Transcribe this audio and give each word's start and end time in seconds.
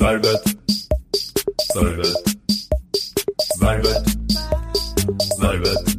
Värvet. 0.00 0.42
Värvet. 1.74 2.14
Värvet. 3.60 4.06
Värvet. 5.42 5.96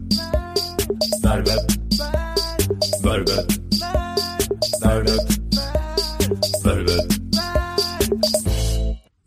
Värvet. 1.24 1.72
Värvet. 3.04 3.48
Värvet. 4.84 5.28
Värvet. 6.66 7.08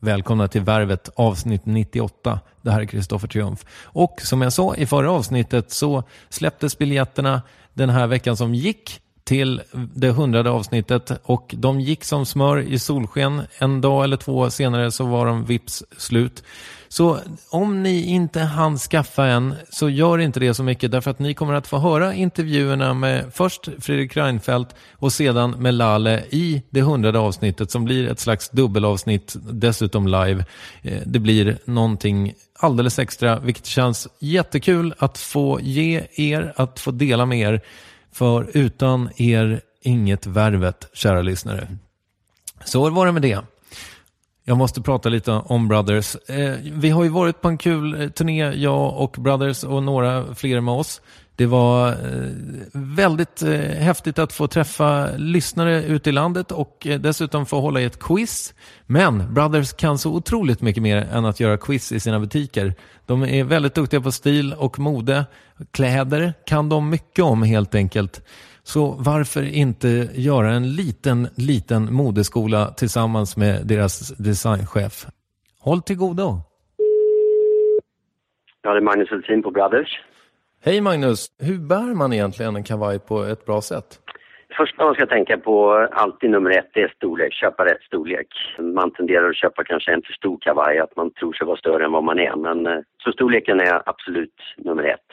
Välkomna 0.01 0.49
till 0.49 0.63
Värvet 0.63 1.09
avsnitt 1.15 1.67
98. 1.67 2.41
Det 2.63 2.71
här 2.71 2.81
är 2.81 2.85
Kristoffer 2.85 3.29
Triumf. 3.29 3.65
Och 3.85 4.21
som 4.23 4.43
jag 4.43 4.53
sa 4.53 4.75
i 4.75 4.87
förra 4.87 5.11
avsnittet 5.13 5.71
så 5.71 6.03
släpptes 6.29 6.79
biljetterna 6.79 7.43
den 7.75 7.91
här 7.91 8.07
veckan 8.07 8.37
som 8.37 8.55
gick 8.55 9.01
till 9.31 9.63
det 9.95 10.11
hundrade 10.11 10.51
avsnittet 10.51 11.13
och 11.23 11.55
de 11.59 11.81
gick 11.81 12.05
som 12.05 12.27
smör 12.27 12.59
i 12.59 12.79
solsken. 12.79 13.43
En 13.59 13.81
dag 13.81 14.05
eller 14.05 14.17
två 14.17 14.51
senare 14.51 14.91
så 14.91 15.05
var 15.05 15.27
de 15.27 15.45
vips 15.45 15.85
slut. 15.97 16.43
Så 16.89 17.19
om 17.51 17.83
ni 17.83 18.07
inte 18.07 18.41
hann 18.41 18.79
skaffa 18.79 19.27
en 19.27 19.55
så 19.71 19.89
gör 19.89 20.19
inte 20.19 20.41
det 20.41 20.55
så 20.55 20.63
mycket 20.63 20.91
därför 20.91 21.11
att 21.11 21.19
ni 21.19 21.35
kommer 21.35 21.55
att 21.55 21.67
få 21.67 21.79
höra 21.79 22.15
intervjuerna 22.15 22.95
med 22.95 23.25
först 23.33 23.69
Fredrik 23.79 24.17
Reinfeldt 24.17 24.75
och 24.93 25.13
sedan 25.13 25.51
med 25.51 25.75
Lale 25.75 26.23
i 26.31 26.63
det 26.71 26.83
hundrade 26.83 27.19
avsnittet 27.19 27.71
som 27.71 27.85
blir 27.85 28.09
ett 28.09 28.21
slags 28.21 28.51
dubbelavsnitt 28.51 29.37
dessutom 29.51 30.07
live. 30.07 30.45
Eh, 30.83 31.01
det 31.07 31.19
blir 31.19 31.59
någonting 31.65 32.33
alldeles 32.59 32.99
extra 32.99 33.39
vilket 33.39 33.67
känns 33.67 34.09
jättekul 34.19 34.95
att 34.99 35.19
få 35.19 35.61
ge 35.61 36.07
er, 36.15 36.53
att 36.57 36.81
få 36.81 36.91
dela 36.91 37.27
med 37.27 37.41
er. 37.41 37.61
För 38.13 38.51
utan 38.55 39.11
er 39.17 39.61
inget 39.83 40.27
värvet, 40.27 40.89
kära 40.93 41.23
lyssnare. 41.23 41.69
Så 42.65 42.91
var 42.91 43.07
det 43.07 43.13
med 43.13 43.23
det. 43.23 43.41
Jag 44.45 44.57
måste 44.57 44.81
prata 44.81 45.09
lite 45.09 45.33
om 45.33 45.69
Brothers. 45.69 46.17
Eh, 46.17 46.57
vi 46.63 46.91
har 46.91 47.05
ju 47.05 47.09
varit 47.11 47.41
på 47.41 47.49
en 47.49 47.59
kul 47.59 48.01
eh, 48.01 48.09
turné, 48.09 48.53
jag 48.53 48.97
och 48.97 49.17
Brothers 49.19 49.65
och 49.65 49.83
några 49.83 50.35
fler 50.35 50.61
med 50.61 50.75
oss. 50.75 51.01
Det 51.41 51.47
var 51.47 51.89
eh, 51.89 51.95
väldigt 52.73 53.43
eh, 53.43 53.51
häftigt 53.61 54.19
att 54.19 54.33
få 54.33 54.47
träffa 54.47 55.09
lyssnare 55.17 55.85
ute 55.85 56.11
i 56.11 56.13
landet 56.13 56.53
och 56.53 56.87
eh, 56.87 57.01
dessutom 57.01 57.47
få 57.47 57.61
hålla 57.61 57.81
i 57.81 57.85
ett 57.85 57.99
quiz. 57.99 58.55
Men 58.87 59.35
Brothers 59.35 59.73
kan 59.73 59.99
så 59.99 60.15
otroligt 60.15 60.63
mycket 60.63 60.83
mer 60.83 60.97
än 61.13 61.25
att 61.25 61.41
göra 61.41 61.57
quiz 61.57 61.93
i 61.93 62.01
sina 62.01 62.21
butiker. 62.21 62.75
De 63.07 63.23
är 63.23 63.45
väldigt 63.45 63.75
duktiga 63.75 64.01
på 64.01 64.13
stil 64.13 64.55
och 64.59 64.79
mode. 64.79 65.25
Kläder 65.71 66.33
kan 66.47 66.69
de 66.69 66.91
mycket 66.91 67.25
om 67.25 67.43
helt 67.43 67.75
enkelt. 67.75 68.29
Så 68.63 68.95
varför 68.99 69.43
inte 69.43 70.09
göra 70.15 70.53
en 70.53 70.73
liten, 70.75 71.29
liten 71.35 71.95
modeskola 71.95 72.67
tillsammans 72.67 73.37
med 73.37 73.67
deras 73.67 74.09
designchef? 74.09 75.07
Håll 75.61 75.83
till 75.83 75.97
godo! 75.97 76.41
Ja, 78.63 78.73
det 78.73 78.79
är 78.79 78.83
Magnus 78.83 79.11
Hultin 79.11 79.43
på 79.43 79.51
Brothers. 79.51 80.10
Hej 80.65 80.81
Magnus! 80.81 81.27
Hur 81.39 81.59
bär 81.59 81.95
man 81.95 82.13
egentligen 82.13 82.57
en 82.57 82.65
kavaj 82.65 82.99
på 82.99 83.23
ett 83.23 83.47
bra 83.47 83.61
sätt? 83.61 83.89
Första 84.57 84.85
man 84.85 84.95
ska 84.95 85.07
tänka 85.07 85.39
på, 85.39 85.73
alltid 85.93 86.31
nummer 86.31 86.51
ett, 86.51 86.71
det 86.75 86.83
är 86.83 86.93
storlek. 86.97 87.33
Köpa 87.33 87.65
rätt 87.65 87.83
storlek. 87.83 88.27
Man 88.59 88.91
tenderar 88.91 89.29
att 89.29 89.37
köpa 89.37 89.65
kanske 89.65 89.93
en 89.93 90.03
för 90.03 90.13
stor 90.13 90.39
kavaj, 90.41 90.79
att 90.79 90.97
man 90.97 91.11
tror 91.11 91.33
sig 91.33 91.47
vara 91.47 91.57
större 91.57 91.85
än 91.85 91.93
vad 91.93 92.05
man 92.05 92.19
är. 92.19 92.37
Men, 92.37 92.67
eh, 92.67 92.79
så 93.05 93.13
storleken 93.13 93.61
är 93.61 93.83
absolut 93.87 94.35
nummer 94.57 94.85
ett. 94.85 95.11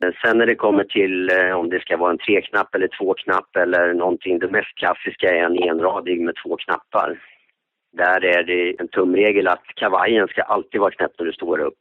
Men 0.00 0.12
sen 0.24 0.38
när 0.38 0.46
det 0.46 0.54
kommer 0.54 0.84
till 0.84 1.30
eh, 1.30 1.52
om 1.52 1.68
det 1.70 1.80
ska 1.80 1.96
vara 1.96 2.10
en 2.10 2.18
treknapp 2.18 2.74
eller 2.74 2.88
tvåknapp 2.88 3.56
eller 3.56 3.94
någonting, 3.94 4.38
det 4.38 4.50
mest 4.50 4.76
klassiska 4.76 5.34
är 5.34 5.44
en 5.44 5.62
enradig 5.62 6.20
med 6.20 6.34
två 6.44 6.56
knappar. 6.56 7.18
Där 7.92 8.24
är 8.24 8.42
det 8.42 8.80
en 8.80 8.88
tumregel 8.88 9.48
att 9.48 9.66
kavajen 9.76 10.28
ska 10.28 10.42
alltid 10.42 10.80
vara 10.80 10.90
knäppt 10.90 11.18
när 11.18 11.26
du 11.26 11.32
står 11.32 11.58
upp. 11.58 11.78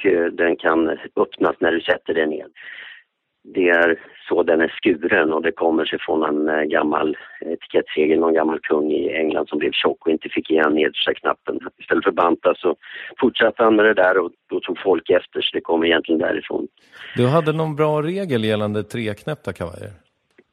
Och 0.00 0.06
eh, 0.06 0.26
den 0.26 0.56
kan 0.56 0.88
öppnas 1.16 1.56
när 1.58 1.72
du 1.72 1.80
sätter 1.80 2.14
den 2.14 2.30
ner. 2.30 2.46
Det 3.54 3.68
är 3.68 4.00
så 4.28 4.42
den 4.42 4.60
är 4.60 4.74
skuren 4.82 5.32
och 5.32 5.42
det 5.42 5.52
kommer 5.52 5.84
sig 5.84 5.98
från 5.98 6.22
en 6.22 6.48
eh, 6.48 6.62
gammal 6.62 7.16
etikettsegel, 7.40 8.18
någon 8.18 8.34
gammal 8.34 8.58
kung 8.62 8.92
i 8.92 9.16
England 9.16 9.48
som 9.48 9.58
blev 9.58 9.70
tjock 9.72 10.06
och 10.06 10.12
inte 10.12 10.28
fick 10.28 10.50
igen 10.50 10.74
nedersta 10.74 11.14
knappen. 11.14 11.58
Istället 11.78 12.04
för 12.04 12.12
banta 12.12 12.54
så 12.56 12.76
fortsatte 13.20 13.62
han 13.62 13.76
med 13.76 13.84
det 13.84 13.94
där 13.94 14.18
och 14.18 14.30
då 14.50 14.60
tog 14.60 14.78
folk 14.78 15.10
efter 15.10 15.40
så 15.40 15.50
det 15.52 15.60
kommer 15.60 15.86
egentligen 15.86 16.20
därifrån. 16.20 16.68
Du 17.16 17.26
hade 17.26 17.52
någon 17.52 17.76
bra 17.76 18.02
regel 18.02 18.44
gällande 18.44 18.82
treknäppta 18.82 19.52
kavajer? 19.52 19.90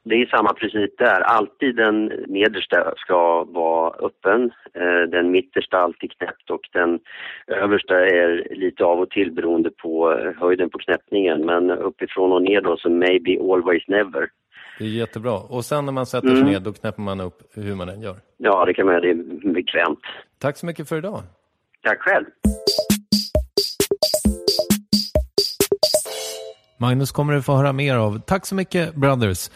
Det 0.10 0.16
är 0.16 0.26
samma 0.26 0.54
princip 0.54 0.98
där. 0.98 1.22
Alltid 1.22 1.76
den 1.76 2.06
nedersta 2.28 2.94
ska 2.98 3.44
vara 3.44 3.94
öppen, 4.08 4.52
eh, 4.74 5.10
den 5.12 5.32
mittersta 5.32 5.78
alltid 5.78 6.12
knäppt 6.12 6.50
och 6.50 6.62
den 6.74 7.00
översta 7.48 7.96
är 7.96 8.56
lite 8.56 8.84
av 8.84 9.00
och 9.00 9.10
till 9.10 9.32
beroende 9.32 9.70
på 9.70 10.12
eh, 10.12 10.42
höjden 10.42 10.70
på 10.70 10.78
knäppningen. 10.78 11.46
Men 11.46 11.72
uppifrån 11.72 12.32
och 12.32 12.42
ner 12.42 12.62
då 12.62 12.78
så 12.78 12.90
maybe 12.90 13.32
always 13.54 13.84
never. 13.88 14.30
Det 14.80 14.84
är 14.86 14.90
jättebra. 14.90 15.38
Och 15.50 15.66
sen 15.66 15.86
när 15.86 15.94
man 15.94 16.06
sätter 16.06 16.28
sig 16.28 16.44
ner 16.44 16.60
då 16.60 16.74
knäpper 16.74 17.02
man 17.02 17.20
upp 17.22 17.38
hur 17.56 17.76
man 17.76 17.90
än 17.90 18.02
gör. 18.02 18.16
Ja, 18.38 18.66
det 18.66 18.74
kan 18.74 18.86
man 18.86 18.96
göra. 18.96 19.02
Det 19.02 19.10
är 19.10 19.54
bekvämt. 19.54 20.00
Tack 20.42 20.58
så 20.58 20.66
mycket 20.66 20.90
för 20.90 20.98
idag. 20.98 21.22
Tack 21.84 22.00
själv. 22.00 22.26
Magnus 26.80 27.12
kommer 27.12 27.34
du 27.34 27.42
få 27.42 27.54
höra 27.56 27.74
mer 27.74 27.96
av. 27.96 28.20
Tack 28.20 28.46
så 28.46 28.56
mycket 28.56 28.96
Brothers. 28.96 29.50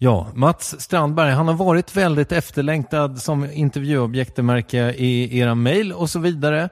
Ja, 0.00 0.26
Mats 0.34 0.80
Strandberg, 0.80 1.30
han 1.30 1.48
har 1.48 1.54
varit 1.54 1.96
väldigt 1.96 2.32
efterlängtad 2.32 3.22
som 3.22 3.50
intervjuobjekt, 3.52 4.36
det 4.36 4.42
märker 4.42 4.84
jag 4.84 4.94
i 4.94 5.38
era 5.38 5.54
mejl 5.54 5.92
och 5.92 6.10
så 6.10 6.18
vidare. 6.18 6.68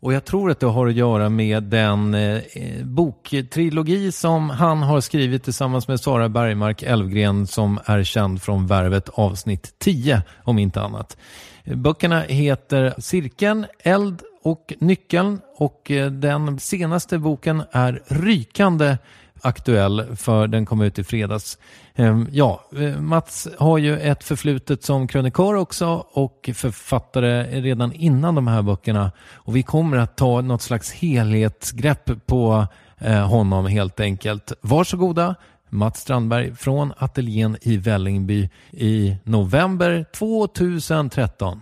Och 0.00 0.12
jag 0.12 0.24
tror 0.24 0.50
att 0.50 0.60
det 0.60 0.66
har 0.66 0.86
att 0.86 0.94
göra 0.94 1.28
med 1.28 1.62
den 1.62 2.14
eh, 2.14 2.42
boktrilogi 2.84 4.12
som 4.12 4.50
han 4.50 4.82
har 4.82 5.00
skrivit 5.00 5.44
tillsammans 5.44 5.88
med 5.88 6.00
Sara 6.00 6.28
Bergmark 6.28 6.82
Elfgren 6.82 7.46
som 7.46 7.78
är 7.84 8.02
känd 8.02 8.42
från 8.42 8.66
Värvet 8.66 9.08
avsnitt 9.08 9.74
10 9.78 10.22
om 10.44 10.58
inte 10.58 10.80
annat. 10.80 11.16
Böckerna 11.64 12.20
heter 12.20 12.94
Cirkeln, 12.98 13.66
Eld 13.78 14.22
och 14.42 14.74
Nyckeln 14.78 15.40
och 15.56 15.90
eh, 15.90 16.10
den 16.10 16.58
senaste 16.58 17.18
boken 17.18 17.62
är 17.72 18.02
rykande 18.06 18.96
aktuell 19.40 20.16
för 20.16 20.46
den 20.46 20.66
kom 20.66 20.80
ut 20.80 20.98
i 20.98 21.04
fredags. 21.04 21.58
Ehm, 21.94 22.28
ja, 22.32 22.60
eh, 22.76 23.00
Mats 23.00 23.48
har 23.58 23.78
ju 23.78 23.98
ett 23.98 24.24
förflutet 24.24 24.84
som 24.84 25.08
krönikör 25.08 25.54
också 25.54 26.06
och 26.12 26.50
författare 26.54 27.60
redan 27.60 27.92
innan 27.92 28.34
de 28.34 28.46
här 28.46 28.62
böckerna. 28.62 29.12
Och 29.34 29.56
vi 29.56 29.62
kommer 29.62 29.96
att 29.96 30.16
ta 30.16 30.40
något 30.40 30.62
slags 30.62 30.92
helhetsgrepp 30.92 32.26
på 32.26 32.66
eh, 32.98 33.28
honom 33.28 33.66
helt 33.66 34.00
enkelt. 34.00 34.52
Varsågoda, 34.60 35.34
Mats 35.68 36.00
Strandberg 36.00 36.54
från 36.54 36.92
ateljén 36.98 37.56
i 37.62 37.76
Vällingby 37.76 38.50
i 38.70 39.16
november 39.24 40.04
2013. 40.12 41.60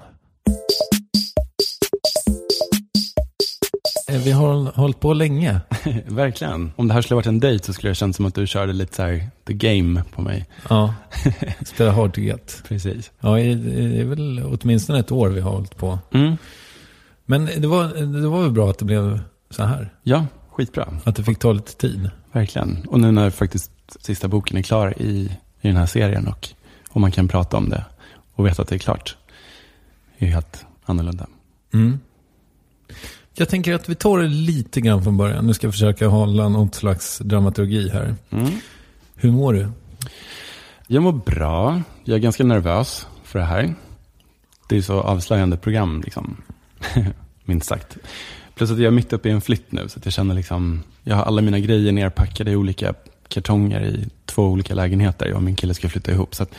Vi 4.18 4.32
har 4.32 4.76
hållit 4.76 5.00
på 5.00 5.12
länge. 5.12 5.60
Verkligen. 6.06 6.72
Om 6.76 6.88
det 6.88 6.94
här 6.94 7.02
skulle 7.02 7.16
varit 7.16 7.26
en 7.26 7.40
dejt 7.40 7.64
så 7.64 7.72
skulle 7.72 7.90
det 7.90 7.94
kännas 7.94 8.16
som 8.16 8.26
att 8.26 8.34
du 8.34 8.46
körde 8.46 8.72
lite 8.72 8.94
så 8.94 9.02
här 9.02 9.30
the 9.46 9.52
game 9.52 10.02
på 10.14 10.22
mig. 10.22 10.46
Ja, 10.68 10.94
spela 11.64 11.92
hard 11.92 12.14
to 12.14 12.20
get. 12.20 12.62
Precis. 12.68 13.12
Ja, 13.20 13.30
det 13.34 14.00
är 14.00 14.04
väl 14.04 14.42
åtminstone 14.44 14.98
ett 14.98 15.12
år 15.12 15.28
vi 15.28 15.40
har 15.40 15.50
hållit 15.50 15.76
på. 15.76 15.98
Mm. 16.12 16.36
Men 17.24 17.46
det 17.56 17.66
var, 17.66 17.84
det 18.20 18.28
var 18.28 18.42
väl 18.42 18.50
bra 18.50 18.70
att 18.70 18.78
det 18.78 18.84
blev 18.84 19.20
så 19.50 19.62
här? 19.64 19.94
Ja, 20.02 20.26
skitbra. 20.50 20.88
Att 21.04 21.16
det 21.16 21.24
fick 21.24 21.38
ta 21.38 21.52
lite 21.52 21.76
tid? 21.76 22.10
Verkligen. 22.32 22.86
Och 22.88 23.00
nu 23.00 23.12
när 23.12 23.30
faktiskt 23.30 23.70
sista 24.00 24.28
boken 24.28 24.56
är 24.56 24.62
klar 24.62 24.94
i, 25.02 25.38
i 25.60 25.68
den 25.68 25.76
här 25.76 25.86
serien 25.86 26.28
och, 26.28 26.48
och 26.90 27.00
man 27.00 27.12
kan 27.12 27.28
prata 27.28 27.56
om 27.56 27.68
det 27.68 27.84
och 28.34 28.46
veta 28.46 28.62
att 28.62 28.68
det 28.68 28.74
är 28.74 28.78
klart. 28.78 29.16
är 30.18 30.26
ju 30.26 30.32
helt 30.32 30.66
annorlunda. 30.84 31.26
Mm. 31.74 32.00
Jag 33.36 33.48
tänker 33.48 33.74
att 33.74 33.88
vi 33.88 33.94
tar 33.94 34.18
det 34.18 34.28
lite 34.28 34.80
grann 34.80 35.02
från 35.02 35.16
början. 35.16 35.46
Nu 35.46 35.54
ska 35.54 35.66
jag 35.66 35.74
försöka 35.74 36.08
hålla 36.08 36.48
något 36.48 36.74
slags 36.74 37.18
dramaturgi 37.18 37.88
här. 37.88 38.14
Mm. 38.30 38.50
Hur 39.14 39.30
mår 39.30 39.52
du? 39.52 39.68
Jag 40.86 41.02
mår 41.02 41.12
bra. 41.12 41.82
Jag 42.04 42.14
är 42.14 42.20
ganska 42.20 42.44
nervös 42.44 43.06
för 43.24 43.38
det 43.38 43.44
här. 43.44 43.74
Det 44.68 44.76
är 44.76 44.82
så 44.82 45.00
avslöjande 45.00 45.56
program, 45.56 46.00
liksom. 46.04 46.36
minst 47.44 47.66
sagt. 47.66 47.96
Plus 48.54 48.70
att 48.70 48.78
jag 48.78 48.86
är 48.86 48.90
mitt 48.90 49.12
uppe 49.12 49.28
i 49.28 49.32
en 49.32 49.40
flytt 49.40 49.72
nu, 49.72 49.88
så 49.88 49.98
att 49.98 50.04
jag 50.04 50.12
känner 50.12 50.34
liksom, 50.34 50.82
jag 51.02 51.16
har 51.16 51.22
alla 51.22 51.42
mina 51.42 51.58
grejer 51.58 51.92
nerpackade 51.92 52.50
i 52.50 52.56
olika 52.56 52.94
kartonger 53.28 53.84
i 53.84 54.08
två 54.26 54.42
olika 54.42 54.74
lägenheter. 54.74 55.26
Jag 55.26 55.36
och 55.36 55.42
min 55.42 55.56
kille 55.56 55.74
ska 55.74 55.88
flytta 55.88 56.12
ihop. 56.12 56.34
Så, 56.34 56.42
att, 56.42 56.50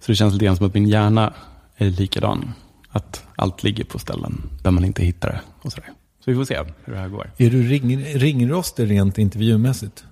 så 0.00 0.12
det 0.12 0.16
känns 0.16 0.32
lite 0.32 0.44
grann 0.44 0.56
som 0.56 0.66
att 0.66 0.74
min 0.74 0.88
hjärna 0.88 1.34
är 1.76 1.90
likadan. 1.90 2.52
Att 2.88 3.24
allt 3.36 3.62
ligger 3.62 3.84
på 3.84 3.98
ställen 3.98 4.42
där 4.62 4.70
man 4.70 4.84
inte 4.84 5.04
hittar 5.04 5.28
det 5.28 5.40
och 5.62 5.72
sådär. 5.72 5.90
Så 6.24 6.30
vi 6.30 6.36
får 6.36 6.44
se 6.44 6.58
hur 6.84 6.94
det 6.94 6.98
här 6.98 7.08
går. 7.08 7.30
Är 7.36 7.50
du 7.50 7.62
ring, 7.62 8.04
ringrostig 8.04 8.90
rent 8.90 9.18
intervjumässigt? 9.18 10.04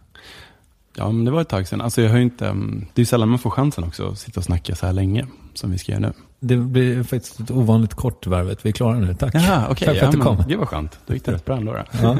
Ja, 0.96 1.12
men 1.12 1.24
det 1.24 1.30
var 1.30 1.40
ett 1.40 1.48
tag 1.48 1.68
sedan. 1.68 1.80
Alltså 1.80 2.02
jag 2.02 2.10
har 2.10 2.18
inte, 2.18 2.46
mm, 2.46 2.86
det 2.94 3.02
är 3.02 3.06
sällan 3.06 3.28
man 3.28 3.38
får 3.38 3.50
chansen 3.50 3.84
också 3.84 4.08
att 4.08 4.18
sitta 4.18 4.40
och 4.40 4.44
snacka 4.44 4.74
så 4.74 4.86
här 4.86 4.92
länge 4.92 5.26
som 5.54 5.70
vi 5.70 5.78
ska 5.78 5.92
göra 5.92 6.00
nu. 6.00 6.12
Det 6.40 6.56
blir 6.56 7.02
faktiskt 7.02 7.40
ett 7.40 7.50
ovanligt 7.50 7.94
kort 7.94 8.26
varvet. 8.26 8.64
Vi 8.64 8.68
är 8.68 8.72
klara 8.72 8.98
nu. 8.98 9.14
Tack. 9.14 9.34
Jaha, 9.34 9.66
okej. 9.70 9.86
Tack 9.88 9.98
för 9.98 10.06
att 10.06 10.12
du 10.12 10.18
ja, 10.18 10.24
kom. 10.24 10.36
men 10.36 10.48
Gud 10.48 10.58
vad 10.58 10.68
skönt. 10.68 10.98
Då 11.06 11.14
gick 11.14 11.24
det 11.24 11.32
rätt 11.32 11.44
bra 11.44 11.56
ändå. 11.56 11.72
Då. 11.72 11.84
Ja. 12.02 12.18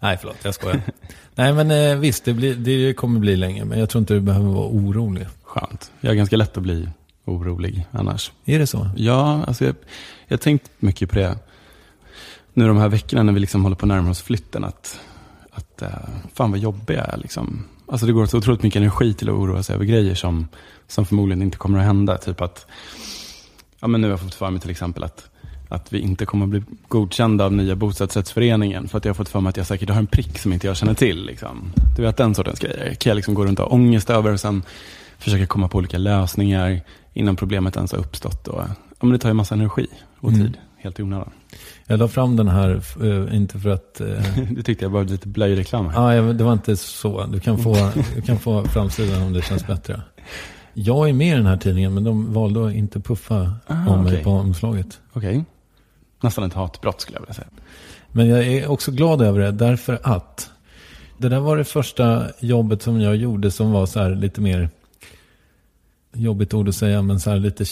Nej, 0.00 0.18
förlåt. 0.20 0.36
Jag 0.42 0.54
skojar. 0.54 0.82
Nej, 1.34 1.52
men 1.52 1.70
eh, 1.70 1.98
visst, 1.98 2.24
det, 2.24 2.32
blir, 2.32 2.54
det 2.54 2.94
kommer 2.94 3.20
bli 3.20 3.36
länge. 3.36 3.64
Men 3.64 3.78
jag 3.78 3.88
tror 3.90 4.00
inte 4.00 4.14
du 4.14 4.20
behöver 4.20 4.48
vara 4.48 4.68
orolig. 4.68 5.26
Skönt. 5.42 5.92
Jag 6.00 6.10
är 6.10 6.16
ganska 6.16 6.36
lätt 6.36 6.56
att 6.56 6.62
bli 6.62 6.88
orolig 7.24 7.86
annars. 7.90 8.32
Är 8.44 8.58
det 8.58 8.66
så? 8.66 8.90
Ja, 8.96 9.44
alltså 9.46 9.64
jag, 9.64 9.74
jag 10.26 10.36
har 10.36 10.40
tänkt 10.42 10.70
mycket 10.78 11.10
på 11.10 11.18
det 11.18 11.38
nu 12.54 12.68
de 12.68 12.76
här 12.76 12.88
veckorna 12.88 13.22
när 13.22 13.32
vi 13.32 13.40
liksom 13.40 13.62
håller 13.62 13.76
på 13.76 13.84
att 13.84 13.88
närma 13.88 14.10
oss 14.10 14.22
flytten. 14.22 14.64
Att, 14.64 15.00
att 15.50 15.82
uh, 15.82 15.88
fan 16.34 16.50
vad 16.50 16.60
jobbig 16.60 16.94
jag 16.94 17.08
är. 17.08 17.16
Liksom. 17.16 17.64
Alltså 17.86 18.06
det 18.06 18.12
går 18.12 18.26
så 18.26 18.38
otroligt 18.38 18.62
mycket 18.62 18.80
energi 18.80 19.14
till 19.14 19.28
att 19.28 19.34
oroa 19.34 19.62
sig 19.62 19.74
över 19.74 19.84
grejer 19.84 20.14
som, 20.14 20.48
som 20.86 21.06
förmodligen 21.06 21.42
inte 21.42 21.56
kommer 21.56 21.78
att 21.78 21.84
hända. 21.84 22.18
Typ 22.18 22.40
att, 22.40 22.66
ja 23.80 23.88
men 23.88 24.00
nu 24.00 24.06
har 24.06 24.12
jag 24.12 24.20
fått 24.20 24.34
för 24.34 24.50
mig 24.50 24.60
till 24.60 24.70
exempel 24.70 25.04
att, 25.04 25.30
att 25.68 25.92
vi 25.92 25.98
inte 25.98 26.26
kommer 26.26 26.44
att 26.44 26.50
bli 26.50 26.62
godkända 26.88 27.44
av 27.44 27.52
nya 27.52 27.76
bostadsrättsföreningen. 27.76 28.88
För 28.88 28.98
att 28.98 29.04
jag 29.04 29.10
har 29.10 29.14
fått 29.16 29.28
för 29.28 29.40
mig 29.40 29.50
att 29.50 29.56
jag 29.56 29.66
säkert 29.66 29.88
har 29.88 29.96
en 29.96 30.06
prick 30.06 30.38
som 30.38 30.52
inte 30.52 30.66
jag 30.66 30.76
känner 30.76 30.94
till. 30.94 31.26
Liksom. 31.26 31.72
Du 31.96 32.02
vet 32.02 32.16
den 32.16 32.34
sortens 32.34 32.58
grejer. 32.58 32.94
Kan 32.94 33.10
jag 33.10 33.16
liksom 33.16 33.34
gå 33.34 33.44
runt 33.44 33.58
och 33.58 33.64
ha 33.64 33.72
ångest 33.72 34.10
över 34.10 34.32
och 34.32 34.40
sen 34.40 34.62
försöka 35.18 35.46
komma 35.46 35.68
på 35.68 35.78
olika 35.78 35.98
lösningar 35.98 36.80
innan 37.12 37.36
problemet 37.36 37.76
ens 37.76 37.92
har 37.92 37.98
uppstått. 37.98 38.48
Och, 38.48 38.62
ja, 38.62 38.74
men 39.00 39.10
det 39.10 39.18
tar 39.18 39.28
ju 39.28 39.34
massa 39.34 39.54
energi 39.54 39.86
och 40.20 40.30
tid. 40.30 40.40
Mm. 40.40 40.54
Helt 40.76 41.00
i 41.00 41.02
onödan. 41.02 41.30
Jag 41.90 41.98
la 41.98 42.08
fram 42.08 42.36
den 42.36 42.48
här, 42.48 42.82
eh, 43.02 43.36
inte 43.36 43.58
för 43.58 43.70
att... 43.70 44.00
eh, 44.00 44.06
Du 44.50 44.62
tyckte 44.62 44.84
jag 44.84 44.92
behövde 44.92 45.12
lite 45.12 45.28
blöjreklam 45.28 45.86
här. 45.88 46.12
Ja, 46.14 46.32
det 46.32 46.44
var 46.44 46.52
inte 46.52 46.76
så. 46.76 47.26
Du 47.26 47.40
kan 47.40 47.58
få, 47.58 47.90
du 48.14 48.22
kan 48.22 48.38
få 48.38 48.64
framsidan 48.64 49.22
om 49.22 49.32
det 49.32 49.42
känns 49.42 49.66
bättre. 49.66 50.02
Jag 50.74 51.08
är 51.08 51.12
med 51.12 51.32
i 51.32 51.36
den 51.36 51.46
här 51.46 51.56
tidningen, 51.56 51.94
men 51.94 52.04
de 52.04 52.32
valde 52.32 52.66
att 52.66 52.72
inte 52.74 53.00
puffa 53.00 53.52
Ah, 53.66 53.88
om 53.88 54.02
mig 54.04 54.12
okej. 54.12 54.24
på 54.24 54.30
omslaget. 54.30 55.00
Okej. 55.12 55.44
Nästan 56.22 56.44
ett 56.44 56.54
hatbrott 56.54 57.00
skulle 57.00 57.16
jag 57.16 57.20
vilja 57.22 57.34
säga. 57.34 57.48
Men 58.12 58.28
jag 58.28 58.46
är 58.46 58.68
också 58.70 58.90
glad 58.92 59.22
över 59.22 59.40
det, 59.40 59.50
därför 59.50 59.98
att 60.02 60.50
det 61.18 61.28
där 61.28 61.40
var 61.40 61.56
det 61.56 61.64
första 61.64 62.26
jobbet 62.40 62.82
som 62.82 63.00
jag 63.00 63.16
gjorde 63.16 63.50
som 63.50 63.72
var 63.72 63.86
så 63.86 64.00
här 64.00 64.14
lite 64.14 64.40
mer, 64.40 64.70
jobbigt 66.14 66.54
ord 66.54 66.68
att 66.68 66.74
säga, 66.74 67.02
men 67.02 67.20
så 67.20 67.30
här 67.30 67.38
lite 67.38 67.64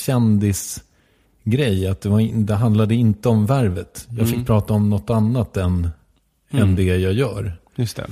kändisgrej. 1.53 1.87
Att 1.89 2.01
det, 2.01 2.09
var, 2.09 2.45
det 2.45 2.55
handlade 2.55 2.95
inte 2.95 3.29
om 3.29 3.47
värvet. 3.47 4.07
Jag 4.11 4.27
fick 4.27 4.35
Mm. 4.35 4.47
prata 4.47 4.75
om 4.75 4.91
något 4.91 5.11
annat 5.11 5.57
än, 5.57 5.89
än 6.51 6.59
Mm. 6.63 6.75
det 6.77 6.83
jag 6.83 7.13
gör. 7.13 7.53
Just 7.77 7.97
det. 7.97 8.07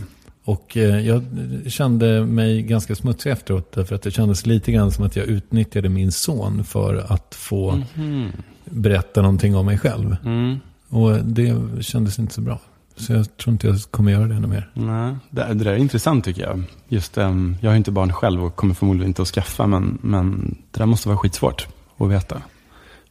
Och 0.45 0.77
eh, 0.77 1.07
jag 1.07 1.23
kände 1.67 2.27
mig 2.27 2.63
ganska 2.63 2.95
smutsig 2.95 3.31
efteråt. 3.31 3.73
Därför 3.73 3.95
att 3.95 4.03
det 4.03 4.11
kändes 4.11 4.47
lite 4.47 4.73
grann 4.73 4.91
som 4.93 5.05
att 5.05 5.17
jag 5.17 5.27
utnyttjade 5.27 5.89
min 5.89 6.13
son 6.13 6.65
för 6.65 7.05
att 7.13 7.35
få 7.35 7.83
Mhm. 7.95 8.33
berätta 8.65 9.23
någonting 9.23 9.57
om 9.57 9.67
mig 9.67 9.79
själv. 9.79 10.17
Mm. 10.25 10.57
Och 10.89 11.17
det 11.25 11.55
kändes 11.81 12.19
inte 12.19 12.35
så 12.35 12.41
bra. 12.41 12.59
Så 12.97 13.13
jag 13.13 13.37
tror 13.37 13.53
inte 13.53 13.67
jag 13.67 13.77
kommer 13.91 14.13
göra 14.13 14.25
det 14.27 14.35
ännu 14.35 14.47
mer. 14.47 14.71
Nej, 14.75 15.15
det, 15.31 15.45
det 15.55 15.65
där 15.65 15.73
är 15.73 15.77
intressant 15.77 16.25
tycker 16.25 16.43
jag. 16.43 16.63
Just, 16.89 17.19
ehm, 17.19 17.57
jag 17.61 17.71
har 17.71 17.77
inte 17.77 17.91
barn 17.91 18.13
själv 18.13 18.45
och 18.45 18.57
kommer 18.57 18.75
förmodligen 18.75 19.09
inte 19.11 19.23
att 19.23 19.29
skaffa, 19.29 19.67
men, 19.67 19.99
men 20.03 20.57
det 20.71 20.79
där 20.79 20.87
måste 20.87 21.09
vara 21.09 21.19
skitsvårt 21.19 21.67
att 21.99 22.11
veta 22.11 22.43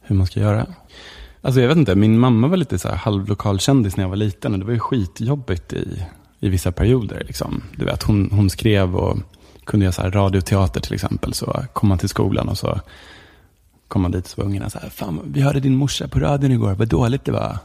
hur 0.06 0.16
man 0.16 0.26
ska 0.26 0.40
göra. 0.40 0.66
Alltså 1.40 1.60
jag 1.60 1.68
vet 1.68 1.76
inte, 1.76 1.94
min 1.94 2.18
mamma 2.18 2.48
var 2.48 2.56
lite 2.56 2.78
så 2.78 2.88
här 2.88 2.96
halvlokalkändis 2.96 3.96
när 3.96 4.04
jag 4.04 4.08
var 4.08 4.16
liten 4.16 4.52
och 4.52 4.58
det 4.58 4.64
var 4.64 4.72
ju 4.72 4.78
skitjobbigt 4.78 5.72
i, 5.72 6.04
i 6.40 6.48
vissa 6.48 6.72
perioder. 6.72 7.22
Liksom. 7.26 7.62
Du 7.76 7.84
vet, 7.84 8.02
hon, 8.02 8.30
hon 8.32 8.50
skrev 8.50 8.96
och 8.96 9.18
kunde 9.64 9.84
göra 9.84 9.92
så 9.92 10.02
här 10.02 10.10
radioteater 10.10 10.80
till 10.80 10.94
exempel. 10.94 11.34
Så 11.34 11.64
kom 11.72 11.88
man 11.88 11.98
till 11.98 12.08
skolan 12.08 12.48
och 12.48 12.58
så 12.58 12.80
kom 13.88 14.02
man 14.02 14.10
dit 14.10 14.26
så 14.26 14.40
var 14.40 14.48
ungarna 14.48 14.70
så 14.70 14.78
här, 14.78 14.88
fan 14.90 15.20
vi 15.24 15.40
hörde 15.40 15.60
din 15.60 15.76
morsa 15.76 16.08
på 16.08 16.18
radion 16.18 16.52
igår, 16.52 16.74
vad 16.74 16.88
dåligt 16.88 17.24
det 17.24 17.32
var. 17.32 17.58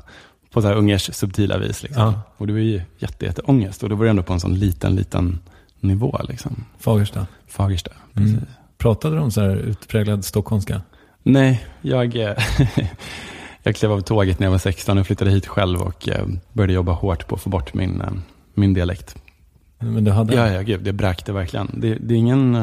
På 0.51 0.61
så 0.61 0.67
här 0.67 0.75
ungers 0.75 1.15
subtila 1.15 1.57
vis. 1.57 1.83
Liksom. 1.83 2.03
Ja. 2.03 2.21
Och 2.37 2.47
det 2.47 2.53
var 2.53 2.59
ju 2.59 2.81
jätte, 2.97 3.25
jätte 3.25 3.41
ångest. 3.41 3.83
Och 3.83 3.89
då 3.89 3.95
var 3.95 4.03
det 4.03 4.09
ändå 4.09 4.23
på 4.23 4.33
en 4.33 4.39
sån 4.39 4.55
liten, 4.55 4.95
liten 4.95 5.39
nivå. 5.79 6.21
Liksom. 6.29 6.65
Fagersta. 6.79 7.27
Fagersta. 7.47 7.91
Precis. 8.13 8.33
Mm. 8.33 8.45
Pratade 8.77 9.15
de 9.15 9.31
så 9.31 9.41
här 9.41 9.55
utpräglad 9.55 10.25
stockholmska? 10.25 10.81
Nej, 11.23 11.65
jag, 11.81 12.15
eh, 12.15 12.37
jag 13.63 13.75
klev 13.75 13.91
av 13.91 14.01
tåget 14.01 14.39
när 14.39 14.47
jag 14.47 14.51
var 14.51 14.57
16 14.57 14.97
och 14.97 15.07
flyttade 15.07 15.31
hit 15.31 15.47
själv 15.47 15.81
och 15.81 16.09
eh, 16.09 16.25
började 16.53 16.73
jobba 16.73 16.91
hårt 16.91 17.27
på 17.27 17.35
att 17.35 17.41
få 17.41 17.49
bort 17.49 17.73
min, 17.73 18.01
eh, 18.01 18.11
min 18.53 18.73
dialekt. 18.73 19.15
Men 19.79 20.03
du 20.03 20.11
hade... 20.11 20.35
Ja, 20.35 20.49
ja, 20.51 20.61
gud, 20.61 20.81
det 20.81 20.93
bräkte 20.93 21.33
verkligen. 21.33 21.69
Det, 21.73 21.95
det, 21.95 22.13
är 22.13 22.17
ingen, 22.17 22.53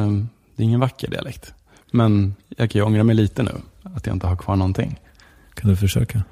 det 0.56 0.62
är 0.62 0.64
ingen 0.64 0.80
vacker 0.80 1.10
dialekt. 1.10 1.54
Men 1.90 2.34
jag 2.56 2.70
kan 2.70 2.78
ju 2.78 2.86
ångra 2.86 3.04
mig 3.04 3.14
lite 3.14 3.42
nu, 3.42 3.52
att 3.82 4.06
jag 4.06 4.16
inte 4.16 4.26
har 4.26 4.36
kvar 4.36 4.56
någonting. 4.56 5.00
Kan 5.54 5.70
du 5.70 5.76
försöka? 5.76 6.22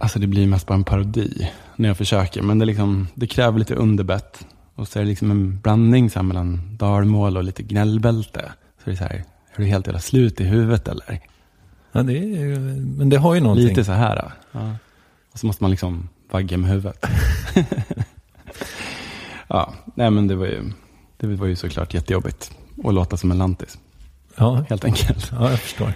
Alltså 0.00 0.18
det 0.18 0.26
blir 0.26 0.46
mest 0.46 0.66
bara 0.66 0.74
en 0.74 0.84
parodi 0.84 1.50
när 1.76 1.88
jag 1.88 1.96
försöker. 1.96 2.42
Men 2.42 2.58
det, 2.58 2.64
liksom, 2.64 3.08
det 3.14 3.26
kräver 3.26 3.58
lite 3.58 3.74
underbett. 3.74 4.46
Och 4.74 4.88
så 4.88 4.98
är 4.98 5.02
det 5.02 5.08
liksom 5.08 5.30
en 5.30 5.60
blandning 5.60 6.10
så 6.10 6.22
mellan 6.22 6.76
dalmål 6.76 7.36
och 7.36 7.44
lite 7.44 7.62
gnällbälte. 7.62 8.52
Så 8.78 8.90
det 8.90 8.90
är 8.90 8.96
så 8.96 9.04
här, 9.04 9.24
är 9.54 9.60
du 9.60 9.64
helt 9.64 9.86
jävla 9.86 10.00
slut 10.00 10.40
i 10.40 10.44
huvudet 10.44 10.88
eller? 10.88 11.20
Ja, 11.92 12.02
det 12.02 12.18
är, 12.18 12.58
men 12.98 13.08
det 13.08 13.16
har 13.16 13.34
ju 13.34 13.40
någonting. 13.40 13.68
Lite 13.68 13.84
så 13.84 13.92
här. 13.92 14.32
Ja. 14.52 14.72
Och 15.32 15.38
så 15.38 15.46
måste 15.46 15.64
man 15.64 15.70
liksom 15.70 16.08
vagga 16.30 16.58
med 16.58 16.70
huvudet. 16.70 17.04
ja, 19.48 19.74
nej 19.94 20.10
men 20.10 20.26
det 20.26 20.34
var 20.34 20.46
ju, 20.46 20.72
det 21.16 21.26
var 21.26 21.46
ju 21.46 21.56
såklart 21.56 21.94
jättejobbigt 21.94 22.56
att 22.84 22.94
låta 22.94 23.16
som 23.16 23.30
en 23.30 23.38
lantis. 23.38 23.78
Ja, 24.36 24.64
Helt 24.68 24.84
enkelt. 24.84 25.28
ja, 25.32 25.50
jag 25.50 25.60
förstår. 25.60 25.92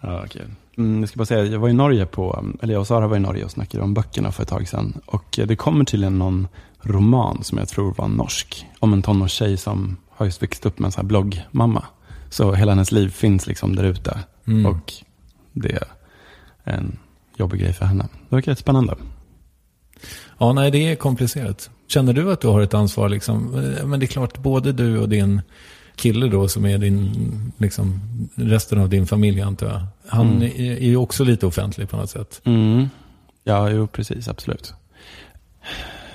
Ja, 0.00 0.22
okej. 0.24 0.42
Mm, 0.78 1.00
jag 1.00 1.08
ska 1.08 1.18
bara 1.18 1.26
säga, 1.26 1.44
jag 1.44 1.58
var 1.58 1.68
i 1.68 1.72
Norge 1.72 2.06
på, 2.06 2.44
eller 2.62 2.74
jag 2.74 2.80
och 2.80 2.86
Sara 2.86 3.06
var 3.06 3.16
i 3.16 3.20
Norge 3.20 3.44
och 3.44 3.50
snackade 3.50 3.84
om 3.84 3.94
böckerna 3.94 4.32
för 4.32 4.42
ett 4.42 4.48
tag 4.48 4.68
sedan. 4.68 5.00
Och 5.06 5.38
eh, 5.38 5.46
det 5.46 5.56
kommer 5.56 5.84
tydligen 5.84 6.18
någon 6.18 6.48
roman 6.82 7.44
som 7.44 7.58
jag 7.58 7.68
tror 7.68 7.94
var 7.94 8.08
norsk. 8.08 8.66
Om 8.78 8.92
en 8.92 9.02
tonårstjej 9.02 9.56
som 9.56 9.96
har 10.10 10.26
just 10.26 10.42
växt 10.42 10.66
upp 10.66 10.78
med 10.78 10.86
en 10.86 10.92
sån 10.92 11.00
här 11.02 11.08
bloggmamma. 11.08 11.84
Så 12.30 12.52
hela 12.54 12.72
hennes 12.72 12.92
liv 12.92 13.08
finns 13.08 13.46
liksom 13.46 13.76
där 13.76 13.84
ute. 13.84 14.18
Mm. 14.46 14.66
Och 14.66 14.92
det 15.52 15.72
är 16.64 16.72
en 16.76 16.98
jobbig 17.36 17.60
grej 17.60 17.72
för 17.72 17.84
henne. 17.84 18.08
Det 18.28 18.36
verkar 18.36 18.52
rätt 18.52 18.58
spännande. 18.58 18.94
Ja, 20.38 20.52
nej, 20.52 20.70
det 20.70 20.78
är 20.78 20.96
komplicerat. 20.96 21.70
Känner 21.88 22.12
du 22.12 22.32
att 22.32 22.40
du 22.40 22.48
har 22.48 22.60
ett 22.60 22.74
ansvar? 22.74 23.08
Liksom? 23.08 23.54
Eh, 23.78 23.86
Men 23.86 24.00
det 24.00 24.04
är 24.06 24.08
klart, 24.08 24.38
både 24.38 24.72
du 24.72 24.98
och 24.98 25.08
din 25.08 25.40
kille 25.96 26.26
då, 26.28 26.48
som 26.48 26.66
är 26.66 26.78
din, 26.78 27.12
liksom, 27.58 28.00
resten 28.34 28.78
av 28.80 28.88
din 28.88 29.06
familj 29.06 29.40
antar 29.40 29.66
jag. 29.66 29.82
Han 30.08 30.26
Mm. 30.30 30.42
är 30.42 30.60
är 30.60 30.86
ju 30.88 30.96
också 30.96 31.24
lite 31.24 31.46
offentlig 31.46 31.88
på 31.88 31.96
något 31.96 32.10
sätt. 32.10 32.40
Mm. 32.44 32.88
Ja, 33.44 33.70
jo, 33.70 33.86
precis, 33.86 34.28
absolut. 34.28 34.74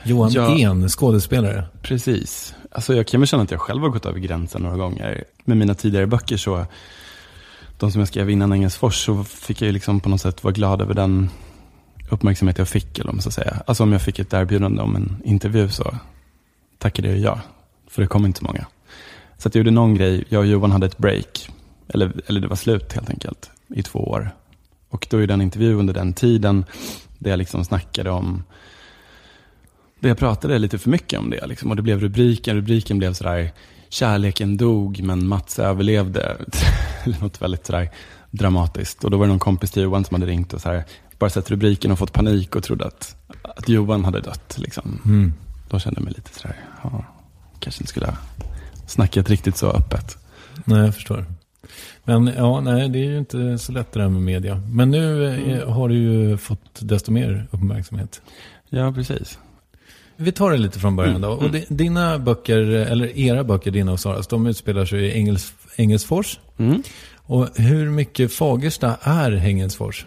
Johan 0.04 0.32
Ja. 0.32 0.58
En, 0.60 0.90
skådespelare. 0.90 1.66
Precis. 1.82 2.56
Alltså 2.76 2.96
jag 2.96 3.08
kan 3.08 3.20
väl 3.20 3.28
känna 3.28 3.44
att 3.44 3.52
jag 3.52 3.62
själv 3.62 3.82
har 3.82 3.90
gått 3.90 4.06
över 4.06 4.20
gränsen 4.20 4.62
några 4.62 4.78
gånger. 4.78 5.24
Med 5.46 5.58
mina 5.58 5.76
tidigare 5.76 6.08
böcker 6.08 6.38
så, 6.38 6.66
de 7.78 7.92
som 7.92 8.00
jag 8.00 8.08
skrev 8.08 8.30
innan 8.30 8.54
Engelsfors, 8.54 9.06
så 9.06 9.24
fick 9.24 9.62
jag 9.62 9.74
liksom 9.74 10.00
på 10.00 10.10
något 10.10 10.22
sätt 10.22 10.44
vara 10.44 10.54
glad 10.54 10.82
över 10.82 10.94
den 10.94 11.30
uppmärksamhet 12.10 12.58
jag 12.58 12.68
fick, 12.68 13.00
eller 13.00 13.12
om, 13.12 13.22
så 13.22 13.32
säga. 13.32 13.64
Alltså 13.68 13.84
om 13.84 13.92
jag 13.92 14.02
fick 14.02 14.20
ett 14.20 14.34
erbjudande 14.34 14.82
om 14.82 14.96
en 14.96 15.22
intervju 15.24 15.70
så 15.70 15.96
tackade 16.78 17.08
jag 17.08 17.18
ja. 17.18 17.40
För 17.88 18.02
det 18.02 18.08
kom 18.08 18.26
inte 18.26 18.40
så 18.40 18.46
många. 18.46 18.66
Så 19.38 19.48
att 19.48 19.56
jag 19.56 19.60
gjorde 19.60 19.72
någon 19.72 19.96
grej, 19.96 20.24
jag 20.30 20.40
och 20.40 20.46
Johan 20.46 20.72
hade 20.72 20.86
ett 20.86 20.98
break, 20.98 21.50
eller, 21.88 22.22
eller 22.28 22.42
det 22.42 22.48
var 22.48 22.56
slut 22.56 22.94
helt 22.94 23.10
enkelt, 23.10 23.52
i 23.68 23.84
två 23.84 24.00
år. 24.00 24.32
Och 24.90 25.08
då 25.10 25.20
gjorde 25.20 25.34
jag 25.34 25.38
en 25.38 25.42
intervju 25.42 25.74
under 25.74 25.94
den 25.94 26.14
tiden, 26.14 26.66
där 27.20 27.30
jag 27.30 27.38
liksom 27.38 27.66
snackade 27.66 28.10
om 28.10 28.44
jag 30.10 30.18
pratade 30.18 30.60
lite 30.60 30.78
för 30.78 30.90
mycket 30.90 31.20
om 31.20 31.30
det. 31.30 31.48
Liksom. 31.48 31.70
Och 31.70 31.76
det 31.76 31.82
blev 31.82 32.00
rubriken. 32.00 32.56
Rubriken 32.56 32.98
blev 32.98 33.14
sådär, 33.14 33.52
kärleken 33.90 34.58
dog 34.58 35.02
men 35.04 35.28
Mats 35.28 35.60
överlevde. 35.60 36.38
Något 37.22 37.42
väldigt 37.42 37.66
sådär 37.66 37.90
dramatiskt. 38.32 39.04
Och 39.04 39.12
då 39.12 39.18
var 39.18 39.26
det 39.26 39.30
någon 39.30 39.40
kompis 39.40 39.72
till 39.72 39.84
Johan 39.84 40.06
som 40.06 40.16
hade 40.16 40.32
ringt 40.32 40.54
och 40.54 40.62
sådär, 40.62 40.84
bara 41.20 41.30
sett 41.30 41.52
rubriken 41.52 41.92
och 41.92 42.00
fått 42.00 42.14
panik 42.14 42.56
och 42.56 42.64
trodde 42.64 42.86
att, 42.86 43.16
att 43.42 43.70
Johan 43.70 44.06
hade 44.06 44.22
dött. 44.22 44.56
Liksom. 44.58 45.02
Mm. 45.06 45.34
Då 45.70 45.80
kände 45.80 46.00
jag 46.00 46.06
mig 46.06 46.14
lite 46.18 46.40
sådär, 46.40 46.56
ja, 46.84 47.06
kanske 47.60 47.82
inte 47.82 47.90
skulle 47.90 48.06
ha 48.06 48.18
snackat 48.88 49.30
riktigt 49.30 49.58
så 49.58 49.72
öppet. 49.72 50.18
Nej, 50.66 50.80
jag 50.80 50.96
förstår. 50.96 51.26
Men 52.04 52.28
ja, 52.38 52.62
nej, 52.62 52.90
det 52.90 53.00
är 53.00 53.04
ju 53.04 53.18
inte 53.18 53.58
så 53.58 53.72
lätt 53.72 53.92
det 53.92 54.00
där 54.00 54.10
med 54.10 54.22
media. 54.22 54.62
Men 54.72 54.92
nu 54.92 55.28
eh, 55.28 55.70
har 55.70 55.90
du 55.90 55.96
ju 55.96 56.38
fått 56.38 56.80
desto 56.80 57.12
mer 57.12 57.48
uppmärksamhet. 57.52 58.22
Ja, 58.70 58.92
precis. 58.92 59.40
Vi 60.18 60.32
tar 60.32 60.52
det 60.52 60.58
lite 60.58 60.80
från 60.80 60.96
början 60.96 61.22
då. 61.22 61.30
Och 61.30 61.52
di- 61.52 61.66
dina 61.70 62.20
böcker, 62.20 62.58
eller 62.62 63.18
era 63.18 63.44
böcker, 63.44 63.72
dina 63.72 63.92
och 63.92 64.00
Saras, 64.00 64.28
de 64.28 64.48
utspelar 64.48 64.86
sig 64.86 65.06
i 65.06 65.14
Engels, 65.14 65.54
Engelsfors. 65.76 66.40
Mm. 66.58 66.84
Och 67.16 67.50
hur 67.56 67.90
mycket 67.90 68.34
Fagersta 68.34 68.98
är 69.02 69.46
Engelsfors? 69.46 70.06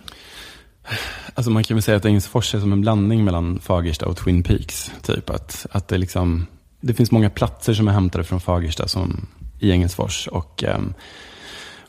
Alltså 1.34 1.50
man 1.50 1.64
kan 1.64 1.76
väl 1.76 1.82
säga 1.82 1.96
att 1.96 2.04
Engelsfors 2.04 2.54
är 2.54 2.60
som 2.60 2.72
en 2.72 2.80
blandning 2.80 3.24
mellan 3.24 3.58
Fagersta 3.58 4.06
och 4.06 4.16
Twin 4.16 4.42
Peaks. 4.42 4.90
Typ 5.02 5.30
att, 5.30 5.66
att 5.70 5.88
det, 5.88 5.98
liksom, 5.98 6.46
det 6.80 6.94
finns 6.94 7.10
många 7.10 7.30
platser 7.30 7.74
som 7.74 7.88
är 7.88 7.92
hämtade 7.92 8.24
från 8.24 8.40
Fagersta 8.40 8.88
som 8.88 9.26
i 9.58 9.70
Engelsfors. 9.70 10.26
Och, 10.28 10.64
ehm, 10.64 10.94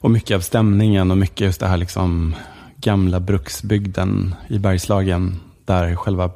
och 0.02 0.12
mycket 0.12 0.36
av 0.36 0.42
stämningen 0.42 1.12
och 1.12 1.18
mycket 1.18 1.42
just 1.42 1.60
det 1.60 1.68
här 1.68 1.78
liksom 1.78 2.36
gamla 2.78 3.20
bruksbygden 3.20 4.36
i 4.48 4.60
Bergslagen 4.60 5.40
där 5.66 5.96
själva 5.96 6.32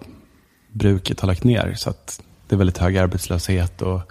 bruket 0.73 1.19
har 1.19 1.27
lagt 1.27 1.43
ner. 1.43 1.73
Så 1.77 1.89
att 1.89 2.21
det 2.47 2.55
är 2.55 2.57
väldigt 2.57 2.77
hög 2.77 2.97
arbetslöshet 2.97 3.81
och, 3.81 4.01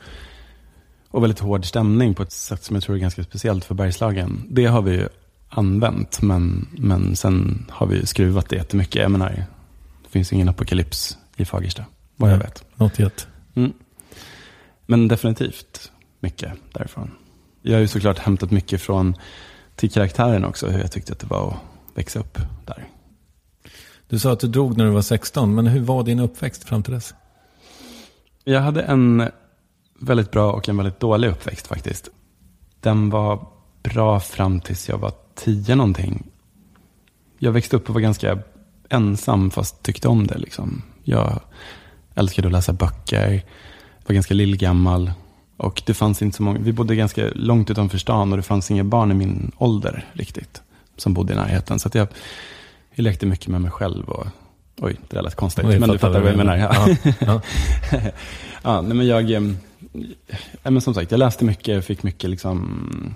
och 1.11 1.23
väldigt 1.23 1.39
hård 1.39 1.67
stämning 1.67 2.15
på 2.15 2.23
ett 2.23 2.33
sätt 2.33 2.65
som 2.65 2.77
jag 2.77 2.83
tror 2.83 2.97
är 2.97 3.01
ganska 3.01 3.25
speciellt 3.25 3.65
för 3.65 3.75
Bergslagen. 3.75 4.47
Det 4.49 4.67
har 4.67 4.83
vi 4.83 4.93
ju 4.93 5.09
använt, 5.49 6.23
men, 6.23 6.69
men 6.79 7.17
sen 7.17 7.67
har 7.71 7.87
vi 7.87 8.07
skruvat 8.07 8.49
det 8.49 8.57
jättemycket. 8.57 9.03
Jag 9.03 9.11
menar, 9.11 9.31
det 10.03 10.09
finns 10.09 10.33
ingen 10.33 10.49
apokalyps 10.49 11.19
i 11.37 11.45
Fagersta, 11.45 11.85
vad 12.17 12.33
jag 12.33 12.39
vet. 12.39 12.65
Något 12.75 12.99
gett. 12.99 13.27
Mm. 13.55 13.73
Men 14.87 15.09
definitivt 15.09 15.93
mycket 16.21 16.53
därifrån. 16.73 17.11
Jag 17.63 17.73
har 17.73 17.81
ju 17.81 17.89
såklart 17.89 18.19
hämtat 18.19 18.51
mycket 18.51 18.83
från 18.83 19.17
till 19.77 19.91
karaktären 19.91 20.45
också, 20.45 20.67
hur 20.67 20.81
jag 20.81 20.93
tyckte 20.93 21.13
att 21.13 21.19
det 21.19 21.27
var 21.27 21.49
att 21.49 21.99
växa 21.99 22.19
upp 22.19 22.39
där. 22.67 22.89
Du 24.13 24.19
sa 24.19 24.33
att 24.33 24.41
du 24.41 24.49
drog 24.49 24.77
när 24.77 24.85
du 24.85 24.91
var 24.91 25.03
16, 25.03 25.55
men 25.55 25.67
hur 25.67 25.81
var 25.81 26.03
din 26.03 26.19
uppväxt 26.19 26.65
fram 26.65 26.83
till 26.83 26.93
dess? 26.93 27.15
Jag 28.45 28.61
hade 28.61 28.83
en 28.83 29.29
väldigt 29.99 30.31
bra 30.31 30.53
och 30.53 30.69
en 30.69 30.77
väldigt 30.77 31.01
dålig 31.01 31.29
uppväxt 31.29 31.67
faktiskt. 31.67 32.09
Den 32.81 33.11
var 33.11 33.47
bra 33.83 34.21
fram 34.21 34.61
tills 34.61 34.89
jag 34.89 34.99
var 34.99 35.13
tio 35.35 35.75
någonting. 35.75 36.27
Jag 37.39 37.53
växte 37.53 37.77
upp 37.77 37.89
och 37.89 37.95
var 37.95 38.01
ganska 38.01 38.39
ensam 38.89 39.51
fast 39.51 39.83
tyckte 39.83 40.09
om 40.09 40.27
det. 40.27 40.39
Liksom. 40.39 40.83
Jag 41.03 41.41
älskade 42.15 42.49
att 42.49 42.53
läsa 42.53 42.73
böcker, 42.73 43.43
var 44.07 44.15
ganska 44.15 44.35
lillgammal. 44.35 45.13
Och 45.57 45.83
det 45.87 45.95
fanns 45.95 46.23
inte 46.23 46.37
så 46.37 46.43
många, 46.43 46.59
vi 46.59 46.73
bodde 46.73 46.97
ganska 46.97 47.29
långt 47.35 47.71
utanför 47.71 47.99
stan 47.99 48.33
och 48.33 48.37
det 48.37 48.43
fanns 48.43 48.71
inga 48.71 48.85
barn 48.85 49.11
i 49.11 49.15
min 49.15 49.53
ålder 49.59 50.11
riktigt. 50.13 50.63
Som 50.97 51.15
bodde 51.15 51.33
i 51.33 51.37
närheten. 51.37 51.79
Så 51.79 51.89
att 51.89 51.95
jag, 51.95 52.09
jag 52.95 53.03
lekte 53.03 53.27
mycket 53.27 53.49
med 53.49 53.61
mig 53.61 53.71
själv. 53.71 54.09
Och, 54.09 54.27
oj, 54.81 54.97
det 55.09 55.17
där 55.17 55.23
lät 55.23 55.35
konstigt. 55.35 55.65
Oj, 55.65 55.79
men 55.79 55.89
du 55.89 55.99
fattar 55.99 56.21
vad 56.21 56.31
jag 56.31 56.37
menar. 56.37 56.57
Ja. 56.57 56.97
Ja, 57.21 57.41
ja. 58.63 58.81
Nej, 58.81 58.95
men 58.95 59.07
jag, 59.07 59.31
ja, 60.63 60.71
men 60.71 60.81
som 60.81 60.95
sagt, 60.95 61.11
jag 61.11 61.19
läste 61.19 61.45
mycket, 61.45 61.85
fick 61.85 62.03
mycket 62.03 62.31
liksom, 62.31 63.15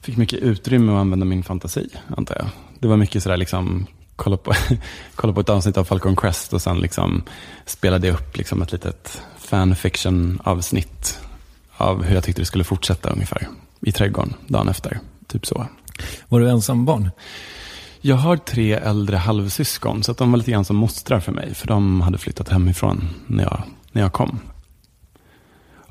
fick 0.00 0.16
mycket 0.16 0.38
utrymme 0.38 0.92
att 0.92 0.98
använda 0.98 1.26
min 1.26 1.42
fantasi, 1.42 1.88
antar 2.16 2.36
jag. 2.36 2.48
Det 2.78 2.88
var 2.88 2.96
mycket 2.96 3.22
sådär 3.22 3.36
liksom, 3.36 3.86
kolla 4.16 4.36
på, 4.36 4.52
kolla 5.14 5.32
på 5.32 5.40
ett 5.40 5.48
avsnitt 5.48 5.76
av 5.76 5.84
Falcon 5.84 6.16
Crest 6.16 6.52
och 6.52 6.62
sen 6.62 6.78
liksom 6.78 7.22
spelade 7.66 8.06
jag 8.06 8.14
upp 8.14 8.36
liksom 8.36 8.62
ett 8.62 8.72
litet 8.72 9.22
fanfiction-avsnitt 9.38 11.18
av 11.76 12.02
hur 12.02 12.14
jag 12.14 12.24
tyckte 12.24 12.42
det 12.42 12.46
skulle 12.46 12.64
fortsätta 12.64 13.10
ungefär 13.10 13.48
i 13.80 13.92
trädgården 13.92 14.34
dagen 14.46 14.68
efter. 14.68 15.00
Typ 15.26 15.46
så. 15.46 15.66
Var 16.28 16.40
du 16.40 16.50
ensam 16.50 16.84
barn? 16.84 17.10
Jag 18.00 18.16
har 18.16 18.36
tre 18.36 18.72
äldre 18.72 19.16
halvsyskon, 19.16 20.02
så 20.02 20.12
att 20.12 20.18
de 20.18 20.30
var 20.30 20.38
lite 20.38 20.50
grann 20.50 20.64
som 20.64 20.76
mostrar 20.76 21.20
för 21.20 21.32
mig. 21.32 21.54
För 21.54 21.66
de 21.66 22.00
hade 22.00 22.18
flyttat 22.18 22.48
hemifrån 22.48 23.08
när 23.26 23.44
jag, 23.44 23.62
när 23.92 24.02
jag 24.02 24.12
kom. 24.12 24.38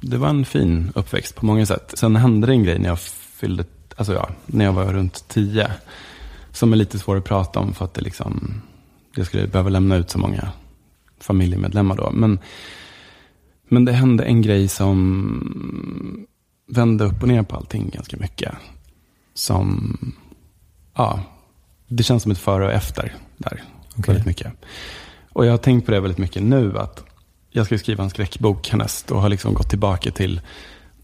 Det 0.01 0.17
var 0.17 0.29
en 0.29 0.45
fin 0.45 0.91
uppväxt 0.95 1.35
på 1.35 1.45
många 1.45 1.65
sätt. 1.65 1.93
Sen 1.97 2.15
hände 2.15 2.47
det 2.47 2.53
en 2.53 2.63
grej 2.63 2.79
när 2.79 2.89
jag 2.89 2.99
fyllde, 2.99 3.65
alltså 3.95 4.13
ja, 4.13 4.29
när 4.45 4.65
jag 4.65 4.73
var 4.73 4.93
runt 4.93 5.27
tio. 5.27 5.71
Som 6.51 6.73
är 6.73 6.77
lite 6.77 6.99
svår 6.99 7.17
att 7.17 7.23
prata 7.25 7.59
om 7.59 7.73
för 7.73 7.85
att 7.85 7.93
det 7.93 8.01
liksom, 8.01 8.61
jag 9.15 9.25
skulle 9.25 9.47
behöva 9.47 9.69
lämna 9.69 9.95
ut 9.95 10.09
så 10.09 10.19
många 10.19 10.51
familjemedlemmar 11.19 11.95
då. 11.95 12.11
Men, 12.13 12.39
men 13.67 13.85
det 13.85 13.91
hände 13.91 14.23
en 14.23 14.41
grej 14.41 14.67
som 14.67 16.27
vände 16.67 17.05
upp 17.05 17.21
och 17.21 17.27
ner 17.27 17.43
på 17.43 17.55
allting 17.55 17.89
ganska 17.89 18.17
mycket. 18.17 18.51
Som, 19.33 19.97
ja, 20.95 21.23
det 21.87 22.03
känns 22.03 22.23
som 22.23 22.31
ett 22.31 22.37
före 22.37 22.65
och 22.65 22.71
efter 22.71 23.13
där. 23.37 23.63
Okej. 23.89 24.03
Väldigt 24.07 24.25
mycket. 24.25 24.53
Och 25.33 25.45
jag 25.45 25.51
har 25.51 25.57
tänkt 25.57 25.85
på 25.85 25.91
det 25.91 25.99
väldigt 25.99 26.17
mycket 26.17 26.43
nu. 26.43 26.79
att 26.79 27.03
Jag 27.49 27.65
ska 27.65 27.77
skriva 27.77 28.03
en 28.03 28.09
skräckbok 28.09 28.69
härnäst 28.69 29.11
och 29.11 29.21
har 29.21 29.29
liksom 29.29 29.53
gått 29.53 29.69
tillbaka 29.69 30.11
till 30.11 30.41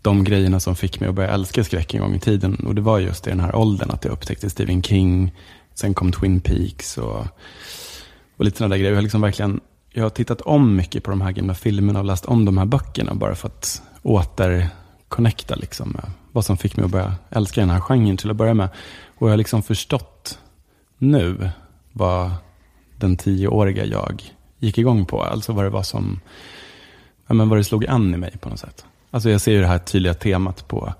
de 0.02 0.24
grejerna 0.24 0.60
som 0.60 0.76
fick 0.76 1.00
mig 1.00 1.10
att 1.10 1.16
börja 1.16 1.30
älska 1.30 1.64
skräck 1.64 1.94
en 1.94 2.02
gång 2.02 2.16
i 2.16 2.20
tiden. 2.20 2.56
Och 2.56 2.76
det 2.76 2.82
var 2.82 3.00
just 3.00 3.28
i 3.28 3.30
den 3.30 3.40
här 3.40 3.56
åldern 3.56 3.92
att 3.92 4.06
jag 4.06 4.12
upptäckte 4.12 4.50
Stephen 4.50 4.84
King. 4.84 5.34
Sen 5.74 5.94
kom 5.94 6.12
Twin 6.12 6.42
Peaks 6.42 6.98
och, 6.98 7.26
och 8.38 8.46
lite 8.46 8.58
sådana 8.58 8.74
där 8.74 8.78
grejer. 8.78 8.92
Jag 8.92 8.98
har, 8.98 9.02
liksom 9.02 9.22
verkligen, 9.22 9.60
jag 9.92 10.04
har 10.04 10.10
tittat 10.10 10.42
om 10.42 10.76
mycket 10.76 11.04
på 11.04 11.10
de 11.10 11.22
här 11.22 11.32
gamla 11.32 11.54
filmerna 11.54 12.00
och 12.00 12.06
läst 12.06 12.26
om 12.26 12.46
de 12.46 12.58
här 12.58 12.66
böckerna 12.66 13.16
bara 13.16 13.36
för 13.36 13.48
att 13.48 13.82
återconnecta 14.02 15.56
liksom 15.56 15.90
med 15.90 16.12
vad 16.32 16.46
som 16.46 16.58
fick 16.58 16.78
mig 16.78 16.86
att 16.86 16.92
börja 16.92 17.16
älska 17.30 17.62
den 17.62 17.70
här 17.70 17.80
genren 17.80 18.18
till 18.18 18.30
att 18.30 18.36
börja 18.36 18.54
med. 18.54 18.70
Och 19.16 19.28
jag 19.28 19.32
har 19.32 19.38
liksom 19.38 19.64
förstått 19.64 20.40
nu 21.04 21.50
vad 21.92 22.32
den 22.98 23.18
tioåriga 23.18 23.86
jag 23.86 24.24
gick 24.60 24.78
igång 24.78 25.06
på. 25.06 25.24
Alltså 25.24 25.54
vad 25.54 25.66
det 25.66 25.70
var 25.70 25.84
som, 25.84 26.20
ja, 27.28 27.34
men 27.34 27.50
vad 27.50 27.60
det 27.60 27.64
slog 27.64 27.88
an 27.88 28.14
i 28.14 28.18
mig 28.18 28.38
på 28.38 28.50
något 28.50 28.60
sätt. 28.60 28.86
Alltså 29.12 29.30
jag 29.30 29.42
ser 29.42 29.52
ju 29.52 29.62
det 29.62 29.68
här 29.68 29.80
tydliga 29.80 30.14
temat 30.14 30.68
på 30.68 30.94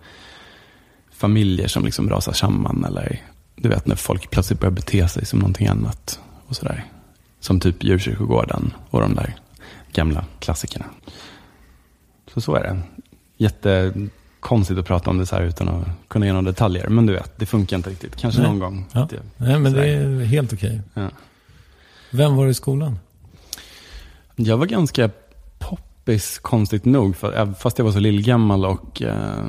familjer 1.12 1.68
som 1.68 1.86
liksom 1.86 2.10
rasar 2.10 2.34
samman. 2.34 2.86
Eller 2.86 3.22
du 3.56 3.70
vet 3.70 3.88
när 3.88 3.96
folk 3.96 4.30
plötsligt 4.30 4.60
börjar 4.60 4.72
bete 4.72 5.08
sig 5.08 5.26
som 5.26 5.40
någonting 5.40 5.68
annat. 5.68 6.20
Och 6.48 6.56
sådär. 6.56 6.86
Som 7.40 7.60
typ 7.60 7.84
Djurkyrkogården 7.84 8.74
och 8.90 9.02
de 9.02 9.16
där 9.16 9.36
gamla 9.94 10.26
klassikerna. 10.40 10.86
Så 12.34 12.42
så 12.42 12.56
är 12.56 12.64
det. 12.64 12.82
Jätte 13.38 13.94
konstigt 14.44 14.78
att 14.78 14.86
prata 14.86 15.10
om 15.10 15.18
det 15.18 15.26
så 15.26 15.36
här 15.36 15.44
utan 15.44 15.70
att 15.70 15.88
kunna 16.08 16.26
ge 16.26 16.34
några 16.34 16.46
detaljer. 16.52 16.88
Men 16.88 17.06
du 17.06 17.14
vet, 17.14 17.40
det 17.40 17.46
funkar 17.46 17.78
inte 17.78 17.90
riktigt. 17.90 18.16
Kanske 18.16 18.42
Nej. 18.42 18.50
någon 18.50 18.60
gång. 18.60 18.86
Ja. 18.92 19.08
Det- 19.10 19.20
Nej, 19.38 19.60
men 19.60 19.74
det 19.74 19.88
är 19.90 20.24
helt 20.26 20.54
okej. 20.54 20.82
Ja. 20.94 21.10
Vem 22.12 22.36
var 22.36 22.46
du 22.46 22.52
i 22.52 22.54
skolan? 22.54 23.00
Jag 24.36 24.58
var 24.58 24.66
ganska 24.66 25.10
poppis, 25.60 26.40
konstigt 26.40 26.86
nog. 26.86 27.16
För, 27.16 27.34
även 27.34 27.56
fast 27.56 27.78
jag 27.78 27.86
var 27.86 27.92
så 27.92 28.00
lillgammal 28.00 28.66
och, 28.66 29.02
eh, 29.02 29.46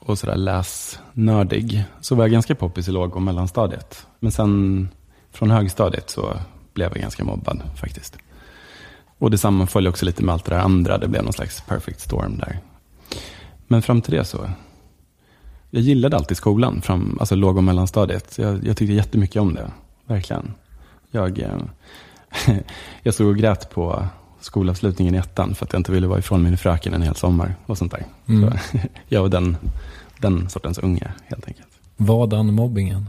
och 0.00 0.18
sådär 0.18 0.36
läsnördig. 0.36 1.84
Så 2.00 2.14
var 2.14 2.24
jag 2.24 2.30
ganska 2.30 2.54
poppis 2.54 2.88
i 2.88 2.92
låg 2.92 3.16
och 3.16 3.22
mellanstadiet. 3.22 4.06
Men 4.20 4.32
sen 4.32 4.88
från 5.32 5.50
högstadiet 5.50 6.10
så 6.10 6.36
blev 6.74 6.90
jag 6.92 7.00
ganska 7.00 7.24
mobbad 7.24 7.62
faktiskt. 7.76 8.16
Och 9.18 9.30
det 9.30 9.38
sammanföll 9.38 9.86
också 9.86 10.06
lite 10.06 10.22
med 10.24 10.32
allt 10.32 10.44
det 10.44 10.50
där 10.54 10.58
andra. 10.60 10.98
Det 10.98 11.08
blev 11.08 11.22
någon 11.24 11.32
slags 11.32 11.60
perfect 11.60 12.00
storm 12.00 12.38
där. 12.38 12.58
Men 13.74 13.82
fram 13.82 14.02
till 14.02 14.14
det 14.14 14.24
så. 14.24 14.50
Jag 15.70 15.82
gillade 15.82 16.16
alltid 16.16 16.36
skolan, 16.36 16.82
fram, 16.82 17.16
alltså 17.20 17.34
låg 17.34 17.56
och 17.56 17.64
mellanstadiet. 17.64 18.38
Jag, 18.38 18.66
jag 18.66 18.76
tyckte 18.76 18.92
jättemycket 18.92 19.42
om 19.42 19.54
det, 19.54 19.70
verkligen. 20.06 20.54
Jag, 21.10 21.38
eh, 21.38 21.58
jag 23.02 23.14
stod 23.14 23.28
och 23.28 23.36
grät 23.36 23.70
på 23.70 24.06
skolavslutningen 24.40 25.14
i 25.14 25.18
ettan 25.18 25.54
för 25.54 25.64
att 25.66 25.72
jag 25.72 25.80
inte 25.80 25.92
ville 25.92 26.06
vara 26.06 26.18
ifrån 26.18 26.42
min 26.42 26.58
fröken 26.58 26.94
en 26.94 27.02
hel 27.02 27.14
sommar 27.14 27.54
och 27.66 27.78
sånt 27.78 27.92
där. 27.92 28.06
Mm. 28.26 28.50
Så, 28.50 28.78
jag 29.08 29.22
var 29.22 29.28
den, 29.28 29.56
den 30.18 30.48
sortens 30.48 30.78
unge 30.78 31.12
helt 31.24 31.48
enkelt. 31.48 31.68
Vadan 31.96 32.54
mobbingen? 32.54 33.08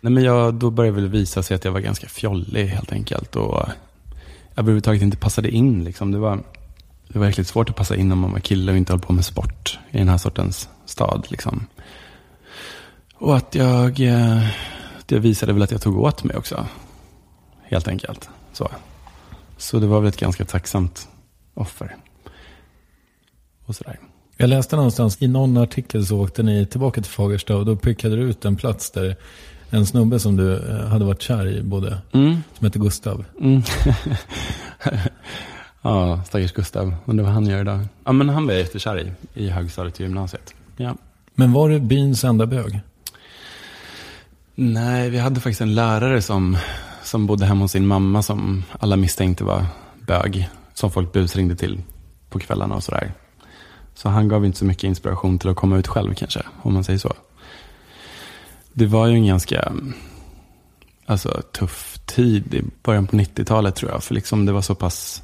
Nej, 0.00 0.12
men 0.12 0.24
jag, 0.24 0.54
då 0.54 0.70
började 0.70 0.96
det 0.96 1.00
väl 1.00 1.10
visa 1.10 1.42
sig 1.42 1.54
att 1.54 1.64
jag 1.64 1.72
var 1.72 1.80
ganska 1.80 2.08
fjollig 2.08 2.66
helt 2.66 2.92
enkelt. 2.92 3.36
Och 3.36 3.54
jag 3.54 3.72
överhuvudtaget 4.56 5.02
inte 5.02 5.16
passade 5.16 5.50
in. 5.50 5.84
Liksom. 5.84 6.12
Det, 6.12 6.18
var, 6.18 6.38
det 7.12 7.18
var 7.18 7.26
verkligen 7.26 7.46
svårt 7.46 7.70
att 7.70 7.76
passa 7.76 7.96
in 7.96 8.12
om 8.12 8.18
man 8.18 8.32
var 8.32 8.40
kille 8.40 8.72
och 8.72 8.78
inte 8.78 8.92
höll 8.92 9.00
på 9.00 9.12
med 9.12 9.24
sport 9.24 9.78
i 9.90 9.98
den 9.98 10.08
här 10.08 10.18
sortens 10.18 10.68
stad. 10.84 11.26
Liksom. 11.28 11.66
Och 13.14 13.36
att 13.36 13.54
jag, 13.54 14.00
eh, 14.00 14.46
det 15.06 15.18
visade 15.18 15.52
väl 15.52 15.62
att 15.62 15.70
jag 15.70 15.80
tog 15.82 15.98
åt 15.98 16.24
mig 16.24 16.36
också. 16.36 16.66
Helt 17.62 17.88
enkelt. 17.88 18.28
Så, 18.52 18.70
så 19.56 19.78
det 19.78 19.86
var 19.86 20.00
väl 20.00 20.08
ett 20.08 20.16
ganska 20.20 20.44
tacksamt 20.44 21.08
offer. 21.54 21.96
Och 23.66 23.76
sådär. 23.76 23.98
Jag 24.36 24.48
läste 24.48 24.76
någonstans 24.76 25.22
i 25.22 25.28
någon 25.28 25.56
artikel 25.56 26.06
så 26.06 26.20
åkte 26.20 26.42
ni 26.42 26.66
tillbaka 26.66 27.02
till 27.02 27.10
Fagersta 27.10 27.56
och 27.56 27.66
då 27.66 27.76
pekade 27.76 28.16
du 28.16 28.22
ut 28.22 28.44
en 28.44 28.56
plats 28.56 28.90
där 28.90 29.16
en 29.70 29.86
snubbe 29.86 30.18
som 30.20 30.36
du 30.36 30.56
eh, 30.68 30.86
hade 30.86 31.04
varit 31.04 31.22
kär 31.22 31.46
i 31.46 31.62
både, 31.62 31.98
Mm. 32.12 32.36
som 32.58 32.64
hette 32.64 32.78
Gustav. 32.78 33.24
Mm. 33.40 33.62
ja, 35.82 36.22
stackars 36.24 36.52
Gustav. 36.52 36.94
Undrar 37.04 37.24
vad 37.24 37.34
han 37.34 37.46
gör 37.46 37.60
idag. 37.60 37.86
Ja, 38.04 38.12
men 38.12 38.28
han 38.28 38.46
var 38.46 38.52
jag 38.52 38.60
jättekär 38.60 39.00
i, 39.00 39.12
i 39.34 39.48
högstadiet 39.50 39.94
och 39.94 40.00
gymnasiet. 40.00 40.54
Ja. 40.76 40.96
Men 41.34 41.52
var 41.52 41.68
du 41.68 41.80
byns 41.80 42.24
enda 42.24 42.46
bög? 42.46 42.80
Nej, 44.54 45.10
vi 45.10 45.18
hade 45.18 45.40
faktiskt 45.40 45.60
en 45.60 45.74
lärare 45.74 46.22
som, 46.22 46.56
som 47.02 47.26
bodde 47.26 47.46
hemma 47.46 47.64
hos 47.64 47.72
sin 47.72 47.86
mamma 47.86 48.22
som 48.22 48.64
alla 48.78 48.96
misstänkte 48.96 49.44
var 49.44 49.66
bög. 50.06 50.48
Som 50.74 50.90
folk 50.90 51.12
busringde 51.12 51.56
till 51.56 51.82
på 52.30 52.38
kvällarna 52.38 52.74
och 52.74 52.84
sådär. 52.84 53.12
Så 53.94 54.08
han 54.08 54.28
gav 54.28 54.44
inte 54.44 54.58
så 54.58 54.64
mycket 54.64 54.84
inspiration 54.84 55.38
till 55.38 55.50
att 55.50 55.56
komma 55.56 55.78
ut 55.78 55.88
själv 55.88 56.14
kanske, 56.14 56.42
om 56.62 56.74
man 56.74 56.84
säger 56.84 56.98
så. 56.98 57.12
Det 58.72 58.86
var 58.86 59.06
ju 59.06 59.14
en 59.14 59.26
ganska 59.26 59.72
alltså, 61.06 61.42
tuff 61.52 61.98
tid 62.06 62.54
i 62.54 62.62
början 62.82 63.06
på 63.06 63.16
90-talet 63.16 63.76
tror 63.76 63.90
jag. 63.90 64.04
För 64.04 64.14
liksom 64.14 64.46
det 64.46 64.52
var 64.52 64.62
så 64.62 64.74
pass, 64.74 65.22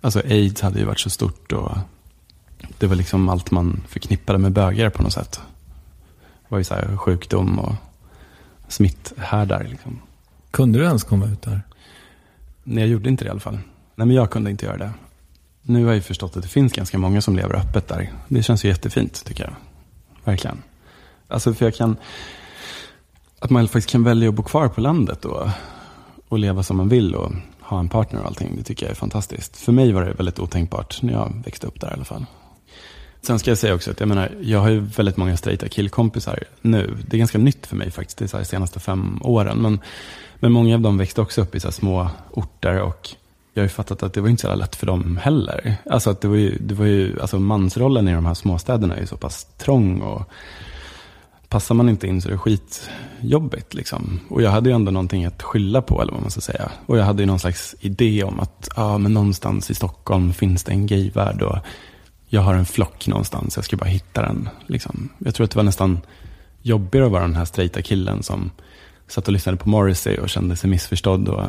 alltså 0.00 0.20
aids 0.20 0.60
hade 0.60 0.78
ju 0.78 0.84
varit 0.84 1.00
så 1.00 1.10
stort 1.10 1.52
och 1.52 1.72
det 2.78 2.86
var 2.86 2.96
liksom 2.96 3.28
allt 3.28 3.50
man 3.50 3.82
förknippade 3.88 4.38
med 4.38 4.52
bögar 4.52 4.90
på 4.90 5.02
något 5.02 5.12
sätt. 5.12 5.40
Det 6.42 6.48
var 6.48 6.58
ju 6.58 6.64
så 6.64 6.74
här 6.74 6.96
sjukdom 6.96 7.58
och 7.58 7.74
smitthärdar 8.68 9.66
liksom. 9.70 10.00
Kunde 10.50 10.78
du 10.78 10.84
ens 10.84 11.04
komma 11.04 11.26
ut 11.26 11.42
där? 11.42 11.62
Nej, 12.64 12.84
jag 12.84 12.90
gjorde 12.90 13.08
inte 13.08 13.24
det 13.24 13.28
i 13.28 13.30
alla 13.30 13.40
fall. 13.40 13.58
Nej, 13.94 14.06
men 14.06 14.16
jag 14.16 14.30
kunde 14.30 14.50
inte 14.50 14.66
göra 14.66 14.76
det. 14.76 14.92
Nu 15.62 15.78
har 15.78 15.86
jag 15.86 15.94
ju 15.94 16.02
förstått 16.02 16.36
att 16.36 16.42
det 16.42 16.48
finns 16.48 16.72
ganska 16.72 16.98
många 16.98 17.22
som 17.22 17.36
lever 17.36 17.56
öppet 17.56 17.88
där. 17.88 18.12
Det 18.28 18.42
känns 18.42 18.64
ju 18.64 18.68
jättefint, 18.68 19.24
tycker 19.24 19.44
jag. 19.44 19.54
Verkligen. 20.24 20.62
Alltså, 21.28 21.54
för 21.54 21.66
jag 21.66 21.74
kan... 21.74 21.96
Att 23.38 23.50
man 23.50 23.68
faktiskt 23.68 23.90
kan 23.90 24.04
välja 24.04 24.28
att 24.28 24.34
bo 24.34 24.42
kvar 24.42 24.68
på 24.68 24.80
landet 24.80 25.24
och, 25.24 25.48
och 26.28 26.38
leva 26.38 26.62
som 26.62 26.76
man 26.76 26.88
vill 26.88 27.14
och 27.14 27.32
ha 27.70 27.80
en 27.80 27.88
partner 27.88 28.20
och 28.20 28.26
allting. 28.26 28.56
Det 28.56 28.62
tycker 28.62 28.86
jag 28.86 28.90
är 28.90 28.96
fantastiskt. 28.96 29.56
För 29.56 29.72
mig 29.72 29.92
var 29.92 30.04
det 30.04 30.12
väldigt 30.12 30.38
otänkbart 30.38 31.02
när 31.02 31.12
jag 31.12 31.42
växte 31.44 31.66
upp 31.66 31.80
där 31.80 31.90
i 31.90 31.92
alla 31.92 32.04
fall. 32.04 32.26
Sen 33.22 33.38
ska 33.38 33.50
jag 33.50 33.58
säga 33.58 33.74
också 33.74 33.90
att 33.90 34.00
jag 34.00 34.08
menar, 34.08 34.32
jag 34.40 34.60
har 34.60 34.68
ju 34.68 34.80
väldigt 34.80 35.16
många 35.16 35.36
straighta 35.36 35.68
killkompisar 35.68 36.44
nu. 36.60 36.96
Det 37.08 37.16
är 37.16 37.18
ganska 37.18 37.38
nytt 37.38 37.66
för 37.66 37.76
mig 37.76 37.90
faktiskt, 37.90 38.18
det 38.18 38.24
är 38.24 38.28
så 38.28 38.36
här 38.36 38.44
senaste 38.44 38.80
fem 38.80 39.18
åren. 39.22 39.58
Men, 39.58 39.80
men 40.36 40.52
många 40.52 40.74
av 40.74 40.80
dem 40.80 40.98
växte 40.98 41.20
också 41.20 41.42
upp 41.42 41.54
i 41.54 41.60
så 41.60 41.68
här 41.68 41.72
små 41.72 42.08
orter 42.30 42.82
och 42.82 43.08
jag 43.54 43.62
har 43.62 43.64
ju 43.64 43.68
fattat 43.68 44.02
att 44.02 44.12
det 44.12 44.20
var 44.20 44.28
inte 44.28 44.40
så 44.40 44.46
jävla 44.46 44.64
lätt 44.64 44.76
för 44.76 44.86
dem 44.86 45.16
heller. 45.16 45.76
Alltså 45.90 46.10
att 46.10 46.20
det 46.20 46.28
var 46.28 46.36
ju, 46.36 46.58
det 46.60 46.74
var 46.74 46.86
ju 46.86 47.20
alltså 47.20 47.38
mansrollen 47.38 48.08
i 48.08 48.14
de 48.14 48.26
här 48.26 48.34
småstäderna 48.34 48.96
är 48.96 49.00
ju 49.00 49.06
så 49.06 49.16
pass 49.16 49.44
trång 49.58 50.00
och 50.00 50.30
passar 51.50 51.74
man 51.74 51.88
inte 51.88 52.06
in 52.06 52.22
så 52.22 52.28
är 52.28 52.32
det 52.32 52.38
skitjobbigt 52.38 53.74
liksom. 53.74 54.20
Och 54.28 54.42
jag 54.42 54.50
hade 54.50 54.70
ju 54.70 54.74
ändå 54.74 54.90
någonting 54.92 55.24
att 55.24 55.42
skylla 55.42 55.82
på 55.82 56.02
eller 56.02 56.12
vad 56.12 56.20
man 56.22 56.30
ska 56.30 56.40
säga. 56.40 56.70
Och 56.86 56.98
jag 56.98 57.04
hade 57.04 57.22
ju 57.22 57.26
någon 57.26 57.38
slags 57.38 57.74
idé 57.80 58.24
om 58.24 58.40
att 58.40 58.68
ja, 58.76 58.98
men 58.98 59.14
någonstans 59.14 59.70
i 59.70 59.74
Stockholm 59.74 60.32
finns 60.32 60.64
det 60.64 60.72
en 60.72 60.86
gayvärld 60.86 61.42
och 61.42 61.58
jag 62.28 62.40
har 62.40 62.54
en 62.54 62.66
flock 62.66 63.06
någonstans, 63.06 63.56
jag 63.56 63.64
ska 63.64 63.76
bara 63.76 63.88
hitta 63.88 64.22
den. 64.22 64.48
Liksom. 64.66 65.08
Jag 65.18 65.34
tror 65.34 65.44
att 65.44 65.50
det 65.50 65.56
var 65.56 65.62
nästan 65.64 66.00
jobbigare 66.62 67.06
att 67.06 67.12
vara 67.12 67.22
den 67.22 67.36
här 67.36 67.44
straighta 67.44 67.82
killen 67.82 68.22
som 68.22 68.50
satt 69.08 69.26
och 69.26 69.32
lyssnade 69.32 69.58
på 69.58 69.68
Morrissey 69.68 70.18
och 70.18 70.28
kände 70.28 70.56
sig 70.56 70.70
missförstådd 70.70 71.28
och 71.28 71.44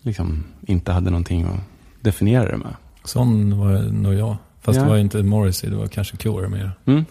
liksom 0.00 0.44
inte 0.66 0.92
hade 0.92 1.10
någonting 1.10 1.42
att 1.42 1.60
definiera 2.00 2.50
det 2.50 2.56
med. 2.56 2.74
Sån 3.04 3.58
var 3.58 3.82
nog 3.92 4.14
jag. 4.14 4.36
Fast 4.60 4.76
Ja. 4.76 4.82
det 4.82 4.88
var 4.88 4.96
inte 4.96 5.22
Morrissey, 5.22 5.70
det 5.70 5.76
var 5.76 5.86
kanske 5.86 6.16
Cure 6.16 6.48
mer. 6.48 6.72
Mm. 6.84 7.04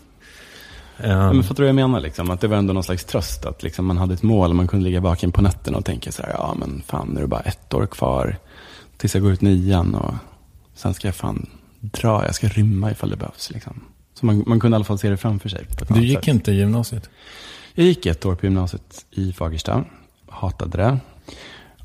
Ja, 1.03 1.33
men 1.33 1.43
fattar 1.43 1.55
du 1.55 1.61
vad 1.63 1.69
jag 1.69 1.89
menar? 1.89 1.99
Liksom? 1.99 2.29
Att 2.29 2.41
det 2.41 2.47
var 2.47 2.57
ändå 2.57 2.73
någon 2.73 2.83
slags 2.83 3.05
tröst. 3.05 3.45
Att 3.45 3.63
liksom 3.63 3.85
man 3.85 3.97
hade 3.97 4.13
ett 4.13 4.23
mål. 4.23 4.53
Man 4.53 4.67
kunde 4.67 4.85
ligga 4.85 4.99
vaken 4.99 5.31
på 5.31 5.41
nätterna 5.41 5.77
och 5.77 5.85
tänka 5.85 6.11
så 6.11 6.23
här. 6.23 6.29
Ja 6.37 6.55
men 6.59 6.81
fan 6.85 7.07
nu 7.07 7.17
är 7.17 7.21
det 7.21 7.27
bara 7.27 7.41
ett 7.41 7.73
år 7.73 7.85
kvar. 7.85 8.37
Tills 8.97 9.13
jag 9.13 9.23
går 9.23 9.31
ut 9.31 9.41
nian. 9.41 9.95
Och 9.95 10.13
sen 10.75 10.93
ska 10.93 11.07
jag 11.07 11.15
fan 11.15 11.49
dra. 11.79 12.25
Jag 12.25 12.35
ska 12.35 12.47
rymma 12.47 12.91
ifall 12.91 13.09
det 13.09 13.17
behövs. 13.17 13.51
Liksom. 13.51 13.83
Så 14.13 14.25
man, 14.25 14.43
man 14.47 14.59
kunde 14.59 14.75
i 14.75 14.77
alla 14.77 14.85
fall 14.85 14.99
se 14.99 15.09
det 15.09 15.17
framför 15.17 15.49
sig. 15.49 15.67
Du 15.87 16.03
gick 16.03 16.17
sätt. 16.17 16.27
inte 16.27 16.51
i 16.51 16.55
gymnasiet? 16.55 17.09
Jag 17.73 17.85
gick 17.85 18.05
ett 18.05 18.25
år 18.25 18.35
på 18.35 18.45
gymnasiet 18.45 19.05
i 19.11 19.33
Fagersta. 19.33 19.85
Hatade 20.29 20.77
det. 20.77 20.99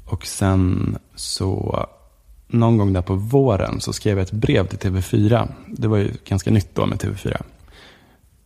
Och 0.04 0.26
sen 0.26 0.96
så 1.14 1.86
någon 2.48 2.76
gång 2.76 2.92
där 2.92 3.02
på 3.02 3.14
våren 3.14 3.80
så 3.80 3.92
skrev 3.92 4.18
jag 4.18 4.24
ett 4.24 4.32
brev 4.32 4.66
till 4.66 4.78
TV4. 4.78 5.48
Det 5.66 5.88
var 5.88 5.96
ju 5.96 6.12
ganska 6.24 6.50
nytt 6.50 6.74
då 6.74 6.86
med 6.86 6.98
TV4. 6.98 7.42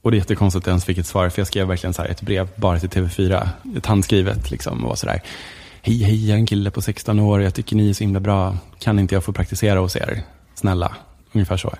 Och 0.02 0.10
det 0.10 0.16
är 0.16 0.18
jättekonstigt 0.18 0.62
att 0.62 0.66
jag 0.66 0.72
ens 0.72 0.84
fick 0.84 0.98
ett 0.98 1.06
svar, 1.06 1.28
för 1.28 1.40
jag 1.40 1.46
skrev 1.46 1.66
verkligen 1.66 1.94
så 1.94 2.02
här 2.02 2.08
ett 2.08 2.22
brev 2.22 2.48
bara 2.56 2.78
till 2.78 2.88
TV4. 2.88 3.48
Ett 3.76 3.86
handskrivet 3.86 4.50
liksom 4.50 4.82
och 4.82 4.88
var 4.88 4.96
sådär. 4.96 5.22
Hej, 5.82 6.02
hej, 6.02 6.28
jag 6.28 6.34
är 6.34 6.38
en 6.38 6.46
kille 6.46 6.70
på 6.70 6.82
16 6.82 7.18
år, 7.18 7.42
jag 7.42 7.54
tycker 7.54 7.76
ni 7.76 7.90
är 7.90 7.94
så 7.94 8.04
himla 8.04 8.20
bra. 8.20 8.56
Kan 8.78 8.98
inte 8.98 9.14
jag 9.14 9.24
få 9.24 9.32
praktisera 9.32 9.78
hos 9.78 9.96
er? 9.96 10.22
Snälla, 10.54 10.96
ungefär 11.32 11.56
så. 11.56 11.74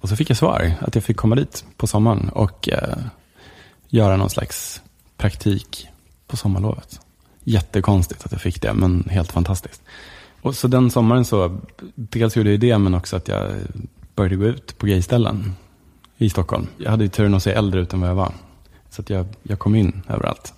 Och 0.00 0.08
så 0.08 0.16
fick 0.16 0.30
jag 0.30 0.36
svar, 0.36 0.72
att 0.80 0.94
jag 0.94 1.04
fick 1.04 1.16
komma 1.16 1.34
dit 1.34 1.64
på 1.76 1.86
sommaren 1.86 2.28
och 2.28 2.68
eh, 2.68 2.98
göra 3.88 4.16
någon 4.16 4.30
slags 4.30 4.82
praktik 5.16 5.88
på 6.26 6.36
sommarlovet. 6.36 7.00
Jättekonstigt 7.44 8.24
att 8.24 8.32
jag 8.32 8.40
fick 8.40 8.62
det, 8.62 8.74
men 8.74 9.08
helt 9.10 9.32
fantastiskt. 9.32 9.82
Och 10.42 10.54
så 10.54 10.68
den 10.68 10.90
sommaren 10.90 11.24
så, 11.24 11.58
dels 11.94 12.36
gjorde 12.36 12.50
jag 12.50 12.60
det, 12.60 12.78
men 12.78 12.94
också 12.94 13.16
att 13.16 13.28
jag 13.28 13.50
började 14.14 14.36
gå 14.36 14.44
ut 14.44 14.78
på 14.78 14.86
gayställen 14.86 15.54
i 16.18 16.30
Stockholm. 16.30 16.66
Jag 16.76 16.90
hade 16.90 17.04
ju 17.04 17.10
turen 17.10 17.34
att 17.34 17.42
se 17.42 17.52
äldre 17.52 17.80
ut 17.80 17.92
än 17.92 18.00
vad 18.00 18.10
jag 18.10 18.14
var. 18.14 18.32
Så 18.90 19.02
att 19.02 19.10
jag, 19.10 19.26
jag 19.42 19.58
kom 19.58 19.74
in 19.74 20.02
överallt. 20.08 20.54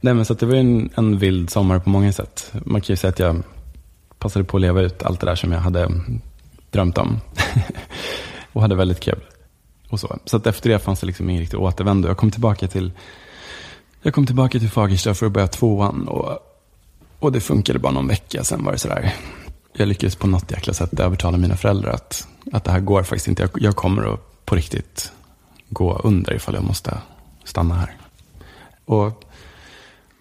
Nej, 0.00 0.14
men 0.14 0.24
så 0.24 0.32
att 0.32 0.38
det 0.38 0.46
var 0.46 0.54
en, 0.54 0.90
en 0.94 1.18
vild 1.18 1.50
sommar 1.50 1.78
på 1.78 1.90
många 1.90 2.12
sätt. 2.12 2.52
Man 2.64 2.80
kan 2.80 2.92
ju 2.92 2.96
säga 2.96 3.08
att 3.08 3.18
jag 3.18 3.42
passade 4.18 4.44
på 4.44 4.56
att 4.56 4.60
leva 4.60 4.80
ut 4.80 5.02
allt 5.02 5.20
det 5.20 5.26
där 5.26 5.34
som 5.34 5.52
jag 5.52 5.60
hade 5.60 5.88
drömt 6.70 6.98
om. 6.98 7.20
och 8.52 8.62
hade 8.62 8.74
väldigt 8.74 9.00
kul. 9.00 9.20
Och 9.88 10.00
så 10.00 10.18
så 10.24 10.36
att 10.36 10.46
efter 10.46 10.70
det 10.70 10.78
fanns 10.78 11.00
det 11.00 11.06
liksom 11.06 11.30
ingen 11.30 11.40
riktig 11.40 11.60
återvändo. 11.60 12.08
Jag 12.08 12.16
kom 12.16 12.30
tillbaka 12.30 12.68
till, 12.68 12.92
jag 14.02 14.14
kom 14.14 14.26
tillbaka 14.26 14.58
till 14.58 14.70
Fagersta 14.70 15.14
för 15.14 15.26
att 15.26 15.32
börja 15.32 15.48
tvåan. 15.48 16.08
Och, 16.08 16.38
och 17.18 17.32
det 17.32 17.40
funkade 17.40 17.78
bara 17.78 17.92
någon 17.92 18.08
vecka, 18.08 18.44
sen 18.44 18.64
var 18.64 18.72
det 18.72 18.78
sådär. 18.78 19.14
Jag 19.72 19.88
lyckades 19.88 20.16
på 20.16 20.26
något 20.26 20.50
jäkla 20.50 20.74
sätt 20.74 21.00
övertala 21.00 21.36
mina 21.36 21.56
föräldrar 21.56 21.90
att, 21.90 22.28
att 22.52 22.64
det 22.64 22.70
här 22.70 22.80
går 22.80 23.02
faktiskt 23.02 23.28
inte. 23.28 23.42
Jag, 23.42 23.50
jag 23.54 23.76
kommer 23.76 24.14
att 24.14 24.35
på 24.46 24.56
riktigt 24.56 25.12
gå 25.68 26.00
under 26.04 26.34
ifall 26.34 26.54
jag 26.54 26.64
måste 26.64 26.98
stanna 27.44 27.74
här. 27.74 27.96
Och 28.84 29.24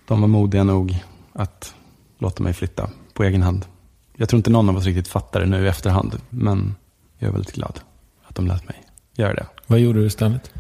de 0.08 0.22
var 0.22 0.28
modiga 0.28 0.64
nog 0.64 1.04
att 1.34 1.76
låta 2.18 2.44
mig 2.44 2.54
flytta 2.54 2.90
på 3.14 3.24
egen 3.24 3.42
hand. 3.42 3.66
Jag 4.16 4.30
tror 4.30 4.38
inte 4.38 4.50
någon 4.50 4.70
av 4.70 4.78
oss 4.78 4.86
riktigt 4.86 5.08
fattar 5.08 5.40
det 5.40 5.46
nu 5.46 5.66
i 5.66 5.68
efterhand, 5.68 6.22
men 6.30 6.76
jag 7.18 7.28
är 7.28 7.32
väldigt 7.32 7.56
glad 7.56 7.80
att 8.28 8.36
de 8.36 8.48
lät 8.48 8.68
mig. 8.68 8.84
göra 9.14 9.34
det. 9.34 9.46
Vad 9.68 9.80
gjorde 9.80 10.00
du 10.00 10.06
istället? 10.06 10.52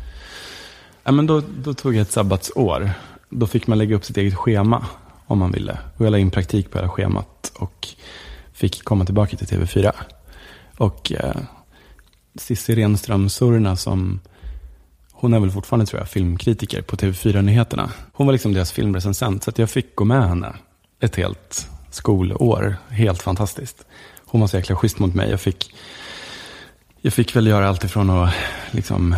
Ja, 1.04 1.12
men 1.12 1.25
då, 1.25 1.41
då 1.63 1.73
tog 1.73 1.95
jag 1.95 2.01
ett 2.01 2.12
sabbatsår. 2.12 2.91
Då 3.30 3.47
fick 3.47 3.67
man 3.67 3.78
lägga 3.78 3.95
upp 3.95 4.06
sitt 4.06 4.17
eget 4.17 4.36
schema 4.36 4.86
om 5.25 5.39
man 5.39 5.51
ville. 5.51 5.80
Och 5.97 6.06
jag 6.06 6.12
la 6.12 6.17
in 6.17 6.32
praktik 6.32 6.71
på 6.71 6.78
hela 6.78 6.89
schemat 6.89 7.51
och 7.60 7.88
fick 8.54 8.84
komma 8.84 9.06
tillbaka 9.06 9.38
till 9.38 9.47
TV4. 9.47 9.93
Och 10.78 11.12
eh, 11.12 11.36
Cissi 12.36 12.76
Renström 12.76 13.30
Surna 13.30 13.76
som, 13.76 14.19
hon 15.12 15.34
är 15.34 15.39
väl 15.39 15.52
fortfarande 15.52 15.86
tror 15.86 16.02
jag 16.02 16.10
filmkritiker 16.10 16.82
på 16.82 16.95
TV4-nyheterna. 16.95 17.91
Hon 18.13 18.28
var 18.28 18.34
liksom 18.34 18.54
deras 18.54 18.71
filmrecensent 18.71 19.43
så 19.43 19.50
att 19.50 19.60
jag 19.60 19.69
fick 19.69 19.95
gå 19.95 20.06
med 20.06 20.28
henne 20.30 20.54
ett 21.00 21.15
helt 21.15 21.69
skolår. 21.89 22.76
Helt 22.89 23.21
fantastiskt. 23.21 23.86
Hon 24.26 24.41
var 24.41 24.48
så 24.48 24.58
jäkla 24.58 24.76
schysst 24.76 25.00
mot 25.00 25.15
mig. 25.15 25.30
Jag 25.30 25.41
fick, 25.41 25.76
jag 27.02 27.13
fick 27.13 27.36
väl 27.36 27.48
göra 27.48 27.69
allt 27.69 27.84
ifrån 27.84 28.10
att 28.10 28.34
liksom 28.71 29.15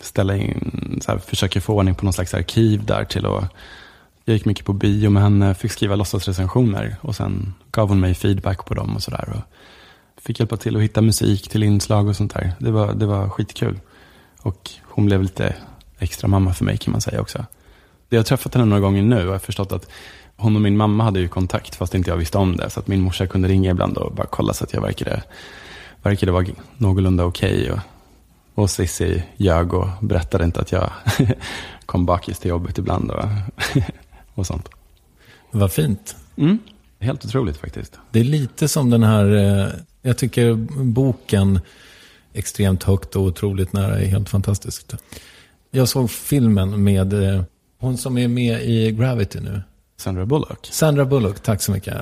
ställa 0.00 0.36
in, 0.36 1.00
så 1.04 1.12
här, 1.12 1.18
försöka 1.18 1.60
få 1.60 1.74
ordning 1.74 1.94
på 1.94 2.04
någon 2.04 2.12
slags 2.12 2.34
arkiv 2.34 2.84
där 2.84 3.04
till 3.04 3.26
att 3.26 3.44
jag 4.24 4.34
gick 4.34 4.44
mycket 4.44 4.64
på 4.64 4.72
bio 4.72 5.10
med 5.10 5.22
henne, 5.22 5.54
fick 5.54 5.72
skriva 5.72 5.96
låtsasrecensioner 5.96 6.96
och 7.00 7.16
sen 7.16 7.54
gav 7.70 7.88
hon 7.88 8.00
mig 8.00 8.14
feedback 8.14 8.66
på 8.66 8.74
dem 8.74 8.96
och 8.96 9.02
sådär. 9.02 9.42
Fick 10.22 10.40
hjälpa 10.40 10.56
till 10.56 10.76
att 10.76 10.82
hitta 10.82 11.00
musik 11.00 11.48
till 11.48 11.62
inslag 11.62 12.08
och 12.08 12.16
sånt 12.16 12.34
där. 12.34 12.52
Det 12.58 12.70
var, 12.70 12.94
det 12.94 13.06
var 13.06 13.28
skitkul. 13.28 13.80
Och 14.42 14.70
hon 14.82 15.06
blev 15.06 15.22
lite 15.22 15.54
extra 15.98 16.28
mamma 16.28 16.54
för 16.54 16.64
mig 16.64 16.76
kan 16.76 16.92
man 16.92 17.00
säga 17.00 17.20
också. 17.20 17.44
Jag 18.08 18.18
har 18.18 18.24
träffat 18.24 18.54
henne 18.54 18.66
några 18.66 18.80
gånger 18.80 19.02
nu 19.02 19.16
och 19.16 19.26
jag 19.26 19.32
har 19.32 19.38
förstått 19.38 19.72
att 19.72 19.88
hon 20.36 20.56
och 20.56 20.62
min 20.62 20.76
mamma 20.76 21.04
hade 21.04 21.20
ju 21.20 21.28
kontakt 21.28 21.74
fast 21.74 21.94
inte 21.94 22.10
jag 22.10 22.16
visste 22.16 22.38
om 22.38 22.56
det. 22.56 22.70
Så 22.70 22.80
att 22.80 22.86
min 22.86 23.00
morsa 23.00 23.26
kunde 23.26 23.48
ringa 23.48 23.70
ibland 23.70 23.98
och 23.98 24.14
bara 24.14 24.26
kolla 24.26 24.52
så 24.52 24.64
att 24.64 24.72
jag 24.72 24.80
verkade, 24.80 25.22
verkade 26.02 26.32
vara 26.32 26.46
någorlunda 26.76 27.24
okej. 27.24 27.62
Okay 27.62 27.70
och, 27.72 27.78
och 28.62 28.70
Cissi 28.70 29.22
ljög 29.36 29.74
och 29.74 29.88
berättade 30.00 30.44
inte 30.44 30.60
att 30.60 30.72
jag 30.72 30.90
kom 31.86 32.06
bakis 32.06 32.38
till 32.38 32.48
jobbet 32.48 32.78
ibland 32.78 33.10
och, 33.10 33.24
och 34.34 34.46
sånt. 34.46 34.68
Vad 35.50 35.72
fint. 35.72 36.16
Mm. 36.36 36.58
Helt 37.00 37.24
otroligt 37.24 37.56
faktiskt. 37.56 37.98
Det 38.10 38.20
är 38.20 38.24
lite 38.24 38.68
som 38.68 38.90
den 38.90 39.02
här, 39.02 39.36
eh, 39.36 39.68
jag 40.02 40.18
tycker 40.18 40.54
boken 40.84 41.60
extremt 42.32 42.82
högt 42.82 43.16
och 43.16 43.22
otroligt 43.22 43.72
nära 43.72 43.98
är 43.98 44.06
helt 44.06 44.28
fantastiskt. 44.28 44.94
Jag 45.70 45.88
såg 45.88 46.10
filmen 46.10 46.84
med 46.84 47.12
eh, 47.12 47.42
hon 47.78 47.98
som 47.98 48.18
är 48.18 48.28
med 48.28 48.62
i 48.64 48.90
Gravity 48.92 49.40
nu. 49.40 49.62
Sandra 49.96 50.26
Bullock. 50.26 50.66
Sandra 50.66 51.04
Bullock, 51.04 51.40
tack 51.40 51.62
så 51.62 51.72
mycket. 51.72 51.96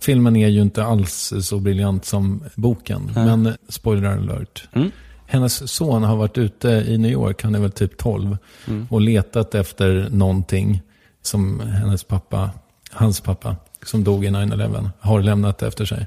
Filmen 0.00 0.36
är 0.36 0.48
ju 0.48 0.62
inte 0.62 0.84
alls 0.84 1.32
så 1.40 1.58
briljant 1.58 2.04
som 2.04 2.44
boken. 2.54 3.12
Mm. 3.16 3.42
Men 3.42 3.56
spoiler 3.68 4.08
alert. 4.08 4.68
Mm. 4.72 4.90
Hennes 5.26 5.72
son 5.72 6.02
har 6.02 6.16
varit 6.16 6.38
ute 6.38 6.68
i 6.68 6.98
New 6.98 7.10
York, 7.10 7.42
han 7.42 7.54
är 7.54 7.58
väl 7.58 7.72
typ 7.72 7.98
12. 7.98 8.36
Mm. 8.66 8.86
Och 8.90 9.00
letat 9.00 9.54
efter 9.54 10.08
någonting 10.10 10.82
som 11.22 11.60
hennes 11.60 12.04
pappa, 12.04 12.50
hans 12.90 13.20
pappa, 13.20 13.56
som 13.82 14.04
dog 14.04 14.24
i 14.24 14.28
9-11, 14.28 14.90
har 15.00 15.22
lämnat 15.22 15.62
efter 15.62 15.84
sig. 15.84 16.06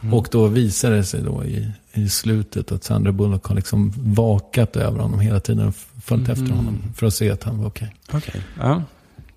Mm. 0.00 0.14
Och 0.14 0.28
då 0.30 0.46
visar 0.46 0.90
det 0.90 1.04
sig 1.04 1.22
då 1.22 1.44
i, 1.44 1.70
i 1.92 2.08
slutet 2.08 2.72
att 2.72 2.84
Sandra 2.84 3.12
Bullock 3.12 3.46
har 3.46 3.56
liksom 3.56 3.92
vakat 3.96 4.76
över 4.76 4.98
honom 4.98 5.20
hela 5.20 5.40
tiden. 5.40 5.72
Följt 6.04 6.28
mm. 6.28 6.32
efter 6.32 6.56
honom 6.56 6.82
för 6.96 7.06
att 7.06 7.14
se 7.14 7.30
att 7.30 7.42
han 7.42 7.58
var 7.58 7.66
okej. 7.66 7.94
Okay. 8.08 8.18
okay. 8.18 8.40
Ja. 8.58 8.82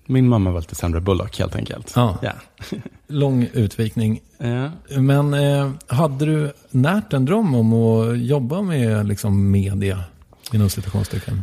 Min 0.06 0.28
mamma 0.28 0.50
var 0.50 0.60
lite 0.60 0.74
Sandra 0.74 1.00
Bullock 1.00 1.38
helt 1.38 1.56
enkelt. 1.56 1.92
Ja. 1.96 2.18
ja. 2.22 2.32
Lång 3.08 3.48
utvikning. 3.52 4.20
Ja. 4.38 4.70
Men 5.00 5.34
eh, 5.34 5.70
hade 5.86 6.26
du 6.26 6.52
närt 6.70 7.12
en 7.12 7.24
dröm 7.24 7.54
om 7.54 7.72
att 7.72 8.18
jobba 8.18 8.62
med 8.62 9.08
liksom, 9.08 9.50
media? 9.50 10.04
Inom 10.52 10.70
citationstecken. 10.70 11.42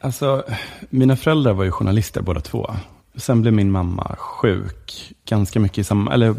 Alltså, 0.00 0.44
mina 0.90 1.16
föräldrar 1.16 1.52
var 1.52 1.64
ju 1.64 1.70
journalister 1.70 2.22
båda 2.22 2.40
två. 2.40 2.70
Sen 3.16 3.42
blev 3.42 3.54
min 3.54 3.70
mamma 3.70 4.16
sjuk. 4.18 5.14
Ganska 5.28 5.60
mycket 5.60 5.78
i 5.78 5.84
samma, 5.84 6.14
eller 6.14 6.34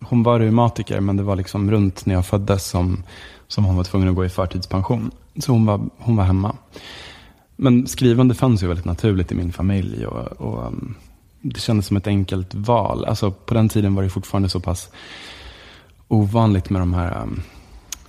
hon 0.00 0.22
var 0.22 0.40
reumatiker 0.40 1.00
men 1.00 1.16
det 1.16 1.22
var 1.22 1.36
liksom 1.36 1.70
runt 1.70 2.06
när 2.06 2.14
jag 2.14 2.26
föddes 2.26 2.66
som, 2.66 3.02
som 3.48 3.64
hon 3.64 3.76
var 3.76 3.84
tvungen 3.84 4.08
att 4.08 4.14
gå 4.14 4.24
i 4.24 4.28
förtidspension. 4.28 5.10
Så 5.38 5.52
hon 5.52 5.66
var, 5.66 5.80
hon 5.98 6.16
var 6.16 6.24
hemma. 6.24 6.56
Men 7.56 7.86
skrivande 7.86 8.34
fanns 8.34 8.62
ju 8.62 8.66
väldigt 8.66 8.84
naturligt 8.84 9.32
i 9.32 9.34
min 9.34 9.52
familj. 9.52 10.06
Och, 10.06 10.32
och 10.32 10.66
um, 10.66 10.94
det 11.42 11.60
kändes 11.60 11.86
som 11.86 11.96
ett 11.96 12.06
enkelt 12.06 12.54
val. 12.54 13.04
Alltså, 13.04 13.30
på 13.30 13.54
den 13.54 13.68
tiden 13.68 13.94
var 13.94 14.02
det 14.02 14.10
fortfarande 14.10 14.48
så 14.48 14.60
pass 14.60 14.90
ovanligt 16.08 16.70
med 16.70 16.82
de 16.82 16.94
här 16.94 17.22
um, 17.22 17.42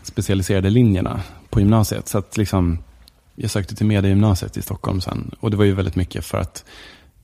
specialiserade 0.04 0.70
linjerna 0.70 1.22
på 1.50 1.60
gymnasiet. 1.60 2.08
Så 2.08 2.18
att 2.18 2.38
liksom, 2.38 2.78
jag 3.36 3.52
sökte 3.52 3.76
till 3.76 3.86
mediegymnasiet 3.86 4.58
i 4.58 4.62
Stockholm 4.62 5.02
sen. 5.02 5.32
Och 5.40 5.52
det 5.52 5.58
var 5.58 5.66
ju 5.66 5.74
väldigt 5.74 5.96
mycket 5.96 6.26
för 6.26 6.38
att 6.38 6.66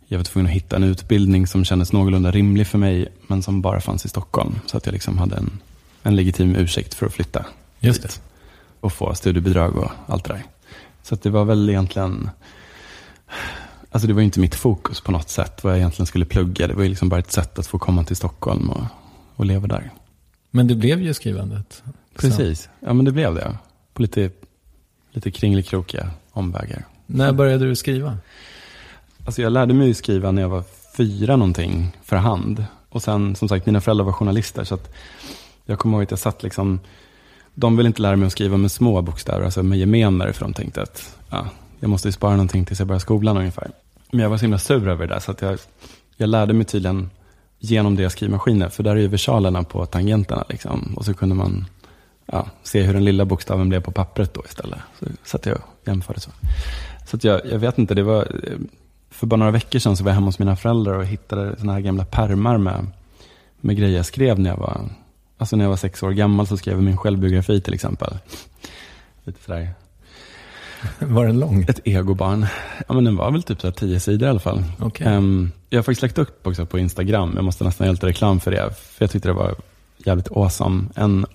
jag 0.07 0.17
var 0.17 0.23
tvungen 0.23 0.45
att 0.45 0.55
hitta 0.55 0.75
en 0.75 0.83
utbildning 0.83 1.47
som 1.47 1.65
kändes 1.65 1.93
någorlunda 1.93 2.31
rimlig 2.31 2.67
för 2.67 2.77
mig, 2.77 3.07
men 3.27 3.43
som 3.43 3.61
bara 3.61 3.81
fanns 3.81 4.05
i 4.05 4.09
Stockholm. 4.09 4.59
Så 4.65 4.77
att 4.77 4.85
jag 4.85 4.93
liksom 4.93 5.17
hade 5.17 5.35
en, 5.35 5.59
en 6.03 6.15
legitim 6.15 6.55
ursäkt 6.55 6.93
för 6.93 7.05
att 7.05 7.13
flytta 7.13 7.45
Just 7.79 8.01
det. 8.01 8.19
Och 8.79 8.93
få 8.93 9.15
studiebidrag 9.15 9.77
och 9.77 9.91
allt 10.07 10.23
det 10.23 10.33
där. 10.33 10.43
Så 11.03 11.15
att 11.15 11.21
det 11.21 11.29
var 11.29 11.45
väl 11.45 11.69
egentligen, 11.69 12.29
alltså 13.91 14.07
det 14.07 14.13
var 14.13 14.21
inte 14.21 14.39
mitt 14.39 14.55
fokus 14.55 15.01
på 15.01 15.11
något 15.11 15.29
sätt, 15.29 15.63
vad 15.63 15.73
jag 15.73 15.77
egentligen 15.77 16.07
skulle 16.07 16.25
plugga. 16.25 16.67
Det 16.67 16.73
var 16.73 16.83
ju 16.83 16.89
liksom 16.89 17.09
bara 17.09 17.19
ett 17.19 17.31
sätt 17.31 17.59
att 17.59 17.67
få 17.67 17.79
komma 17.79 18.03
till 18.03 18.15
Stockholm 18.15 18.69
och, 18.69 18.83
och 19.35 19.45
leva 19.45 19.67
där. 19.67 19.91
Men 20.51 20.67
det 20.67 20.75
blev 20.75 21.01
ju 21.01 21.13
skrivandet. 21.13 21.83
Precis, 22.15 22.69
ja 22.79 22.93
men 22.93 23.05
det 23.05 23.11
blev 23.11 23.35
det. 23.35 23.57
På 23.93 24.01
lite, 24.01 24.31
lite 25.11 25.31
kringlikrokiga 25.31 26.09
omvägar. 26.31 26.85
När 27.05 27.33
började 27.33 27.65
du 27.65 27.75
skriva? 27.75 28.17
Alltså 29.25 29.41
jag 29.41 29.51
lärde 29.51 29.73
mig 29.73 29.93
skriva 29.93 30.31
när 30.31 30.41
jag 30.41 30.49
var 30.49 30.63
fyra 30.97 31.35
någonting 31.35 31.97
för 32.03 32.15
hand. 32.15 32.65
Och 32.89 33.03
sen 33.03 33.35
som 33.35 33.49
sagt, 33.49 33.65
mina 33.65 33.81
föräldrar 33.81 34.05
var 34.05 34.11
journalister. 34.11 34.63
Så 34.63 34.75
att 34.75 34.93
jag 35.65 35.79
kommer 35.79 35.97
ihåg 35.97 36.03
att 36.03 36.11
jag 36.11 36.19
satt 36.19 36.43
liksom, 36.43 36.79
de 37.53 37.77
ville 37.77 37.87
inte 37.87 38.01
lära 38.01 38.15
mig 38.15 38.25
att 38.25 38.31
skriva 38.31 38.57
med 38.57 38.71
små 38.71 39.01
bokstäver, 39.01 39.45
alltså 39.45 39.63
med 39.63 39.79
gemener. 39.79 40.31
För 40.31 40.41
de 40.41 40.53
tänkte 40.53 40.81
att 40.81 41.17
ja, 41.29 41.47
jag 41.79 41.89
måste 41.89 42.07
ju 42.07 42.11
spara 42.11 42.31
någonting 42.31 42.65
tills 42.65 42.79
jag 42.79 42.87
börjar 42.87 42.99
skolan 42.99 43.37
ungefär. 43.37 43.71
Men 44.11 44.19
jag 44.19 44.29
var 44.29 44.37
så 44.37 44.41
himla 44.41 44.59
sur 44.59 44.87
över 44.87 45.07
det 45.07 45.13
där. 45.13 45.19
Så 45.19 45.31
att 45.31 45.41
jag, 45.41 45.59
jag 46.17 46.29
lärde 46.29 46.53
mig 46.53 46.65
tydligen 46.65 47.09
genom 47.59 47.95
deras 47.95 48.13
skrivmaskiner. 48.13 48.69
För 48.69 48.83
där 48.83 48.91
är 48.91 48.99
ju 48.99 49.07
versalerna 49.07 49.63
på 49.63 49.85
tangenterna. 49.85 50.45
Liksom. 50.49 50.93
Och 50.97 51.05
så 51.05 51.13
kunde 51.13 51.35
man 51.35 51.65
ja, 52.25 52.47
se 52.63 52.81
hur 52.81 52.93
den 52.93 53.05
lilla 53.05 53.25
bokstaven 53.25 53.69
blev 53.69 53.81
på 53.81 53.91
pappret 53.91 54.33
då 54.33 54.43
istället. 54.45 54.79
Så 54.99 55.05
satt 55.23 55.45
jag 55.45 55.55
och 55.55 55.87
jämförde 55.87 56.19
så. 56.19 56.31
Så 57.05 57.15
att 57.15 57.23
jag, 57.23 57.41
jag 57.51 57.59
vet 57.59 57.77
inte, 57.77 57.93
det 57.93 58.03
var 58.03 58.27
för 59.15 59.27
bara 59.27 59.37
några 59.37 59.51
veckor 59.51 59.79
sedan 59.79 59.97
så 59.97 60.03
var 60.03 60.11
jag 60.11 60.15
hemma 60.15 60.27
hos 60.27 60.39
mina 60.39 60.55
föräldrar 60.55 60.93
och 60.93 61.05
hittade 61.05 61.55
såna 61.59 61.73
här 61.73 61.79
gamla 61.79 62.05
permar 62.05 62.57
med, 62.57 62.87
med 63.61 63.77
grejer 63.77 63.97
jag 63.97 64.05
skrev 64.05 64.39
när 64.39 64.49
jag 64.49 64.57
var, 64.57 64.89
alltså 65.37 65.55
när 65.55 65.65
jag 65.65 65.69
var 65.69 65.77
sex 65.77 66.03
år 66.03 66.11
gammal 66.11 66.47
så 66.47 66.57
skrev 66.57 66.75
jag 66.75 66.83
min 66.83 66.97
självbiografi 66.97 67.61
till 67.61 67.73
exempel. 67.73 68.17
Lite 69.23 69.43
sådär. 69.43 69.73
Var 70.99 71.25
den 71.25 71.39
lång? 71.39 71.65
Ett 71.67 71.79
egobarn. 71.83 72.45
Ja, 72.87 72.93
men 72.93 73.03
den 73.03 73.15
var 73.15 73.31
väl 73.31 73.43
typ 73.43 73.61
så 73.61 73.71
tio 73.71 73.99
sidor 73.99 74.27
i 74.27 74.29
alla 74.29 74.39
fall. 74.39 74.63
Okay. 74.79 75.07
Um, 75.07 75.13
ehm, 75.13 75.51
jag 75.69 75.77
har 75.77 75.83
faktiskt 75.83 76.01
lagt 76.01 76.17
upp 76.17 76.47
också 76.47 76.65
på 76.65 76.79
Instagram. 76.79 77.31
Jag 77.35 77.43
måste 77.43 77.63
nästan 77.63 77.85
göra 77.85 77.91
lite 77.93 78.07
reklam 78.07 78.39
för 78.39 78.51
det. 78.51 78.73
För 78.77 79.03
jag 79.03 79.11
tyckte 79.11 79.29
det 79.29 79.33
var 79.33 79.55
jävligt 79.97 80.31
awesome. 80.31 80.83
En, 80.95 81.25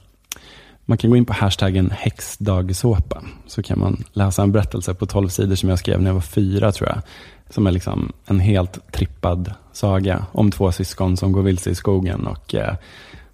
man 0.84 0.98
kan 0.98 1.10
gå 1.10 1.16
in 1.16 1.24
på 1.24 1.32
hashtaggen 1.32 1.90
häxdagsåpa. 1.90 3.22
Så 3.46 3.62
kan 3.62 3.78
man 3.78 4.04
läsa 4.12 4.42
en 4.42 4.52
berättelse 4.52 4.94
på 4.94 5.06
tolv 5.06 5.28
sidor 5.28 5.54
som 5.54 5.68
jag 5.68 5.78
skrev 5.78 6.02
när 6.02 6.10
jag 6.10 6.14
var 6.14 6.20
fyra 6.20 6.72
tror 6.72 6.88
jag. 6.88 7.02
Som 7.50 7.66
är 7.66 7.70
liksom 7.70 8.12
en 8.26 8.40
helt 8.40 8.92
trippad 8.92 9.54
saga 9.72 10.26
om 10.32 10.50
två 10.50 10.72
syskon 10.72 11.16
som 11.16 11.32
går 11.32 11.42
vilse 11.42 11.70
i 11.70 11.74
skogen 11.74 12.26
och 12.26 12.54
eh, 12.54 12.74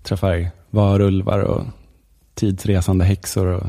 träffar 0.03 0.51
varulvar 0.71 1.39
och 1.39 1.65
tidsresande 2.35 3.05
häxor 3.05 3.47
och, 3.47 3.67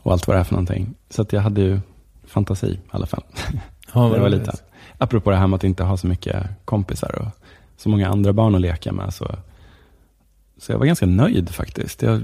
och, 0.00 0.12
allt 0.12 0.26
vad 0.26 0.36
det 0.36 0.40
är 0.40 0.44
för 0.44 0.52
någonting. 0.52 0.94
Så 1.10 1.22
att 1.22 1.32
jag 1.32 1.40
hade 1.40 1.60
ju 1.60 1.80
fantasi 2.24 2.66
i 2.66 2.80
alla 2.90 3.06
fall. 3.06 3.24
Ja, 3.94 4.08
det 4.14 4.20
var 4.20 4.28
lite. 4.28 4.52
Apropå 4.98 5.30
det 5.30 5.36
här 5.36 5.46
med 5.46 5.56
att 5.56 5.64
inte 5.64 5.84
ha 5.84 5.96
så 5.96 6.06
mycket 6.06 6.46
kompisar 6.64 7.22
och 7.22 7.28
så 7.76 7.88
många 7.88 8.08
andra 8.08 8.32
barn 8.32 8.54
att 8.54 8.60
leka 8.60 8.92
med. 8.92 9.14
Så, 9.14 9.36
så 10.58 10.72
jag 10.72 10.78
var 10.78 10.86
ganska 10.86 11.06
nöjd 11.06 11.50
faktiskt. 11.50 12.02
Jag, 12.02 12.22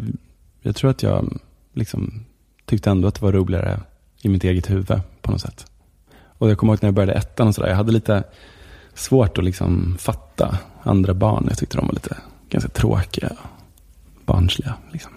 jag 0.60 0.76
tror 0.76 0.90
att 0.90 1.02
jag 1.02 1.38
liksom 1.72 2.24
tyckte 2.64 2.90
ändå 2.90 3.08
att 3.08 3.14
det 3.14 3.22
var 3.22 3.32
roligare 3.32 3.80
i 4.22 4.28
mitt 4.28 4.44
eget 4.44 4.70
huvud 4.70 5.00
på 5.20 5.30
något 5.30 5.40
sätt. 5.40 5.71
Och 6.42 6.50
jag 6.50 6.58
kommer 6.58 6.72
ihåg 6.72 6.78
när 6.82 6.86
jag 6.86 6.94
började 6.94 7.12
ettan 7.12 7.48
och 7.48 7.54
sådär. 7.54 7.68
Jag 7.68 7.76
hade 7.76 7.92
lite 7.92 8.24
svårt 8.94 9.38
att 9.38 9.44
liksom 9.44 9.96
fatta 10.00 10.58
andra 10.82 11.14
barn. 11.14 11.46
Jag 11.48 11.58
tyckte 11.58 11.76
de 11.76 11.86
var 11.86 11.94
lite 11.94 12.16
ganska 12.50 12.70
tråkiga. 12.70 13.32
Barnsliga 14.24 14.74
liksom. 14.92 15.12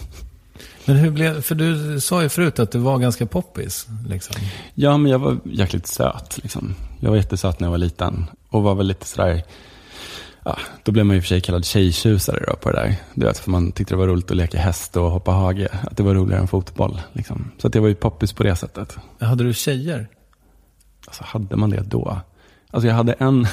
Men 0.84 0.96
hur 0.96 1.10
blev, 1.10 1.42
för 1.42 1.54
du 1.54 2.00
sa 2.00 2.22
ju 2.22 2.28
förut 2.28 2.58
att 2.58 2.72
du 2.72 2.78
var 2.78 2.98
ganska 2.98 3.26
poppis. 3.26 3.86
Liksom. 4.08 4.36
Ja, 4.74 4.96
men 4.96 5.12
jag 5.12 5.18
var 5.18 5.38
jäkligt 5.44 5.86
söt. 5.86 6.38
Liksom. 6.42 6.74
Jag 7.00 7.10
var 7.10 7.16
jättesöt 7.16 7.60
när 7.60 7.66
jag 7.66 7.70
var 7.70 7.78
liten. 7.78 8.26
Och 8.48 8.62
var 8.62 8.74
väl 8.74 8.86
lite 8.86 9.06
sådär, 9.06 9.42
ja, 10.44 10.58
då 10.82 10.92
blev 10.92 11.06
man 11.06 11.16
ju 11.16 11.20
och 11.20 11.24
för 11.24 11.28
sig 11.28 11.40
kallad 11.40 11.64
tjejtjusare 11.64 12.44
då 12.46 12.56
på 12.56 12.70
det 12.70 12.76
där. 12.76 12.96
Du 13.14 13.26
vet, 13.26 13.38
för 13.38 13.50
man 13.50 13.72
tyckte 13.72 13.94
det 13.94 13.98
var 13.98 14.06
roligt 14.06 14.30
att 14.30 14.36
leka 14.36 14.58
häst 14.58 14.96
och 14.96 15.10
hoppa 15.10 15.30
hage. 15.30 15.68
Att 15.90 15.96
det 15.96 16.02
var 16.02 16.14
roligare 16.14 16.40
än 16.40 16.48
fotboll. 16.48 17.00
Liksom. 17.12 17.50
Så 17.58 17.66
att 17.66 17.72
det 17.72 17.80
var 17.80 17.88
ju 17.88 17.94
poppis 17.94 18.32
på 18.32 18.42
det 18.42 18.56
sättet. 18.56 18.96
Hade 19.20 19.44
du 19.44 19.54
tjejer? 19.54 20.08
Alltså 21.06 21.24
hade 21.24 21.56
man 21.56 21.70
det 21.70 21.80
då? 21.80 22.20
Alltså 22.70 22.88
jag 22.88 22.94
hade 22.94 23.12
en, 23.12 23.46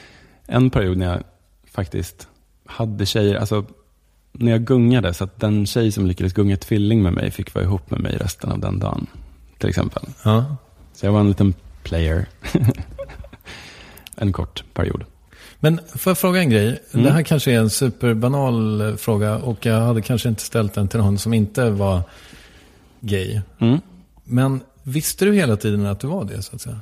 en 0.46 0.70
period 0.70 0.98
när 0.98 1.06
jag 1.06 1.22
faktiskt 1.70 2.28
hade 2.66 3.06
tjejer. 3.06 3.34
Alltså 3.34 3.64
när 4.32 4.50
jag 4.50 4.64
gungade, 4.64 5.14
så 5.14 5.24
att 5.24 5.40
den 5.40 5.66
tjej 5.66 5.92
som 5.92 6.06
lyckades 6.06 6.32
gunga 6.32 6.56
tvilling 6.56 7.02
med 7.02 7.12
mig 7.12 7.30
fick 7.30 7.54
vara 7.54 7.64
ihop 7.64 7.90
med 7.90 8.00
mig 8.00 8.16
resten 8.16 8.52
av 8.52 8.58
den 8.58 8.78
dagen. 8.78 9.06
Till 9.58 9.68
exempel. 9.68 10.02
Ja. 10.24 10.56
Så 10.92 11.06
jag 11.06 11.12
var 11.12 11.20
en 11.20 11.28
liten 11.28 11.54
player. 11.82 12.26
en 14.16 14.32
kort 14.32 14.64
period. 14.74 15.04
Men 15.60 15.80
får 15.94 16.10
jag 16.10 16.18
fråga 16.18 16.40
en 16.40 16.50
grej? 16.50 16.82
Mm. 16.92 17.04
Det 17.04 17.12
här 17.12 17.22
kanske 17.22 17.52
är 17.52 17.58
en 17.58 17.70
superbanal 17.70 18.96
fråga 18.96 19.36
och 19.36 19.66
jag 19.66 19.80
hade 19.80 20.02
kanske 20.02 20.28
inte 20.28 20.42
ställt 20.42 20.74
den 20.74 20.88
till 20.88 21.00
någon 21.00 21.18
som 21.18 21.34
inte 21.34 21.70
var 21.70 22.02
gay. 23.00 23.40
Mm. 23.58 23.80
Men 24.24 24.60
visste 24.84 25.24
du 25.24 25.34
hela 25.34 25.56
tiden 25.56 25.86
att 25.86 26.00
du 26.00 26.06
var 26.06 26.24
det 26.24 26.42
så 26.42 26.56
att 26.56 26.60
säga? 26.62 26.80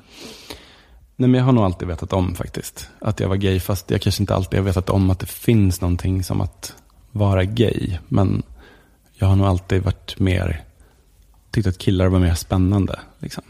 Nej, 1.16 1.28
men 1.28 1.38
jag 1.38 1.44
har 1.44 1.52
nog 1.52 1.64
alltid 1.64 1.88
vetat 1.88 2.12
om 2.12 2.34
faktiskt. 2.34 2.90
Att 2.98 3.20
jag 3.20 3.28
var 3.28 3.36
gay, 3.36 3.60
fast 3.60 3.90
jag 3.90 4.00
kanske 4.00 4.22
inte 4.22 4.34
alltid 4.34 4.58
har 4.58 4.64
vetat 4.64 4.90
om 4.90 5.10
att 5.10 5.18
det 5.18 5.26
finns 5.26 5.80
någonting 5.80 6.24
som 6.24 6.40
att 6.40 6.74
vara 7.12 7.44
gay. 7.44 7.98
Men 8.08 8.42
jag 9.14 9.26
har 9.26 9.36
nog 9.36 9.46
alltid 9.46 9.82
varit 9.82 10.18
mer, 10.18 10.64
tyckt 11.50 11.66
att 11.66 11.78
killar 11.78 12.06
var 12.06 12.18
mer 12.18 12.34
spännande 12.34 13.00
liksom, 13.18 13.44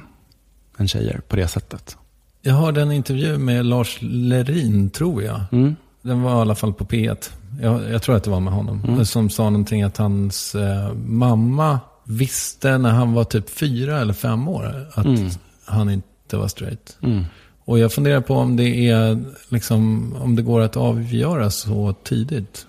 än 0.78 0.88
tjejer 0.88 1.20
på 1.28 1.36
det 1.36 1.48
sättet. 1.48 1.96
Jag 2.42 2.54
hörde 2.54 2.82
en 2.82 2.92
intervju 2.92 3.38
med 3.38 3.66
Lars 3.66 3.98
Lerin, 4.00 4.90
tror 4.90 5.22
jag. 5.22 5.40
Mm. 5.52 5.76
Den 6.02 6.22
var 6.22 6.38
i 6.38 6.40
alla 6.40 6.54
fall 6.54 6.74
på 6.74 6.84
P1. 6.84 7.30
Jag, 7.60 7.90
jag 7.90 8.02
tror 8.02 8.16
att 8.16 8.24
det 8.24 8.30
var 8.30 8.40
med 8.40 8.52
honom. 8.52 8.84
Mm. 8.88 9.04
Som 9.04 9.30
sa 9.30 9.50
någonting 9.50 9.82
att 9.82 9.96
hans 9.96 10.54
eh, 10.54 10.92
mamma 10.94 11.80
visste 12.04 12.78
när 12.78 12.90
han 12.90 13.12
var 13.12 13.24
typ 13.24 13.50
fyra 13.50 14.00
eller 14.00 14.12
fem 14.14 14.48
år 14.48 14.88
att 14.94 15.04
Mm. 15.04 15.30
han 15.64 15.90
inte 15.90 16.36
var 16.36 16.48
straight. 16.48 16.96
Mm. 17.02 17.24
Och 17.64 17.78
jag 17.78 17.92
funderar 17.92 18.20
på 18.20 18.34
om 18.34 18.56
det 18.56 18.88
är 18.88 19.24
liksom, 19.48 20.12
om 20.20 20.36
det 20.36 20.42
går 20.42 20.60
att 20.60 20.76
avgöra 20.76 21.50
så 21.50 21.94
tidigt. 22.04 22.66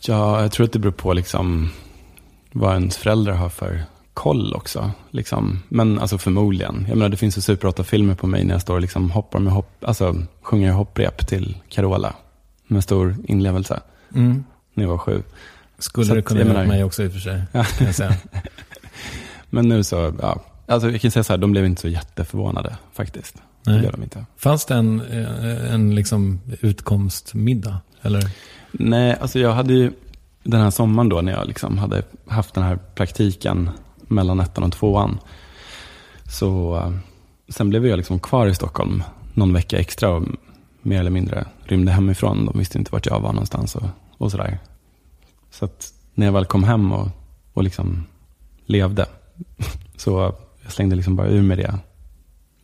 Ja, 0.00 0.42
jag 0.42 0.52
tror 0.52 0.66
att 0.66 0.72
det 0.72 0.78
beror 0.78 0.92
på 0.92 1.12
liksom 1.12 1.70
vad 2.52 2.74
ens 2.74 2.96
föräldrar 2.96 3.32
har 3.34 3.48
för 3.48 3.82
koll 4.14 4.54
också. 4.54 4.90
Liksom. 5.10 5.62
Men 5.68 5.98
alltså 5.98 6.18
förmodligen. 6.18 6.84
Jag 6.88 6.96
menar, 6.98 7.08
det 7.08 7.16
finns 7.16 7.38
ju 7.38 7.42
Super 7.42 7.68
8-filmer 7.68 8.14
på 8.14 8.26
mig 8.26 8.44
när 8.44 8.54
jag 8.54 8.62
står 8.62 8.74
och 8.74 8.80
liksom 8.80 9.10
hoppar 9.10 9.38
med 9.38 9.52
hopp, 9.52 9.84
alltså 9.84 10.16
sjunger 10.42 10.72
hopprep 10.72 11.26
till 11.28 11.56
Carola. 11.68 12.14
Med 12.66 12.84
stor 12.84 13.16
inlevelse. 13.28 13.80
Mm. 14.14 14.44
När 14.74 14.84
jag 14.84 14.90
var 14.90 14.98
sju. 14.98 15.22
Skulle 15.78 16.06
Så 16.06 16.14
det 16.14 16.22
kunna 16.22 16.40
göra 16.40 16.52
menar- 16.52 16.66
mig 16.66 16.84
också 16.84 17.02
i 17.04 17.08
och 17.08 17.12
för 17.12 17.18
sig. 17.20 17.42
Kan 17.52 17.86
jag 17.86 17.94
säga. 17.94 18.14
Men 19.50 19.68
nu 19.68 19.84
så, 19.84 20.14
ja. 20.22 20.40
Alltså 20.66 20.90
jag 20.90 21.00
kan 21.00 21.10
säga 21.10 21.24
så 21.24 21.32
här, 21.32 21.38
de 21.38 21.50
blev 21.52 21.64
inte 21.66 21.80
så 21.80 21.88
jätteförvånade 21.88 22.76
faktiskt. 22.92 23.34
Det 23.64 23.70
Nej. 23.70 23.80
blev 23.80 23.92
de 23.92 24.02
inte. 24.02 24.24
Fanns 24.36 24.64
det 24.64 24.74
en, 24.74 25.00
eh, 25.00 25.74
en 25.74 25.94
liksom 25.94 26.40
utkomstmiddag? 26.60 27.80
Eller? 28.02 28.30
Nej, 28.72 29.16
alltså 29.20 29.38
jag 29.38 29.52
hade 29.52 29.72
ju 29.74 29.92
den 30.42 30.60
här 30.60 30.70
sommaren 30.70 31.08
då 31.08 31.20
när 31.20 31.32
jag 31.32 31.46
liksom 31.46 31.78
hade 31.78 32.02
haft 32.26 32.54
den 32.54 32.64
här 32.64 32.76
praktiken 32.94 33.70
mellan 34.00 34.40
ettan 34.40 34.64
och 34.64 34.72
tvåan. 34.72 35.18
Så 36.28 36.76
eh, 36.76 36.92
sen 37.48 37.70
blev 37.70 37.86
jag 37.86 37.96
liksom 37.96 38.20
kvar 38.20 38.46
i 38.46 38.54
Stockholm 38.54 39.02
någon 39.34 39.52
vecka 39.52 39.78
extra 39.78 40.10
och 40.10 40.22
mer 40.82 41.00
eller 41.00 41.10
mindre 41.10 41.44
rymde 41.64 41.92
hemifrån. 41.92 42.46
De 42.46 42.58
visste 42.58 42.78
inte 42.78 42.92
vart 42.92 43.06
jag 43.06 43.20
var 43.20 43.32
någonstans 43.32 43.76
och, 43.76 43.84
och 44.18 44.30
sådär. 44.30 44.58
Så 45.50 45.64
att 45.64 45.92
när 46.14 46.26
jag 46.26 46.32
väl 46.32 46.44
kom 46.44 46.64
hem 46.64 46.92
och, 46.92 47.08
och 47.52 47.62
liksom 47.62 48.06
levde 48.66 49.06
så 49.96 50.34
jag 50.62 50.72
slängde 50.72 50.96
liksom 50.96 51.16
bara 51.16 51.28
ur 51.28 51.42
mig 51.42 51.56
det 51.56 51.78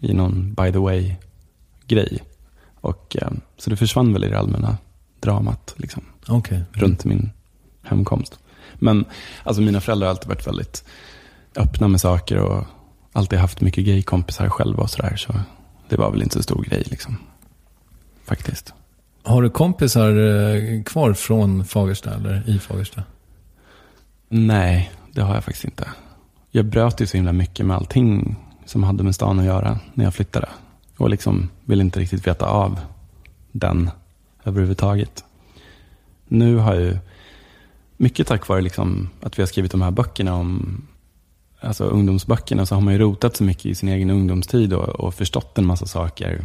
i 0.00 0.14
någon 0.14 0.54
by 0.54 0.72
the 0.72 0.78
way 0.78 1.14
grej. 1.86 2.22
Och, 2.80 3.16
eh, 3.20 3.30
så 3.56 3.70
det 3.70 3.76
försvann 3.76 4.12
väl 4.12 4.24
i 4.24 4.28
det 4.28 4.38
allmänna 4.38 4.76
dramat 5.20 5.74
liksom, 5.76 6.02
Okej. 6.28 6.64
runt 6.72 7.04
min 7.04 7.30
hemkomst. 7.82 8.38
Men 8.74 9.04
alltså, 9.42 9.62
mina 9.62 9.80
föräldrar 9.80 10.06
har 10.06 10.10
alltid 10.10 10.28
varit 10.28 10.46
väldigt 10.46 10.84
öppna 11.56 11.88
med 11.88 12.00
saker 12.00 12.36
och 12.36 12.64
alltid 13.12 13.38
haft 13.38 13.60
mycket 13.60 13.84
gaykompisar 13.84 14.48
själva 14.48 14.82
och 14.82 14.90
sådär. 14.90 15.16
Så 15.16 15.34
det 15.88 15.96
var 15.96 16.10
väl 16.10 16.22
inte 16.22 16.36
så 16.36 16.42
stor 16.42 16.62
grej 16.62 16.82
liksom. 16.86 17.16
Faktiskt. 18.24 18.74
Har 19.26 19.42
du 19.42 19.50
kompisar 19.50 20.16
eh, 20.16 20.82
kvar 20.82 21.12
från 21.12 21.64
Fagersta 21.64 22.14
eller 22.14 22.42
i 22.46 22.58
Fagersta? 22.58 23.02
Nej, 24.28 24.92
det 25.12 25.22
har 25.22 25.34
jag 25.34 25.44
faktiskt 25.44 25.64
inte. 25.64 25.88
Jag 26.50 26.64
bröt 26.64 27.00
ju 27.00 27.06
så 27.06 27.16
himla 27.16 27.32
mycket 27.32 27.66
med 27.66 27.76
allting 27.76 28.36
som 28.64 28.82
hade 28.82 29.04
med 29.04 29.14
stan 29.14 29.38
att 29.38 29.44
göra 29.44 29.78
när 29.94 30.04
jag 30.04 30.14
flyttade. 30.14 30.48
Och 30.96 31.10
liksom 31.10 31.50
ville 31.64 31.82
inte 31.82 32.00
riktigt 32.00 32.26
veta 32.26 32.46
av 32.46 32.80
den 33.52 33.90
överhuvudtaget. 34.44 35.24
Nu 36.28 36.56
har 36.56 36.74
jag 36.74 36.82
ju, 36.82 36.98
mycket 37.96 38.26
tack 38.26 38.48
vare 38.48 38.60
liksom 38.60 39.08
att 39.20 39.38
vi 39.38 39.42
har 39.42 39.46
skrivit 39.46 39.72
de 39.72 39.82
här 39.82 39.90
böckerna 39.90 40.34
om 40.34 40.82
alltså 41.60 41.84
ungdomsböckerna, 41.84 42.66
så 42.66 42.74
har 42.74 42.82
man 42.82 42.92
ju 42.92 42.98
rotat 42.98 43.36
så 43.36 43.44
mycket 43.44 43.66
i 43.66 43.74
sin 43.74 43.88
egen 43.88 44.10
ungdomstid 44.10 44.72
och, 44.72 44.88
och 44.88 45.14
förstått 45.14 45.58
en 45.58 45.66
massa 45.66 45.86
saker 45.86 46.44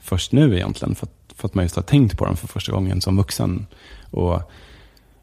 först 0.00 0.32
nu 0.32 0.56
egentligen. 0.56 0.94
För 0.94 1.06
att, 1.06 1.17
för 1.38 1.48
att 1.48 1.54
man 1.54 1.64
just 1.64 1.76
har 1.76 1.82
tänkt 1.82 2.18
på 2.18 2.24
dem 2.24 2.36
för 2.36 2.48
första 2.48 2.72
gången 2.72 3.00
som 3.00 3.16
vuxen. 3.16 3.66
Och 4.10 4.42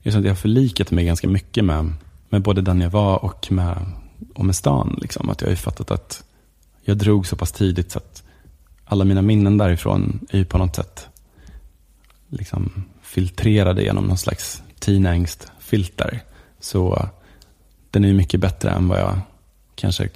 jag 0.02 0.14
känner 0.14 0.20
att 0.20 0.26
jag 0.26 0.32
har 0.32 0.36
förlikat 0.36 0.92
mig 0.92 1.06
ganska 1.06 1.28
mycket 1.28 1.66
med, 1.66 1.94
med 2.30 2.42
både 2.42 2.62
den 2.62 2.82
jag 2.82 2.90
var 2.90 3.26
och 3.26 3.52
med, 3.52 3.86
och 4.36 4.46
med 4.46 4.56
stan. 4.56 5.00
Liksom. 5.02 5.30
Att 5.30 5.42
jag 5.42 5.48
har 5.48 5.52
ju 5.52 5.58
fattat 5.58 5.92
att 5.92 6.24
jag 6.84 6.98
drog 6.98 7.28
så 7.28 7.36
pass 7.36 7.52
tidigt 7.52 7.92
så 7.92 7.98
att 7.98 8.24
alla 8.86 9.06
mina 9.06 9.22
minnen 9.22 9.58
därifrån 9.58 10.28
är 10.30 10.38
ju 10.38 10.46
på 10.46 10.58
något 10.58 10.76
sätt 10.76 11.08
liksom 12.30 12.84
filtrerade 13.02 13.84
genom 13.84 14.04
någon 14.04 14.18
slags 14.18 14.64
teenangst-filter. 14.80 16.24
Så 16.60 17.10
den 17.92 18.04
är 18.04 18.08
ju 18.08 18.14
mycket 18.14 18.40
bättre 18.40 18.70
än 18.70 18.88
vad 18.88 19.00
jag 19.00 19.20
kanske 19.76 20.10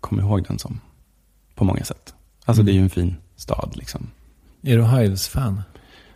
kommer 0.00 0.22
ihåg 0.22 0.44
den 0.48 0.58
som. 0.58 0.80
På 1.54 1.64
många 1.64 1.84
sätt. 1.84 2.14
Alltså 2.44 2.62
det 2.62 2.72
är 2.72 2.74
ju 2.74 2.82
en 2.82 2.90
fin 2.90 3.16
stad 3.36 3.72
liksom. 3.74 4.10
Är 4.66 4.76
du 4.76 4.84
Hives-fan? 4.84 5.62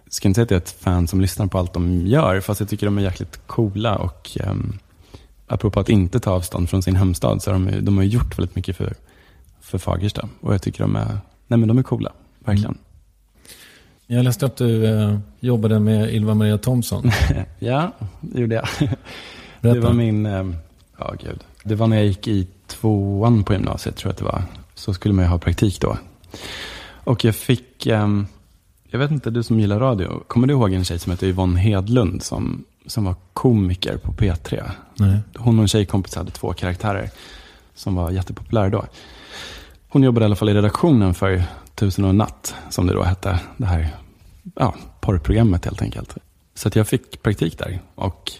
Jag 0.04 0.12
ska 0.12 0.28
inte 0.28 0.38
säga 0.38 0.44
att 0.44 0.50
jag 0.50 0.58
är 0.58 0.62
ett 0.62 0.70
fan 0.70 1.08
som 1.08 1.20
lyssnar 1.20 1.46
på 1.46 1.58
allt 1.58 1.72
de 1.72 2.06
gör, 2.06 2.40
fast 2.40 2.60
jag 2.60 2.68
tycker 2.68 2.86
de 2.86 2.98
är 2.98 3.02
jäkligt 3.02 3.40
coola. 3.46 3.96
Och 3.96 4.38
um, 4.46 4.78
apropå 5.46 5.80
att 5.80 5.88
inte 5.88 6.20
ta 6.20 6.30
avstånd 6.30 6.70
från 6.70 6.82
sin 6.82 6.96
hemstad, 6.96 7.42
så 7.42 7.50
har 7.52 7.58
de, 7.58 7.84
de 7.84 7.96
har 7.96 8.04
gjort 8.04 8.38
väldigt 8.38 8.56
mycket 8.56 8.76
för, 8.76 8.94
för 9.60 9.78
Fagersta. 9.78 10.28
Och 10.40 10.54
jag 10.54 10.62
tycker 10.62 10.82
de 10.82 10.96
är, 10.96 11.18
nej 11.46 11.58
men 11.58 11.68
de 11.68 11.78
är 11.78 11.82
coola, 11.82 12.12
verkligen. 12.38 12.78
Jag 14.06 14.24
läste 14.24 14.46
att 14.46 14.56
du 14.56 14.86
eh, 14.86 15.18
jobbade 15.40 15.80
med 15.80 16.14
Ylva 16.14 16.34
Maria 16.34 16.58
Thomsson. 16.58 17.10
Ja, 17.58 17.92
det 18.20 18.40
gjorde 18.40 18.54
jag. 18.54 18.68
Berätta. 19.60 19.74
Det 19.74 19.80
var 19.80 19.92
min, 19.92 20.26
um, 20.26 20.56
ja 20.98 21.14
gud. 21.22 21.40
Det 21.64 21.74
var 21.74 21.86
när 21.86 21.96
jag 21.96 22.06
gick 22.06 22.28
i 22.28 22.46
tvåan 22.66 23.44
på 23.44 23.52
gymnasiet, 23.52 23.96
tror 23.96 24.08
jag 24.08 24.12
att 24.12 24.18
det 24.18 24.24
var. 24.24 24.42
Så 24.74 24.94
skulle 24.94 25.14
man 25.14 25.24
ju 25.24 25.28
ha 25.28 25.38
praktik 25.38 25.80
då. 25.80 25.96
Och 27.04 27.24
jag 27.24 27.34
fick, 27.34 27.86
ehm, 27.86 28.26
jag 28.90 28.98
vet 28.98 29.10
inte, 29.10 29.30
du 29.30 29.42
som 29.42 29.60
gillar 29.60 29.78
radio, 29.78 30.22
kommer 30.26 30.46
du 30.46 30.54
ihåg 30.54 30.72
en 30.72 30.84
tjej 30.84 30.98
som 30.98 31.10
heter 31.10 31.26
Yvonne 31.26 31.60
Hedlund 31.60 32.22
som, 32.22 32.64
som 32.86 33.04
var 33.04 33.14
komiker 33.32 33.96
på 33.96 34.12
P3? 34.12 34.70
Nej. 34.94 35.18
Hon 35.36 35.58
och 35.58 35.62
en 35.62 35.68
tjejkompis 35.68 36.14
hade 36.14 36.30
två 36.30 36.52
karaktärer 36.52 37.10
som 37.74 37.94
var 37.94 38.10
jättepopulära 38.10 38.68
då. 38.68 38.84
Hon 39.88 40.02
jobbade 40.02 40.24
i 40.24 40.26
alla 40.26 40.36
fall 40.36 40.48
i 40.48 40.54
redaktionen 40.54 41.14
för 41.14 41.42
Tusen 41.74 42.04
och 42.04 42.10
en 42.10 42.16
natt, 42.16 42.54
som 42.70 42.86
det 42.86 42.94
då 42.94 43.02
hette. 43.02 43.40
Det 43.56 43.66
här 43.66 43.96
ja, 44.54 44.74
porrprogrammet 45.00 45.64
helt 45.64 45.82
enkelt. 45.82 46.16
Så 46.54 46.68
att 46.68 46.76
jag 46.76 46.88
fick 46.88 47.22
praktik 47.22 47.58
där 47.58 47.80
och 47.94 48.32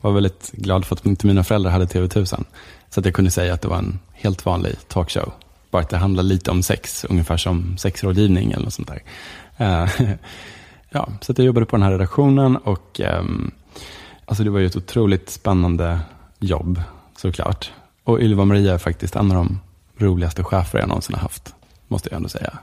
var 0.00 0.12
väldigt 0.12 0.52
glad 0.52 0.84
för 0.84 0.96
att 0.96 1.06
inte 1.06 1.26
mina 1.26 1.44
föräldrar 1.44 1.70
hade 1.70 1.84
TV1000. 1.84 2.44
Så 2.90 3.00
att 3.00 3.06
jag 3.06 3.14
kunde 3.14 3.30
säga 3.30 3.54
att 3.54 3.60
det 3.60 3.68
var 3.68 3.78
en 3.78 3.98
helt 4.12 4.46
vanlig 4.46 4.88
talkshow. 4.88 5.32
Bara 5.72 5.82
att 5.82 5.88
det 5.88 5.96
handlar 5.96 6.22
lite 6.22 6.50
om 6.50 6.62
sex, 6.62 7.04
ungefär 7.04 7.36
som 7.36 7.78
sexrådgivning 7.78 8.52
eller 8.52 8.64
något 8.64 8.74
sånt 8.74 8.88
där. 8.88 9.02
Eh, 9.56 9.90
ja, 10.90 11.08
så 11.20 11.32
att 11.32 11.38
jag 11.38 11.44
jobbade 11.44 11.66
på 11.66 11.76
den 11.76 11.82
här 11.82 11.92
redaktionen 11.92 12.56
och 12.56 13.00
ehm, 13.00 13.50
alltså 14.24 14.44
det 14.44 14.50
var 14.50 14.58
ju 14.58 14.66
ett 14.66 14.76
otroligt 14.76 15.30
spännande 15.30 16.00
jobb 16.38 16.82
såklart. 17.16 17.72
Och 18.04 18.20
Ylva 18.20 18.44
Maria 18.44 18.74
är 18.74 18.78
faktiskt 18.78 19.16
en 19.16 19.30
av 19.30 19.36
de 19.36 19.60
roligaste 19.96 20.44
chefer 20.44 20.78
jag 20.78 20.88
någonsin 20.88 21.14
har 21.14 21.22
haft, 21.22 21.54
måste 21.88 22.08
jag 22.10 22.16
ändå 22.16 22.28
säga. 22.28 22.58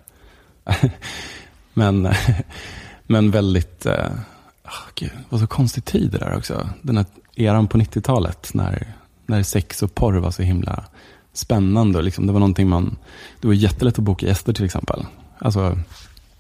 men, 1.74 2.14
men 3.04 3.32
väldigt, 3.32 3.86
oh, 3.86 4.88
gud, 4.96 5.12
det 5.12 5.26
var 5.30 5.40
så 5.40 5.48
konstig 5.48 5.86
tid 5.86 6.12
det 6.12 6.18
där 6.18 6.38
också. 6.38 6.70
Den 6.82 6.98
här 6.98 7.06
eran 7.36 7.68
på 7.68 7.78
90-talet 7.78 8.54
när, 8.54 8.94
när 9.26 9.44
sex 9.44 9.84
och 9.84 9.96
porr 9.96 10.14
var 10.14 10.32
så 10.32 10.42
himla 10.42 10.86
spännande. 11.34 11.98
Och 11.98 12.04
liksom, 12.04 12.28
det 12.28 12.34
var 12.34 12.40
någonting 12.40 12.70
man, 12.70 12.98
det 13.42 13.48
var 13.48 13.54
jättelätt 13.54 14.00
att 14.00 14.04
boka 14.06 14.26
gäster 14.26 14.54
till 14.54 14.66
exempel. 14.66 15.06
Alltså, 15.40 15.78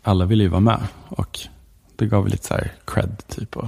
alla 0.04 0.25
ville 0.25 0.43
ju 0.43 0.49
vara 0.49 0.62
med 0.62 0.80
och 1.10 1.39
det 1.95 2.06
gav 2.06 2.28
lite 2.28 2.47
så 2.47 2.54
här 2.54 2.71
cred 2.88 3.23
typ. 3.28 3.58
Och, 3.58 3.67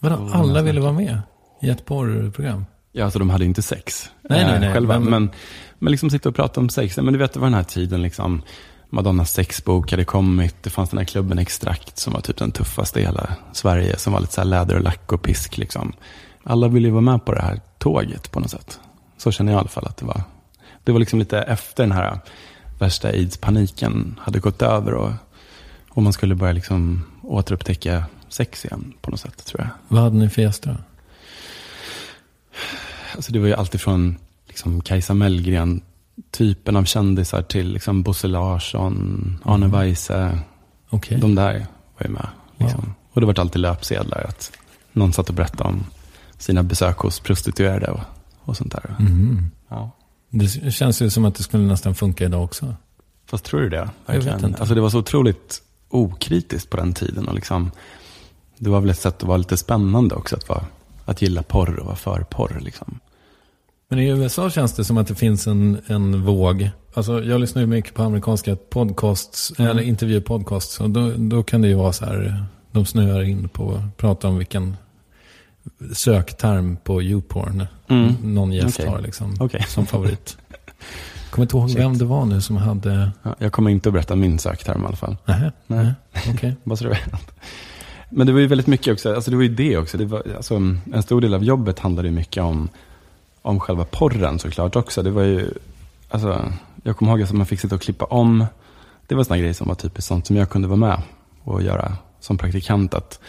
Vadå, 0.00 0.30
alla 0.32 0.62
ville 0.62 0.80
vara 0.80 0.92
med 0.92 1.20
i 1.60 1.68
ett 1.70 1.84
porrprogram? 1.86 2.64
ja, 2.92 3.04
alltså 3.04 3.18
de 3.18 3.30
hade 3.30 3.44
inte 3.44 3.62
sex 3.62 4.10
Nej, 4.22 4.44
nej, 4.44 4.54
eh, 4.54 4.60
nej, 4.60 4.72
själva. 4.72 4.98
men- 4.98 5.10
Men, 5.10 5.30
men, 5.78 5.90
liksom 5.90 6.10
sitta 6.10 6.28
och 6.28 6.34
prata 6.34 6.60
om 6.60 6.68
sex. 6.68 6.96
Men 6.96 7.12
du 7.12 7.18
vet, 7.18 7.32
det 7.32 7.38
var 7.40 7.46
den 7.46 7.54
här 7.54 7.62
tiden 7.62 8.02
liksom. 8.02 8.42
Madonnas 8.90 9.32
sexbok 9.32 9.90
hade 9.90 10.04
kommit. 10.04 10.56
Det 10.62 10.70
fanns 10.70 10.90
den 10.90 10.98
här 10.98 11.04
klubben 11.04 11.38
Extrakt 11.38 11.98
som 11.98 12.12
var 12.12 12.20
typ 12.20 12.36
den 12.36 12.52
tuffaste 12.52 13.00
i 13.00 13.04
hela 13.04 13.36
Sverige. 13.52 13.98
Som 13.98 14.12
var 14.12 14.20
lite 14.20 14.32
så 14.32 14.40
här 14.40 14.48
läder 14.48 14.74
och 14.76 14.82
lack 14.82 15.12
och 15.12 15.22
pisk 15.22 15.58
liksom. 15.58 15.92
Alla 16.44 16.68
ville 16.68 16.88
ju 16.88 16.92
vara 16.92 17.00
med 17.02 17.24
på 17.24 17.32
det 17.34 17.42
här 17.42 17.60
tåget 17.78 18.30
på 18.30 18.40
något 18.40 18.50
sätt. 18.50 18.80
Så 19.16 19.30
känner 19.32 19.52
jag 19.52 19.58
i 19.58 19.60
alla 19.60 19.68
fall 19.68 19.86
att 19.86 19.96
det 19.96 20.04
var. 20.04 20.22
Det 20.84 20.92
var 20.92 20.98
liksom 20.98 21.18
lite 21.18 21.38
efter 21.38 21.82
den 21.82 21.92
här 21.92 22.18
värsta 22.78 23.08
aids-paniken 23.08 24.20
hade 24.20 24.40
gått 24.40 24.62
över. 24.62 24.94
Och, 24.94 25.12
och 25.88 26.02
man 26.02 26.12
skulle 26.12 26.34
börja 26.34 26.52
liksom 26.52 27.02
återupptäcka 27.22 28.04
sex 28.28 28.64
igen 28.64 28.92
på 29.00 29.10
något 29.10 29.20
sätt 29.20 29.46
tror 29.46 29.60
jag. 29.60 29.68
Vad 29.88 30.02
hade 30.02 30.16
ni 30.16 30.30
för 30.30 30.42
gäster 30.42 30.70
då? 30.70 30.76
Alltså 33.14 33.32
det 33.32 33.38
var 33.38 33.46
ju 33.46 33.54
alltifrån 33.54 34.16
liksom 34.48 34.80
Kajsa 34.80 35.14
Mellgren, 35.14 35.82
typen 36.30 36.76
av 36.76 36.84
kändisar 36.84 37.42
till 37.42 37.72
liksom 37.72 38.02
Bosse 38.02 38.28
Larsson, 38.28 39.38
Arne 39.44 39.68
Weise. 39.68 40.38
Okej. 40.90 41.18
De 41.18 41.34
där 41.34 41.66
var 41.98 42.06
ju 42.06 42.08
med. 42.08 42.28
Liksom. 42.56 42.94
Och 43.12 43.20
det 43.20 43.26
var 43.26 43.40
alltid 43.40 43.60
löpsedlar 43.60 44.24
att 44.28 44.52
någon 44.92 45.12
satt 45.12 45.28
och 45.28 45.34
berättade 45.34 45.68
om 45.68 45.84
sina 46.38 46.62
besök 46.62 46.98
hos 46.98 47.20
prostituerade 47.20 47.86
och, 47.86 48.00
och 48.40 48.56
sånt 48.56 48.72
där. 48.72 48.96
Mhm. 48.98 49.50
Ja. 49.68 49.90
Det 50.34 50.72
känns 50.72 51.02
ju 51.02 51.10
som 51.10 51.24
att 51.24 51.34
det 51.34 51.42
skulle 51.42 51.62
nästan 51.62 51.94
funka 51.94 52.24
idag 52.24 52.44
också. 52.44 52.74
Fast 53.26 53.44
tror 53.44 53.60
du 53.60 53.68
det? 53.68 53.76
Jag 53.76 54.14
vet 54.14 54.26
Verkligen. 54.26 54.44
inte. 54.44 54.60
Alltså 54.60 54.74
det 54.74 54.80
var 54.80 54.90
så 54.90 54.98
otroligt 54.98 55.62
okritiskt 55.88 56.70
på 56.70 56.76
den 56.76 56.92
tiden. 56.92 57.28
Och 57.28 57.34
liksom, 57.34 57.70
det 58.58 58.70
var 58.70 58.80
väl 58.80 58.90
ett 58.90 58.98
sätt 58.98 59.16
att 59.16 59.22
vara 59.22 59.36
lite 59.36 59.56
spännande 59.56 60.14
också. 60.14 60.36
Att, 60.36 60.48
vara, 60.48 60.64
att 61.04 61.22
gilla 61.22 61.42
porr 61.42 61.78
och 61.78 61.86
vara 61.86 61.96
för 61.96 62.20
porr. 62.30 62.58
Liksom. 62.60 63.00
Men 63.88 63.98
i 63.98 64.08
USA 64.08 64.50
känns 64.50 64.72
det 64.72 64.84
som 64.84 64.98
att 64.98 65.06
det 65.06 65.14
finns 65.14 65.46
en, 65.46 65.80
en 65.86 66.22
våg. 66.22 66.70
Alltså 66.94 67.22
jag 67.24 67.40
lyssnar 67.40 67.62
ju 67.62 67.68
mycket 67.68 67.94
på 67.94 68.02
amerikanska 68.02 68.56
podcasts, 68.56 69.52
eller 69.58 69.82
intervjupodcasts. 69.82 70.80
Och 70.80 70.90
då, 70.90 71.12
då 71.16 71.42
kan 71.42 71.62
det 71.62 71.68
ju 71.68 71.74
vara 71.74 71.92
så 71.92 72.04
här, 72.04 72.44
de 72.70 72.86
snöar 72.86 73.22
in 73.22 73.48
på 73.48 73.74
att 73.74 73.96
prata 73.96 74.28
om 74.28 74.38
vilken 74.38 74.76
sökterm 75.92 76.76
på 76.84 77.02
YouPorn 77.02 77.66
Mm. 77.92 78.34
någon 78.34 78.52
gäst 78.52 78.78
Okej. 78.80 78.90
har 78.90 79.00
liksom, 79.00 79.34
Okej. 79.40 79.64
som 79.68 79.86
favorit. 79.86 80.36
Kommer 81.30 81.44
inte 81.44 81.56
ihåg 81.56 81.70
Shit. 81.70 81.78
vem 81.78 81.98
det 81.98 82.04
var 82.04 82.24
nu 82.24 82.40
som 82.40 82.56
hade... 82.56 83.10
Ja, 83.22 83.34
jag 83.38 83.52
kommer 83.52 83.70
inte 83.70 83.88
att 83.88 83.92
berätta 83.92 84.16
min 84.16 84.38
sökterm 84.38 84.82
i 84.82 84.86
alla 84.86 84.96
fall. 84.96 85.16
Nähä, 85.24 85.52
Nej. 85.66 85.92
nej, 86.12 86.24
okej. 86.34 86.56
Bara 86.64 86.76
så 86.76 86.84
du 86.84 86.90
vet. 86.90 87.00
Men 88.10 88.26
det 88.26 88.32
var 88.32 88.40
ju 88.40 88.46
väldigt 88.46 88.66
mycket 88.66 88.92
också, 88.92 89.14
alltså 89.14 89.30
det 89.30 89.36
var 89.36 89.42
ju 89.42 89.54
det 89.54 89.76
också. 89.78 89.98
Det 89.98 90.04
var, 90.04 90.22
alltså, 90.36 90.54
en 90.54 91.02
stor 91.02 91.20
del 91.20 91.34
av 91.34 91.44
jobbet 91.44 91.78
handlade 91.78 92.08
ju 92.08 92.14
mycket 92.14 92.42
om, 92.42 92.68
om 93.42 93.60
själva 93.60 93.84
porren 93.84 94.38
såklart 94.38 94.76
också. 94.76 95.02
Det 95.02 95.10
var 95.10 95.22
ju, 95.22 95.50
alltså, 96.08 96.52
jag 96.82 96.96
kommer 96.96 97.12
ihåg 97.12 97.22
att 97.22 97.32
man 97.32 97.46
fick 97.46 97.60
sitta 97.60 97.74
och 97.74 97.80
klippa 97.82 98.04
om. 98.04 98.46
Det 99.06 99.14
var 99.14 99.24
sådana 99.24 99.38
grejer 99.40 99.54
som 99.54 99.68
var 99.68 99.74
typiskt 99.74 100.08
sånt 100.08 100.26
som 100.26 100.36
jag 100.36 100.50
kunde 100.50 100.68
vara 100.68 100.76
med 100.76 101.02
och 101.42 101.62
göra 101.62 101.96
som 102.20 102.38
praktikant. 102.38 102.94
Att, 102.94 103.20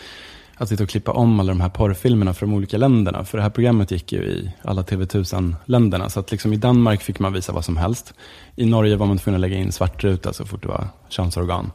att 0.64 0.70
sitta 0.70 0.84
och 0.84 0.90
klippa 0.90 1.12
om 1.12 1.40
alla 1.40 1.52
de 1.52 1.62
här 1.62 1.70
porrfilmerna 1.70 2.34
från 2.34 2.50
de 2.50 2.56
olika 2.56 2.78
länderna. 2.78 3.26
För 3.26 3.38
det 3.38 3.42
här 3.42 3.50
programmet 3.50 3.92
gick 3.92 4.12
ju 4.12 4.20
i 4.20 4.52
alla 4.62 4.82
TV1000-länderna. 4.82 6.10
Så 6.10 6.20
att 6.20 6.32
liksom 6.32 6.54
i 6.54 6.58
Danmark 6.58 7.02
fick 7.02 7.20
man 7.20 7.34
visa 7.34 7.52
vad 7.52 7.66
som 7.66 7.78
helst. 7.78 8.14
I 8.56 8.66
Norge 8.66 8.96
var 8.96 9.06
man 9.06 9.18
tvungen 9.18 9.38
att 9.38 9.42
lägga 9.42 9.58
in 9.58 9.72
svartruta 9.72 10.34
så 10.34 10.46
fort 10.46 10.62
det 10.62 10.68
var 10.68 10.88
könsorgan. 11.10 11.72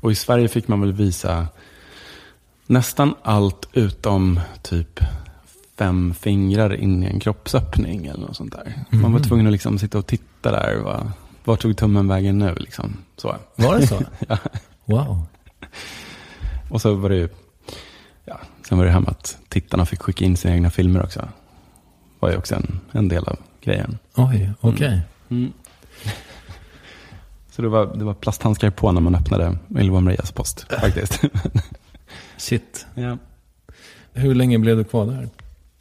Och 0.00 0.12
i 0.12 0.14
Sverige 0.14 0.48
fick 0.48 0.68
man 0.68 0.80
väl 0.80 0.92
visa 0.92 1.46
nästan 2.66 3.14
allt 3.22 3.68
utom 3.72 4.40
typ 4.62 5.00
fem 5.78 6.14
fingrar 6.14 6.74
in 6.74 7.02
i 7.02 7.06
en 7.06 7.20
kroppsöppning 7.20 8.06
eller 8.06 8.26
något 8.26 8.36
sånt 8.36 8.52
där. 8.52 8.74
Man 8.90 9.12
var 9.12 9.20
tvungen 9.20 9.46
att 9.46 9.52
liksom 9.52 9.78
sitta 9.78 9.98
och 9.98 10.06
titta 10.06 10.50
där. 10.50 10.76
Var, 10.76 11.10
var 11.44 11.56
tog 11.56 11.76
tummen 11.76 12.08
vägen 12.08 12.38
nu? 12.38 12.54
Liksom. 12.54 12.96
Så. 13.16 13.36
Var 13.56 13.78
det 13.78 13.86
så? 13.86 14.02
Ja. 14.28 14.36
Wow. 14.84 15.26
Och 16.70 16.80
så 16.80 16.94
var 16.94 17.08
det 17.08 17.16
ju, 17.16 17.28
sen 18.70 18.78
var 18.78 18.84
det 18.84 18.90
här 18.90 19.00
med 19.00 19.08
att 19.08 19.38
tittarna 19.48 19.86
fick 19.86 20.02
skicka 20.02 20.24
in 20.24 20.36
sina 20.36 20.54
egna 20.54 20.70
filmer 20.70 21.02
också. 21.02 21.28
var 22.20 22.30
ju 22.30 22.36
också 22.36 22.54
en, 22.54 22.80
en 22.92 23.08
del 23.08 23.24
av 23.24 23.38
grejen. 23.60 23.98
Oj, 24.14 24.52
okej. 24.60 25.00
Så 27.50 27.62
det 27.62 27.68
var, 27.68 27.96
det 27.96 28.04
var 28.04 28.14
plasthandskar 28.14 28.70
på 28.70 28.92
när 28.92 29.00
man 29.00 29.14
öppnade 29.14 29.58
Ylva 29.78 30.00
Marias 30.00 30.32
post 30.32 30.66
faktiskt. 30.80 31.20
Shit. 32.36 32.86
ja. 32.94 33.18
Hur 34.12 34.34
länge 34.34 34.58
blev 34.58 34.76
du 34.76 34.84
kvar 34.84 35.06
där? 35.06 35.28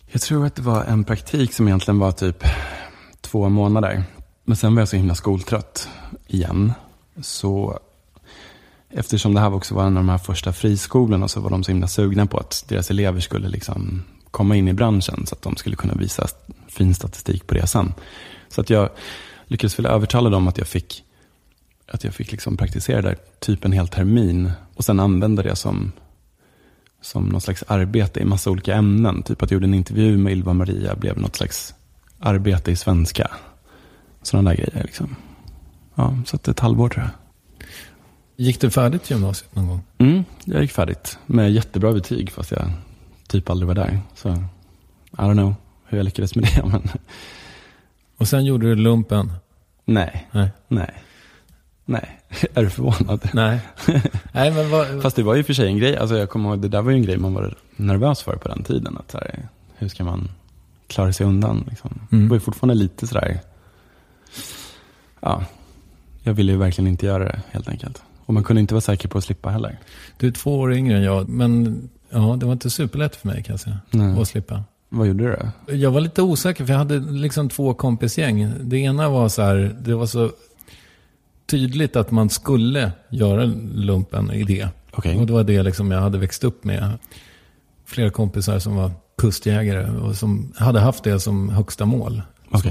Jag 0.08 0.21
tror 0.21 0.45
att 0.45 0.56
det 0.56 0.62
var 0.62 0.84
en 0.84 1.04
praktik 1.04 1.54
som 1.54 1.67
egentligen 1.67 1.99
var 1.99 2.12
typ 2.12 2.43
två 3.21 3.49
månader. 3.49 4.04
Men 4.45 4.58
sen 4.58 4.75
var 4.75 4.82
jag 4.82 4.89
så 4.89 4.95
himla 4.95 5.15
skoltrött 5.15 5.89
igen. 6.28 6.73
Så 7.21 7.80
eftersom 8.89 9.34
det 9.34 9.39
här 9.39 9.54
också 9.54 9.75
var 9.75 9.84
en 9.84 9.97
av 9.97 10.04
de 10.04 10.10
här 10.10 10.17
första 10.17 10.54
friskolorna 10.54 11.28
så 11.28 11.39
var 11.39 11.49
de 11.49 11.63
så 11.63 11.71
himla 11.71 11.88
sugna 11.88 12.25
på 12.25 12.38
att 12.38 12.65
deras 12.67 12.91
elever 12.91 13.19
skulle 13.19 13.49
liksom 13.49 14.04
komma 14.32 14.56
in 14.56 14.67
i 14.67 14.73
branschen 14.73 15.25
så 15.25 15.36
att 15.36 15.41
de 15.41 15.56
skulle 15.56 15.75
kunna 15.75 15.93
visa 15.93 16.28
fin 16.67 16.95
statistik 16.95 17.47
på 17.47 17.54
det 17.54 17.67
sen. 17.67 17.93
Så 18.49 18.62
att 18.62 18.69
jag 18.69 18.89
lyckades 19.45 19.80
väl 19.80 19.86
övertala 19.86 20.30
dem 20.30 20.47
att 20.47 20.58
jag 20.58 20.67
fick, 20.67 21.04
att 21.88 22.04
jag 22.04 22.13
fick 22.13 22.32
liksom 22.32 22.58
praktisera 22.58 23.02
där 23.02 23.17
typ 23.39 23.65
en 23.65 23.71
hel 23.71 23.88
termin 23.88 24.52
och 24.75 24.86
sen 24.86 24.99
använda 24.99 25.43
det 25.43 25.56
som 25.56 25.91
som 27.02 27.25
någon 27.25 27.41
slags 27.41 27.63
arbete 27.67 28.19
i 28.19 28.25
massa 28.25 28.52
olika 28.52 28.75
ämnen. 28.75 29.23
Typ 29.23 29.41
att 29.41 29.52
jag 29.52 29.56
gjorde 29.56 29.67
en 29.67 29.73
intervju 29.73 30.17
med 30.17 30.34
Ylva 30.34 30.54
Maria 30.54 30.95
blev 30.95 31.17
något 31.17 31.36
slags 31.36 31.73
arbete 32.19 32.71
i 32.71 32.75
svenska. 32.75 33.32
Sådana 34.21 34.49
där 34.49 34.58
grejer 34.58 34.84
liksom. 34.84 35.15
Ja, 35.95 36.17
så 36.25 36.36
att 36.36 36.47
ett 36.47 36.60
halvår 36.60 36.89
tror 36.89 37.04
jag. 37.04 37.12
Gick 38.39 38.62
du 38.62 38.69
färdigt 38.69 39.10
gymnasiet 39.10 39.56
någon 39.56 39.67
gång? 39.67 39.82
Mm, 39.97 40.23
jag 40.45 40.62
gick 40.62 40.71
färdigt 40.71 41.17
med 41.25 41.52
jättebra 41.52 41.91
betyg 41.93 42.32
fast 42.32 42.52
jag 42.52 42.71
typ 43.28 43.49
aldrig 43.49 43.67
var 43.67 43.75
där. 43.75 43.99
Så 44.15 44.30
I 44.30 44.36
don't 45.12 45.34
know 45.34 45.56
hur 45.86 45.97
jag 45.97 46.06
lyckades 46.06 46.36
med 46.36 46.43
det. 46.43 46.65
Men 46.71 46.89
Och 48.17 48.28
sen 48.28 48.45
gjorde 48.45 48.67
du 48.67 48.75
lumpen? 48.75 49.32
nej, 49.86 50.28
Nej. 50.32 50.49
nej, 50.67 50.93
nej. 51.86 52.19
Är 52.54 52.63
du 52.63 52.69
förvånad? 52.69 53.30
Nej. 53.34 53.60
Nej, 54.32 54.52
men 54.52 54.69
vad... 54.69 55.02
Fast 55.02 55.15
det 55.15 55.23
var 55.23 55.36
ju 55.36 55.43
för 55.43 55.54
sig 55.54 55.67
en 55.67 55.78
grej. 55.78 55.97
Alltså 55.97 56.17
jag 56.17 56.30
kommer 56.30 56.49
ihåg, 56.49 56.60
det 56.62 56.67
där 56.67 56.82
var 56.82 56.91
ju 56.91 56.97
en 56.97 57.04
grej 57.04 57.17
man 57.17 57.34
var 57.34 57.56
nervös 57.75 58.21
för 58.23 58.36
på 58.36 58.47
den 58.47 58.63
tiden. 58.63 58.97
Att 58.97 59.13
här, 59.13 59.47
hur 59.75 59.88
ska 59.88 60.04
man 60.04 60.30
klara 60.88 61.13
sig 61.13 61.25
undan? 61.25 61.65
Liksom. 61.69 61.99
Mm. 62.12 62.23
Det 62.23 62.30
var 62.30 62.36
ju 62.36 62.39
fortfarande 62.39 62.75
lite 62.75 63.08
sådär, 63.08 63.39
ja, 65.19 65.43
jag 66.23 66.34
ville 66.34 66.52
ju 66.52 66.58
verkligen 66.58 66.88
inte 66.88 67.06
göra 67.06 67.23
det 67.23 67.41
helt 67.52 67.69
enkelt. 67.69 68.04
Och 68.30 68.34
man 68.34 68.44
kunde 68.44 68.60
inte 68.60 68.74
vara 68.74 68.82
säker 68.82 69.10
på 69.10 69.18
att 69.18 69.24
slippa 69.24 69.50
heller. 69.50 69.80
Du 70.18 70.28
är 70.28 70.32
två 70.32 70.60
år 70.60 70.74
yngre 70.74 70.98
än 70.98 71.04
jag, 71.04 71.30
men 71.30 71.89
ja, 72.10 72.38
det 72.39 72.46
var 72.46 72.54
inte 72.54 72.70
superlätt 72.70 73.15
för 73.15 73.28
mig 73.28 73.44
kan 73.44 73.54
jag 73.54 73.60
säga. 73.60 73.80
Nej. 73.89 74.22
Att 74.22 74.28
slippa. 74.28 74.63
Vad 74.89 75.08
gjorde 75.08 75.24
du 75.24 75.38
då? 75.65 75.76
Jag 75.76 75.92
var 75.92 76.02
lite 76.02 76.22
osäker 76.22 76.65
för 76.65 76.74
jag 76.74 76.78
hade 76.78 77.00
liksom 77.00 77.50
två 77.50 77.74
kompisgäng. 77.74 78.54
Det 78.62 78.78
ena 78.78 79.10
var 79.10 79.30
så 79.30 79.42
här, 79.42 79.76
det 79.82 79.96
var 79.96 80.06
så 80.06 80.32
tydligt 81.46 81.96
att 81.96 82.12
man 82.12 82.30
skulle 82.30 82.92
göra 83.10 83.46
lumpen 83.74 84.32
i 84.32 84.44
det. 84.44 84.68
Okej. 84.92 85.18
Och 85.18 85.28
det 85.28 85.34
var 85.34 85.44
det 85.44 85.63
liksom 85.63 85.92
jag 85.92 86.02
hade 86.02 86.18
växt 86.18 86.44
upp 86.44 86.63
med. 86.63 86.98
Flera 87.86 88.10
kompisar 88.10 88.60
som 88.60 88.76
var 88.76 88.92
kustjägare 89.18 89.92
och 89.92 90.15
som 90.15 90.54
hade 90.56 90.80
haft 90.80 91.04
det 91.04 91.20
som 91.20 91.50
högsta 91.50 91.86
mål. 91.86 92.22
Så, 92.52 92.70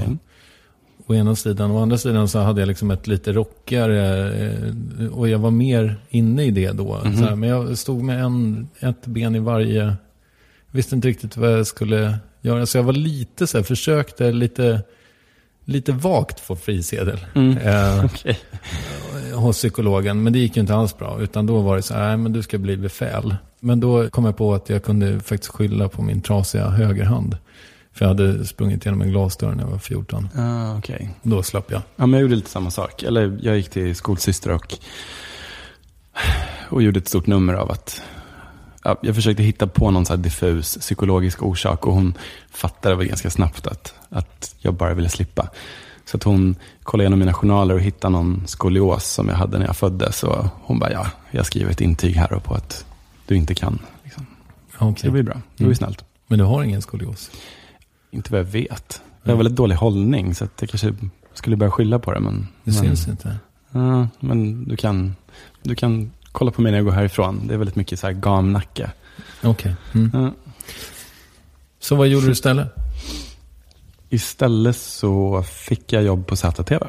å 1.09 1.14
ena 1.14 1.37
sidan. 1.37 1.71
Å 1.71 1.83
andra 1.83 1.99
sidan 1.99 2.29
så 2.29 2.38
hade 2.38 2.61
jag 2.61 2.68
liksom 2.68 2.90
ett 2.90 3.07
lite 3.07 3.33
rockigare 3.33 4.33
eh, 4.47 5.07
och 5.07 5.29
jag 5.29 5.38
var 5.38 5.51
mer 5.51 5.97
inne 6.11 6.44
i 6.44 6.51
det 6.51 6.73
då. 6.73 7.01
Mhm. 7.05 7.16
Så 7.16 7.25
här, 7.25 7.35
men 7.35 7.49
jag 7.49 7.79
stod 7.79 8.03
med 8.03 8.25
en, 8.25 8.68
ett 8.81 9.07
ben 9.07 9.35
i 9.35 9.38
varje. 9.38 9.97
Visste 10.71 10.94
inte 10.94 11.09
riktigt 11.09 11.37
vad 11.37 11.53
jag 11.53 11.66
skulle 11.66 12.18
göra. 12.40 12.66
Så 12.66 12.79
jag 12.79 12.83
var 12.83 12.92
lite 12.92 13.47
så 13.47 13.59
här, 13.59 13.64
försökte 13.64 14.33
lite, 14.33 14.83
lite 15.64 15.92
vagt 15.92 16.40
få 16.40 16.57
frisedel. 16.57 17.18
Mm. 17.35 17.59
Eh, 17.59 18.05
Okej. 18.05 18.38
hos 19.35 19.57
psykologen. 19.57 20.23
Men 20.23 20.33
det 20.33 20.38
gick 20.38 20.57
ju 20.57 20.61
inte 20.61 20.75
alls 20.75 20.99
bra. 20.99 21.18
Utan 21.21 21.47
då 21.47 21.61
var 21.61 21.77
det 21.77 21.83
så 21.83 21.94
här, 21.94 22.09
nej 22.09 22.16
men 22.16 22.33
du 22.33 22.42
ska 22.42 22.59
bli 22.59 22.77
befäl. 22.77 23.37
Men 23.61 23.81
då 23.81 24.11
kom 24.11 24.25
jag 24.25 24.37
på 24.37 24.55
att 24.55 24.68
jag 24.68 24.83
kunde 24.83 25.21
faktiskt 25.21 25.53
skylla 25.53 25.88
på 25.88 26.03
min 26.03 26.21
trasiga 26.21 26.68
högerhand. 26.68 27.37
För 27.98 28.04
jag 28.04 28.08
hade 28.08 28.44
sprungit 28.44 28.84
genom 28.84 29.02
en 29.02 29.11
glasdörr 29.11 29.54
när 29.54 29.62
jag 29.64 29.70
var 29.70 29.79
14. 29.79 30.29
Ah, 30.37 30.77
okej. 30.79 31.10
Då 31.23 31.42
slapp 31.42 31.70
jag. 31.70 31.83
Ja, 31.96 32.06
men 32.06 32.12
jag 32.12 32.20
gjorde 32.23 32.35
lite 32.37 32.50
samma 32.50 32.70
sak. 32.70 33.02
Eller 33.02 33.38
jag 33.42 33.56
gick 33.56 33.70
till 33.70 33.96
skolsyster 33.96 34.50
och, 34.50 34.75
och 36.70 36.83
gjorde 36.83 36.98
ett 36.98 37.08
stort 37.08 37.27
nummer 37.27 37.54
av 37.54 37.70
att 37.70 38.02
ja, 38.85 38.96
jag 39.02 39.14
försökte 39.14 39.42
hitta 39.42 39.66
på 39.66 39.90
någon 39.90 40.06
så 40.06 40.16
diffus 40.16 40.77
psykologisk 40.81 41.42
orsak 41.42 41.87
och 41.87 41.92
hon 41.94 42.14
fattade 42.50 42.94
väl 42.94 43.06
ganska 43.06 43.31
snabbt 43.31 43.66
att, 43.66 43.94
att 44.08 44.54
jag 44.58 44.75
bara 44.75 44.94
ville 44.94 45.08
slippa. 45.08 45.48
Så 46.04 46.16
att 46.16 46.23
hon 46.23 46.56
kollade 46.83 47.04
igenom 47.04 47.18
mina 47.18 47.35
journaler 47.35 47.75
och 47.75 47.81
hittade 47.81 48.12
någon 48.12 48.42
skolios 48.46 49.04
som 49.04 49.29
jag 49.29 49.35
hade 49.37 49.58
när 49.58 49.66
jag 49.66 49.77
föddes. 49.77 50.23
Och 50.23 50.46
hon 50.62 50.79
bara, 50.79 50.92
ja, 50.92 51.06
jag 51.31 51.46
skriver 51.46 51.70
ett 51.70 51.81
intyg 51.81 52.14
här 52.16 52.29
på 52.29 52.54
att 52.54 52.85
du 53.27 53.37
inte 53.37 53.54
kan. 53.54 53.79
Liksom. 54.04 54.27
Okej. 54.79 55.00
Så 55.00 55.06
det 55.06 55.12
blir 55.12 55.23
bra. 55.23 55.35
Det 55.35 55.40
blir 55.56 55.66
Mm. 55.66 55.77
snällt. 55.77 56.04
Men 56.27 56.38
du 56.38 56.44
har 56.44 56.62
ingen 56.62 56.83
skolios? 56.83 57.31
Inte 58.11 58.33
vad 58.33 58.40
jag 58.40 58.44
vet. 58.44 59.02
Jag 59.23 59.33
har 59.33 59.37
väldigt 59.37 59.56
dålig 59.56 59.77
hållning 59.77 60.35
så 60.35 60.44
att 60.44 60.61
jag 60.61 60.71
kanske 60.71 60.94
skulle 61.35 61.56
börja 61.56 61.71
skylla 61.71 61.98
på 61.98 62.13
det. 62.13 62.21
Men, 62.21 62.48
Det 62.65 62.71
men, 62.71 62.75
syns 62.75 63.09
inte. 63.09 63.37
Ja, 63.71 64.09
men 64.21 64.65
du 64.65 64.77
kan, 64.77 65.17
du 65.63 65.75
kan 65.75 66.13
kolla 66.33 66.50
på 66.50 66.63
mig 66.63 66.73
när 66.73 66.79
jag 66.79 66.85
går 66.85 66.92
härifrån. 66.92 67.46
Det 67.46 67.54
är 67.54 67.59
väldigt 67.59 67.77
mycket 67.77 67.98
så 67.98 68.06
här 68.06 68.15
gamnacke. 68.15 68.90
Okej. 69.42 69.75
Mm. 69.94 70.11
Ja. 70.13 70.33
Så 71.81 71.96
vad 71.96 72.09
gjorde 72.09 72.27
du 72.27 72.33
istället? 72.33 72.69
Istället 74.09 74.77
så 74.77 75.42
fick 75.42 75.92
jag 75.92 76.02
jobb 76.02 76.27
på 76.27 76.37
ZTV. 76.37 76.87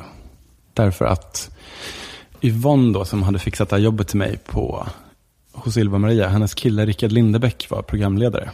Därför 0.74 1.06
att 1.06 1.52
Yvonne 2.42 2.94
då, 2.94 3.06
som 3.06 3.24
hade 3.24 3.40
fixat 3.40 3.70
det 3.70 3.76
här 3.76 3.84
jobbet 3.84 4.08
till 4.08 4.18
mig 4.18 4.38
på, 4.46 4.88
hos 5.52 5.78
Ylva 5.78 5.98
Maria, 5.98 6.28
hennes 6.28 6.54
kille 6.54 6.86
Rickard 6.86 7.12
Lindebäck 7.12 7.68
var 7.70 7.82
programledare 7.82 8.52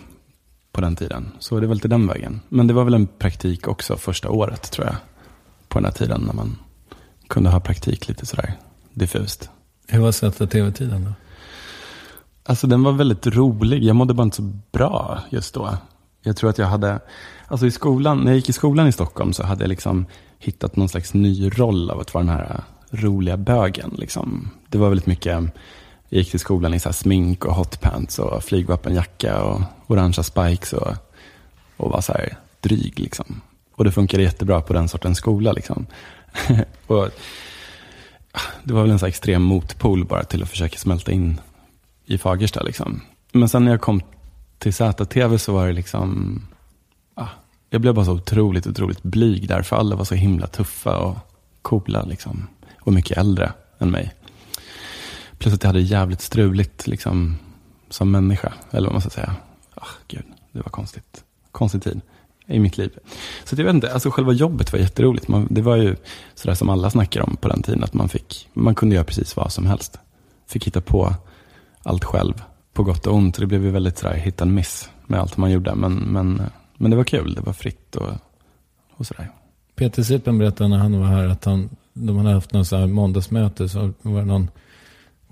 på 0.76 0.82
den 0.82 0.96
tiden. 0.96 1.32
Så 1.40 1.60
det 1.60 1.68
var 1.68 1.76
lite 1.76 1.88
den 1.88 2.08
vägen. 2.08 2.42
Men 2.50 2.68
det 2.68 2.74
var 2.74 2.84
väl 2.84 2.94
en 2.94 3.08
praktik 3.08 3.68
också 3.68 3.98
första 3.98 4.30
året 4.30 4.72
tror 4.72 4.88
jag. 4.88 4.96
På 5.68 5.80
den 5.80 5.86
här 5.86 5.92
tiden 5.92 6.22
när 6.22 6.34
man 6.34 6.58
kunde 7.28 7.50
ha 7.50 7.60
praktik 7.60 8.08
lite 8.08 8.26
sådär 8.26 8.54
diffust. 8.94 9.50
Hur 9.88 10.00
var 10.00 10.12
sättet 10.12 10.52
tv-tiden 10.52 11.06
då? 11.06 11.14
Alltså 12.44 12.68
den 12.68 12.84
var 12.84 12.92
väldigt 12.92 13.28
rolig. 13.28 13.84
Jag 13.84 13.96
mådde 13.96 14.14
bara 14.14 14.24
inte 14.24 14.36
så 14.36 14.52
bra 14.72 15.20
just 15.30 15.54
då. 15.54 15.78
Jag 16.22 16.38
tror 16.38 16.50
att 16.50 16.58
jag 16.58 16.68
hade, 16.68 17.00
alltså 17.48 17.66
i 17.66 17.72
skolan, 17.72 18.20
när 18.20 18.28
jag 18.28 18.36
gick 18.36 18.50
i 18.50 18.54
skolan 18.54 18.88
i 18.88 18.92
Stockholm 18.92 19.34
så 19.34 19.44
hade 19.44 19.64
jag 19.64 19.70
liksom 19.70 20.06
hittat 20.40 20.76
någon 20.76 20.90
slags 20.90 21.14
ny 21.14 21.50
roll 21.50 21.92
av 21.92 22.00
att 22.00 22.14
vara 22.14 22.24
den 22.24 22.36
här 22.36 22.64
roliga 22.92 23.38
bögen. 23.38 23.96
Liksom. 23.98 24.50
Det 24.70 24.78
var 24.78 24.90
väldigt 24.90 25.08
mycket, 25.08 25.44
jag 26.16 26.20
gick 26.22 26.32
till 26.32 26.40
skolan 26.40 26.74
i 26.74 26.80
så 26.80 26.90
här 26.90 26.94
smink 26.94 27.46
och 27.46 27.56
hotpants 27.56 28.20
och 28.20 28.44
flygvapenjacka 28.44 29.44
och 29.44 29.62
orangea 29.88 30.24
spikes 30.24 30.74
och, 30.74 30.94
och 31.78 31.92
var 31.92 32.02
så 32.02 32.14
här 32.14 32.38
dryg. 32.62 33.00
Liksom. 33.00 33.42
Och 33.72 33.84
det 33.84 33.92
funkade 33.92 34.24
jättebra 34.24 34.62
på 34.62 34.74
den 34.74 34.88
sortens 34.88 35.18
skola. 35.18 35.52
Liksom. 35.52 35.86
och, 36.88 37.10
ah, 38.32 38.42
det 38.64 38.74
var 38.74 38.82
väl 38.82 38.92
en 38.92 39.00
så 39.00 39.06
här 39.06 39.10
extrem 39.10 39.42
motpol 39.42 40.06
bara 40.06 40.24
till 40.24 40.44
att 40.44 40.50
försöka 40.50 40.78
smälta 40.78 41.12
in 41.12 41.42
i 42.06 42.18
Fagersta. 42.18 42.64
Liksom. 42.64 43.02
Men 43.32 43.50
sen 43.50 43.66
när 43.66 43.72
jag 43.72 43.82
kom 43.82 44.02
till 44.58 44.74
ZTV 44.74 45.38
så 45.38 45.54
var 45.54 45.68
det 45.68 45.74
liksom, 45.74 46.42
ah, 47.16 47.30
jag 47.70 47.82
blev 47.82 47.94
bara 47.94 48.06
så 48.06 48.14
otroligt, 48.14 48.68
otroligt 48.68 49.04
blyg 49.04 49.48
där. 49.48 49.62
För 49.62 49.76
alla 49.76 49.96
var 49.96 50.06
så 50.06 50.16
himla 50.16 50.48
tuffa 50.48 50.98
och 50.98 51.18
coola 51.62 52.04
liksom. 52.04 52.48
Och 52.82 52.94
mycket 52.94 53.18
äldre 53.18 53.54
än 53.80 53.92
mig. 53.92 54.15
Plus 55.38 55.54
att 55.54 55.64
jag 55.64 55.70
hade 55.70 55.82
jävligt 55.82 56.22
struligt 56.22 56.88
liksom, 56.88 57.38
som 57.90 58.12
människa. 58.12 58.54
Eller 58.72 58.88
vad 58.88 58.94
man 58.94 59.02
ska 59.02 59.10
säga. 59.10 59.36
Oh, 59.76 59.88
gud, 60.08 60.24
det 60.52 60.60
var 60.60 60.70
konstigt. 60.70 61.24
Konstig 61.52 61.84
tid 61.84 62.02
i 62.48 62.60
mitt 62.60 62.78
liv. 62.78 62.92
Så 63.44 63.56
att 63.56 63.60
jag 63.60 63.66
vet 63.66 63.76
inte, 63.76 63.94
alltså 63.94 64.10
själva 64.12 64.32
jobbet 64.32 64.74
var 64.74 64.80
jätteroligt. 64.80 65.28
Man, 65.28 65.48
det 65.50 65.62
var 65.62 65.76
ju 65.76 65.96
sådär 66.36 66.56
som 66.56 66.70
alla 66.70 66.90
snackar 66.90 67.22
om 67.22 67.36
på 67.36 67.48
den 67.48 67.62
tiden. 67.62 67.84
Att 67.84 67.94
man, 67.94 68.10
fick, 68.10 68.50
man 68.54 68.76
kunde 68.76 68.96
göra 68.96 69.06
precis 69.06 69.36
vad 69.36 69.52
som 69.52 69.66
helst. 69.66 70.00
Fick 70.48 70.68
hitta 70.68 70.82
på 70.82 71.16
allt 71.84 72.04
själv. 72.04 72.44
På 72.74 72.84
gott 72.84 73.08
och 73.08 73.16
ont. 73.16 73.40
Det 73.40 73.46
blev 73.46 73.64
ju 73.64 73.72
väldigt 73.72 73.98
sådär 73.98 74.14
hit 74.14 74.42
and 74.42 74.54
miss 74.54 74.90
med 75.08 75.20
allt 75.20 75.38
man 75.38 75.52
gjorde. 75.52 75.76
Men, 75.76 75.94
men, 75.94 76.42
men 76.78 76.92
det 76.92 76.98
var 76.98 77.04
kul. 77.04 77.34
Det 77.34 77.42
var 77.42 77.54
fritt 77.54 77.96
och, 77.96 78.14
och 78.96 79.08
sådär. 79.08 79.32
Peter 79.76 80.04
Sippen 80.04 80.38
berättade 80.38 80.70
när 80.70 80.78
han 80.78 81.00
var 81.00 81.08
här 81.08 81.28
att 81.28 81.46
han, 81.46 81.70
de 81.94 82.18
hade 82.18 82.34
haft 82.34 82.54
något 82.54 82.68
så 82.68 82.78
här 82.78 82.88
måndagsmöte 82.88 83.70
så 83.70 83.94
var 84.02 84.20
det 84.20 84.26
någon 84.26 84.50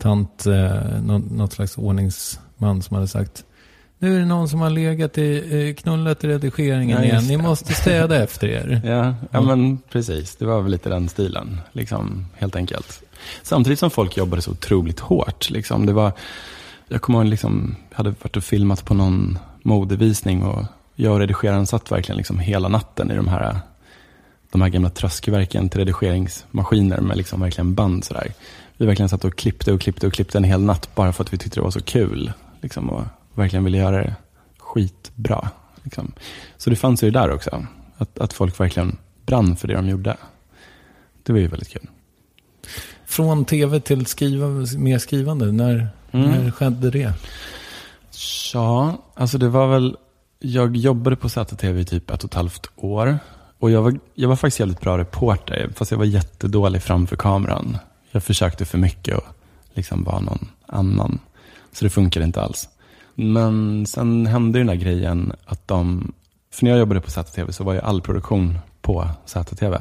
tant, 0.04 0.46
eh, 0.46 1.02
någon, 1.02 1.22
något 1.22 1.54
slags 1.54 1.78
ordningsman 1.78 2.82
som 2.82 2.96
hade 2.96 3.08
sagt 3.08 3.46
nu 4.04 4.16
är 4.16 4.20
det 4.20 4.26
någon 4.26 4.50
som 4.50 4.62
har 4.62 4.70
legat 4.70 5.18
i, 5.18 5.76
knullat 5.80 6.24
i 6.24 6.28
redigeringen 6.28 6.98
Ja, 6.98 7.04
igen. 7.04 7.28
Ni 7.28 7.38
måste 7.38 7.74
städa 7.74 8.24
efter 8.24 8.48
er. 8.48 8.82
Ja, 8.86 9.16
ja 9.32 9.42
men 9.42 9.78
precis. 9.92 10.36
Det 10.36 10.46
var 10.46 10.62
väl 10.62 10.72
lite 10.72 10.90
den 10.90 11.10
stilen, 11.10 11.62
liksom, 11.72 12.26
helt 12.36 12.56
enkelt. 12.56 13.04
Samtidigt 13.44 13.80
som 13.80 13.92
folk 13.92 14.18
jobbade 14.18 14.42
så 14.42 14.52
otroligt 14.52 15.00
hårt. 15.00 15.50
Liksom. 15.50 15.86
Det 15.86 15.94
var, 15.94 16.12
jag 16.88 17.02
kommer 17.02 17.20
ihåg, 17.20 17.28
liksom, 17.28 17.76
jag 17.90 17.98
hade 17.98 18.10
varit 18.10 18.38
och 18.38 18.44
filmat 18.44 18.86
på 18.86 18.94
någon 18.94 19.38
modevisning 19.62 20.44
och 20.44 20.66
jag 20.96 21.14
och 21.14 21.20
redigeraren 21.20 21.68
satt 21.68 21.92
verkligen 21.92 22.18
liksom 22.18 22.40
hela 22.40 22.68
natten 22.68 23.12
i 23.12 23.16
de 23.16 23.28
här, 23.28 23.60
de 24.52 24.62
här 24.62 24.70
gamla 24.70 24.90
tröskverken 24.90 25.70
till 25.70 25.80
redigeringsmaskiner 25.80 27.02
med 27.02 27.18
liksom 27.18 27.42
verkligen 27.42 27.76
band. 27.76 28.04
Sådär. 28.04 28.34
Vi 28.84 28.88
verkligen 28.88 29.10
satt 29.10 29.26
och 29.26 29.36
klippte 29.36 29.74
och 29.74 29.82
klippte 29.82 30.08
och 30.08 30.14
klippte 30.14 30.38
en 30.38 30.44
hel 30.44 30.62
natt 30.62 30.90
bara 30.96 31.14
för 31.14 31.24
att 31.24 31.34
vi 31.34 31.38
tyckte 31.38 31.60
det 31.60 31.64
var 31.64 31.72
så 31.72 31.82
kul. 31.82 32.34
Liksom, 32.62 32.90
och 32.90 33.04
verkligen 33.34 33.64
ville 33.64 33.78
göra 33.78 33.98
det 34.04 34.16
skitbra. 34.60 35.50
Liksom. 35.84 36.12
Så 36.58 36.70
det 36.70 36.76
fanns 36.76 37.04
ju 37.04 37.12
där 37.12 37.32
också. 37.32 37.66
Att, 37.98 38.20
att 38.20 38.34
folk 38.34 38.60
verkligen 38.60 38.98
brann 39.26 39.56
för 39.56 39.68
det 39.68 39.74
de 39.74 39.90
gjorde. 39.90 40.18
Det 41.24 41.32
var 41.34 41.40
ju 41.40 41.48
väldigt 41.48 41.70
kul. 41.70 41.88
Från 43.06 43.46
tv 43.46 43.80
till 43.80 44.06
skriva, 44.06 44.48
mer 44.78 44.98
skrivande. 45.00 45.52
När, 45.52 45.88
Mm. 46.12 46.30
när 46.32 46.52
skedde 46.52 46.90
det? 46.92 47.14
Ja, 48.54 48.98
alltså 49.14 49.38
det 49.38 49.50
var 49.50 49.68
väl, 49.68 49.98
jag 50.40 50.76
jobbade 50.78 51.16
på 51.16 51.30
ZTV 51.30 51.80
i 51.80 51.86
typ 51.86 52.12
ett 52.12 52.24
och 52.24 52.30
ett 52.30 52.34
halvt 52.34 52.68
år. 52.76 53.20
Och 53.60 53.72
jag 53.72 53.82
var, 53.82 54.00
jag 54.14 54.30
var 54.30 54.36
faktiskt 54.36 54.60
jävligt 54.60 54.82
bra 54.82 54.98
reporter, 54.98 55.70
fast 55.76 55.92
jag 55.92 55.98
var 55.98 56.06
jättedålig 56.06 56.84
framför 56.84 57.16
kameran. 57.16 57.78
Jag 58.14 58.24
försökte 58.24 58.66
för 58.66 58.78
mycket 58.78 59.18
och 59.18 59.24
liksom 59.74 60.04
vara 60.04 60.20
någon 60.20 60.48
annan. 60.66 61.20
Så 61.72 61.86
det 61.86 61.90
funkade 61.90 62.26
inte 62.26 62.42
alls. 62.42 62.70
Men 63.16 63.86
sen 63.86 64.26
hände 64.26 64.60
den 64.60 64.68
där 64.68 64.76
grejen 64.76 65.34
att 65.46 65.68
de, 65.68 66.14
för 66.52 66.64
när 66.66 66.72
jag 66.72 66.80
jobbade 66.80 67.02
på 67.02 67.12
ZTV 67.12 67.52
så 67.52 67.64
var 67.64 67.74
ju 67.74 67.80
all 67.80 68.02
produktion 68.02 68.58
på 68.82 69.10
ZTV. 69.26 69.78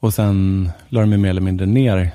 Och 0.00 0.14
sen 0.14 0.70
la 0.88 1.00
de 1.00 1.12
ju 1.12 1.18
mer 1.18 1.30
eller 1.30 1.40
mindre 1.40 1.66
ner 1.66 2.10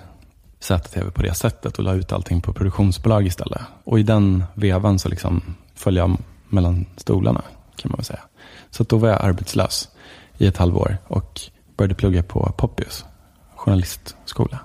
ZTV 0.59 1.11
på 1.11 1.21
det 1.21 1.33
sättet 1.33 1.77
och 1.77 1.83
la 1.83 1.93
ut 1.93 2.11
allting 2.11 2.41
på 2.41 2.53
produktionsbolag 2.53 3.27
istället. 3.27 3.61
Och 3.83 3.99
i 3.99 4.03
den 4.03 4.43
vevan 4.53 4.99
så 4.99 5.09
liksom 5.09 5.41
föll 5.75 5.95
jag 5.95 6.17
mellan 6.49 6.85
stolarna 6.97 7.41
kan 7.75 7.91
man 7.91 7.97
väl 7.97 8.05
säga. 8.05 8.23
Så 8.69 8.83
att 8.83 8.89
då 8.89 8.97
var 8.97 9.09
jag 9.09 9.25
arbetslös 9.25 9.89
i 10.37 10.47
ett 10.47 10.57
halvår 10.57 10.97
och 11.07 11.41
började 11.77 11.95
plugga 11.95 12.23
på 12.23 12.53
Poppius, 12.57 13.05
journalistskola. 13.55 14.59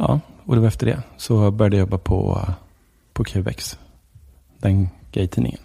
Ja, 0.00 0.20
och 0.44 0.54
det 0.54 0.60
var 0.60 0.68
efter 0.68 0.86
det 0.86 1.02
så 1.16 1.50
började 1.50 1.76
jag 1.76 1.80
jobba 1.80 1.98
på, 1.98 2.40
på 3.12 3.24
QX, 3.24 3.78
den 4.58 4.88
gaytidningen. 5.12 5.60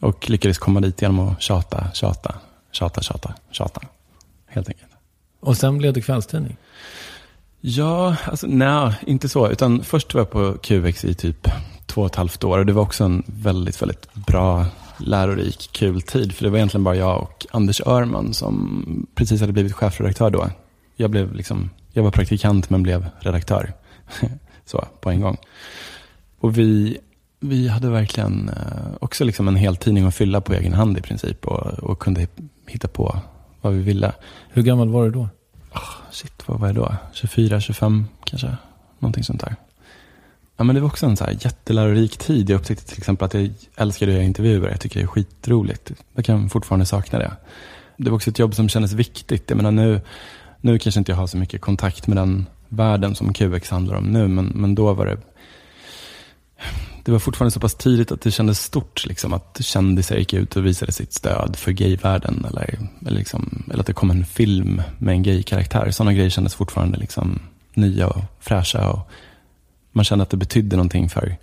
Och 0.00 0.30
lyckades 0.30 0.58
komma 0.58 0.80
dit 0.80 1.02
genom 1.02 1.28
att 1.28 1.42
tjata, 1.42 1.90
tjata, 1.94 2.34
tjata, 2.72 3.02
tjata, 3.02 3.34
tjata. 3.50 3.80
Helt 4.46 4.68
enkelt. 4.68 4.90
Och 5.40 5.56
sen 5.56 5.78
blev 5.78 5.92
det 5.92 6.00
kvällstidning. 6.00 6.56
Ja, 7.60 8.16
alltså 8.24 8.46
nej, 8.46 8.94
inte 9.06 9.28
så. 9.28 9.50
Utan 9.50 9.84
först 9.84 10.14
var 10.14 10.20
jag 10.20 10.30
på 10.30 10.54
QX 10.62 11.04
i 11.04 11.14
typ 11.14 11.48
två 11.86 12.00
och 12.00 12.06
ett 12.06 12.16
halvt 12.16 12.44
år. 12.44 12.58
Och 12.58 12.66
det 12.66 12.72
var 12.72 12.82
också 12.82 13.04
en 13.04 13.22
väldigt, 13.26 13.82
väldigt 13.82 14.14
bra, 14.14 14.66
lärorik, 14.98 15.68
kul 15.72 16.02
tid. 16.02 16.32
För 16.32 16.44
det 16.44 16.50
var 16.50 16.58
egentligen 16.58 16.84
bara 16.84 16.96
jag 16.96 17.22
och 17.22 17.46
Anders 17.50 17.80
Örman 17.86 18.34
som 18.34 19.06
precis 19.14 19.40
hade 19.40 19.52
blivit 19.52 19.72
chefredaktör 19.72 20.30
då. 20.30 20.50
Jag, 20.96 21.10
blev 21.10 21.34
liksom, 21.34 21.70
jag 22.00 22.04
var 22.04 22.10
praktikant 22.10 22.70
men 22.70 22.82
blev 22.82 23.06
redaktör. 23.18 23.72
så, 24.64 24.84
på 25.00 25.10
en 25.10 25.20
gång. 25.20 25.36
Och 26.38 26.58
vi, 26.58 26.98
vi 27.40 27.68
hade 27.68 27.90
verkligen 27.90 28.48
eh, 28.48 28.92
också 29.00 29.24
liksom 29.24 29.48
en 29.48 29.56
hel 29.56 29.76
tidning 29.76 30.06
att 30.06 30.14
fylla 30.14 30.40
på 30.40 30.52
egen 30.52 30.72
hand 30.72 30.98
i 30.98 31.00
princip. 31.00 31.46
Och, 31.46 31.66
och 31.66 31.98
kunde 31.98 32.26
hitta 32.66 32.88
på 32.88 33.18
vad 33.60 33.72
vi 33.72 33.82
ville. 33.82 34.12
Hur 34.48 34.62
gammal 34.62 34.88
var 34.88 35.04
du 35.04 35.10
då? 35.10 35.28
Shit, 36.10 36.42
vad 36.46 36.60
var 36.60 36.66
jag 36.66 36.76
då? 36.76 36.94
24, 37.12 37.60
25 37.60 38.04
kanske? 38.24 38.56
Någonting 38.98 39.24
sånt 39.24 39.40
där. 39.40 39.56
Ja, 40.56 40.64
men 40.64 40.74
det 40.74 40.80
var 40.80 40.88
också 40.88 41.06
en 41.06 41.16
så 41.16 41.24
här 41.24 41.36
jättelärorik 41.40 42.16
tid. 42.16 42.50
Jag 42.50 42.58
upptäckte 42.58 42.86
till 42.86 42.98
exempel 42.98 43.26
att 43.26 43.34
jag 43.34 43.50
älskade 43.76 44.12
att 44.12 44.14
göra 44.14 44.24
intervjuer. 44.24 44.68
Jag 44.70 44.80
tycker 44.80 45.00
det 45.00 45.04
är 45.04 45.06
skitroligt. 45.06 45.92
Jag 46.14 46.24
kan 46.24 46.50
fortfarande 46.50 46.86
sakna 46.86 47.18
det. 47.18 47.32
Det 47.96 48.10
var 48.10 48.16
också 48.16 48.30
ett 48.30 48.38
jobb 48.38 48.54
som 48.54 48.68
kändes 48.68 48.92
viktigt. 48.92 49.50
Jag 49.50 49.56
menar 49.56 49.70
nu, 49.70 50.00
nu 50.60 50.78
kanske 50.78 50.98
inte 50.98 51.12
jag 51.12 51.16
har 51.16 51.26
så 51.26 51.36
mycket 51.36 51.60
kontakt 51.60 52.06
med 52.06 52.16
den 52.16 52.46
världen 52.68 53.14
som 53.14 53.32
QX 53.32 53.70
handlar 53.70 53.96
om 53.96 54.04
nu. 54.04 54.28
Men, 54.28 54.46
men 54.46 54.74
då 54.74 54.94
var 54.94 55.06
det 55.06 55.18
det 57.04 57.12
var 57.12 57.18
fortfarande 57.18 57.50
så 57.50 57.60
pass 57.60 57.74
tidigt 57.74 58.12
att 58.12 58.20
det 58.20 58.30
kändes 58.30 58.62
stort. 58.62 59.06
Liksom, 59.06 59.32
att 59.32 59.58
kändisar 59.60 60.16
gick 60.16 60.32
ut 60.32 60.56
och 60.56 60.66
visade 60.66 60.92
sitt 60.92 61.12
stöd 61.12 61.56
för 61.56 61.72
gayvärlden. 61.72 62.46
Eller, 62.48 62.78
eller, 63.06 63.18
liksom, 63.18 63.62
eller 63.70 63.80
att 63.80 63.86
det 63.86 63.92
kom 63.92 64.10
en 64.10 64.24
film 64.24 64.82
med 64.98 65.12
en 65.12 65.22
gaykaraktär. 65.22 65.90
Sådana 65.90 66.12
grejer 66.12 66.30
kändes 66.30 66.54
fortfarande 66.54 66.98
liksom 66.98 67.40
nya 67.74 68.06
och 68.06 68.22
fräscha. 68.40 68.90
Och 68.90 69.10
man 69.92 70.04
kände 70.04 70.22
att 70.22 70.30
det 70.30 70.36
betydde 70.36 70.76
någonting 70.76 71.08
för, 71.08 71.36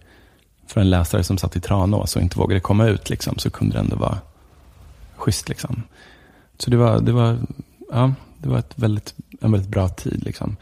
för 0.67 0.81
en 0.81 0.89
läsare 0.89 1.23
som 1.23 1.37
satt 1.37 1.55
i 1.55 1.59
Tranås 1.59 2.15
och 2.15 2.21
inte 2.21 2.39
vågade 2.39 2.59
komma 2.59 2.87
ut. 2.87 3.09
Liksom, 3.09 3.37
så 3.37 3.49
kunde 3.49 3.75
det 3.75 3.79
ändå 3.79 3.95
vara 3.95 4.17
schysst. 5.15 5.49
Liksom. 5.49 5.83
Så 6.57 6.69
det 6.69 6.77
var, 6.77 6.99
det 6.99 7.11
var, 7.11 7.37
ja, 7.91 8.13
det 8.37 8.49
var 8.49 8.57
ett 8.57 8.73
väldigt, 8.75 9.15
en 9.41 9.51
väldigt 9.51 9.69
bra 9.69 9.89
tid. 9.89 10.23
Liksom. 10.23 10.55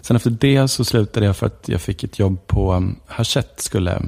Sen 0.00 0.16
efter 0.16 0.30
det 0.30 0.68
så 0.68 0.84
slutade 0.84 1.26
jag 1.26 1.36
för 1.36 1.46
att 1.46 1.68
jag 1.68 1.80
fick 1.80 2.04
ett 2.04 2.18
jobb 2.18 2.46
på 2.46 2.72
um, 2.72 3.00
Hachette 3.06 3.62
skulle 3.62 4.02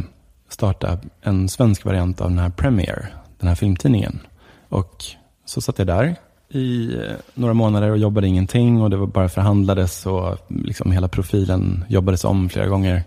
starta 0.49 0.99
en 1.23 1.49
svensk 1.49 1.85
variant 1.85 2.21
av 2.21 2.29
den 2.29 2.39
här 2.39 2.51
Premiere, 2.51 3.09
den 3.39 3.49
här 3.49 3.55
filmtidningen. 3.55 4.21
Och 4.69 5.05
så 5.45 5.61
satt 5.61 5.79
jag 5.79 5.87
där 5.87 6.17
i 6.49 6.95
eh, 6.95 7.13
några 7.35 7.55
månader 7.55 7.91
och 7.91 7.99
jobbade 7.99 8.27
ingenting 8.27 8.83
och 8.83 8.91
det 8.91 8.97
var 8.97 9.07
bara 9.07 9.29
förhandlades 9.29 10.07
och 10.07 10.39
liksom 10.49 10.93
hela 10.93 11.09
profilen 11.09 11.85
jobbades 11.89 12.25
om 12.25 12.49
flera 12.49 12.67
gånger. 12.67 13.05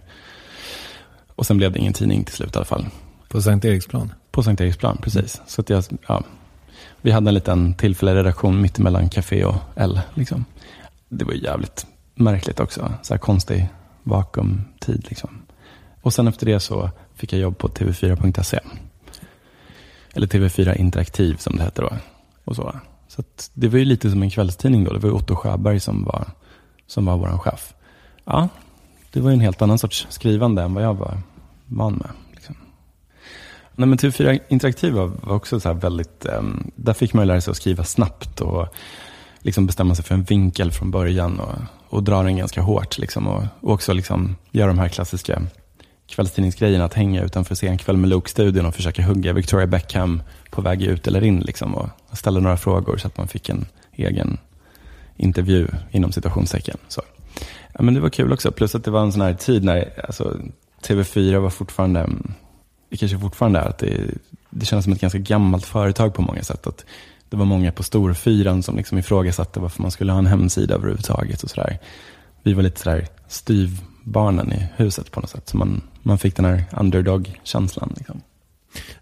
Och 1.36 1.45
sen 1.45 1.58
blev 1.58 1.72
det 1.72 1.80
ingen 1.80 1.93
tidning 1.93 2.24
till 2.24 2.36
slut 2.36 2.56
i 2.56 2.58
alla 2.58 2.66
fall. 2.66 2.86
På 3.30 3.41
Sankt 3.41 3.66
Eriksplan? 3.66 4.14
På 4.32 4.43
Sankt 4.43 4.62
Eriksplan, 4.62 4.97
precis. 5.01 5.41
Så 5.47 5.62
att 5.62 5.70
jag, 5.70 5.84
ja, 6.08 6.24
vi 7.06 7.12
hade 7.12 7.30
en 7.30 7.34
liten 7.34 7.74
tillfällig 7.74 8.16
redaktion 8.16 8.62
mittemellan 8.62 9.10
Café 9.10 9.45
och 9.45 9.56
L. 9.76 10.01
Liksom. 10.14 10.45
Det 11.10 11.26
var 11.26 11.34
jävligt 11.34 11.88
märkligt 12.16 12.60
också. 12.60 12.93
Så 13.01 13.14
här 13.14 13.20
konstig 13.20 13.68
vakuumtid. 14.03 15.06
Liksom. 15.10 15.30
Och 16.01 16.14
sen 16.14 16.28
efter 16.28 16.45
det 16.45 16.60
så 16.60 16.89
fick 17.16 17.34
jag 17.34 17.39
jobb 17.39 17.58
på 17.58 17.68
tv4.se. 17.68 18.60
Eller 20.14 20.28
TV4 20.28 20.78
Interaktiv 20.78 21.36
som 21.36 21.58
det 21.58 21.64
hette 21.64 21.82
då. 21.82 21.89
Och 22.43 22.56
så 22.56 22.80
så 23.08 23.24
det 23.53 23.68
var 23.68 23.80
ju 23.80 23.86
lite 23.86 24.12
som 24.12 24.24
en 24.24 24.30
kvällstidning 24.30 24.84
då. 24.84 24.93
Det 24.93 24.99
var 24.99 25.12
Otto 25.16 25.36
Sjöberg 25.36 25.80
som 25.80 26.03
var, 26.03 26.28
som 26.88 27.06
var 27.06 27.18
vår 27.18 27.38
chef. 27.38 27.74
Ja, 28.24 28.49
det 29.12 29.20
var 29.20 29.30
ju 29.30 29.34
en 29.34 29.39
helt 29.39 29.62
annan 29.62 29.78
sorts 29.78 30.08
skrivande 30.10 30.62
än 30.62 30.74
vad 30.74 30.84
jag 30.84 30.93
var 30.93 31.18
van 31.66 31.93
med. 31.93 32.10
Nej, 33.76 33.88
men 33.88 33.97
typ 33.97 34.15
TV4 34.15 34.39
Interaktiv 34.47 34.93
var, 34.93 35.11
också 35.32 35.59
så 35.59 35.73
väldigt, 35.73 36.26
um, 36.39 36.71
där 36.76 36.93
fick 36.93 37.13
man 37.13 37.28
lära 37.28 37.41
sig 37.41 37.51
att 37.51 37.57
skriva 37.57 37.84
snabbt 37.84 38.41
och 38.41 38.67
liksom 39.39 39.65
bestämma 39.65 39.95
sig 39.95 40.05
för 40.05 40.15
en 40.15 40.23
vinkel 40.23 40.71
från 40.71 40.91
början 40.91 41.39
och, 41.39 41.55
och 41.89 42.03
dra 42.03 42.23
den 42.23 42.38
ganska 42.38 42.61
hårt. 42.61 42.97
Liksom, 42.97 43.28
och, 43.28 43.43
och 43.61 43.73
också 43.73 43.93
liksom 43.93 44.36
göra 44.51 44.67
de 44.67 44.80
här 44.80 44.89
klassiska 44.89 45.41
kvällstidningsgrejerna, 46.07 46.86
att 46.86 46.93
hänga 46.93 47.23
utanför 47.23 47.55
se 47.55 47.78
kväll 47.78 47.97
med 47.97 48.09
Luke-studion 48.09 48.65
och 48.65 48.76
försöka 48.76 49.03
hugga 49.03 49.34
Victoria 49.34 49.67
Beckham 49.67 50.23
på 50.49 50.61
väg 50.61 50.84
ut 50.84 51.07
eller 51.07 51.23
in. 51.23 51.39
Liksom, 51.39 51.76
och 51.76 51.89
ställa 52.13 52.39
några 52.39 52.57
frågor 52.57 52.97
så 52.97 53.07
att 53.07 53.17
man 53.17 53.28
fick 53.28 53.49
en 53.49 53.65
egen 53.91 54.38
intervju 55.17 55.67
inom 55.91 56.11
situationstecken. 56.11 56.78
Så. 56.88 57.01
Ja, 57.73 57.82
men 57.82 57.93
det 57.93 57.99
var 57.99 58.09
kul 58.09 58.34
också, 58.34 58.51
plus 58.51 58.76
att 58.76 58.84
det 58.84 58.91
var 58.91 59.01
en 59.01 59.11
sån 59.11 59.21
här 59.21 59.34
tid 59.34 59.63
när 59.63 60.05
alltså, 60.05 60.38
TV4 60.88 61.38
var 61.38 61.49
fortfarande, 61.49 61.99
ehm, 61.99 62.34
det 62.96 63.00
kanske 63.00 63.20
fortfarande 63.20 63.60
är, 63.60 63.70
att 63.70 63.78
det, 63.78 64.12
det 64.50 64.66
känns 64.66 64.84
som 64.84 64.93
ett 64.93 65.02
ganska 65.02 65.20
gammalt 65.20 65.66
företag 65.66 66.14
på 66.14 66.22
många 66.22 66.43
sätt. 66.43 66.68
Att 66.68 66.86
det 67.30 67.38
var 67.38 67.46
många 67.46 67.72
på 67.72 67.84
storfyran 67.84 68.64
som 68.64 68.78
liksom 68.78 68.98
ifrågasatte 68.98 69.60
varför 69.60 69.82
man 69.82 69.91
skulle 69.91 70.12
ha 70.12 70.20
en 70.20 70.26
hemsida 70.26 70.76
överhuvudtaget. 70.76 71.43
Och 71.43 71.50
så 71.50 71.62
där. 71.62 71.80
Vi 72.43 72.54
var 72.54 72.64
lite 72.64 72.82
sådär 72.82 73.08
styvbarnen 73.28 74.54
i 74.54 74.68
huset 74.76 75.12
på 75.12 75.20
något 75.20 75.30
sätt. 75.30 75.50
Så 75.50 75.58
man, 75.58 75.82
man 76.02 76.18
fick 76.18 76.36
den 76.36 76.46
här 76.46 76.64
underdog-känslan. 76.72 77.93
Liksom. 77.98 78.22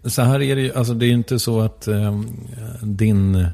Så 0.04 0.22
här 0.22 0.42
är 0.42 0.56
det 0.56 0.62
ju, 0.62 0.74
alltså 0.74 0.94
det 0.94 1.06
är 1.06 1.08
ju 1.08 1.14
inte 1.14 1.38
så 1.38 1.60
att 1.60 1.88
eh, 1.88 2.20
din 2.82 3.46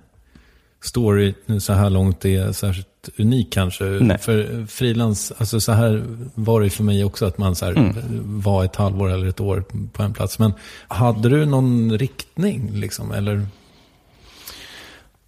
story 0.82 1.34
så 1.60 1.72
här 1.72 1.90
långt 1.90 2.24
är 2.24 2.52
särskilt 2.52 2.89
unik 3.18 3.52
kanske. 3.52 3.84
Nej. 3.84 4.18
För 4.18 4.66
frilans, 4.66 5.32
alltså 5.38 5.60
så 5.60 5.72
här 5.72 6.04
var 6.34 6.60
det 6.60 6.70
för 6.70 6.84
mig 6.84 7.04
också 7.04 7.26
att 7.26 7.38
man 7.38 7.56
så 7.56 7.64
här 7.64 7.72
mm. 7.72 8.40
var 8.40 8.64
ett 8.64 8.76
halvår 8.76 9.10
eller 9.10 9.26
ett 9.26 9.40
år 9.40 9.64
på 9.92 10.02
en 10.02 10.12
plats. 10.12 10.38
Men 10.38 10.52
hade 10.88 11.28
du 11.28 11.46
någon 11.46 11.98
riktning 11.98 12.70
liksom, 12.72 13.12
eller? 13.12 13.46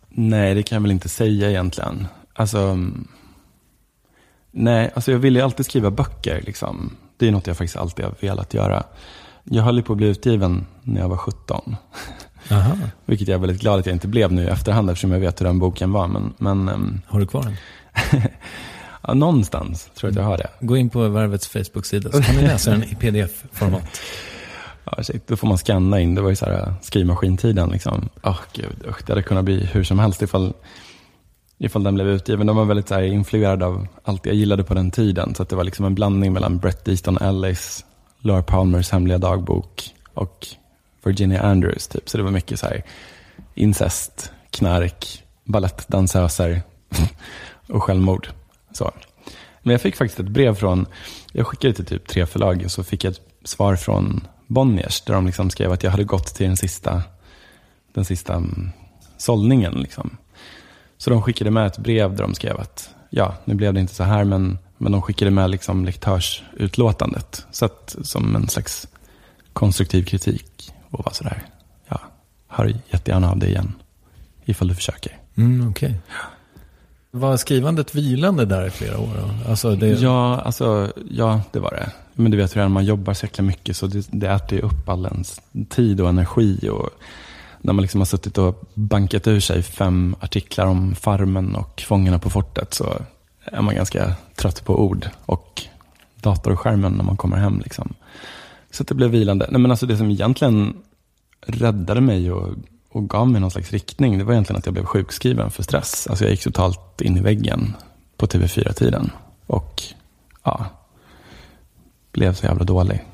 Nej, 0.09 0.55
det 0.55 0.63
kan 0.63 0.77
jag 0.77 0.83
väl 0.83 0.91
inte 0.91 1.09
säga 1.09 1.51
egentligen. 1.51 2.07
Alltså, 2.33 2.79
nej, 4.51 4.91
alltså 4.95 5.13
jag 5.13 5.19
ville 5.19 5.39
ju 5.39 5.45
alltid 5.45 5.67
skriva 5.67 5.91
böcker 5.91 6.43
liksom. 6.47 6.97
Det 7.17 7.29
är 7.29 7.33
något 7.33 7.47
jag 7.47 7.57
faktiskt 7.57 7.77
alltid 7.77 8.05
har 8.05 8.15
velat 8.21 8.55
göra. 8.55 8.83
Jag 9.45 9.63
höll 9.63 9.83
på 9.83 9.93
att 9.93 9.97
bli 9.97 10.07
utgiven 10.07 10.67
när 10.83 11.01
jag 11.01 11.09
var 11.09 11.17
17. 11.17 11.77
Aha. 12.51 12.77
Vilket 13.07 13.29
jag 13.29 13.35
är 13.35 13.39
väldigt 13.39 13.61
glad 13.61 13.81
att 13.81 13.87
jag 13.87 13.95
inte 13.95 14.09
blev 14.09 14.33
nu 14.33 14.43
i 14.43 14.47
efterhand 14.47 14.91
eftersom 14.91 15.13
jag 15.13 15.21
vet 15.21 15.41
hur 15.41 15.47
den 15.47 15.59
boken 15.59 15.93
var. 15.93 16.09
Men, 16.09 16.35
men, 16.39 16.69
um... 16.69 17.01
Har 17.07 17.21
du 17.21 17.27
kvar 17.27 17.43
den? 17.43 17.57
ja, 19.03 19.15
någonstans 19.15 19.91
tror 19.95 20.09
jag 20.09 20.11
att 20.11 20.23
jag 20.23 20.31
har 20.31 20.37
det. 20.39 20.49
Gå 20.61 20.77
in 20.77 20.91
på 20.91 21.09
Värvets 21.09 21.49
Facebook-sida 21.49 22.13
så 22.13 22.23
kan 22.23 22.37
ni 22.37 22.43
läsa 22.43 22.71
den 22.71 22.85
i 22.85 22.95
pdf-format. 22.95 24.01
Ja, 24.85 25.03
shit, 25.03 25.27
då 25.27 25.37
får 25.37 25.49
man 25.49 25.59
scanna 25.59 26.01
in. 26.01 26.15
Det 26.15 26.21
var 26.21 26.31
ju 26.31 26.37
så 26.37 26.45
här 26.45 26.69
uh, 26.69 26.75
skrivmaskintiden. 26.83 27.71
Liksom. 27.71 28.09
Oh, 28.23 28.41
gud, 28.53 28.85
usch, 28.89 29.07
det 29.07 29.13
hade 29.13 29.23
kunnat 29.23 29.45
bli 29.45 29.65
hur 29.73 29.85
som 29.85 29.99
helst 29.99 30.23
ifall, 30.23 30.53
ifall 31.59 31.83
den 31.83 31.95
blev 31.95 32.09
utgiven. 32.09 32.47
De 32.47 32.57
var 32.57 32.65
väldigt 32.65 32.89
så 32.89 32.95
här, 32.95 33.03
influerad 33.03 33.63
av 33.63 33.87
allt 34.05 34.27
jag 34.27 34.35
gillade 34.35 34.65
på 34.65 34.75
den 34.75 34.91
tiden. 34.91 35.35
Så 35.35 35.43
att 35.43 35.49
det 35.49 35.57
var 35.57 35.65
liksom 35.65 35.85
en 35.85 35.95
blandning 35.95 36.33
mellan 36.33 36.59
Brett 36.59 36.89
Easton 36.89 37.19
Ellis, 37.19 37.85
Laura 38.19 38.43
Palmers 38.43 38.91
hemliga 38.91 39.19
dagbok 39.19 39.91
och 40.15 40.47
Virginia 41.03 41.43
Andrews. 41.43 41.89
Typ. 41.89 42.09
Så 42.09 42.17
det 42.17 42.25
var 42.25 42.31
mycket 42.31 42.61
så 42.61 42.67
här 42.67 42.83
incest, 43.55 44.33
knark, 44.51 45.25
balettdansöser 45.45 46.63
och 47.69 47.83
självmord. 47.83 48.29
Så. 48.73 48.91
Men 49.63 49.73
jag 49.73 49.81
fick 49.81 49.97
faktiskt 49.97 50.21
ett 50.21 50.29
brev 50.29 50.55
från, 50.55 50.87
jag 51.33 51.47
skickade 51.47 51.75
till 51.75 51.85
typ 51.85 52.09
tre 52.09 52.27
förlag 52.27 52.63
och 52.65 52.71
så 52.71 52.85
fick 52.85 53.05
jag 53.05 53.11
ett 53.11 53.21
svar 53.45 53.77
från 53.77 54.27
Bonniers 54.47 55.01
där 55.01 55.15
de 55.15 55.27
liksom 55.27 55.51
skrev 55.51 55.73
att 55.73 55.83
jag 55.83 55.91
hade 55.91 56.05
gått 56.05 56.35
till 56.35 56.47
den 56.47 56.57
sista, 56.57 57.03
den 57.93 58.05
sista 58.05 58.35
mm, 58.35 58.71
sållningen. 59.17 59.73
Liksom. 59.73 60.17
Så 60.99 61.11
de 61.11 61.23
skickade 61.23 61.51
med 61.51 61.67
ett 61.67 61.79
brev 61.79 62.17
där 62.17 62.25
de 62.25 62.35
skrev 62.35 62.61
att 62.61 62.91
ja, 63.11 63.35
nu 63.45 63.55
blev 63.55 63.75
det 63.75 63.81
inte 63.81 63.95
så 63.95 64.05
här 64.05 64.25
men 64.25 64.59
men 64.83 64.93
de 64.93 65.03
skickade 65.03 65.31
med 65.31 65.51
liksom 65.51 65.85
lektörsutlåtandet. 65.85 67.47
Så 67.51 67.65
att, 67.65 67.97
som 68.03 68.37
en 68.37 68.49
slags 68.49 68.89
konstruktiv 69.53 70.05
kritik. 70.05 70.72
Och 70.93 71.05
var 71.05 71.13
sådär, 71.13 71.43
ja, 71.89 72.01
hör 72.49 72.75
jättegärna 72.91 73.31
av 73.31 73.39
dig 73.39 73.49
igen. 73.49 73.73
Ifall 74.45 74.69
du 74.69 74.75
försöker. 74.75 75.19
Mm, 75.37 75.69
okay. 75.69 75.95
Var 77.11 77.37
skrivandet 77.37 77.95
vilande 77.95 78.45
där 78.45 78.67
i 78.67 78.71
flera 78.71 78.99
år? 78.99 79.31
Alltså 79.49 79.77
det... 79.77 79.87
ja, 79.87 80.41
alltså, 80.41 80.93
ja, 81.11 81.41
det 81.53 81.61
var 81.61 81.71
det. 81.71 81.93
Men 82.15 82.31
du 82.31 82.37
vet 82.37 82.57
hur 82.57 82.61
det 82.61 82.65
är, 82.65 82.69
man 82.69 82.85
jobbar 82.85 83.15
så 83.15 83.27
jäkla 83.27 83.45
mycket 83.45 83.77
så 83.77 83.87
det, 83.87 84.07
det 84.11 84.27
äter 84.27 84.59
ju 84.59 84.65
upp 84.65 84.89
all 84.89 85.07
ens 85.07 85.41
tid 85.69 86.01
och 86.01 86.09
energi. 86.09 86.69
Och 86.69 86.91
när 87.61 87.73
man 87.73 87.83
liksom 87.83 88.01
har 88.01 88.07
suttit 88.07 88.39
och 88.39 88.63
bankat 88.75 89.27
ur 89.27 89.41
sig 89.41 89.63
fem 89.63 90.17
artiklar 90.21 90.67
om 90.67 90.95
Farmen 90.95 91.55
och 91.55 91.81
Fångarna 91.87 92.19
på 92.19 92.31
fortet 92.31 92.75
så 92.75 92.99
är 93.45 93.63
man 93.63 93.75
ganska 93.75 94.15
trött 94.37 94.65
på 94.65 94.85
ord 94.85 95.09
och 95.27 95.63
datorskärmen 96.17 96.93
när 96.93 97.05
man 97.05 97.17
kommer 97.17 97.37
hem. 97.37 97.61
Liksom. 97.65 97.95
Så 98.73 98.83
att 98.83 98.89
det 98.89 98.95
blev 98.95 99.11
vilande. 99.11 99.49
Nej, 99.51 99.61
men 99.61 99.71
alltså 99.71 99.87
det 99.87 99.97
som 99.97 100.11
egentligen 100.11 100.75
räddade 101.47 102.01
mig 102.01 102.33
och, 102.33 102.55
och 102.89 103.09
gav 103.09 103.29
mig 103.29 103.41
någon 103.41 103.51
slags 103.51 103.71
riktning, 103.71 104.19
det 104.19 104.25
var 104.25 104.33
egentligen 104.33 104.59
att 104.59 104.67
jag 104.67 104.73
blev 104.73 104.85
sjukskriven 104.85 105.51
för 105.51 105.63
stress. 105.63 106.07
Alltså 106.07 106.25
jag 106.25 106.31
gick 106.31 106.43
totalt 106.43 107.01
in 107.01 107.17
i 107.17 107.21
väggen 107.21 107.77
på 108.17 108.27
TV4-tiden. 108.27 109.11
Och 109.47 109.83
ja, 110.43 110.67
blev 112.13 112.35
så 112.35 112.47
jävla 112.47 112.65
dålig. 112.65 113.05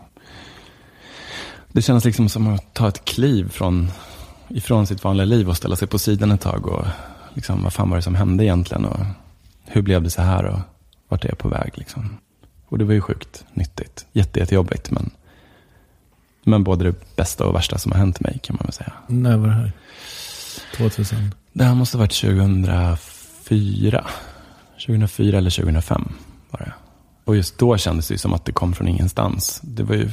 Det 1.72 1.82
kändes 1.82 2.04
liksom 2.04 2.28
som 2.28 2.54
att 2.54 2.74
ta 2.74 2.88
ett 2.88 3.04
kliv 3.04 3.48
från, 3.48 3.90
ifrån 4.48 4.86
sitt 4.86 5.04
vanliga 5.04 5.24
liv 5.24 5.48
och 5.48 5.56
ställa 5.56 5.76
sig 5.76 5.88
på 5.88 5.98
sidan 5.98 6.30
ett 6.30 6.40
tag. 6.40 6.66
Och 6.66 6.86
liksom, 7.34 7.62
vad 7.62 7.72
fan 7.72 7.90
var 7.90 7.96
det 7.96 8.02
som 8.02 8.14
hände 8.14 8.44
egentligen? 8.44 8.84
Och 8.84 9.00
hur 9.64 9.82
blev 9.82 10.02
det 10.02 10.10
så 10.10 10.22
här 10.22 10.44
och 10.44 10.58
vart 11.08 11.24
är 11.24 11.28
jag 11.28 11.38
på 11.38 11.48
väg? 11.48 11.72
Liksom. 11.74 12.18
Och 12.68 12.78
det 12.78 12.84
var 12.84 12.92
ju 12.92 13.00
sjukt 13.00 13.44
nyttigt. 13.52 14.06
Jätte, 14.12 14.40
jättejobbigt, 14.40 14.90
men, 14.90 15.10
men 16.48 16.64
både 16.64 16.84
det 16.84 17.16
bästa 17.16 17.46
och 17.46 17.54
värsta 17.54 17.78
som 17.78 17.92
har 17.92 17.98
hänt 17.98 18.20
mig 18.20 18.38
kan 18.42 18.56
man 18.56 18.66
väl 18.66 18.72
säga. 18.72 18.92
När 19.06 19.36
var 19.36 19.48
det 19.48 19.54
här? 19.54 19.72
2000? 20.76 21.34
Det 21.52 21.64
här 21.64 21.74
måste 21.74 21.96
ha 21.96 22.00
varit 22.00 22.20
2004. 22.20 24.06
2004 24.86 25.38
eller 25.38 25.50
2005 25.50 26.12
var 26.50 26.60
det. 26.60 26.72
Och 27.24 27.36
just 27.36 27.58
då 27.58 27.76
kändes 27.76 28.08
det 28.08 28.18
som 28.18 28.32
att 28.32 28.44
det 28.44 28.52
kom 28.52 28.74
från 28.74 28.88
ingenstans. 28.88 29.60
Det 29.62 29.82
var 29.82 29.94
ju 29.94 30.10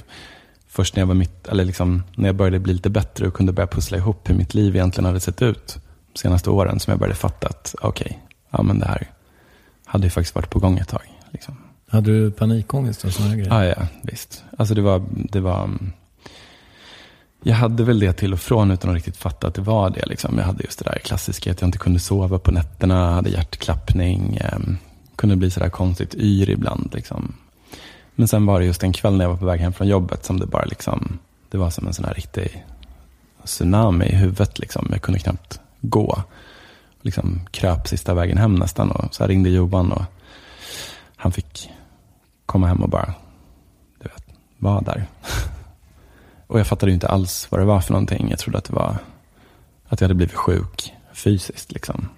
först 0.67 0.95
när 0.95 1.01
jag, 1.01 1.07
var 1.07 1.15
mitt, 1.15 1.47
eller 1.47 1.65
liksom, 1.65 2.03
när 2.15 2.29
jag 2.29 2.35
började 2.35 2.59
bli 2.59 2.73
lite 2.73 2.89
bättre 2.89 3.27
och 3.27 3.33
kunde 3.33 3.51
börja 3.51 3.67
pussla 3.67 3.97
ihop 3.97 4.29
hur 4.29 4.35
mitt 4.35 4.53
liv 4.53 4.75
egentligen 4.75 5.05
hade 5.05 5.19
sett 5.19 5.41
ut 5.41 5.77
de 6.13 6.19
senaste 6.19 6.49
åren 6.49 6.79
som 6.79 6.91
jag 6.91 6.99
började 6.99 7.15
fatta 7.15 7.47
att 7.47 7.75
okej, 7.81 8.05
okay, 8.05 8.17
ja 8.49 8.63
men 8.63 8.79
det 8.79 8.85
här, 8.85 9.11
hade 9.85 10.05
ju 10.05 10.09
faktiskt 10.09 10.35
varit 10.35 10.49
på 10.49 10.59
gång 10.59 10.77
ett 10.77 10.87
tag. 10.87 11.01
Liksom. 11.31 11.57
Hade 11.87 12.11
du 12.11 12.31
panikångest 12.31 13.05
och 13.05 13.13
sådana 13.13 13.35
grejer? 13.35 13.49
Ja, 13.49 13.65
ja, 13.65 13.87
visst. 14.01 14.43
Alltså 14.57 14.75
det 14.75 14.81
var, 14.81 15.03
det 15.09 15.39
var... 15.39 15.69
Jag 17.47 17.55
hade 17.55 17.83
väl 17.83 17.99
det 17.99 18.13
till 18.13 18.33
och 18.33 18.39
från 18.39 18.71
utan 18.71 18.89
att 18.89 18.95
riktigt 18.95 19.17
fatta 19.17 19.47
att 19.47 19.53
det 19.53 19.61
var 19.61 19.89
det. 19.89 20.05
Liksom. 20.05 20.37
Jag 20.37 20.45
hade 20.45 20.63
just 20.63 20.79
det 20.79 20.85
där 20.85 20.99
klassiska 20.99 21.51
att 21.51 21.61
jag 21.61 21.67
inte 21.67 21.77
kunde 21.77 21.99
sova 21.99 22.39
på 22.39 22.51
nätterna, 22.51 23.13
hade 23.13 23.29
hjärtklappning, 23.29 24.35
eh, 24.35 24.59
kunde 25.15 25.35
bli 25.35 25.51
sådär 25.51 25.69
konstigt 25.69 26.15
yr 26.15 26.49
ibland. 26.49 26.91
Liksom. 26.93 27.35
Men 28.15 28.27
sen 28.27 28.45
var 28.45 28.59
det 28.59 28.65
just 28.65 28.83
en 28.83 28.93
kväll 28.93 29.17
när 29.17 29.25
jag 29.25 29.29
var 29.29 29.37
på 29.37 29.45
väg 29.45 29.59
hem 29.59 29.73
från 29.73 29.87
jobbet 29.87 30.25
som 30.25 30.39
det 30.39 30.45
bara 30.45 30.65
liksom, 30.65 31.19
det 31.49 31.57
var 31.57 31.69
som 31.69 31.87
en 31.87 31.93
sån 31.93 32.05
här 32.05 32.13
riktig 32.13 32.65
tsunami 33.43 34.05
i 34.05 34.15
huvudet. 34.15 34.59
Liksom. 34.59 34.87
Jag 34.91 35.01
kunde 35.01 35.19
knappt 35.19 35.59
gå 35.81 36.23
liksom 37.01 37.39
kröp 37.51 37.87
sista 37.87 38.13
vägen 38.13 38.37
hem 38.37 38.55
nästan. 38.55 38.91
Och 38.91 39.15
så 39.15 39.27
ringde 39.27 39.49
Johan 39.49 39.91
och 39.91 40.03
han 41.15 41.31
fick 41.31 41.69
komma 42.45 42.67
hem 42.67 42.83
och 42.83 42.89
bara, 42.89 43.13
du 43.99 44.09
vet, 44.09 44.25
vara 44.57 44.81
där. 44.81 45.05
Och 46.47 46.59
jag 46.59 46.67
fattade 46.67 46.89
ju 46.89 46.93
inte 46.93 47.07
alls 47.07 47.47
vad 47.49 47.61
det 47.61 47.65
var 47.65 47.81
för 47.81 47.93
någonting. 47.93 48.29
Jag 48.29 48.39
trodde 48.39 48.57
att 48.57 48.65
det 48.65 48.73
var 48.73 48.97
att 49.87 50.01
jag 50.01 50.05
hade 50.05 50.15
blivit 50.15 50.35
sjuk 50.35 50.93
fysiskt. 51.13 51.71
Liksom. 51.71 52.09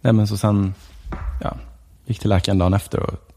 Nej, 0.00 0.12
men 0.12 0.26
så 0.26 0.36
sen 0.36 0.74
ja, 1.42 1.56
gick 2.06 2.18
till 2.18 2.30
läkaren 2.30 2.58
dagen 2.58 2.74
efter 2.74 3.00
och 3.00 3.32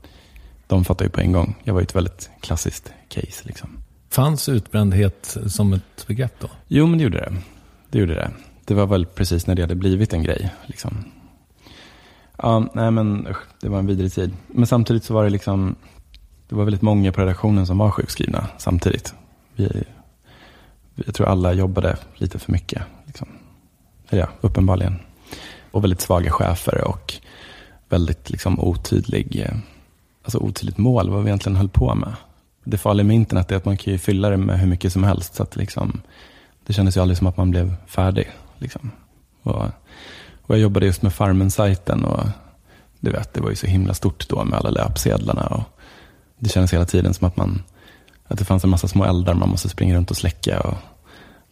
de 0.67 0.85
fattade 0.85 1.05
ju 1.05 1.09
på 1.09 1.21
en 1.21 1.31
gång. 1.31 1.55
Jag 1.63 1.73
var 1.73 1.81
ju 1.81 1.83
ett 1.83 1.95
väldigt 1.95 2.29
klassiskt 2.41 2.93
case. 3.07 3.43
Liksom. 3.43 3.69
Fanns 4.09 4.49
utbrändhet 4.49 5.37
som 5.47 5.73
ett 5.73 6.07
begrepp 6.07 6.39
då? 6.39 6.47
Jo, 6.67 6.87
men 6.87 6.97
det 6.97 7.03
gjorde 7.03 7.19
det. 7.19 7.35
Det 7.89 7.99
gjorde 7.99 8.15
det. 8.15 8.31
Det 8.65 8.73
var 8.73 8.85
väl 8.85 9.05
precis 9.05 9.47
när 9.47 9.55
det 9.55 9.61
hade 9.61 9.75
blivit 9.75 10.13
en 10.13 10.23
grej. 10.23 10.49
Liksom. 10.65 11.05
Ja, 12.37 12.69
nej 12.73 12.91
men 12.91 13.27
usch, 13.27 13.43
det 13.61 13.69
var 13.69 13.79
en 13.79 13.87
vidrig 13.87 14.13
tid. 14.13 14.33
Men 14.47 14.67
samtidigt 14.67 15.03
så 15.03 15.13
var 15.13 15.23
det 15.23 15.29
liksom, 15.29 15.75
det 16.49 16.55
var 16.55 16.63
väldigt 16.63 16.81
många 16.81 17.11
på 17.11 17.21
redaktionen 17.21 17.67
som 17.67 17.77
var 17.77 17.91
sjukskrivna 17.91 18.47
samtidigt. 18.57 19.13
Vi, 19.55 19.83
jag 21.05 21.15
tror 21.15 21.27
alla 21.27 21.53
jobbade 21.53 21.97
lite 22.15 22.39
för 22.39 22.51
mycket. 22.51 22.81
Liksom. 23.05 23.27
Ja, 24.09 24.27
uppenbarligen. 24.41 24.99
Och 25.71 25.83
väldigt 25.83 26.01
svaga 26.01 26.31
chefer 26.31 26.87
och 26.87 27.13
väldigt 27.89 28.29
liksom 28.29 28.59
otydlig, 28.59 29.41
eh, 29.45 29.57
alltså 30.23 30.37
otydligt 30.37 30.77
mål 30.77 31.09
vad 31.09 31.23
vi 31.23 31.29
egentligen 31.29 31.55
höll 31.55 31.69
på 31.69 31.95
med. 31.95 32.13
Det 32.63 32.77
farliga 32.77 33.07
med 33.07 33.15
internet 33.15 33.51
är 33.51 33.55
att 33.55 33.65
man 33.65 33.77
kan 33.77 33.93
ju 33.93 33.99
fylla 33.99 34.29
det 34.29 34.37
med 34.37 34.59
hur 34.59 34.67
mycket 34.67 34.93
som 34.93 35.03
helst. 35.03 35.35
Så 35.35 35.43
att 35.43 35.55
liksom, 35.55 36.01
det 36.65 36.73
kändes 36.73 36.97
ju 36.97 37.01
aldrig 37.01 37.17
som 37.17 37.27
att 37.27 37.37
man 37.37 37.51
blev 37.51 37.75
färdig. 37.87 38.31
Liksom. 38.57 38.91
Och, 39.43 39.65
och 40.41 40.55
jag 40.55 40.59
jobbade 40.59 40.85
just 40.85 41.01
med 41.01 41.13
Farmen-sajten 41.13 42.05
och 42.05 42.23
du 42.99 43.11
vet, 43.11 43.33
det 43.33 43.41
var 43.41 43.49
ju 43.49 43.55
så 43.55 43.67
himla 43.67 43.93
stort 43.93 44.29
då 44.29 44.43
med 44.43 44.59
alla 44.59 44.69
löpsedlarna. 44.69 45.47
Och 45.47 45.63
det 46.39 46.49
kändes 46.49 46.73
hela 46.73 46.85
tiden 46.85 47.13
som 47.13 47.27
att, 47.27 47.37
man, 47.37 47.63
att 48.29 48.39
det 48.39 48.45
fanns 48.45 48.63
en 48.63 48.69
massa 48.69 48.87
små 48.87 49.05
eldar 49.05 49.33
man 49.33 49.49
måste 49.49 49.69
springa 49.69 49.95
runt 49.95 50.11
och 50.11 50.17
släcka. 50.17 50.59
Och, 50.59 50.77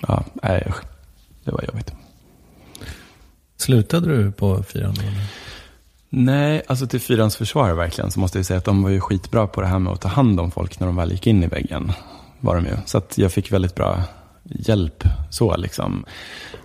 ja, 0.08 0.24
nej, 0.44 0.72
det 1.44 1.52
var 1.52 1.64
jobbigt. 1.68 1.94
Slutade 3.58 4.18
du 4.18 4.32
på 4.32 4.64
fyran? 4.64 4.96
Nej, 6.10 6.62
alltså 6.68 6.88
till 6.88 7.02
fyrans 7.02 7.36
försvar 7.36 7.74
verkligen 7.74 8.12
så 8.12 8.20
måste 8.20 8.38
jag 8.38 8.46
säga 8.46 8.58
att 8.58 8.66
de 8.66 8.84
var 8.84 8.90
ju 8.90 9.00
skitbra 9.00 9.48
på 9.48 9.62
det 9.62 9.68
här 9.68 9.80
med 9.80 9.94
att 9.94 10.02
ta 10.02 10.08
hand 10.08 10.40
om 10.40 10.52
folk 10.52 10.80
när 10.80 10.88
de 10.88 10.96
väl 10.96 11.12
gick 11.12 11.28
in 11.28 11.44
i 11.44 11.48
väggen. 11.48 11.92
Var 12.40 12.56
de 12.56 12.66
ju. 12.66 12.78
Så 12.86 12.98
att 12.98 13.18
jag 13.18 13.32
fick 13.32 13.52
väldigt 13.52 13.76
bra 13.76 14.04
hjälp 14.44 15.04
så 15.30 15.58
liksom. 15.58 16.06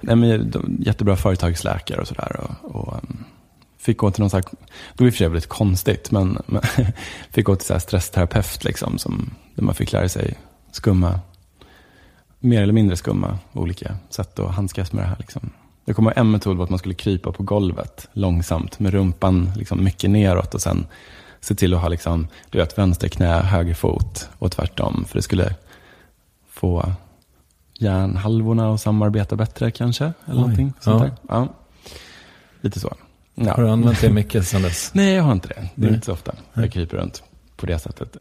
Nej, 0.01 0.17
men, 0.17 0.53
jättebra 0.79 1.17
företagsläkare 1.17 2.01
och 2.01 2.09
sådär. 2.09 2.41
Och, 2.41 2.75
och, 2.75 2.95
um, 2.95 3.25
fick 3.83 3.99
gå 3.99 4.11
till 4.11 4.21
någon 4.21 4.31
slags, 4.31 4.51
det 4.51 5.03
var 5.03 5.07
i 5.07 5.11
och 5.11 5.15
för 5.15 5.19
sig 5.19 5.29
väldigt 5.29 5.49
konstigt, 5.49 6.11
men, 6.11 6.39
men 6.47 6.63
fick 7.31 7.47
gå 7.47 7.57
till 7.57 7.67
så 7.67 7.73
här 7.73 7.81
stressterapeut 7.81 8.65
liksom, 8.65 8.99
som, 8.99 9.31
där 9.55 9.63
man 9.63 9.75
fick 9.75 9.93
lära 9.93 10.09
sig 10.09 10.39
skumma, 10.73 11.21
mer 12.39 12.63
eller 12.63 12.73
mindre 12.73 12.97
skumma 12.97 13.39
olika 13.53 13.97
sätt 14.11 14.39
att 14.39 14.55
handskas 14.55 14.93
med 14.93 15.05
det 15.05 15.09
här. 15.09 15.17
Liksom. 15.19 15.51
Det 15.85 15.95
kommer 15.95 16.19
en 16.19 16.31
metod 16.31 16.57
var 16.57 16.65
att 16.65 16.71
man 16.71 16.79
skulle 16.79 16.95
krypa 16.95 17.33
på 17.33 17.43
golvet 17.43 18.09
långsamt 18.13 18.79
med 18.79 18.93
rumpan 18.93 19.53
liksom 19.57 19.85
mycket 19.85 20.11
neråt 20.11 20.55
och 20.55 20.61
sen 20.61 20.87
se 21.41 21.55
till 21.55 21.75
att 21.75 21.81
ha 21.81 21.89
liksom, 21.89 22.29
du 22.51 22.59
vet, 22.59 22.79
vänster 22.79 23.09
knä, 23.09 23.41
höger 23.41 23.75
fot 23.75 24.29
och 24.39 24.53
tvärtom. 24.53 25.05
För 25.09 25.19
det 25.19 25.23
skulle 25.23 25.55
få 26.49 26.93
hjärnhalvorna 27.79 28.75
att 28.75 28.81
samarbeta 28.81 29.37
bättre 29.37 29.71
kanske. 29.71 30.05
Eller 30.05 30.15
Oj, 30.27 30.41
någonting 30.41 30.73
sånt 30.81 31.03
ja. 31.03 31.09
där. 31.09 31.13
Ja. 31.29 31.49
Lite 32.61 32.81
så. 32.81 32.95
Ja. 33.35 33.55
Har 33.55 33.63
du 33.63 33.71
använt 33.71 34.01
det 34.01 34.11
mycket 34.11 34.47
sedan 34.47 34.63
dess? 34.63 34.91
Nej, 34.95 35.15
jag 35.15 35.23
har 35.23 35.33
inte 35.33 35.49
det. 35.49 35.69
Det 35.75 35.87
är 35.87 35.91
Nej. 35.91 35.95
inte 35.95 36.07
så 36.07 36.13
ofta 36.13 36.35
jag 36.55 36.73
kryper 36.73 36.97
runt 36.97 37.23
på 37.57 37.67
det 37.67 37.79
sättet. 37.79 38.17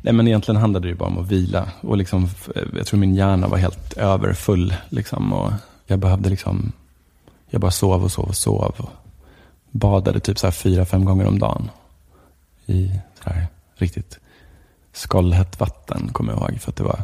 Nej, 0.00 0.14
men 0.14 0.28
egentligen 0.28 0.60
handlade 0.60 0.88
det 0.88 0.94
bara 0.94 1.08
om 1.08 1.18
att 1.18 1.26
vila. 1.26 1.68
Och 1.80 1.96
liksom, 1.96 2.28
jag 2.76 2.86
tror 2.86 3.00
min 3.00 3.14
hjärna 3.14 3.48
var 3.48 3.58
helt 3.58 3.92
överfull. 3.92 4.74
Liksom, 4.88 5.32
och 5.32 5.52
jag 5.86 5.98
behövde 5.98 6.30
liksom 6.30 6.72
jag 7.50 7.60
bara 7.60 7.70
sov 7.70 8.04
och 8.04 8.12
sov 8.12 8.28
och 8.28 8.36
sov. 8.36 8.74
Och 8.76 8.90
badade 9.70 10.20
typ 10.20 10.38
så 10.38 10.46
här 10.46 10.52
fyra, 10.52 10.84
fem 10.84 11.04
gånger 11.04 11.26
om 11.26 11.38
dagen. 11.38 11.70
I 12.66 13.00
så 13.24 13.30
här 13.30 13.46
riktigt 13.74 14.18
skållhett 14.92 15.60
vatten, 15.60 16.08
kommer 16.12 16.32
jag 16.32 16.40
ihåg. 16.40 16.60
För 16.60 16.70
att 16.70 16.76
det 16.76 16.84
var, 16.84 17.02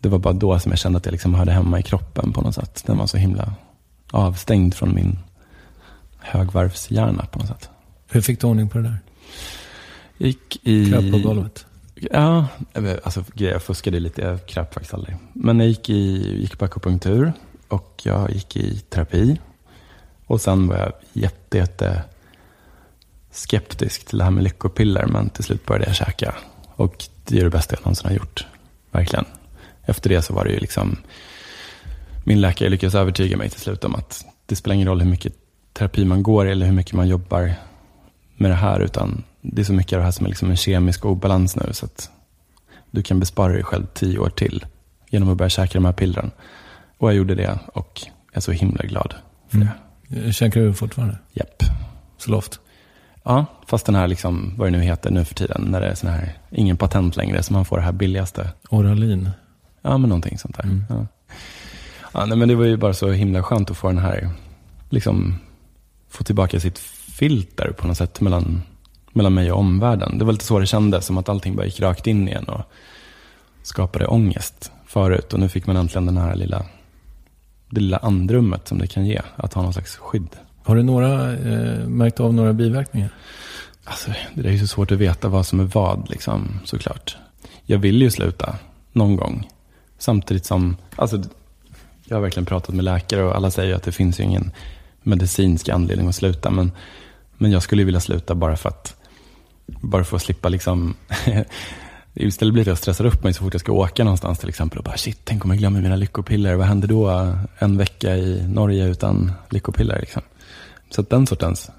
det 0.00 0.08
var 0.08 0.18
bara 0.18 0.32
då 0.32 0.58
som 0.58 0.72
jag 0.72 0.78
kände 0.78 0.96
att 0.96 1.04
jag 1.06 1.12
liksom 1.12 1.34
hörde 1.34 1.52
hemma 1.52 1.78
i 1.78 1.82
kroppen 1.82 2.32
på 2.32 2.40
något 2.40 2.54
sätt. 2.54 2.82
Den 2.86 2.98
var 2.98 3.06
så 3.06 3.16
himla 3.16 3.52
avstängd 4.10 4.74
från 4.74 4.94
min 4.94 5.18
högvarvshjärna 6.20 7.26
på 7.26 7.38
något 7.38 7.48
sätt. 7.48 7.68
Hur 8.08 8.20
fick 8.20 8.40
du 8.40 8.46
ordning 8.46 8.68
på 8.68 8.78
det 8.78 8.84
där? 8.84 8.98
Gick 10.18 10.66
i... 10.66 10.90
Kröp 10.90 11.12
på 11.12 11.18
golvet? 11.18 11.66
Ja, 11.94 12.46
alltså 13.04 13.24
jag 13.34 13.62
fuskade 13.62 14.00
lite. 14.00 14.22
Jag 14.22 14.46
kröp 14.46 14.74
faktiskt 14.74 14.94
aldrig. 14.94 15.16
Men 15.32 15.60
jag 15.60 15.68
gick, 15.68 15.90
i, 15.90 16.38
gick 16.40 16.58
på 16.58 16.64
akupunktur 16.64 17.32
och 17.68 18.00
jag 18.04 18.30
gick 18.30 18.56
i 18.56 18.78
terapi. 18.78 19.40
Och 20.26 20.40
sen 20.40 20.66
var 20.66 20.76
jag 20.76 20.92
jätte, 21.12 21.58
jätte 21.58 22.02
skeptisk 23.30 24.06
till 24.06 24.18
det 24.18 24.24
här 24.24 24.30
med 24.30 24.44
lyckopiller. 24.44 25.06
Men 25.06 25.30
till 25.30 25.44
slut 25.44 25.66
började 25.66 25.86
jag 25.86 25.96
käka. 25.96 26.34
Och 26.76 27.04
det 27.24 27.38
är 27.38 27.44
det 27.44 27.50
bästa 27.50 27.74
jag 27.74 27.80
någonsin 27.80 28.08
har 28.08 28.16
gjort. 28.16 28.46
Verkligen. 28.90 29.24
Efter 29.82 30.10
det 30.10 30.22
så 30.22 30.34
var 30.34 30.44
det 30.44 30.50
ju 30.50 30.58
liksom, 30.58 30.96
min 32.24 32.40
läkare 32.40 32.68
lyckades 32.68 32.94
övertyga 32.94 33.36
mig 33.36 33.50
till 33.50 33.60
slut 33.60 33.84
om 33.84 33.94
att 33.94 34.24
det 34.46 34.56
spelar 34.56 34.74
ingen 34.74 34.88
roll 34.88 35.00
hur 35.00 35.10
mycket 35.10 35.34
terapi 35.72 36.04
man 36.04 36.22
går 36.22 36.46
eller 36.46 36.66
hur 36.66 36.72
mycket 36.72 36.92
man 36.92 37.08
jobbar 37.08 37.54
med 38.36 38.50
det 38.50 38.54
här. 38.54 38.80
Utan 38.80 39.24
det 39.40 39.62
är 39.62 39.64
så 39.64 39.72
mycket 39.72 39.92
av 39.92 39.98
det 39.98 40.04
här 40.04 40.12
som 40.12 40.26
är 40.26 40.30
liksom 40.30 40.50
en 40.50 40.56
kemisk 40.56 41.04
obalans 41.04 41.56
nu. 41.56 41.72
Så 41.72 41.86
att 41.86 42.10
du 42.90 43.02
kan 43.02 43.20
bespara 43.20 43.52
dig 43.52 43.62
själv 43.62 43.86
tio 43.94 44.18
år 44.18 44.30
till 44.30 44.66
genom 45.10 45.28
att 45.28 45.36
börja 45.36 45.48
käka 45.48 45.78
de 45.78 45.84
här 45.84 45.92
pillren. 45.92 46.30
Och 46.98 47.08
jag 47.08 47.16
gjorde 47.16 47.34
det 47.34 47.58
och 47.72 48.00
jag 48.04 48.36
är 48.36 48.40
så 48.40 48.52
himla 48.52 48.84
glad 48.84 49.14
för 49.48 49.56
mm. 49.56 49.68
det. 50.08 50.32
Käkar 50.32 50.60
du 50.60 50.74
fortfarande? 50.74 51.18
Japp. 51.32 51.62
Zoloft? 52.18 52.60
Ja, 53.22 53.46
fast 53.66 53.86
den 53.86 53.94
här, 53.94 54.08
liksom, 54.08 54.54
vad 54.56 54.66
det 54.66 54.78
nu 54.78 54.80
heter 54.80 55.10
nu 55.10 55.24
för 55.24 55.34
tiden, 55.34 55.66
när 55.68 55.80
det 55.80 55.86
är 55.86 55.94
sån 55.94 56.10
här, 56.10 56.38
ingen 56.50 56.76
patent 56.76 57.16
längre, 57.16 57.42
så 57.42 57.52
man 57.52 57.64
får 57.64 57.76
det 57.76 57.82
här 57.82 57.92
billigaste. 57.92 58.50
Oralin? 58.70 59.30
Ja, 59.82 59.98
men 59.98 60.08
någonting 60.08 60.38
sånt 60.38 60.56
där. 60.56 60.64
Mm. 60.64 60.84
Ja. 60.88 61.06
Ja, 62.12 62.26
nej, 62.26 62.38
men 62.38 62.48
det 62.48 62.54
var 62.54 62.64
ju 62.64 62.76
bara 62.76 62.94
så 62.94 63.10
himla 63.10 63.42
skönt 63.42 63.70
att 63.70 63.76
få 63.76 63.88
den 63.88 63.98
här, 63.98 64.30
liksom, 64.88 65.38
få 66.10 66.24
tillbaka 66.24 66.60
sitt 66.60 66.78
filter 67.18 67.72
på 67.78 67.86
något 67.86 67.96
sätt 67.96 68.20
mellan, 68.20 68.62
mellan 69.12 69.34
mig 69.34 69.52
och 69.52 69.58
omvärlden. 69.58 70.18
Det 70.18 70.24
var 70.24 70.32
lite 70.32 70.44
så 70.44 70.58
det 70.58 70.66
kändes, 70.66 71.06
som 71.06 71.18
att 71.18 71.28
allting 71.28 71.56
bara 71.56 71.66
gick 71.66 71.80
rakt 71.80 72.06
in 72.06 72.28
igen 72.28 72.44
och 72.44 72.62
skapade 73.62 74.06
ångest 74.06 74.72
förut. 74.86 75.32
Och 75.32 75.40
nu 75.40 75.48
fick 75.48 75.66
man 75.66 75.76
äntligen 75.76 76.06
den 76.06 76.16
här 76.16 76.34
lilla 76.34 76.66
det 77.70 77.80
lilla 77.80 77.96
andrummet 77.96 78.68
som 78.68 78.78
det 78.78 78.86
kan 78.86 79.06
ge. 79.06 79.20
Att 79.36 79.54
ha 79.54 79.62
någon 79.62 79.72
slags 79.72 79.96
skydd. 79.96 80.36
Har 80.64 80.76
du 80.76 80.82
några, 80.82 81.32
eh, 81.32 81.86
märkt 81.86 82.20
av 82.20 82.34
några 82.34 82.52
biverkningar? 82.52 83.10
Alltså, 83.84 84.10
det 84.34 84.48
är 84.48 84.52
ju 84.52 84.58
så 84.58 84.66
svårt 84.66 84.92
att 84.92 84.98
veta 84.98 85.28
vad 85.28 85.46
som 85.46 85.60
är 85.60 85.64
vad, 85.64 86.10
liksom, 86.10 86.60
såklart. 86.64 87.16
Jag 87.64 87.78
vill 87.78 88.02
ju 88.02 88.10
sluta 88.10 88.56
någon 88.92 89.16
gång. 89.16 89.48
Samtidigt 89.98 90.44
som, 90.44 90.76
alltså, 90.96 91.22
jag 92.04 92.16
har 92.16 92.22
verkligen 92.22 92.46
pratat 92.46 92.74
med 92.74 92.84
läkare 92.84 93.22
och 93.22 93.36
alla 93.36 93.50
säger 93.50 93.74
att 93.74 93.82
det 93.82 93.92
finns 93.92 94.20
ju 94.20 94.24
ingen 94.24 94.52
medicinsk 95.02 95.68
anledning 95.68 96.08
att 96.08 96.14
sluta. 96.14 96.50
Men, 96.50 96.72
men 97.38 97.50
jag 97.50 97.62
skulle 97.62 97.84
vilja 97.84 98.00
sluta 98.00 98.34
bara 98.34 98.56
för 98.56 98.68
att, 98.68 98.96
bara 99.66 100.04
för 100.04 100.16
att 100.16 100.22
slippa 100.22 100.48
liksom 100.48 100.94
Istället 102.14 102.54
blir 102.54 102.64
det 102.64 102.70
att 102.70 102.76
jag 102.76 102.78
stressar 102.78 103.04
upp 103.04 103.24
mig 103.24 103.34
så 103.34 103.44
fort 103.44 103.54
jag 103.54 103.60
ska 103.60 103.72
åka 103.72 104.04
någonstans 104.04 104.38
till 104.38 104.48
exempel. 104.48 104.78
Och 104.78 104.84
bara 104.84 104.96
shit, 104.96 105.20
tänk 105.24 105.44
om 105.44 105.50
jag 105.50 105.58
glömmer 105.58 105.80
mina 105.80 105.96
lyckopiller. 105.96 106.54
Vad 106.54 106.66
händer 106.66 106.88
då 106.88 107.34
en 107.58 107.76
vecka 107.76 108.16
i 108.16 108.48
Norge 108.48 108.86
utan 108.86 109.32
lyckopiller? 109.50 110.00
Liksom. 110.00 110.22
Så 110.90 111.00
att 111.00 111.10
den 111.10 111.26
sortens, 111.26 111.70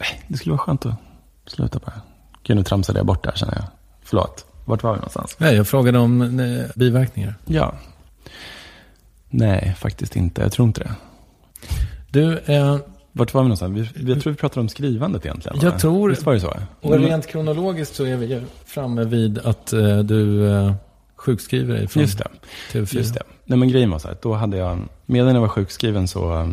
nej, 0.00 0.24
det 0.28 0.36
skulle 0.36 0.52
vara 0.52 0.62
skönt 0.62 0.86
att 0.86 0.94
sluta 1.46 1.78
bara. 1.78 2.00
Gud, 2.42 2.56
nu 2.56 2.62
tramsade 2.62 2.98
jag 2.98 3.06
bort 3.06 3.24
där 3.24 3.32
känner 3.34 3.54
jag. 3.54 3.64
Förlåt, 4.02 4.46
vart 4.64 4.82
var 4.82 4.92
vi 4.92 4.96
någonstans? 4.96 5.36
Nej, 5.38 5.56
jag 5.56 5.68
frågade 5.68 5.98
om 5.98 6.40
eh, 6.40 6.64
biverkningar. 6.74 7.34
Ja. 7.44 7.74
Nej, 9.30 9.74
faktiskt 9.78 10.16
inte. 10.16 10.42
Jag 10.42 10.52
tror 10.52 10.68
inte 10.68 10.80
det. 10.80 10.94
Du, 12.10 12.38
eh, 12.38 12.76
vart 13.12 13.34
var 13.34 13.42
vi 13.42 13.48
någonstans? 13.48 13.90
Vi, 13.94 14.12
jag 14.12 14.20
tror 14.22 14.32
vi 14.32 14.36
pratade 14.38 14.60
om 14.60 14.68
skrivandet 14.68 15.26
egentligen. 15.26 15.58
Jag 15.62 15.78
tror... 15.78 16.10
Visst 16.10 16.26
var 16.26 16.34
det 16.34 16.40
så? 16.40 16.54
Och 16.80 16.98
rent 16.98 17.26
kronologiskt 17.26 17.94
så 17.94 18.04
är 18.04 18.16
vi 18.16 18.42
framme 18.64 19.04
vid 19.04 19.38
att 19.38 19.72
eh, 19.72 19.98
du 19.98 20.50
eh, 20.50 20.72
sjukskriver 21.16 21.74
dig 21.74 21.88
från 21.88 22.02
Just 22.02 22.18
det. 22.18 22.28
TV4. 22.72 22.96
Just 22.96 23.14
det. 23.14 23.22
Nej, 23.44 23.58
men 23.58 23.68
grejen 23.68 23.90
var 23.90 23.98
så 23.98 24.08
här, 24.08 24.16
då 24.22 24.34
hade 24.34 24.56
jag, 24.56 24.78
medan 25.06 25.34
jag 25.34 25.40
var 25.40 25.48
sjukskriven 25.48 26.08
så, 26.08 26.40
eh, 26.40 26.48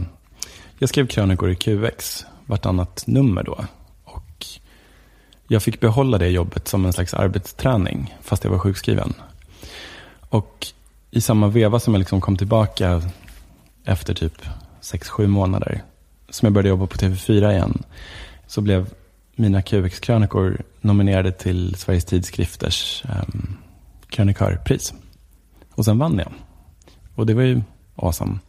jag 0.80 0.90
skrev 0.90 1.08
krönikor 1.08 1.50
i 1.50 1.56
QX 1.56 2.26
vartannat 2.46 3.04
nummer 3.08 3.44
då. 3.44 3.66
Och 4.04 4.46
jag 5.48 5.64
fick 5.64 5.80
behålla 5.80 6.18
det 6.18 6.30
jobbet 6.30 6.68
som 6.68 6.86
en 6.86 6.94
slags 6.94 7.14
arbetsträning, 7.14 8.16
fast 8.22 8.44
jag 8.44 8.52
var 8.52 8.60
sjukskriven. 8.60 9.14
Och 10.30 10.68
i 11.12 11.22
samma 11.22 11.48
veva 11.48 11.80
som 11.80 11.94
jag 11.94 12.00
liksom 12.00 12.22
kom 12.22 12.38
tillbaka 12.38 13.02
efter 13.86 14.14
typ 14.14 14.42
sex 14.86 15.10
sju 15.10 15.28
månader 15.28 15.84
som 16.30 16.46
jag 16.46 16.54
började 16.54 16.70
jobba 16.70 16.88
på 16.88 16.98
TV4 16.98 17.52
igen, 17.52 17.84
så 18.48 18.62
blev 18.62 18.90
mina 19.36 19.62
QX-krönikor 19.62 20.62
nominerade 20.82 21.32
till 21.32 21.76
Sveriges 21.76 22.06
Tidskrifters 22.06 23.04
um, 23.06 23.58
krönikörpris. 24.10 24.94
Och 25.72 25.86
sen 25.86 25.98
vann 25.98 26.18
jag. 26.18 26.32
Och 27.16 27.26
det 27.26 27.34
var 27.34 27.42
ju 27.42 27.62
awesome. 27.96 28.40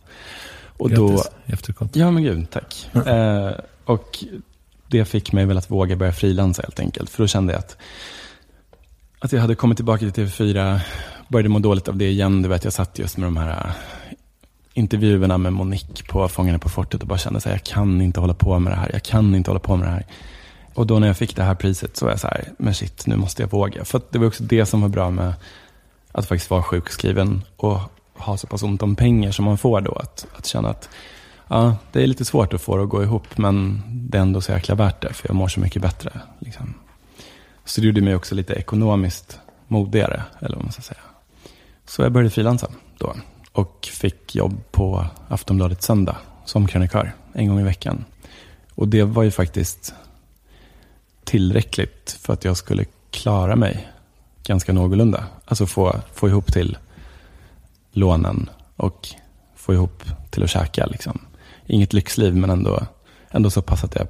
Och 0.77 0.91
Grattis 0.91 1.29
i 1.47 1.53
efterskott. 1.53 1.97
Ja, 1.97 2.11
men 2.11 2.23
gud, 2.23 2.51
tack. 2.51 2.89
Eh, 3.07 3.51
och 3.85 4.25
det 4.89 5.05
fick 5.05 5.33
mig 5.33 5.47
väl 5.47 5.59
att 5.59 5.71
våga 5.71 5.97
börja 5.97 6.13
frilansa 6.13 6.63
helt 6.63 6.81
enkelt. 6.81 7.11
För 7.11 7.23
då 7.23 7.27
kände 7.27 7.53
jag 7.53 7.61
att, 7.61 7.77
att 9.19 9.33
jag 9.33 9.41
hade 9.41 9.55
kommit 9.55 9.79
tillbaka 9.79 10.11
till 10.11 10.25
TV4, 10.25 10.81
började 11.29 11.49
må 11.49 11.59
dåligt 11.59 11.89
av 11.89 11.97
det 11.97 12.09
igen. 12.09 12.43
Du 12.43 12.49
vet, 12.49 12.65
jag 12.65 12.73
satt 12.73 12.99
just 12.99 13.17
med 13.17 13.27
de 13.27 13.37
här 13.37 13.73
intervjuerna 14.77 15.39
med 15.39 15.53
Monique 15.53 16.05
på 16.09 16.29
Fångarna 16.29 16.59
på 16.59 16.69
fortet 16.69 17.03
och 17.03 17.09
bara 17.09 17.19
kände 17.19 17.41
så 17.41 17.49
här, 17.49 17.57
jag 17.57 17.65
kan 17.65 18.01
inte 18.01 18.21
hålla 18.21 18.35
på 18.35 18.59
med 18.59 18.73
det 18.73 18.77
här. 18.77 18.91
Jag 18.93 19.03
kan 19.03 19.35
inte 19.35 19.51
hålla 19.51 19.61
på 19.61 19.77
med 19.77 19.89
det 19.89 19.93
här. 19.93 20.07
Och 20.75 20.87
då 20.87 20.99
när 20.99 21.07
jag 21.07 21.17
fick 21.17 21.37
det 21.37 21.43
här 21.43 21.55
priset 21.55 21.97
så 21.97 22.05
var 22.05 22.13
jag 22.13 22.21
så 22.21 22.27
här, 22.27 22.53
men 22.59 22.75
shit, 22.75 23.07
nu 23.07 23.17
måste 23.17 23.43
jag 23.43 23.51
våga. 23.51 23.85
För 23.85 23.99
att 23.99 24.13
det 24.13 24.19
var 24.19 24.27
också 24.27 24.43
det 24.43 24.67
som 24.67 24.81
var 24.81 24.89
bra 24.89 25.11
med 25.11 25.35
att 26.13 26.27
faktiskt 26.27 26.51
vara 26.51 26.63
sjukskriven 26.63 27.43
och 27.57 27.79
ha 28.15 28.37
så 28.37 28.47
pass 28.47 28.63
ont 28.63 28.83
om 28.83 28.97
pengar 28.97 29.33
som 29.33 29.45
man 29.45 29.59
får 29.59 29.81
då. 29.81 29.93
Att, 29.93 30.27
att 30.39 30.47
känna 30.47 30.69
att 30.69 30.89
ja, 31.49 31.77
det 31.93 32.03
är 32.03 32.07
lite 32.07 32.25
svårt 32.25 32.55
att 32.55 32.61
få 32.61 32.77
det 32.77 32.83
att 32.83 32.89
gå 32.89 33.03
ihop, 33.03 33.39
men 33.39 33.83
det 33.89 34.19
är 34.19 34.23
ändå 34.23 34.41
så 34.41 34.53
jäkla 34.53 34.75
värt 34.75 35.03
det, 35.03 35.13
för 35.13 35.29
jag 35.29 35.37
mår 35.37 35.49
så 35.49 35.61
mycket 35.61 35.83
bättre. 35.83 36.21
Liksom. 36.39 36.75
Så 37.65 37.81
det 37.81 37.87
gjorde 37.87 38.01
mig 38.01 38.15
också 38.15 38.35
lite 38.35 38.53
ekonomiskt 38.53 39.39
modigare, 39.69 40.23
eller 40.41 40.57
vad 40.57 40.65
man 40.65 40.73
ska 40.73 40.83
säga. 40.83 41.01
Så 41.87 42.03
jag 42.03 42.13
började 42.13 42.31
frilansa 42.31 42.69
då 42.99 43.15
och 43.57 43.89
fick 43.93 44.35
jobb 44.35 44.61
på 44.71 45.07
Aftonbladet 45.29 45.83
Söndag 45.83 46.17
som 46.45 46.67
krönikör 46.67 47.13
en 47.33 47.49
gång 47.49 47.61
i 47.61 47.63
veckan. 47.63 48.05
Och 48.75 48.89
det 48.89 49.03
var 49.03 49.23
ju 49.23 49.31
faktiskt 49.31 49.95
tillräckligt 51.25 52.19
för 52.21 52.33
att 52.33 52.45
jag 52.45 52.57
skulle 52.57 52.85
klara 53.11 53.57
mig 53.57 53.89
ganska 54.43 54.73
någorlunda. 54.73 55.25
Alltså 55.45 55.67
få, 55.67 56.01
få 56.13 56.29
ihop 56.29 56.53
till 56.53 56.79
lånen 57.93 58.51
och 58.77 59.09
få 59.55 59.75
ihop 59.75 60.05
till 60.31 60.43
att 60.43 60.51
käka. 60.51 60.87
Liksom. 60.87 61.19
Inget 61.67 61.93
lyxliv, 61.93 62.37
men 62.37 62.51
ändå, 62.51 62.87
ändå 63.31 63.51
så 63.51 63.63
pass 63.63 63.85
att 63.85 63.95
jag, 63.95 64.07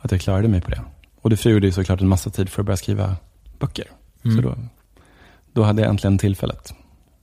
att 0.00 0.12
jag 0.12 0.20
klarade 0.20 0.48
mig 0.48 0.60
på 0.60 0.70
det. 0.70 0.82
Och 1.20 1.30
det 1.30 1.36
frigjorde 1.36 1.66
ju 1.66 1.72
såklart 1.72 2.00
en 2.00 2.08
massa 2.08 2.30
tid 2.30 2.48
för 2.48 2.62
att 2.62 2.66
börja 2.66 2.76
skriva 2.76 3.16
böcker. 3.58 3.90
Mm. 4.24 4.36
Så 4.36 4.42
då, 4.42 4.54
då 5.52 5.62
hade 5.62 5.82
jag 5.82 5.90
äntligen 5.90 6.18
tillfället. 6.18 6.74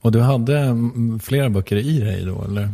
Och 0.06 0.12
du 0.12 0.20
hade 0.20 0.58
mm, 0.58 1.20
flera 1.20 1.50
böcker 1.50 1.76
i 1.76 2.00
dig 2.00 2.24
då, 2.24 2.44
eller? 2.44 2.70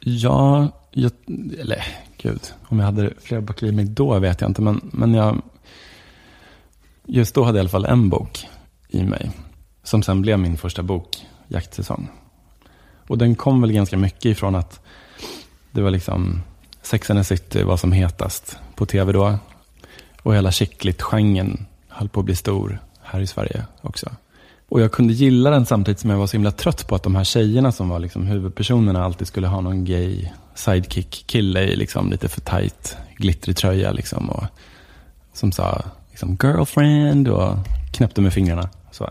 Ja, 0.00 0.68
jag, 0.90 1.12
eller 1.58 1.84
gud, 2.16 2.40
om 2.62 2.78
jag 2.78 2.86
hade 2.86 3.12
flera 3.22 3.40
böcker 3.40 3.66
i 3.66 3.72
mig 3.72 3.84
då 3.84 4.18
vet 4.18 4.40
jag 4.40 4.50
inte. 4.50 4.62
Men, 4.62 4.80
men 4.92 5.14
jag, 5.14 5.42
just 7.04 7.34
då 7.34 7.44
hade 7.44 7.58
jag 7.58 7.62
i 7.62 7.64
alla 7.64 7.68
fall 7.68 7.84
en 7.84 8.08
bok 8.08 8.46
i 8.88 9.02
mig. 9.02 9.30
Som 9.82 10.02
sen 10.02 10.22
blev 10.22 10.38
min 10.38 10.56
första 10.56 10.82
bok, 10.82 11.26
Jaktsäsong. 11.48 12.08
Och 13.08 13.18
den 13.18 13.34
kom 13.34 13.60
väl 13.60 13.72
ganska 13.72 13.96
mycket 13.96 14.24
ifrån 14.24 14.54
att 14.54 14.80
det 15.70 15.82
var 15.82 15.90
liksom 15.90 16.40
Sex 16.82 17.10
and 17.10 17.20
the 17.20 17.24
City 17.24 17.62
var 17.62 17.76
som 17.76 17.92
hetast 17.92 18.58
på 18.74 18.86
tv 18.86 19.12
då. 19.12 19.38
Och 20.22 20.34
hela 20.34 20.50
chicklit-genren 20.50 21.66
höll 21.88 22.08
på 22.08 22.20
att 22.20 22.26
bli 22.26 22.36
stor 22.36 22.78
här 23.02 23.20
i 23.20 23.26
Sverige 23.26 23.64
också. 23.80 24.10
Och 24.70 24.80
jag 24.80 24.92
kunde 24.92 25.12
gilla 25.12 25.50
den 25.50 25.66
samtidigt 25.66 26.00
som 26.00 26.10
jag 26.10 26.18
var 26.18 26.26
så 26.26 26.32
himla 26.32 26.50
trött 26.50 26.88
på 26.88 26.94
att 26.94 27.02
de 27.02 27.16
här 27.16 27.24
tjejerna 27.24 27.72
som 27.72 27.88
var 27.88 27.98
liksom 27.98 28.26
huvudpersonerna 28.26 29.04
alltid 29.04 29.26
skulle 29.26 29.46
ha 29.46 29.60
någon 29.60 29.84
gay 29.84 30.28
sidekick-kille 30.54 31.60
i 31.60 31.76
liksom 31.76 32.10
lite 32.10 32.28
för 32.28 32.40
tight 32.40 32.96
glittrig 33.16 33.56
tröja. 33.56 33.92
Liksom, 33.92 34.30
och 34.30 34.44
som 35.32 35.52
sa 35.52 35.82
liksom, 36.10 36.38
girlfriend 36.42 37.28
och 37.28 37.56
knäppte 37.92 38.20
med 38.20 38.32
fingrarna. 38.32 38.68
Så, 38.90 39.10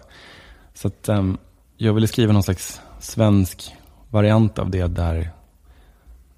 så 0.73 0.87
att, 0.87 1.09
um, 1.09 1.37
jag 1.77 1.93
ville 1.93 2.07
skriva 2.07 2.33
någon 2.33 2.43
slags 2.43 2.81
svensk 2.99 3.75
variant 4.09 4.59
av 4.59 4.69
det 4.69 4.87
där 4.87 5.31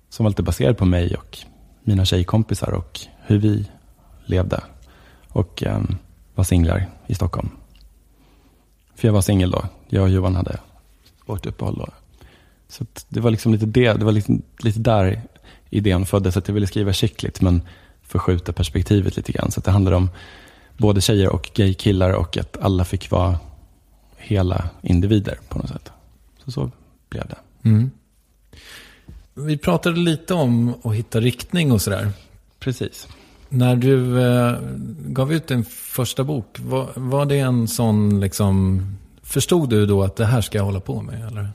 som 0.09 0.24
var 0.24 0.30
lite 0.30 0.43
baserad 0.43 0.78
på 0.78 0.86
mig 0.86 1.15
och 1.15 1.38
mina 1.84 2.05
tjejkompisar 2.05 2.72
och 2.72 2.99
hur 3.26 3.38
vi 3.38 3.69
levde. 4.26 4.63
Och 5.28 5.63
um, 5.67 5.97
var 6.36 6.43
singlar 6.43 6.89
i 7.07 7.15
Stockholm. 7.15 7.49
För 9.01 9.07
jag 9.07 9.13
var 9.13 9.21
singel 9.21 9.51
då. 9.51 9.65
Jag 9.89 10.03
och 10.03 10.09
Johan 10.09 10.35
hade 10.35 10.59
vårt 11.25 11.45
uppehåll 11.45 11.77
då. 11.77 11.87
Så 12.67 12.85
det 13.09 13.19
var 13.19 13.31
liksom 13.31 13.53
lite 13.53 13.65
det, 13.65 13.93
det 13.93 14.05
var 14.05 14.11
liksom 14.11 14.41
lite 14.59 14.79
där 14.79 15.21
idén 15.69 16.05
föddes. 16.05 16.37
Att 16.37 16.47
jag 16.47 16.53
ville 16.53 16.67
skriva 16.67 16.93
skickligt 16.93 17.41
men 17.41 17.61
förskjuta 18.01 18.53
perspektivet 18.53 19.17
lite 19.17 19.31
grann. 19.31 19.51
Så 19.51 19.59
att 19.59 19.65
det 19.65 19.71
handlade 19.71 19.95
om 19.95 20.09
både 20.77 21.01
tjejer 21.01 21.29
och 21.29 21.51
gaykillar 21.53 22.13
och 22.13 22.37
att 22.37 22.57
alla 22.57 22.85
fick 22.85 23.11
vara 23.11 23.39
hela 24.17 24.69
individer 24.81 25.39
på 25.49 25.57
något 25.59 25.69
sätt. 25.69 25.91
Så 26.45 26.51
så 26.51 26.71
blev 27.09 27.27
det. 27.27 27.69
Mm. 27.69 27.91
Vi 29.33 29.57
pratade 29.57 29.99
lite 29.99 30.33
om 30.33 30.73
att 30.83 30.95
hitta 30.95 31.19
riktning 31.19 31.71
och 31.71 31.81
sådär. 31.81 32.11
Precis. 32.59 33.07
När 33.53 33.75
du 33.75 34.23
eh, 34.23 34.57
gav 35.07 35.33
ut 35.33 35.47
din 35.47 35.63
första 35.65 36.23
bok, 36.23 36.57
var, 36.59 36.89
var 36.95 37.25
det 37.25 37.39
en 37.39 37.67
sån 37.67 38.19
liksom... 38.19 38.81
Förstod 39.23 39.69
du 39.69 39.85
då 39.85 40.03
att 40.03 40.15
det 40.15 40.25
här 40.25 40.41
ska 40.41 40.57
jag 40.57 40.65
hålla 40.65 40.79
på 40.79 41.01
med? 41.01 41.27
Eller? 41.27 41.49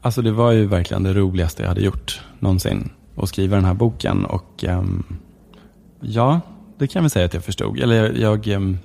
Alltså 0.00 0.22
det 0.22 0.32
var 0.32 0.52
ju 0.52 0.66
verkligen 0.66 1.02
det 1.02 1.14
roligaste 1.14 1.62
jag 1.62 1.68
hade 1.68 1.80
gjort 1.80 2.20
någonsin. 2.38 2.90
Att 3.16 3.28
skriva 3.28 3.56
den 3.56 3.64
här 3.64 3.74
boken. 3.74 4.24
Och 4.24 4.64
um, 4.68 5.04
ja, 6.00 6.40
det 6.78 6.86
kan 6.86 7.00
jag 7.00 7.02
väl 7.02 7.10
säga 7.10 7.26
att 7.26 7.34
jag 7.34 7.44
förstod. 7.44 7.78
Eller 7.78 7.94
jag, 7.96 8.46
jag, 8.46 8.56
um, 8.56 8.78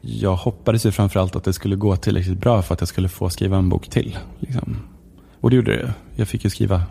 jag 0.00 0.36
hoppades 0.36 0.86
ju 0.86 0.90
framförallt 0.90 1.36
att 1.36 1.44
det 1.44 1.52
skulle 1.52 1.76
gå 1.76 1.96
tillräckligt 1.96 2.38
bra 2.38 2.62
för 2.62 2.74
att 2.74 2.80
jag 2.80 2.88
skulle 2.88 3.08
få 3.08 3.30
skriva 3.30 3.56
en 3.56 3.68
bok 3.68 3.88
till. 3.88 4.18
Liksom. 4.38 4.76
Och 5.40 5.50
det 5.50 5.56
gjorde 5.56 5.76
det. 5.76 5.94
Jag 6.16 6.28
fick 6.28 6.44
ju 6.44 6.50
skriva 6.50 6.82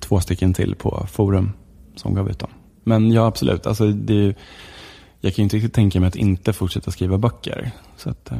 två 0.00 0.20
stycken 0.20 0.54
till 0.54 0.74
på 0.74 1.06
Forum 1.10 1.52
som 1.96 2.14
gav 2.14 2.30
ut 2.30 2.38
dem. 2.38 2.50
Men 2.84 3.12
ja, 3.12 3.26
absolut. 3.26 3.66
Alltså, 3.66 3.86
det 3.86 4.14
är, 4.14 4.34
jag 5.20 5.34
kan 5.34 5.42
ju 5.42 5.44
inte 5.44 5.56
riktigt 5.56 5.74
tänka 5.74 6.00
mig 6.00 6.06
att 6.06 6.16
inte 6.16 6.52
fortsätta 6.52 6.90
skriva 6.90 7.18
böcker. 7.18 7.70
Så 7.96 8.10
att, 8.10 8.32
uh... 8.32 8.38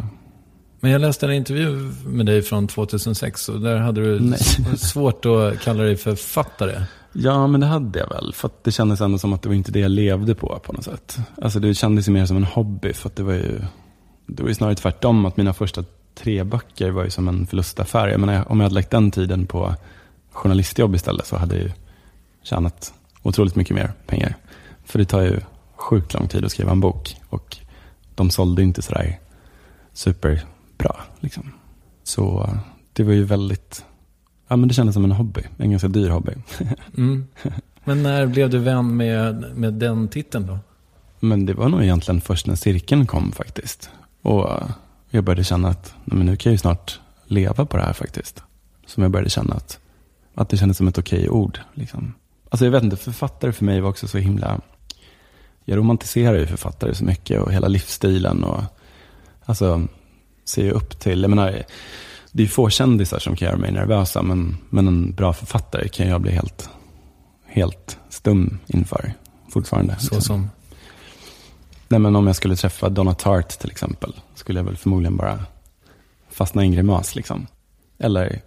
Men 0.80 0.90
jag 0.90 1.00
läste 1.00 1.26
en 1.26 1.32
intervju 1.32 1.92
med 2.06 2.26
dig 2.26 2.42
från 2.42 2.68
2006 2.68 3.48
och 3.48 3.60
där 3.60 3.76
hade 3.76 4.00
du 4.00 4.20
Nej. 4.20 4.38
svårt 4.76 5.26
att 5.26 5.60
kalla 5.60 5.82
dig 5.82 5.96
författare. 5.96 6.82
Ja, 7.12 7.46
men 7.46 7.60
det 7.60 7.66
hade 7.66 7.98
jag 7.98 8.08
väl. 8.08 8.32
För 8.34 8.50
det 8.62 8.72
kändes 8.72 9.00
ändå 9.00 9.18
som 9.18 9.32
att 9.32 9.42
det 9.42 9.48
var 9.48 9.56
inte 9.56 9.72
det 9.72 9.80
jag 9.80 9.90
levde 9.90 10.34
på 10.34 10.60
på 10.64 10.72
något 10.72 10.84
sätt. 10.84 11.18
Alltså 11.42 11.60
det 11.60 11.74
kändes 11.74 12.08
ju 12.08 12.12
mer 12.12 12.26
som 12.26 12.36
en 12.36 12.44
hobby. 12.44 12.92
För 12.92 13.10
det 13.14 13.22
var 13.22 13.32
ju, 13.32 13.60
det 14.26 14.42
var 14.42 14.48
ju 14.48 14.54
snarare 14.54 14.74
tvärtom. 14.74 15.26
Att 15.26 15.36
mina 15.36 15.52
första 15.52 15.84
tre 16.14 16.44
böcker 16.44 16.90
var 16.90 17.04
ju 17.04 17.10
som 17.10 17.28
en 17.28 17.46
förlustaffär. 17.46 18.08
Jag 18.08 18.20
menar, 18.20 18.52
om 18.52 18.60
jag 18.60 18.64
hade 18.64 18.74
lagt 18.74 18.90
den 18.90 19.10
tiden 19.10 19.46
på 19.46 19.74
journalistjobb 20.32 20.94
istället 20.94 21.26
så 21.26 21.36
hade 21.36 21.54
jag 21.54 21.64
ju 21.64 21.72
tjänat 22.42 22.94
otroligt 23.22 23.56
mycket 23.56 23.74
mer 23.74 23.92
pengar. 24.06 24.36
För 24.84 24.98
det 24.98 25.04
tar 25.04 25.20
ju 25.20 25.40
sjukt 25.76 26.14
lång 26.14 26.28
tid 26.28 26.44
att 26.44 26.52
skriva 26.52 26.72
en 26.72 26.80
bok. 26.80 27.16
Och 27.28 27.56
de 28.14 28.30
sålde 28.30 28.62
inte 28.62 28.82
sådär 28.82 29.18
superbra. 29.92 30.96
Liksom. 31.20 31.52
Så 32.04 32.50
det 32.92 33.02
var 33.02 33.12
ju 33.12 33.24
väldigt, 33.24 33.84
ja 34.48 34.56
men 34.56 34.68
det 34.68 34.74
kändes 34.74 34.94
som 34.94 35.04
en 35.04 35.12
hobby. 35.12 35.42
En 35.56 35.70
ganska 35.70 35.88
dyr 35.88 36.08
hobby. 36.08 36.32
mm. 36.96 37.26
Men 37.84 38.02
när 38.02 38.26
blev 38.26 38.50
du 38.50 38.58
vän 38.58 38.96
med, 38.96 39.56
med 39.56 39.74
den 39.74 40.08
titeln 40.08 40.46
då? 40.46 40.58
Men 41.20 41.46
det 41.46 41.54
var 41.54 41.68
nog 41.68 41.82
egentligen 41.82 42.20
först 42.20 42.46
när 42.46 42.54
cirkeln 42.54 43.06
kom 43.06 43.32
faktiskt. 43.32 43.90
Och 44.22 44.60
jag 45.10 45.24
började 45.24 45.44
känna 45.44 45.68
att 45.68 45.94
men 46.04 46.26
nu 46.26 46.36
kan 46.36 46.50
jag 46.50 46.54
ju 46.54 46.58
snart 46.58 47.00
leva 47.24 47.66
på 47.66 47.76
det 47.76 47.82
här 47.82 47.92
faktiskt. 47.92 48.42
Som 48.86 49.02
jag 49.02 49.12
började 49.12 49.30
känna 49.30 49.54
att, 49.54 49.80
att 50.34 50.48
det 50.48 50.56
kändes 50.56 50.76
som 50.76 50.88
ett 50.88 50.98
okej 50.98 51.28
ord. 51.28 51.60
Liksom. 51.74 52.14
Alltså 52.52 52.64
jag 52.64 52.72
vet 52.72 52.82
inte, 52.82 52.96
författare 52.96 53.52
för 53.52 53.64
mig 53.64 53.80
var 53.80 53.90
också 53.90 54.08
så 54.08 54.18
himla... 54.18 54.60
Jag 55.64 55.78
romantiserar 55.78 56.38
ju 56.38 56.46
författare 56.46 56.94
så 56.94 57.04
mycket 57.04 57.40
och 57.40 57.52
hela 57.52 57.68
livsstilen 57.68 58.44
och 58.44 58.62
alltså 59.44 59.88
ser 60.44 60.66
jag 60.66 60.74
upp 60.74 61.00
till. 61.00 61.22
Jag 61.22 61.30
menar, 61.30 61.62
det 62.32 62.42
är 62.42 62.46
få 62.46 62.70
kändisar 62.70 63.18
som 63.18 63.36
kan 63.36 63.46
göra 63.46 63.58
mig 63.58 63.72
nervösa 63.72 64.22
men, 64.22 64.56
men 64.70 64.88
en 64.88 65.12
bra 65.12 65.32
författare 65.32 65.88
kan 65.88 66.08
jag 66.08 66.20
bli 66.20 66.32
helt, 66.32 66.70
helt 67.46 67.98
stum 68.08 68.58
inför 68.66 69.12
fortfarande. 69.48 69.96
Så 69.98 70.20
som? 70.20 70.50
Nej 71.88 72.00
men 72.00 72.16
om 72.16 72.26
jag 72.26 72.36
skulle 72.36 72.56
träffa 72.56 72.88
Donna 72.88 73.14
Tart 73.14 73.48
till 73.48 73.70
exempel 73.70 74.14
skulle 74.34 74.58
jag 74.58 74.64
väl 74.64 74.76
förmodligen 74.76 75.16
bara 75.16 75.44
fastna 76.30 76.62
i 76.62 76.66
en 76.66 76.72
grimas 76.72 77.14
liksom. 77.14 77.46
Eller 77.98 78.40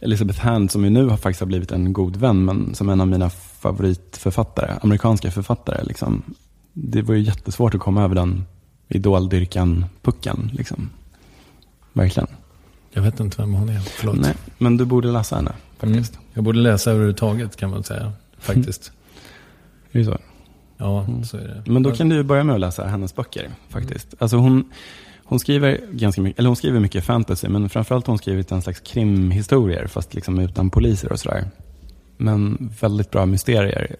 Elizabeth 0.00 0.40
Hand 0.40 0.70
som 0.70 0.84
ju 0.84 0.90
nu 0.90 1.06
har 1.06 1.16
faktiskt 1.16 1.40
har 1.40 1.46
blivit 1.46 1.72
en 1.72 1.92
god 1.92 2.16
vän, 2.16 2.44
men 2.44 2.74
som 2.74 2.88
en 2.88 3.00
av 3.00 3.08
mina 3.08 3.30
favoritförfattare, 3.30 4.78
amerikanska 4.82 5.30
författare. 5.30 5.84
Liksom. 5.84 6.22
Det 6.72 7.02
var 7.02 7.14
ju 7.14 7.20
jättesvårt 7.20 7.74
att 7.74 7.80
komma 7.80 8.04
över 8.04 8.14
den 8.14 8.44
idoldyrkan-pucken. 8.88 10.50
Liksom. 10.52 10.90
Verkligen. 11.92 12.28
Jag 12.92 13.02
vet 13.02 13.20
inte 13.20 13.42
vem 13.42 13.54
hon 13.54 13.68
är, 13.68 13.80
förlåt. 13.80 14.20
Nej, 14.20 14.34
men 14.58 14.76
du 14.76 14.84
borde 14.84 15.08
läsa 15.08 15.36
henne 15.36 15.52
faktiskt. 15.78 16.14
Mm. 16.14 16.26
Jag 16.34 16.44
borde 16.44 16.58
läsa 16.58 16.90
överhuvudtaget 16.90 17.56
kan 17.56 17.70
man 17.70 17.84
säga, 17.84 18.12
faktiskt. 18.38 18.92
är 19.92 19.98
det 19.98 20.04
så? 20.04 20.18
Ja, 20.76 21.04
mm. 21.04 21.24
så 21.24 21.36
är 21.36 21.62
det. 21.64 21.70
Men 21.70 21.82
då 21.82 21.92
kan 21.92 22.08
du 22.08 22.22
börja 22.22 22.44
med 22.44 22.54
att 22.54 22.60
läsa 22.60 22.86
hennes 22.86 23.14
böcker 23.14 23.50
faktiskt. 23.68 24.06
Mm. 24.06 24.16
Alltså 24.18 24.36
hon, 24.36 24.72
hon 25.30 25.40
skriver 25.40 25.80
ganska 25.92 26.20
mycket, 26.22 26.38
eller 26.38 26.48
hon 26.48 26.56
skriver 26.56 26.80
mycket 26.80 27.04
fantasy, 27.04 27.48
men 27.48 27.68
framförallt 27.68 28.06
har 28.06 28.12
hon 28.12 28.18
skrivit 28.18 28.52
en 28.52 28.62
slags 28.62 28.80
krimhistorier, 28.80 29.86
fast 29.86 30.14
liksom 30.14 30.38
utan 30.38 30.70
poliser 30.70 31.12
och 31.12 31.20
sådär. 31.20 31.50
Men 32.16 32.70
väldigt 32.80 33.10
bra 33.10 33.26
mysterier. 33.26 33.96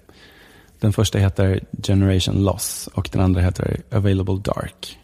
Den 0.81 0.93
första 0.93 1.19
heter 1.19 1.61
Generation 1.83 2.45
Loss 2.45 2.89
och 2.95 3.09
den 3.13 3.21
andra 3.23 3.41
heter 3.41 3.81
Available 3.93 4.39
Dark. 4.45 4.99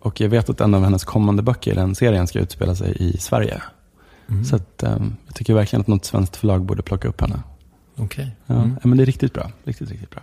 Och 0.00 0.20
jag 0.20 0.28
vet 0.28 0.50
att 0.50 0.60
en 0.60 0.74
av 0.74 0.84
hennes 0.84 1.04
kommande 1.04 1.42
böcker 1.42 1.72
i 1.72 1.74
den 1.74 1.94
serien 1.94 2.26
ska 2.26 2.38
utspela 2.38 2.74
sig 2.74 2.96
i 2.98 3.12
Sverige. 3.18 3.62
Mm. 4.30 4.44
Så 4.44 4.56
att, 4.56 4.82
um, 4.86 5.16
jag 5.26 5.34
tycker 5.34 5.54
verkligen 5.54 5.80
att 5.80 5.86
något 5.86 6.04
svenskt 6.04 6.36
förlag 6.36 6.62
borde 6.64 6.82
plocka 6.82 7.08
upp 7.08 7.20
henne. 7.20 7.42
Okej. 7.96 8.36
Ja, 8.46 8.54
Mm. 8.54 8.76
men 8.82 8.96
det 8.98 9.04
är 9.04 9.06
riktigt 9.06 9.32
bra. 9.32 9.50
Riktigt, 9.64 9.90
riktigt 9.90 10.10
bra. 10.10 10.22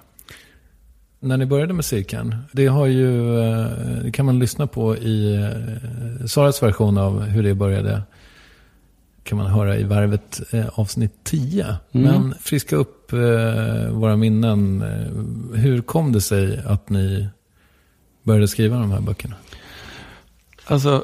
När 1.19 1.37
ni 1.37 1.45
började 1.45 1.73
med 1.73 1.85
cirkeln, 1.85 2.35
det 2.51 2.67
har 2.67 2.85
ju, 2.85 3.39
eh, 3.39 3.67
det 4.03 4.11
kan 4.11 4.25
man 4.25 4.39
lyssna 4.39 4.67
på 4.67 4.97
i 4.97 5.35
eh, 5.35 6.25
Saras 6.25 6.63
version 6.63 6.97
av 6.97 7.21
hur 7.21 7.43
det 7.43 7.55
började. 7.55 8.01
Kan 9.23 9.37
man 9.37 9.47
höra 9.47 9.77
i 9.77 9.83
Värvet 9.83 10.41
eh, 10.53 10.65
avsnitt 10.73 11.13
10. 11.23 11.65
Mm. 11.65 11.77
Men 11.91 12.35
friska 12.39 12.75
upp 12.75 13.13
våra 13.91 14.15
minnen. 14.15 14.83
Hur 15.53 15.81
kom 15.81 16.11
det 16.11 16.21
sig 16.21 16.61
att 16.65 16.89
ni 16.89 17.27
började 18.23 18.47
skriva 18.47 18.79
de 18.79 18.91
här 18.91 19.01
böckerna? 19.01 19.35
Alltså, 20.65 21.03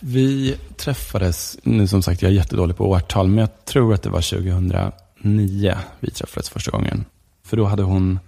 vi 0.00 0.56
träffades, 0.76 1.58
nu 1.62 1.86
som 1.86 2.02
sagt 2.02 2.22
jag 2.22 2.30
är 2.30 2.34
jättedålig 2.34 2.76
på 2.76 2.90
årtal, 2.90 3.28
men 3.28 3.38
jag 3.38 3.64
tror 3.64 3.94
att 3.94 4.02
det 4.02 4.10
var 4.10 4.30
2009 5.22 5.74
vi 6.00 6.10
träffades 6.10 6.50
första 6.50 6.70
gången. 6.70 7.04
För 7.42 7.56
då, 7.56 7.64
hade 7.64 7.82
hon, 7.82 8.18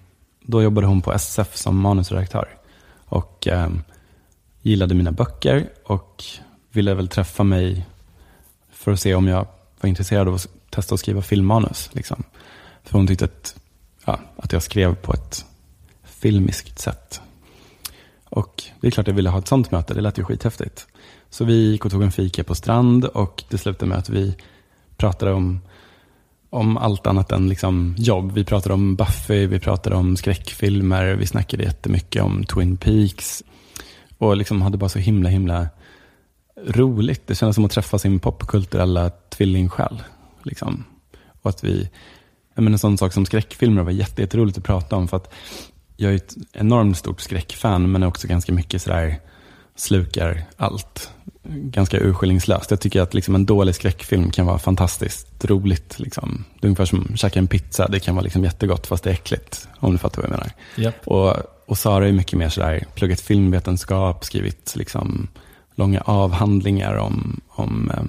då 0.43 0.63
jobbade 0.63 0.87
hon 0.87 1.03
på 1.03 1.13
SF 1.13 1.57
som 1.57 1.81
manusredaktör. 1.81 2.49
Och 3.05 3.49
eh, 3.49 3.71
gillade 4.63 4.95
mina 4.95 5.13
böcker 5.13 5.69
och 5.85 6.25
ville 6.73 6.95
väl 6.95 7.09
träffa 7.09 7.45
mig 7.45 7.87
för 8.73 8.93
att 8.93 9.01
se 9.01 9.15
om 9.15 9.29
jag 9.29 9.47
var 9.81 9.89
intresserad 9.89 10.29
av 10.29 10.35
att 10.35 10.49
testa 10.71 10.95
att 10.95 11.01
skriva 11.01 11.23
filmmanus. 11.23 11.91
Liksom. 11.93 12.23
För 12.83 12.99
hon 12.99 13.07
tyckte 13.07 13.25
att, 13.25 13.57
ja, 14.05 14.21
att 14.37 14.53
jag 14.53 14.63
skrev 14.63 14.95
på 14.95 15.13
ett 15.13 15.45
filmiskt 16.05 16.79
sätt. 16.79 17.21
Och 18.25 18.63
det 18.81 18.87
är 18.87 18.91
klart 18.91 19.07
jag 19.07 19.15
ville 19.15 19.31
ha 19.31 19.39
ett 19.39 19.49
sånt 19.49 19.71
möte, 19.71 19.95
det 19.95 20.01
lät 20.01 20.19
ju 20.19 20.25
skithäftigt. 20.25 20.87
Så 21.31 21.45
vi 21.45 21.71
gick 21.71 21.85
och 21.85 21.91
tog 21.91 22.03
en 22.03 22.13
fika 22.13 22.45
på 22.45 22.55
strand 22.55 23.05
och 23.05 23.45
det 23.49 23.59
slutade 23.59 23.89
med 23.89 23.99
att 23.99 24.09
vi 24.09 24.37
pratade 24.97 25.33
om, 25.33 25.61
om 26.53 26.77
allt 26.77 27.07
annat 27.07 27.33
än 27.33 27.49
liksom 27.49 27.95
jobb. 27.99 28.33
Vi 28.33 28.45
pratade 28.45 28.75
om 28.75 28.97
Buffy, 28.97 29.47
vi 29.47 29.59
pratade 29.59 29.97
om 29.97 30.17
skräckfilmer, 30.17 31.15
vi 31.15 31.27
snackade 31.27 31.63
jättemycket 31.63 32.23
om 32.23 32.45
Twin 32.45 32.77
Peaks. 32.77 33.43
Och 34.19 34.37
liksom 34.37 34.63
hade 34.63 34.79
bara 34.79 34.89
så 34.89 34.99
himla, 34.99 35.29
himla 35.29 35.69
roligt. 36.67 37.27
Det 37.27 37.35
kändes 37.35 37.55
som 37.55 37.65
att 37.65 37.71
träffa 37.71 37.99
sin 37.99 38.21
popkulturella 38.21 39.11
tvillingsjäl. 39.11 40.03
Liksom. 40.43 40.85
Och 41.43 41.51
att 41.51 41.65
vi, 41.65 41.91
jag 42.55 42.63
menar, 42.63 42.75
en 42.75 42.79
sån 42.79 42.99
sak 42.99 43.13
som 43.13 43.27
skräckfilmer 43.27 43.83
var 43.83 43.93
jätte, 43.93 44.23
jätteroligt 44.23 44.59
att 44.59 44.65
prata 44.65 44.97
om. 44.97 45.09
För 45.09 45.17
att 45.17 45.35
jag 45.97 46.13
är 46.13 46.17
ett 46.17 46.35
enormt 46.53 46.97
stort 46.97 47.21
skräckfan, 47.21 47.93
men 47.93 48.03
är 48.03 48.07
också 48.07 48.29
ganska 48.29 48.53
mycket 48.53 48.83
sådär, 48.83 49.21
slukar 49.77 50.45
allt. 50.57 51.11
Ganska 51.45 52.01
urskillningslöst. 52.01 52.71
Jag 52.71 52.81
tycker 52.81 53.01
att 53.01 53.15
liksom 53.15 53.35
en 53.35 53.47
dålig 53.47 53.75
skräckfilm 53.75 54.31
kan 54.31 54.47
vara 54.47 54.59
fantastiskt 54.59 55.45
roligt. 55.45 55.99
Liksom. 55.99 56.45
Det 56.61 56.67
är 56.67 56.69
ungefär 56.69 56.85
som 56.85 57.09
att 57.13 57.19
käka 57.19 57.39
en 57.39 57.47
pizza. 57.47 57.89
Det 57.89 58.01
kan 58.01 58.15
vara 58.15 58.25
liksom 58.25 58.45
jättegott 58.45 58.87
fast 58.87 59.05
det 59.05 59.11
är 59.11 59.15
äckligt. 59.15 59.69
Om 59.79 59.93
du 59.93 59.99
fattar 59.99 60.23
vad 60.23 60.31
jag 60.31 60.37
menar. 60.37 60.53
Japp. 60.77 61.09
Och, 61.09 61.37
och 61.67 61.79
Sara 61.79 62.09
är 62.09 62.13
mycket 62.13 62.39
mer 62.39 62.49
sådär, 62.49 62.85
pluggat 62.95 63.21
filmvetenskap, 63.21 64.25
skrivit 64.25 64.77
liksom 64.77 65.29
långa 65.75 66.01
avhandlingar 66.01 66.95
om, 66.95 67.41
om 67.49 67.91
eh, 67.91 68.03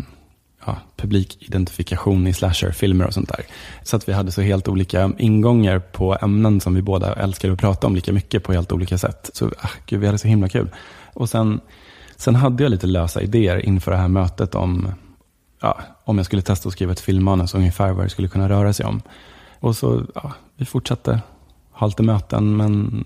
ja, 0.65 0.77
publikidentifikation 0.95 2.27
i 2.27 2.33
slasherfilmer 2.33 3.05
och 3.05 3.13
sånt 3.13 3.29
där. 3.29 3.45
Så 3.83 3.95
att 3.95 4.09
vi 4.09 4.13
hade 4.13 4.31
så 4.31 4.41
helt 4.41 4.67
olika 4.67 5.11
ingångar 5.17 5.79
på 5.79 6.17
ämnen 6.21 6.61
som 6.61 6.75
vi 6.75 6.81
båda 6.81 7.13
älskade 7.13 7.53
att 7.53 7.59
prata 7.59 7.87
om 7.87 7.95
lika 7.95 8.13
mycket 8.13 8.43
på 8.43 8.53
helt 8.53 8.71
olika 8.71 8.97
sätt. 8.97 9.29
Så 9.33 9.45
ah, 9.57 9.69
gud, 9.85 9.99
vi 9.99 10.05
hade 10.05 10.17
så 10.17 10.27
himla 10.27 10.49
kul. 10.49 10.69
Och 11.13 11.29
sen, 11.29 11.61
sen 12.15 12.35
hade 12.35 12.63
jag 12.63 12.69
lite 12.69 12.87
lösa 12.87 13.21
idéer 13.21 13.65
inför 13.65 13.91
det 13.91 13.97
här 13.97 14.07
mötet 14.07 14.55
om, 14.55 14.87
ja, 15.61 15.81
om 16.03 16.17
jag 16.17 16.25
skulle 16.25 16.41
testa 16.41 16.67
att 16.67 16.73
skriva 16.73 16.91
ett 16.91 16.99
filmmanus, 16.99 17.53
ungefär 17.53 17.91
vad 17.93 18.05
det 18.05 18.09
skulle 18.09 18.27
kunna 18.27 18.49
röra 18.49 18.73
sig 18.73 18.85
om. 18.85 19.01
Och 19.59 19.75
så, 19.75 20.03
ja, 20.15 20.33
vi 20.55 20.65
fortsatte 20.65 21.21
ha 21.71 21.87
lite 21.87 22.03
möten, 22.03 22.57
men, 22.57 23.05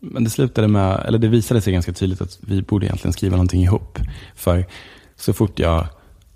men 0.00 0.24
det 0.24 0.30
slutade 0.30 0.68
med, 0.68 1.04
eller 1.06 1.18
det 1.18 1.28
visade 1.28 1.60
sig 1.60 1.72
ganska 1.72 1.92
tydligt 1.92 2.20
att 2.20 2.38
vi 2.40 2.62
borde 2.62 2.86
egentligen 2.86 3.12
skriva 3.12 3.36
någonting 3.36 3.62
ihop. 3.62 3.98
För 4.34 4.66
så 5.16 5.32
fort 5.32 5.58
jag 5.58 5.86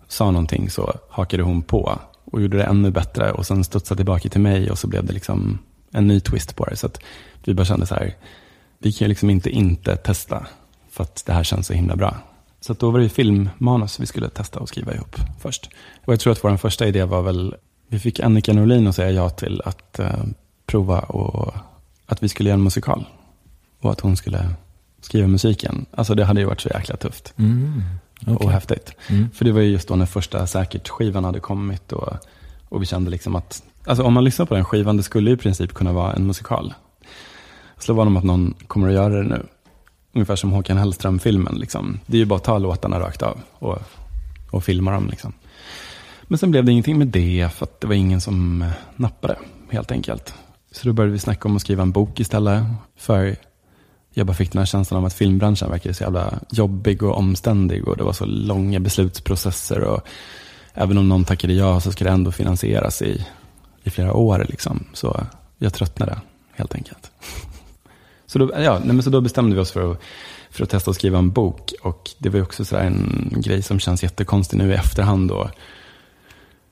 sa 0.08 0.30
någonting 0.30 0.70
så 0.70 0.94
hakade 1.10 1.42
hon 1.42 1.62
på 1.62 1.98
och 2.24 2.42
gjorde 2.42 2.56
det 2.56 2.64
ännu 2.64 2.90
bättre 2.90 3.32
och 3.32 3.46
sen 3.46 3.64
studsade 3.64 3.98
tillbaka 3.98 4.28
till 4.28 4.40
mig 4.40 4.70
och 4.70 4.78
så 4.78 4.86
blev 4.86 5.04
det 5.04 5.12
liksom 5.12 5.58
en 5.90 6.06
ny 6.06 6.20
twist 6.20 6.56
på 6.56 6.64
det. 6.64 6.76
Så 6.76 6.86
att 6.86 6.98
vi 7.44 7.54
bara 7.54 7.64
kände 7.64 7.86
så 7.86 7.94
här, 7.94 8.14
vi 8.82 8.92
kan 8.92 9.04
ju 9.04 9.08
liksom 9.08 9.30
inte 9.30 9.50
inte 9.50 9.96
testa 9.96 10.46
för 10.90 11.02
att 11.04 11.22
det 11.26 11.32
här 11.32 11.44
känns 11.44 11.66
så 11.66 11.72
himla 11.72 11.96
bra. 11.96 12.16
Så 12.60 12.72
då 12.72 12.90
var 12.90 13.00
det 13.00 13.08
filmmanus 13.08 14.00
vi 14.00 14.06
skulle 14.06 14.28
testa 14.28 14.60
och 14.60 14.68
skriva 14.68 14.94
ihop 14.94 15.16
först. 15.40 15.70
Och 16.04 16.12
jag 16.12 16.20
tror 16.20 16.32
att 16.32 16.44
vår 16.44 16.56
första 16.56 16.86
idé 16.86 17.04
var 17.04 17.22
väl, 17.22 17.54
vi 17.88 17.98
fick 17.98 18.20
Annika 18.20 18.52
Norlin 18.52 18.86
att 18.86 18.96
säga 18.96 19.10
ja 19.10 19.30
till 19.30 19.62
att 19.64 19.98
eh, 19.98 20.24
prova 20.66 20.98
och 21.00 21.54
att 22.06 22.22
vi 22.22 22.28
skulle 22.28 22.48
göra 22.48 22.58
en 22.58 22.62
musikal. 22.64 23.04
Och 23.80 23.90
att 23.92 24.00
hon 24.00 24.16
skulle 24.16 24.48
skriva 25.00 25.28
musiken. 25.28 25.86
Alltså 25.94 26.14
det 26.14 26.24
hade 26.24 26.40
ju 26.40 26.46
varit 26.46 26.60
så 26.60 26.68
jäkla 26.68 26.96
tufft 26.96 27.34
Mm. 27.38 27.82
och 28.26 28.32
Okej. 28.34 28.48
häftigt. 28.48 28.92
Mm. 29.08 29.30
För 29.34 29.44
det 29.44 29.52
var 29.52 29.60
ju 29.60 29.70
just 29.70 29.88
då 29.88 29.96
när 29.96 30.06
första 30.06 30.46
Säkert-skivan 30.46 31.24
hade 31.24 31.40
kommit 31.40 31.92
och, 31.92 32.12
och 32.68 32.82
vi 32.82 32.86
kände 32.86 33.10
liksom 33.10 33.36
att, 33.36 33.62
alltså 33.84 34.04
om 34.04 34.12
man 34.12 34.24
lyssnar 34.24 34.46
på 34.46 34.54
den 34.54 34.64
skivan, 34.64 34.96
det 34.96 35.02
skulle 35.02 35.30
ju 35.30 35.34
i 35.34 35.38
princip 35.38 35.74
kunna 35.74 35.92
vara 35.92 36.12
en 36.12 36.26
musikal. 36.26 36.74
Slå 37.82 37.94
vad 37.94 38.06
om 38.06 38.16
att 38.16 38.24
någon 38.24 38.54
kommer 38.66 38.88
att 38.88 38.94
göra 38.94 39.14
det 39.14 39.28
nu. 39.28 39.46
Ungefär 40.12 40.36
som 40.36 40.52
Håkan 40.52 40.78
Hellström-filmen. 40.78 41.54
Liksom. 41.54 42.00
Det 42.06 42.16
är 42.16 42.18
ju 42.18 42.24
bara 42.24 42.36
att 42.36 42.44
ta 42.44 42.58
låtarna 42.58 43.00
rakt 43.00 43.22
av 43.22 43.38
och, 43.52 43.78
och 44.50 44.64
filma 44.64 44.90
dem. 44.90 45.08
Liksom. 45.10 45.32
Men 46.22 46.38
sen 46.38 46.50
blev 46.50 46.64
det 46.64 46.72
ingenting 46.72 46.98
med 46.98 47.08
det, 47.08 47.48
för 47.54 47.64
att 47.64 47.80
det 47.80 47.86
var 47.86 47.94
ingen 47.94 48.20
som 48.20 48.62
eh, 48.62 48.70
nappade, 48.96 49.36
helt 49.70 49.90
enkelt. 49.90 50.34
Så 50.70 50.88
då 50.88 50.92
började 50.92 51.12
vi 51.12 51.18
snacka 51.18 51.48
om 51.48 51.56
att 51.56 51.62
skriva 51.62 51.82
en 51.82 51.92
bok 51.92 52.20
istället. 52.20 52.64
För 52.96 53.36
jag 54.14 54.26
bara 54.26 54.34
fick 54.34 54.52
den 54.52 54.58
här 54.58 54.66
känslan 54.66 54.98
av 54.98 55.06
att 55.06 55.14
filmbranschen 55.14 55.70
verkar 55.70 55.92
så 55.92 56.02
jävla 56.02 56.38
jobbig 56.50 57.02
och 57.02 57.18
omständig. 57.18 57.88
Och 57.88 57.96
det 57.96 58.04
var 58.04 58.12
så 58.12 58.24
långa 58.24 58.80
beslutsprocesser. 58.80 59.80
Och 59.80 60.00
även 60.74 60.98
om 60.98 61.08
någon 61.08 61.24
tackade 61.24 61.52
ja 61.52 61.80
så 61.80 61.92
ska 61.92 62.04
det 62.04 62.10
ändå 62.10 62.32
finansieras 62.32 63.02
i, 63.02 63.26
i 63.82 63.90
flera 63.90 64.14
år. 64.14 64.46
Liksom. 64.48 64.84
Så 64.92 65.26
jag 65.58 65.74
tröttnade, 65.74 66.20
helt 66.52 66.74
enkelt. 66.74 67.10
Så 68.32 68.38
då, 68.38 68.50
ja, 68.54 68.78
nej, 68.84 68.94
men 68.94 69.02
så 69.02 69.10
då 69.10 69.20
bestämde 69.20 69.56
vi 69.56 69.62
oss 69.62 69.72
för 69.72 69.92
att, 69.92 70.00
för 70.50 70.64
att 70.64 70.70
testa 70.70 70.90
att 70.90 70.96
skriva 70.96 71.18
en 71.18 71.30
bok. 71.30 71.72
Och 71.82 72.10
det 72.18 72.28
var 72.28 72.36
ju 72.36 72.42
också 72.42 72.64
så 72.64 72.76
en 72.76 73.32
grej 73.36 73.62
som 73.62 73.78
känns 73.78 74.02
jättekonstig 74.02 74.58
nu 74.58 74.70
i 74.70 74.74
efterhand. 74.74 75.28
Då. 75.28 75.50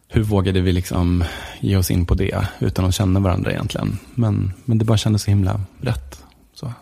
Hur 0.09 0.23
vågade 0.23 0.61
vi 0.61 0.73
liksom 0.73 1.25
ge 1.61 1.77
oss 1.77 1.91
in 1.91 2.07
på 2.07 2.15
det 2.15 2.47
utan 2.59 2.85
att 2.85 2.95
känna 2.95 3.21
varandra 3.21 3.53
egentligen? 3.53 3.99
Men, 4.15 4.53
men 4.65 4.79
det 4.79 4.85
bara 4.85 4.99
kändes 4.99 5.23
så 5.23 5.31
himla 5.31 5.61
rätt. 5.81 6.23
Så. 6.55 6.73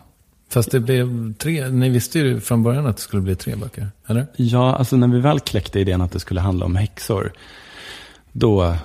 Fast 0.49 0.71
det 0.71 0.79
blev 0.79 1.33
tre, 1.33 1.69
ni 1.69 1.89
visste 1.89 2.19
ju 2.19 2.39
från 2.39 2.63
början 2.63 2.85
att 2.85 2.97
det 2.97 3.01
skulle 3.01 3.21
bli 3.21 3.35
tre 3.35 3.55
böcker, 3.55 3.87
eller? 4.07 4.27
Ja, 4.35 4.75
alltså 4.75 4.95
när 4.95 5.07
vi 5.07 5.19
väl 5.19 5.39
kläckte 5.39 5.79
idén 5.79 6.01
att 6.01 6.11
det 6.11 6.19
skulle 6.19 6.41
handla 6.41 6.65
om 6.65 6.75
häxor, 6.75 7.33
då, 8.31 8.75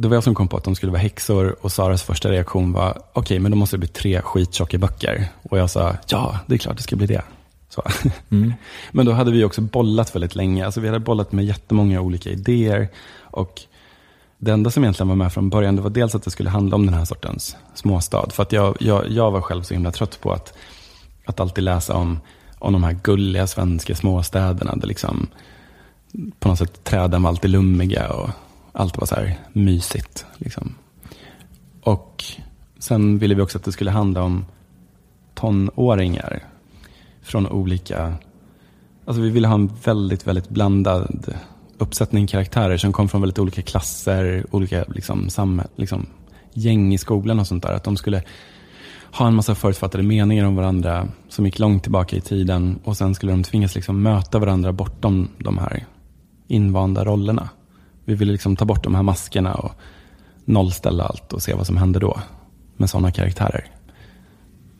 då 0.00 0.08
var 0.08 0.16
jag 0.16 0.24
som 0.24 0.34
kom 0.34 0.48
på 0.48 0.56
att 0.56 0.64
de 0.64 0.74
skulle 0.74 0.92
vara 0.92 1.02
häxor 1.02 1.56
och 1.60 1.72
Saras 1.72 2.02
första 2.02 2.30
reaktion 2.30 2.72
var, 2.72 3.02
okej, 3.12 3.38
men 3.38 3.50
då 3.50 3.56
måste 3.56 3.76
det 3.76 3.78
bli 3.78 3.88
tre 3.88 4.22
skittjocka 4.22 4.78
böcker. 4.78 5.28
Och 5.42 5.58
jag 5.58 5.70
sa, 5.70 5.96
ja, 6.08 6.38
det 6.46 6.54
är 6.54 6.58
klart 6.58 6.76
det 6.76 6.82
ska 6.82 6.96
bli 6.96 7.06
det. 7.06 7.22
Så. 7.68 7.82
Mm. 8.30 8.52
Men 8.90 9.06
då 9.06 9.12
hade 9.12 9.30
vi 9.30 9.44
också 9.44 9.60
bollat 9.60 10.14
väldigt 10.14 10.34
länge. 10.34 10.64
Alltså 10.64 10.80
vi 10.80 10.88
hade 10.88 11.00
bollat 11.00 11.32
med 11.32 11.44
jättemånga 11.44 12.00
olika 12.00 12.30
idéer. 12.30 12.88
Och 13.20 13.62
det 14.38 14.52
enda 14.52 14.70
som 14.70 14.84
egentligen 14.84 15.08
var 15.08 15.16
med 15.16 15.32
från 15.32 15.50
början, 15.50 15.76
det 15.76 15.82
var 15.82 15.90
dels 15.90 16.14
att 16.14 16.22
det 16.22 16.30
skulle 16.30 16.50
handla 16.50 16.76
om 16.76 16.86
den 16.86 16.94
här 16.94 17.04
sortens 17.04 17.56
småstad. 17.74 18.30
För 18.30 18.42
att 18.42 18.52
jag, 18.52 18.76
jag, 18.80 19.10
jag 19.10 19.30
var 19.30 19.40
själv 19.40 19.62
så 19.62 19.74
himla 19.74 19.92
trött 19.92 20.20
på 20.20 20.32
att, 20.32 20.54
att 21.24 21.40
alltid 21.40 21.64
läsa 21.64 21.94
om, 21.94 22.20
om 22.58 22.72
de 22.72 22.84
här 22.84 22.98
gulliga 23.02 23.46
svenska 23.46 23.94
småstäderna. 23.94 24.76
Där 24.76 24.88
liksom, 24.88 25.26
på 26.38 26.48
något 26.48 26.58
sätt 26.58 26.84
träden 26.84 27.22
var 27.22 27.30
alltid 27.30 27.50
lummiga 27.50 28.12
och 28.12 28.30
allt 28.72 28.98
var 28.98 29.06
så 29.06 29.14
här 29.14 29.38
mysigt. 29.52 30.26
Liksom. 30.36 30.74
Och 31.82 32.24
sen 32.78 33.18
ville 33.18 33.34
vi 33.34 33.42
också 33.42 33.58
att 33.58 33.64
det 33.64 33.72
skulle 33.72 33.90
handla 33.90 34.22
om 34.22 34.44
tonåringar 35.34 36.44
från 37.22 37.46
olika... 37.46 38.14
Alltså 39.04 39.22
vi 39.22 39.30
ville 39.30 39.48
ha 39.48 39.54
en 39.54 39.70
väldigt, 39.84 40.26
väldigt 40.26 40.48
blandad 40.48 41.34
uppsättning 41.78 42.26
karaktärer 42.26 42.76
som 42.76 42.92
kom 42.92 43.08
från 43.08 43.20
väldigt 43.20 43.38
olika 43.38 43.62
klasser, 43.62 44.46
olika 44.50 44.84
liksom, 44.88 45.30
sam, 45.30 45.62
liksom, 45.76 46.06
gäng 46.52 46.94
i 46.94 46.98
skolan 46.98 47.40
och 47.40 47.46
sånt 47.46 47.62
där. 47.62 47.72
Att 47.72 47.84
de 47.84 47.96
skulle 47.96 48.22
ha 49.12 49.26
en 49.26 49.34
massa 49.34 49.54
förutfattade 49.54 50.04
meningar 50.04 50.44
om 50.44 50.56
varandra 50.56 51.08
som 51.28 51.46
gick 51.46 51.58
långt 51.58 51.82
tillbaka 51.82 52.16
i 52.16 52.20
tiden. 52.20 52.78
Och 52.84 52.96
sen 52.96 53.14
skulle 53.14 53.32
de 53.32 53.42
tvingas 53.42 53.74
liksom 53.74 54.02
möta 54.02 54.38
varandra 54.38 54.72
bortom 54.72 55.28
de 55.38 55.58
här 55.58 55.86
invanda 56.48 57.04
rollerna. 57.04 57.48
Vi 58.10 58.16
ville 58.16 58.32
liksom 58.32 58.56
ta 58.56 58.64
bort 58.64 58.84
de 58.84 58.94
här 58.94 59.02
maskerna 59.02 59.54
och 59.54 59.72
nollställa 60.44 61.04
allt 61.04 61.32
och 61.32 61.42
se 61.42 61.54
vad 61.54 61.66
som 61.66 61.76
hände 61.76 61.98
då 61.98 62.20
med 62.76 62.90
sådana 62.90 63.12
karaktärer. 63.12 63.66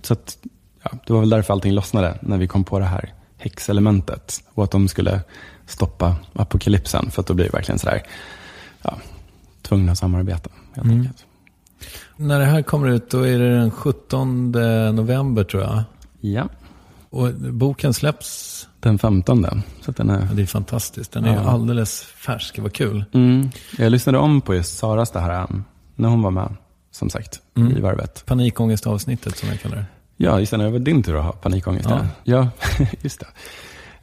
Så 0.03 0.13
att, 0.13 0.39
ja, 0.83 0.91
det 1.07 1.13
var 1.13 1.21
väl 1.21 1.31
därför 1.31 1.53
allting 1.53 1.73
lossnade 1.73 2.19
när 2.23 2.39
vi 2.39 2.49
kom 2.49 2.65
på 2.65 2.79
det 2.79 2.85
här 2.85 3.15
häxelementet 3.39 4.43
och 4.55 4.65
att 4.65 4.71
de 4.71 4.89
skulle 4.89 5.21
stoppa 5.67 6.17
apokalypsen 6.33 7.11
för 7.11 7.21
att 7.21 7.27
då 7.27 7.35
blir 7.35 7.45
det 7.47 7.53
verkligen 7.53 7.79
sådär, 7.79 8.03
ja, 8.83 8.99
tvungna 9.63 9.93
att 9.93 9.99
samarbeta 9.99 10.51
helt 10.75 10.85
Mm. 10.87 10.99
enkelt. 10.99 11.25
När 12.17 12.39
det 12.41 12.47
här 12.47 12.63
kommer 12.63 12.89
ut, 12.89 13.11
då 13.11 13.23
är 13.23 13.39
det 13.39 13.57
den 13.57 13.71
17 13.71 14.53
november 14.93 15.45
tror 15.45 15.63
jag. 15.63 15.83
Ja, 16.21 16.49
Och 17.11 17.35
boken 17.35 17.95
släpps, 17.95 18.69
den 18.81 18.99
15. 18.99 19.47
Så 19.81 19.93
den 19.93 20.11
är... 20.11 20.21
ja, 20.21 20.27
det 20.35 20.43
är 20.43 20.47
fantastiskt. 20.47 21.13
Den 21.13 21.25
är 21.25 21.35
Ja. 21.35 21.41
alldeles 21.41 22.03
färsk, 22.03 22.59
vad 22.59 22.73
kul. 22.73 23.05
Mm. 23.13 23.51
Jag 23.79 23.93
lyssnade 23.93 24.19
om 24.19 24.41
på 24.41 24.55
just 24.55 24.79
Saras 24.79 25.11
det 25.11 25.21
här, 25.21 25.43
um, 25.51 25.65
när 25.97 26.09
hon 26.09 26.23
var 26.23 26.31
med, 26.31 26.57
som 26.91 27.11
sagt, 27.11 27.41
Mm. 27.57 27.77
i 27.77 27.81
varvet. 27.81 28.23
Panikångestavsnittet 28.27 29.37
som 29.37 29.49
jag 29.49 29.61
kallar 29.61 29.77
det. 29.77 29.85
Ja, 30.17 30.41
just 30.41 30.51
det, 30.53 30.57
det 30.59 30.71
var 30.71 30.79
din 30.79 31.03
tur 31.03 31.17
att 31.17 31.25
ha 31.25 31.33
panikångest. 31.33 31.89
Ja. 31.91 32.07
Ja, 32.25 32.49
just 33.03 33.21
det. 33.21 33.27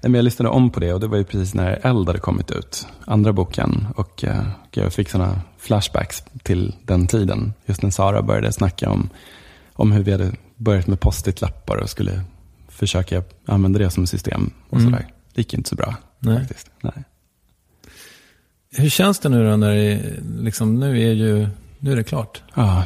Men 0.01 0.13
jag 0.13 0.23
lyssnade 0.23 0.49
om 0.49 0.69
på 0.69 0.79
det 0.79 0.93
och 0.93 0.99
det 0.99 1.07
var 1.07 1.17
ju 1.17 1.23
precis 1.23 1.53
när 1.53 1.79
Eld 1.87 2.07
hade 2.07 2.19
kommit 2.19 2.51
ut, 2.51 2.87
andra 3.05 3.33
boken. 3.33 3.87
Och 3.95 4.23
eh, 4.23 4.43
jag 4.71 4.93
fick 4.93 5.09
sådana 5.09 5.41
flashbacks 5.57 6.23
till 6.43 6.75
den 6.85 7.07
tiden. 7.07 7.53
Just 7.65 7.81
när 7.81 7.89
Sara 7.89 8.21
började 8.21 8.51
snacka 8.51 8.89
om, 8.89 9.09
om 9.73 9.91
hur 9.91 10.03
vi 10.03 10.11
hade 10.11 10.31
börjat 10.55 10.87
med 10.87 10.99
post-it-lappar 10.99 11.77
och 11.77 11.89
skulle 11.89 12.21
försöka 12.77 13.23
använda 13.45 13.79
det 13.79 13.91
som 13.91 14.07
system. 14.07 14.51
Och 14.69 14.77
Mm. 14.79 14.91
sådär. 14.91 15.07
Det 15.33 15.41
gick 15.41 15.53
inte 15.53 15.69
så 15.69 15.75
bra 15.75 15.95
Nej. 16.19 16.39
faktiskt. 16.39 16.71
Nej. 16.81 17.03
Hur 18.71 18.89
känns 18.89 19.19
det 19.19 19.29
nu 19.29 19.49
då 19.49 19.55
när 19.57 19.75
det, 19.75 20.13
liksom, 20.39 20.79
nu 20.79 21.01
är 21.01 21.13
ju, 21.13 21.47
nu 21.79 21.91
är 21.91 21.95
det 21.95 22.03
klart? 22.03 22.43
Ja, 22.53 22.83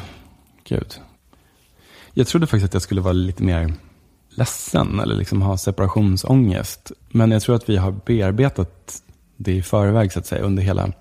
gud. 0.68 0.96
Jag 2.14 2.28
trodde 2.28 2.48
faktiskt 2.48 2.66
att 2.66 2.74
jag 2.74 2.82
skulle 2.82 3.02
vara 3.02 3.14
lite 3.14 3.44
mer 3.44 3.74
ledsen 4.30 5.00
eller 5.00 5.16
liksom 5.16 5.42
ha 5.42 5.58
separationsångest. 5.58 6.92
Men 7.10 7.32
jag 7.32 7.42
tror 7.42 7.56
att 7.56 7.70
vi 7.70 7.78
har 7.78 7.92
bearbetat 7.92 9.02
det 9.38 9.52
i 9.54 9.62
förväg 9.64 10.12
så 10.12 10.20
att 10.20 10.26
säga. 10.26 10.42
Under 10.44 10.64
hela 10.64 10.92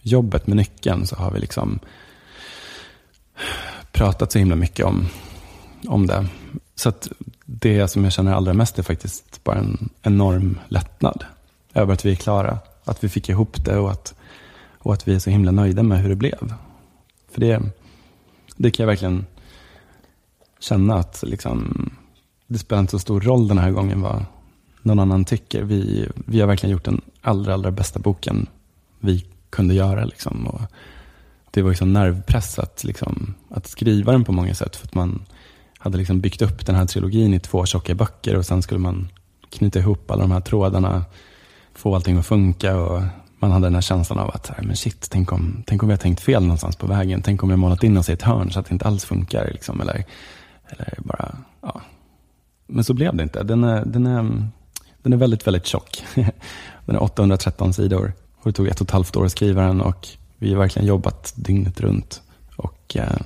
jobbet 0.00 0.46
med 0.46 0.56
nyckeln 0.56 1.06
så 1.06 1.16
har 1.16 1.30
vi 1.30 1.40
liksom 1.40 1.78
pratat 3.92 4.32
så 4.32 4.38
himla 4.38 4.56
mycket 4.56 4.86
om, 4.86 5.08
om 5.88 6.06
det. 6.06 6.26
Så 6.74 6.88
att 6.88 7.08
det 7.60 7.88
som 7.88 8.04
jag 8.04 8.12
känner 8.12 8.32
allra 8.32 8.54
mest 8.54 8.78
är 8.78 8.82
faktiskt 8.82 9.44
bara 9.44 9.58
en 9.58 9.88
enorm 10.02 10.58
lättnad 10.68 11.24
över 11.74 11.94
att 11.94 12.04
vi 12.04 12.10
är 12.10 12.16
klara. 12.16 12.58
Att 12.84 13.04
vi 13.04 13.08
fick 13.08 13.28
ihop 13.28 13.64
det 13.64 13.78
och 13.78 13.90
att, 13.90 14.14
och 14.78 14.92
att 14.92 15.08
vi 15.08 15.14
är 15.14 15.18
så 15.18 15.30
himla 15.30 15.50
nöjda 15.50 15.82
med 15.82 15.98
hur 16.02 16.08
det 16.08 16.16
blev. 16.16 16.54
För 17.30 17.40
det, 17.40 17.62
det 18.56 18.70
kan 18.70 18.84
jag 18.84 18.88
verkligen 18.88 19.26
känna 20.60 20.94
att 20.94 21.22
liksom, 21.26 21.90
det 22.46 22.58
spelar 22.58 22.80
inte 22.80 22.90
så 22.90 22.98
stor 22.98 23.20
roll 23.20 23.48
den 23.48 23.58
här 23.58 23.70
gången 23.70 24.00
vad 24.00 24.24
någon 24.82 24.98
annan 24.98 25.24
tycker. 25.24 25.62
Vi, 25.62 26.08
vi 26.14 26.40
har 26.40 26.46
verkligen 26.46 26.72
gjort 26.72 26.84
den 26.84 27.00
allra, 27.20 27.54
allra 27.54 27.70
bästa 27.70 27.98
boken 27.98 28.46
vi 29.00 29.26
kunde 29.50 29.74
göra. 29.74 30.04
Liksom. 30.04 30.46
Och 30.46 30.60
det 31.50 31.62
var 31.62 31.70
liksom 31.70 31.92
nervpress 31.92 32.58
att, 32.58 32.84
liksom, 32.84 33.34
att 33.48 33.66
skriva 33.66 34.12
den 34.12 34.24
på 34.24 34.32
många 34.32 34.54
sätt. 34.54 34.76
För 34.76 34.86
att 34.86 34.94
man 34.94 35.22
hade 35.82 35.98
liksom 35.98 36.20
byggt 36.20 36.42
upp 36.42 36.66
den 36.66 36.74
här 36.74 36.86
trilogin 36.86 37.34
i 37.34 37.40
två 37.40 37.66
tjocka 37.66 37.94
böcker 37.94 38.36
och 38.36 38.46
sen 38.46 38.62
skulle 38.62 38.80
man 38.80 39.08
knyta 39.50 39.78
ihop 39.78 40.10
alla 40.10 40.22
de 40.22 40.30
här 40.30 40.40
trådarna, 40.40 41.04
få 41.74 41.94
allting 41.94 42.18
att 42.18 42.26
funka. 42.26 42.76
Och 42.76 43.02
man 43.38 43.50
hade 43.50 43.66
den 43.66 43.74
här 43.74 43.82
känslan 43.82 44.18
av 44.18 44.30
att, 44.30 44.50
men 44.62 44.76
shit, 44.76 45.08
tänk 45.10 45.32
om, 45.32 45.62
tänk 45.66 45.82
om 45.82 45.88
vi 45.88 45.92
har 45.92 45.98
tänkt 45.98 46.20
fel 46.20 46.42
någonstans 46.42 46.76
på 46.76 46.86
vägen. 46.86 47.22
Tänk 47.22 47.42
om 47.42 47.48
vi 47.48 47.52
har 47.52 47.58
målat 47.58 47.82
in 47.82 47.96
oss 47.96 48.08
i 48.08 48.12
ett 48.12 48.22
hörn 48.22 48.50
så 48.50 48.60
att 48.60 48.66
det 48.66 48.72
inte 48.72 48.84
alls 48.84 49.04
funkar. 49.04 49.50
Liksom, 49.52 49.80
eller, 49.80 50.04
eller 50.68 50.98
bara, 50.98 51.36
ja. 51.60 51.80
Men 52.66 52.84
så 52.84 52.94
blev 52.94 53.16
det 53.16 53.22
inte. 53.22 53.42
Den 53.42 53.64
är, 53.64 53.84
den 53.84 54.06
är, 54.06 54.48
den 55.02 55.12
är 55.12 55.16
väldigt, 55.16 55.46
väldigt 55.46 55.66
tjock. 55.66 56.04
Den 56.86 56.96
är 56.96 57.02
813 57.02 57.72
sidor. 57.72 58.12
Och 58.36 58.44
det 58.44 58.52
tog 58.52 58.68
ett 58.68 58.80
och 58.80 58.86
ett 58.86 58.90
halvt 58.90 59.16
år 59.16 59.24
att 59.24 59.32
skriva 59.32 59.62
den 59.62 59.80
och 59.80 60.08
vi 60.38 60.52
har 60.52 60.58
verkligen 60.58 60.88
jobbat 60.88 61.32
dygnet 61.36 61.80
runt. 61.80 62.22
Och 62.56 62.96
eh, 62.96 63.18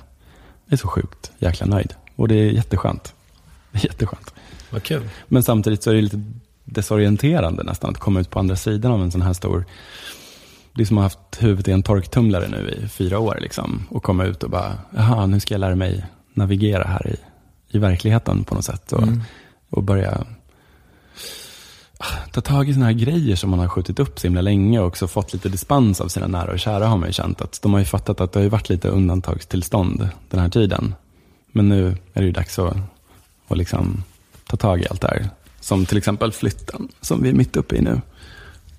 jag 0.65 0.73
är 0.73 0.77
så 0.77 0.87
sjukt 0.87 1.31
jäkla 1.39 1.65
nöjd. 1.65 1.93
Och 2.17 2.27
det 2.27 2.35
är 2.35 2.49
jätteskönt. 2.51 3.13
Jätteskönt. 3.71 4.33
Vad 4.69 4.83
kul. 4.83 5.09
Men 5.27 5.43
samtidigt 5.43 5.83
så 5.83 5.89
är 5.89 5.95
det 5.95 6.01
lite 6.01 6.23
desorienterande 6.63 7.63
nästan 7.63 7.89
att 7.89 7.97
komma 7.97 8.19
ut 8.19 8.29
på 8.29 8.39
andra 8.39 8.55
sidan 8.55 8.91
av 8.91 9.01
en 9.01 9.11
sån 9.11 9.21
här 9.21 9.33
stor... 9.33 9.65
Det 10.73 10.81
är 10.83 10.85
som 10.85 10.97
att 10.97 11.01
ha 11.01 11.05
haft 11.05 11.43
huvudet 11.43 11.67
i 11.67 11.71
en 11.71 11.83
torktumlare 11.83 12.47
nu 12.47 12.69
i 12.69 12.87
fyra 12.87 13.19
år. 13.19 13.37
Liksom, 13.41 13.87
och 13.89 14.03
komma 14.03 14.25
ut 14.25 14.43
och 14.43 14.49
bara, 14.49 14.77
jaha, 14.95 15.25
nu 15.25 15.39
ska 15.39 15.53
jag 15.53 15.59
lära 15.59 15.75
mig 15.75 16.05
navigera 16.33 16.83
här 16.83 17.07
i, 17.07 17.15
i 17.77 17.79
verkligheten 17.79 18.43
på 18.43 18.55
något 18.55 18.65
sätt. 18.65 18.91
Och, 18.91 19.03
Mm. 19.03 19.21
och 19.69 19.83
börja 19.83 20.25
ah, 21.97 22.05
ta 22.31 22.41
tag 22.41 22.69
i 22.69 22.73
såna 22.73 22.85
här 22.85 22.93
grejer 22.93 23.35
som 23.35 23.49
man 23.49 23.59
har 23.59 23.67
skjutit 23.67 23.99
upp 23.99 24.19
så 24.19 24.27
himla 24.27 24.41
länge 24.41 24.79
och 24.79 24.87
också 24.87 25.07
fått 25.07 25.33
lite 25.33 25.49
dispens 25.49 26.01
av 26.01 26.07
sina 26.07 26.27
nära 26.27 26.51
och 26.51 26.59
kära 26.59 26.87
har 26.87 26.97
man 26.97 27.09
ju 27.09 27.13
känt. 27.13 27.41
att 27.41 27.61
De 27.61 27.73
har 27.73 27.79
ju 27.79 27.85
fattat 27.85 28.21
att 28.21 28.31
det 28.31 28.39
har 28.39 28.49
varit 28.49 28.69
lite 28.69 28.87
undantagstillstånd 28.89 30.09
den 30.29 30.39
här 30.39 30.49
tiden. 30.49 30.95
Men 31.57 31.69
nu 31.69 31.87
är 32.13 32.21
det 32.21 32.25
ju 32.25 32.31
dags 32.31 32.59
att, 32.59 32.77
att 33.47 33.57
liksom 33.57 34.03
ta 34.47 34.57
tag 34.57 34.81
i 34.81 34.87
allt 34.89 35.01
det 35.01 35.07
här. 35.07 35.29
Som 35.59 35.85
till 35.85 35.97
exempel 35.97 36.31
flytten 36.31 36.87
som 37.01 37.23
vi 37.23 37.29
är 37.29 37.33
mitt 37.33 37.55
uppe 37.55 37.75
i 37.75 37.81
nu. 37.81 38.01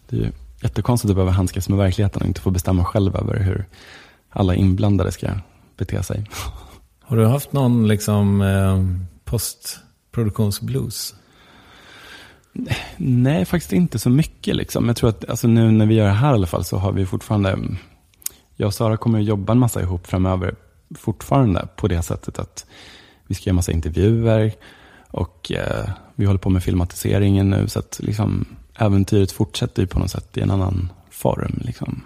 Det 0.08 0.16
är 0.16 0.20
ju 0.20 0.30
jättekonstigt 0.62 1.10
att 1.10 1.16
behöva 1.16 1.32
handskas 1.32 1.68
med 1.68 1.78
verkligheten 1.78 2.22
och 2.22 2.28
inte 2.28 2.40
få 2.40 2.50
bestämma 2.50 2.84
själv 2.84 3.16
över 3.16 3.40
hur 3.40 3.66
alla 4.30 4.54
inblandade 4.54 5.12
ska 5.12 5.28
bete 5.76 6.02
sig. 6.02 6.30
Har 7.00 7.16
du 7.16 7.26
haft 7.26 7.52
någon 7.52 7.88
liksom 7.88 8.42
eh, 8.42 8.84
postproduktionsblues? 9.24 11.14
Nej, 12.96 13.44
faktiskt 13.44 13.72
inte 13.72 13.98
så 13.98 14.10
mycket. 14.10 14.56
Liksom. 14.56 14.86
Jag 14.86 14.96
tror 14.96 15.10
att 15.10 15.30
alltså, 15.30 15.48
nu 15.48 15.70
när 15.70 15.86
vi 15.86 15.94
gör 15.94 16.06
det 16.06 16.12
här 16.12 16.30
i 16.30 16.34
alla 16.34 16.46
fall 16.46 16.64
så 16.64 16.76
har 16.76 16.92
vi 16.92 17.06
fortfarande, 17.06 17.58
jag 18.56 18.66
och 18.66 18.74
Sara 18.74 18.96
kommer 18.96 19.18
att 19.18 19.24
jobba 19.24 19.52
en 19.52 19.58
massa 19.58 19.82
ihop 19.82 20.06
framöver 20.06 20.54
fortfarande 20.94 21.68
på 21.76 21.88
det 21.88 22.02
sättet 22.02 22.38
att 22.38 22.66
vi 23.26 23.34
ska 23.34 23.50
göra 23.50 23.54
massa 23.54 23.72
intervjuer 23.72 24.52
och 25.10 25.52
eh, 25.52 25.90
vi 26.14 26.26
håller 26.26 26.38
på 26.38 26.50
med 26.50 26.62
filmatiseringen 26.62 27.50
nu 27.50 27.68
så 27.68 27.78
att 27.78 28.00
liksom, 28.02 28.44
äventyret 28.78 29.32
fortsätter 29.32 29.82
ju 29.82 29.86
på 29.88 29.98
något 29.98 30.10
sätt 30.10 30.36
i 30.36 30.40
en 30.40 30.50
annan 30.50 30.92
form. 31.10 31.60
Liksom. 31.64 32.02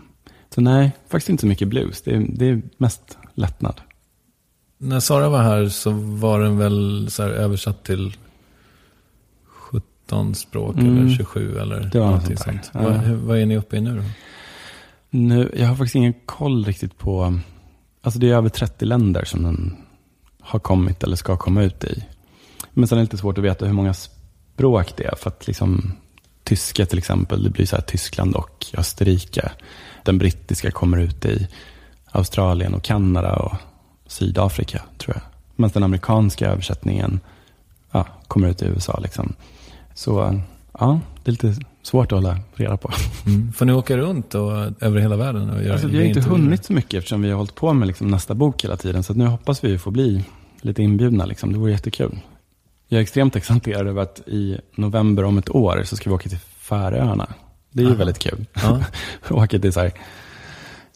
Så 0.54 0.60
nej, 0.60 0.92
faktiskt 1.08 1.28
inte 1.28 1.40
så 1.40 1.46
mycket 1.46 1.68
blues. 1.68 2.02
Det 2.02 2.14
är, 2.14 2.26
det 2.28 2.46
är 2.48 2.62
mest 2.76 3.18
lättnad. 3.34 3.80
När 4.78 5.00
Sara 5.00 5.28
var 5.28 5.42
här 5.42 5.68
så 5.68 5.90
var 5.90 6.40
den 6.40 6.58
väl 6.58 7.10
så 7.10 7.22
här 7.22 7.30
översatt 7.30 7.84
till 7.84 8.16
17 9.44 10.34
språk 10.34 10.76
Mm. 10.76 10.98
eller 10.98 11.16
27 11.16 11.58
eller 11.58 11.80
Det 11.80 11.98
var 11.98 12.06
någonting 12.06 12.36
sånt 12.36 12.64
sånt. 12.64 12.84
Ja. 12.84 12.90
Vad, 12.90 13.08
vad 13.08 13.38
är 13.38 13.46
ni 13.46 13.56
uppe 13.56 13.76
i 13.76 13.80
nu 13.80 13.96
då? 13.96 14.02
Nu, 15.10 15.52
jag 15.56 15.66
har 15.66 15.76
faktiskt 15.76 15.94
ingen 15.94 16.14
koll 16.26 16.64
riktigt 16.64 16.98
på... 16.98 17.38
Alltså 18.02 18.20
det 18.20 18.30
är 18.30 18.34
över 18.34 18.48
30 18.48 18.84
länder 18.84 19.24
som 19.24 19.42
den 19.42 19.76
har 20.40 20.58
kommit 20.58 21.02
eller 21.02 21.16
ska 21.16 21.36
komma 21.36 21.62
ut 21.62 21.84
i. 21.84 22.04
Men 22.70 22.88
sen 22.88 22.98
är 22.98 23.02
det 23.02 23.04
lite 23.04 23.18
svårt 23.18 23.38
att 23.38 23.44
veta 23.44 23.66
hur 23.66 23.72
många 23.72 23.94
språk 23.94 24.96
det 24.96 25.04
är. 25.04 25.16
För 25.16 25.30
att 25.30 25.46
liksom, 25.46 25.92
tyska 26.44 26.86
till 26.86 26.98
exempel, 26.98 27.42
det 27.42 27.50
blir 27.50 27.66
så 27.66 27.76
här 27.76 27.82
Tyskland 27.82 28.34
och 28.34 28.66
Österrike. 28.74 29.52
Den 30.04 30.18
brittiska 30.18 30.70
kommer 30.70 30.98
ut 30.98 31.24
i 31.24 31.48
Australien 32.10 32.74
och 32.74 32.82
Kanada 32.82 33.36
och 33.36 33.56
Sydafrika, 34.06 34.82
tror 34.98 35.16
jag. 35.16 35.22
Men 35.56 35.70
den 35.70 35.82
amerikanska 35.82 36.48
översättningen 36.48 37.20
ja, 37.90 38.06
kommer 38.28 38.48
ut 38.48 38.62
i 38.62 38.66
USA. 38.66 38.98
Liksom. 39.02 39.34
Så 39.94 40.40
ja, 40.78 41.00
det 41.24 41.30
är 41.30 41.32
lite 41.32 41.64
svårt 41.82 42.12
att 42.12 42.18
hålla 42.18 42.38
reda 42.54 42.76
på. 42.76 42.90
Mm. 43.26 43.52
Får 43.52 43.66
ni 43.66 43.72
åka 43.72 43.96
runt 43.96 44.34
och, 44.34 44.52
över 44.82 45.00
hela 45.00 45.16
världen 45.16 45.50
och 45.50 45.62
göra 45.62 45.72
Alltså, 45.72 45.88
vi 45.88 45.96
har 45.96 46.04
inte 46.04 46.18
intervjuer? 46.18 46.42
hunnit 46.42 46.64
så 46.64 46.72
mycket 46.72 46.94
eftersom 46.94 47.22
vi 47.22 47.30
har 47.30 47.36
hållit 47.36 47.54
på 47.54 47.72
med 47.72 47.88
liksom 47.88 48.08
nästa 48.08 48.34
bok 48.34 48.64
hela 48.64 48.76
tiden. 48.76 49.02
Så 49.02 49.14
nu 49.14 49.26
hoppas 49.26 49.64
vi 49.64 49.78
få 49.78 49.90
bli 49.90 50.24
lite 50.60 50.82
inbjudna. 50.82 51.24
Liksom. 51.24 51.52
Det 51.52 51.58
vore 51.58 51.72
jättekul. 51.72 52.18
Jag 52.88 52.98
är 52.98 53.02
extremt 53.02 53.36
exalterad 53.36 53.86
över 53.86 54.02
att 54.02 54.20
i 54.26 54.58
november 54.74 55.24
om 55.24 55.38
ett 55.38 55.50
år 55.50 55.82
så 55.84 55.96
ska 55.96 56.10
vi 56.10 56.14
åka 56.16 56.28
till 56.28 56.38
Färöarna. 56.38 57.28
Det 57.70 57.80
är 57.80 57.84
ju 57.84 57.90
Aha. 57.90 57.98
väldigt 57.98 58.18
kul. 58.18 58.46
Ja. 58.54 58.80
åka 59.30 59.58
till 59.58 59.72
så 59.72 59.80
här, 59.80 59.92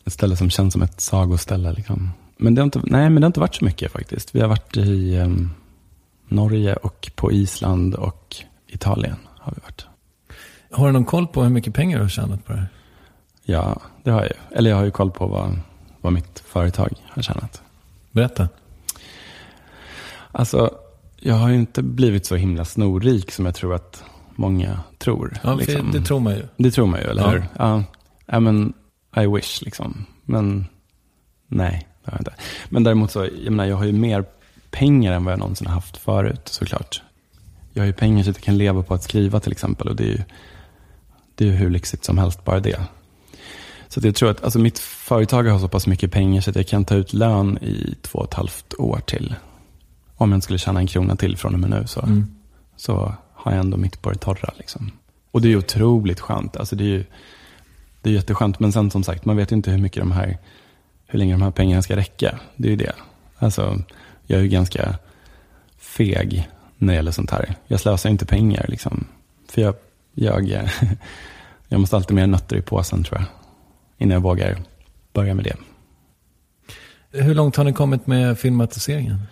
ett 0.04 0.12
ställe 0.12 0.36
som 0.36 0.50
känns 0.50 0.72
som 0.72 0.82
ett 0.82 1.00
sagoställe. 1.00 1.72
Liksom. 1.72 2.10
Men, 2.36 2.54
det 2.54 2.60
har 2.60 2.64
inte, 2.64 2.80
nej, 2.84 3.10
men 3.10 3.14
det 3.14 3.20
har 3.20 3.26
inte 3.26 3.40
varit 3.40 3.54
så 3.54 3.64
mycket 3.64 3.92
faktiskt. 3.92 4.34
Vi 4.34 4.40
har 4.40 4.48
varit 4.48 4.76
i 4.76 5.16
em, 5.16 5.50
Norge 6.28 6.74
och 6.74 7.10
på 7.14 7.32
Island 7.32 7.94
och 7.94 8.36
Italien. 8.68 9.16
har 9.38 9.52
vi 9.56 9.60
varit. 9.62 9.86
Har 10.76 10.86
du 10.86 10.92
någon 10.92 11.04
koll 11.04 11.26
på 11.26 11.42
hur 11.42 11.50
mycket 11.50 11.74
pengar 11.74 11.96
du 11.98 12.04
har 12.04 12.08
tjänat 12.08 12.44
på 12.44 12.52
det 12.52 12.58
här? 12.58 12.68
Ja, 13.44 13.80
det 14.02 14.10
har 14.10 14.20
jag 14.20 14.28
ju. 14.28 14.56
Eller 14.56 14.70
jag 14.70 14.76
har 14.76 14.84
ju 14.84 14.90
koll 14.90 15.10
på 15.10 15.26
vad, 15.26 15.58
vad 16.00 16.12
mitt 16.12 16.38
företag 16.46 16.88
har 17.08 17.22
tjänat. 17.22 17.62
Berätta. 18.12 18.48
Alltså, 20.32 20.70
jag 21.16 21.34
har 21.34 21.48
ju 21.48 21.54
inte 21.54 21.82
blivit 21.82 22.26
så 22.26 22.36
himla 22.36 22.64
snorrik 22.64 23.30
som 23.32 23.46
jag 23.46 23.54
tror 23.54 23.74
att 23.74 24.04
många 24.34 24.80
tror. 24.98 25.36
Ja, 25.42 25.54
liksom. 25.54 25.90
det 25.92 26.00
tror 26.00 26.20
man 26.20 26.34
ju. 26.34 26.42
Det 26.56 26.70
tror 26.70 26.86
man 26.86 27.00
ju, 27.00 27.06
eller 27.06 27.22
Ja. 27.22 27.30
hur? 27.30 27.44
Ja. 27.58 27.82
ja, 28.26 28.40
men 28.40 28.72
I 29.16 29.26
wish 29.26 29.62
liksom. 29.62 30.06
Men 30.24 30.66
nej, 31.48 31.88
det 32.04 32.10
har 32.10 32.18
jag 32.18 32.20
inte. 32.20 32.34
Men 32.68 32.84
däremot 32.84 33.10
så, 33.10 33.24
jag 33.24 33.50
menar, 33.50 33.64
jag 33.64 33.76
har 33.76 33.84
ju 33.84 33.92
mer 33.92 34.24
pengar 34.70 35.12
än 35.12 35.24
vad 35.24 35.32
jag 35.32 35.38
någonsin 35.38 35.66
har 35.66 35.74
haft 35.74 35.96
förut, 35.96 36.48
såklart. 36.48 37.02
Jag 37.72 37.82
har 37.82 37.86
ju 37.86 37.92
pengar 37.92 38.24
så 38.24 38.30
att 38.30 38.36
jag 38.36 38.44
kan 38.44 38.58
leva 38.58 38.82
på 38.82 38.94
att 38.94 39.02
skriva 39.02 39.40
till 39.40 39.52
exempel. 39.52 39.88
Och 39.88 39.96
det 39.96 40.04
är 40.04 40.08
ju, 40.08 40.22
det 41.36 41.44
är 41.44 41.48
ju 41.48 41.54
hur 41.54 41.70
lyxigt 41.70 42.04
som 42.04 42.18
helst, 42.18 42.44
bara 42.44 42.60
det. 42.60 42.80
Så 43.88 44.00
att 44.00 44.04
jag 44.04 44.14
tror 44.14 44.30
att 44.30 44.44
alltså, 44.44 44.58
mitt 44.58 44.78
företag 44.78 45.44
har 45.44 45.58
så 45.58 45.68
pass 45.68 45.86
mycket 45.86 46.12
pengar 46.12 46.40
så 46.40 46.50
att 46.50 46.56
jag 46.56 46.66
kan 46.66 46.84
ta 46.84 46.94
ut 46.94 47.12
lön 47.12 47.58
i 47.62 47.94
två 48.02 48.18
och 48.18 48.24
ett 48.24 48.34
halvt 48.34 48.74
år 48.78 49.00
till. 49.06 49.34
Om 50.16 50.30
jag 50.30 50.36
inte 50.36 50.44
skulle 50.44 50.58
tjäna 50.58 50.80
en 50.80 50.86
krona 50.86 51.16
till 51.16 51.36
från 51.36 51.54
och 51.54 51.60
med 51.60 51.70
nu 51.70 51.86
så, 51.86 52.00
Mm. 52.00 52.34
så 52.76 53.14
har 53.34 53.52
jag 53.52 53.60
ändå 53.60 53.76
mitt 53.76 54.02
på 54.02 54.10
det 54.10 54.18
torra. 54.18 54.50
Liksom. 54.58 54.90
Och 55.30 55.40
det 55.42 55.48
är 55.48 55.50
ju 55.50 55.56
otroligt 55.58 56.20
skönt. 56.20 56.56
Alltså, 56.56 56.76
det 56.76 56.84
är 56.84 56.88
ju 56.88 57.04
det 58.02 58.10
är 58.10 58.14
jätteskönt. 58.14 58.60
Men 58.60 58.72
sen 58.72 58.90
som 58.90 59.02
sagt, 59.04 59.24
man 59.24 59.36
vet 59.36 59.52
ju 59.52 59.56
inte 59.56 59.70
hur 59.70 59.78
mycket 59.78 60.00
de 60.02 60.12
här, 60.12 60.38
hur 61.06 61.18
länge 61.18 61.34
de 61.34 61.42
här 61.42 61.50
pengarna 61.50 61.82
ska 61.82 61.96
räcka. 61.96 62.38
Det 62.56 62.68
är 62.68 62.70
ju 62.70 62.76
det. 62.76 62.92
Alltså, 63.38 63.82
jag 64.26 64.38
är 64.38 64.42
ju 64.42 64.48
ganska 64.48 64.94
feg 65.78 66.48
när 66.78 66.92
det 66.92 66.96
gäller 66.96 67.10
sånt 67.12 67.30
här. 67.30 67.54
Jag 67.66 67.80
slösar 67.80 68.10
inte 68.10 68.26
pengar 68.26 68.66
liksom. 68.68 69.04
För 69.50 69.62
jag, 69.62 69.74
jag, 70.24 70.48
jag 71.68 71.80
måste 71.80 71.96
alltid 71.96 72.14
med 72.14 72.28
nötter 72.28 72.56
i 72.56 72.62
påsen 72.62 73.04
tror 73.04 73.20
jag. 73.20 73.26
Innan 73.98 74.14
jag 74.14 74.20
vågar 74.20 74.58
börja 75.12 75.34
med 75.34 75.44
det. 75.44 75.56
Hur 77.22 77.34
långt 77.34 77.56
har 77.56 77.64
ni 77.64 77.72
kommit 77.72 78.06
med 78.06 78.38
filmatiseringen? 78.38 79.22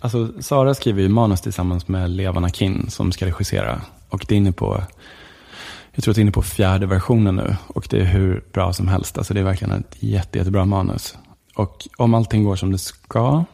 Alltså, 0.00 0.42
Sara 0.42 0.74
skriver 0.74 1.02
ju 1.02 1.08
manus 1.08 1.40
tillsammans 1.40 1.88
med 1.88 2.10
Levana 2.10 2.48
Kin 2.48 2.90
som 2.90 3.12
ska 3.12 3.26
regissera. 3.26 3.80
Och 4.08 4.24
det 4.28 4.34
är 4.34 4.36
inne 4.36 4.52
på, 4.52 4.82
jag 5.92 6.04
tror 6.04 6.12
att 6.12 6.14
det 6.14 6.20
är 6.20 6.22
inne 6.22 6.32
på 6.32 6.42
fjärde 6.42 6.86
versionen 6.86 7.36
nu. 7.36 7.56
Och 7.66 7.86
det 7.90 8.00
är 8.00 8.04
hur 8.04 8.44
bra 8.52 8.72
som 8.72 8.88
helst. 8.88 9.18
Alltså 9.18 9.34
det 9.34 9.40
är 9.40 9.44
verkligen 9.44 9.74
ett 9.74 9.96
jätte, 9.98 10.38
jättebra 10.38 10.64
manus. 10.64 11.18
Och 11.54 11.88
om 11.96 12.14
allting 12.14 12.44
går 12.44 12.56
som 12.56 12.72
det 12.72 12.78
ska, 12.78 13.44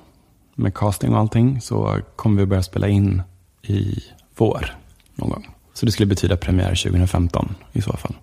med 0.54 0.74
casting 0.74 1.14
och 1.14 1.18
allting, 1.18 1.60
så 1.60 1.98
kommer 2.16 2.40
vi 2.40 2.46
börja 2.46 2.62
spela 2.62 2.88
in 2.88 3.22
i 3.62 4.02
vår 4.36 4.76
någon 5.14 5.30
gång. 5.30 5.53
Så 5.74 5.86
det 5.86 5.92
skulle 5.92 6.06
betyda 6.06 6.36
premiär 6.36 6.74
2015 6.74 7.54
i 7.72 7.82
så 7.82 7.92
fall. 7.92 8.14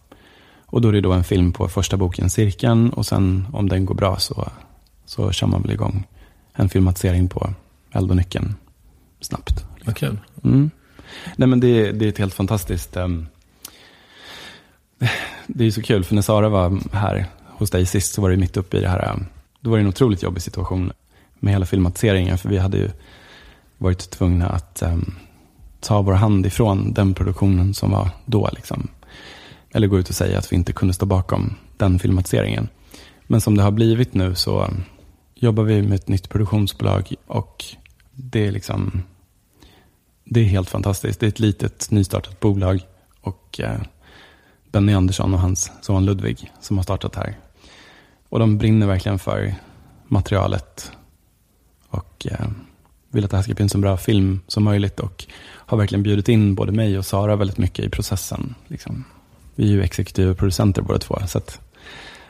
Och 0.65 0.81
då 0.81 0.87
är 0.87 0.93
det 0.93 1.01
då 1.01 1.11
en 1.11 1.23
film 1.23 1.53
på 1.53 1.67
första 1.67 1.97
boken 1.97 2.29
Cirkeln 2.29 2.89
och 2.89 3.05
sen 3.05 3.47
om 3.53 3.69
den 3.69 3.85
går 3.85 3.95
bra 3.95 4.19
så, 4.19 4.51
så 5.05 5.31
kör 5.31 5.47
man 5.47 5.61
väl 5.61 5.71
igång 5.71 6.07
en 6.53 6.69
filmatisering 6.69 7.29
på 7.29 7.53
Eld 7.91 8.09
och 8.09 8.15
nyckeln 8.17 8.55
snabbt. 9.19 9.65
Vad 9.85 9.95
kul. 9.95 10.19
Mm. 10.43 10.71
Nej 11.35 11.47
men 11.47 11.59
det, 11.59 11.91
det 11.91 12.05
är 12.05 12.09
ett 12.09 12.17
helt 12.17 12.33
fantastiskt, 12.33 12.97
ehm, 12.97 13.27
det 15.47 15.65
är 15.65 15.71
så 15.71 15.81
kul 15.81 16.03
för 16.03 16.15
när 16.15 16.21
Sara 16.21 16.49
var 16.49 16.79
här 16.95 17.25
hos 17.47 17.71
dig 17.71 17.85
sist 17.85 18.13
så 18.13 18.21
var 18.21 18.29
det 18.29 18.37
mitt 18.37 18.57
uppe 18.57 18.77
i 18.77 18.81
det 18.81 18.89
här, 18.89 19.11
ehm, 19.13 19.25
då 19.59 19.69
var 19.69 19.77
det 19.77 19.83
en 19.83 19.87
otroligt 19.87 20.23
jobbig 20.23 20.43
situation 20.43 20.91
med 21.39 21.53
hela 21.53 21.65
filmatiseringen 21.65 22.37
för 22.37 22.49
vi 22.49 22.57
hade 22.57 22.77
ju 22.77 22.89
varit 23.77 24.09
tvungna 24.09 24.49
att 24.49 24.81
ehm, 24.81 25.15
ta 25.81 26.01
vår 26.01 26.13
hand 26.13 26.45
ifrån 26.45 26.93
den 26.93 27.13
produktionen 27.13 27.73
som 27.73 27.91
var 27.91 28.09
då 28.25 28.49
liksom. 28.51 28.87
Eller 29.73 29.87
gå 29.87 29.99
ut 29.99 30.09
och 30.09 30.15
säga 30.15 30.37
att 30.37 30.51
vi 30.51 30.55
inte 30.55 30.73
kunde 30.73 30.93
stå 30.93 31.05
bakom 31.05 31.55
den 31.77 31.99
filmatiseringen. 31.99 32.69
Men 33.27 33.41
som 33.41 33.57
det 33.57 33.63
har 33.63 33.71
blivit 33.71 34.13
nu 34.13 34.35
så 34.35 34.69
jobbar 35.35 35.63
vi 35.63 35.81
med 35.81 35.95
ett 35.95 36.07
nytt 36.07 36.29
produktionsbolag 36.29 37.13
och 37.27 37.65
det 38.11 38.47
är 38.47 38.51
liksom 38.51 39.03
det 40.23 40.39
är 40.39 40.45
helt 40.45 40.69
fantastiskt. 40.69 41.19
Det 41.19 41.25
är 41.25 41.27
ett 41.27 41.39
litet 41.39 41.91
nystartat 41.91 42.39
bolag 42.39 42.79
och 43.21 43.59
eh, 43.59 43.81
Benny 44.71 44.93
Andersson 44.93 45.33
och 45.33 45.39
hans 45.39 45.71
son 45.81 46.05
Ludvig 46.05 46.51
som 46.59 46.77
har 46.77 46.83
startat 46.83 47.15
här. 47.15 47.37
Och 48.29 48.39
de 48.39 48.57
brinner 48.57 48.87
verkligen 48.87 49.19
för 49.19 49.55
materialet 50.07 50.91
och 51.87 52.27
eh, 52.31 52.47
vill 53.09 53.25
att 53.25 53.31
det 53.31 53.37
här 53.37 53.43
ska 53.43 53.53
bli 53.53 53.63
en 53.63 53.69
så 53.69 53.77
bra 53.77 53.97
film 53.97 54.41
som 54.47 54.63
möjligt 54.63 54.99
och 54.99 55.25
har 55.71 55.77
verkligen 55.77 56.03
bjudit 56.03 56.29
in 56.29 56.55
både 56.55 56.71
mig 56.71 56.97
och 56.97 57.05
Sara 57.05 57.35
väldigt 57.35 57.57
mycket 57.57 57.85
i 57.85 57.89
processen. 57.89 58.55
Liksom. 58.67 59.03
Vi 59.55 59.63
är 59.63 59.67
ju 59.67 59.83
exekutiva 59.83 60.33
producenter 60.33 60.81
båda 60.81 60.99
två, 60.99 61.19
så 61.27 61.37
att, 61.37 61.59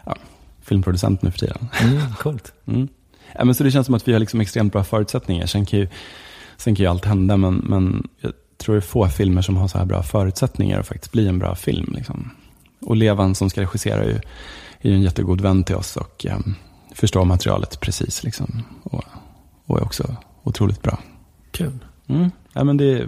ja, 0.05 0.15
filmproducent 0.61 1.21
nu 1.21 1.31
för 1.31 1.39
tiden. 1.39 1.67
Mm, 1.81 2.01
coolt. 2.19 2.53
Mm. 2.65 2.87
Ja, 3.35 3.45
men 3.45 3.55
så 3.55 3.63
det 3.63 3.71
känns 3.71 3.85
som 3.85 3.95
att 3.95 4.07
vi 4.07 4.13
har 4.13 4.19
liksom 4.19 4.41
extremt 4.41 4.73
bra 4.73 4.83
förutsättningar. 4.83 5.45
Sen 5.45 5.65
kan 5.65 5.79
ju, 5.79 5.87
sen 6.57 6.75
kan 6.75 6.83
ju 6.83 6.89
allt 6.89 7.05
hända, 7.05 7.37
men, 7.37 7.55
men 7.55 8.07
jag 8.19 8.31
tror 8.57 8.75
det 8.75 8.79
är 8.79 8.81
få 8.81 9.07
filmer 9.07 9.41
som 9.41 9.57
har 9.57 9.67
så 9.67 9.77
här 9.77 9.85
bra 9.85 10.03
förutsättningar 10.03 10.79
att 10.79 10.87
faktiskt 10.87 11.11
bli 11.11 11.27
en 11.27 11.39
bra 11.39 11.55
film. 11.55 11.93
Liksom. 11.95 12.29
Och 12.81 12.95
Levan 12.95 13.35
som 13.35 13.49
ska 13.49 13.61
regissera 13.61 14.03
är 14.03 14.07
ju, 14.07 14.19
är 14.81 14.89
ju 14.89 14.95
en 14.95 15.01
jättegod 15.01 15.41
vän 15.41 15.63
till 15.63 15.75
oss 15.75 15.97
och 15.97 16.25
um, 16.29 16.55
förstår 16.95 17.25
materialet 17.25 17.79
precis. 17.79 18.23
Liksom. 18.23 18.63
Och, 18.83 19.03
och 19.65 19.77
är 19.77 19.83
också 19.83 20.15
otroligt 20.43 20.81
bra. 20.81 20.99
Kul. 21.51 21.79
Mm. 22.07 22.31
Ja, 22.53 22.63
men 22.63 22.77
det, 22.77 23.07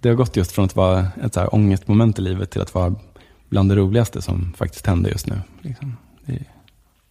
det 0.00 0.08
har 0.08 0.16
gått 0.16 0.36
just 0.36 0.52
från 0.52 0.64
att 0.64 0.76
vara 0.76 1.06
ett 1.22 1.34
så 1.34 1.40
här 1.40 1.54
ångestmoment 1.54 2.18
i 2.18 2.22
livet 2.22 2.50
till 2.50 2.60
att 2.62 2.74
vara 2.74 2.94
bland 3.48 3.68
det 3.68 3.76
roligaste 3.76 4.22
som 4.22 4.52
faktiskt 4.56 4.86
händer 4.86 5.10
just 5.10 5.26
nu. 5.26 5.40
Liksom. 5.62 5.96
Det, 6.26 6.38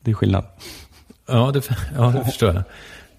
det 0.02 0.12
är 0.12 0.16
skillnad. 0.16 0.46
Ja, 1.28 1.52
det, 1.52 1.70
ja, 1.98 2.04
det 2.18 2.26
förstår 2.26 2.54
jag. 2.54 2.64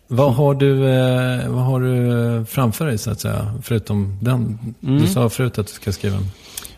Vad 0.07 0.35
har, 0.35 0.55
du, 0.55 0.89
eh, 0.89 1.49
vad 1.49 1.65
har 1.65 1.81
du 1.81 2.45
framför 2.45 2.87
dig 2.87 2.99
så 2.99 3.11
att 3.11 3.21
säga? 3.21 3.55
Förutom 3.63 4.19
den. 4.23 4.59
Du 4.81 4.89
Mm. 4.97 5.07
sa 5.07 5.29
förut 5.29 5.59
att 5.59 5.67
du 5.67 5.73
ska 5.73 5.93
skriva 5.93 6.17
en. 6.17 6.27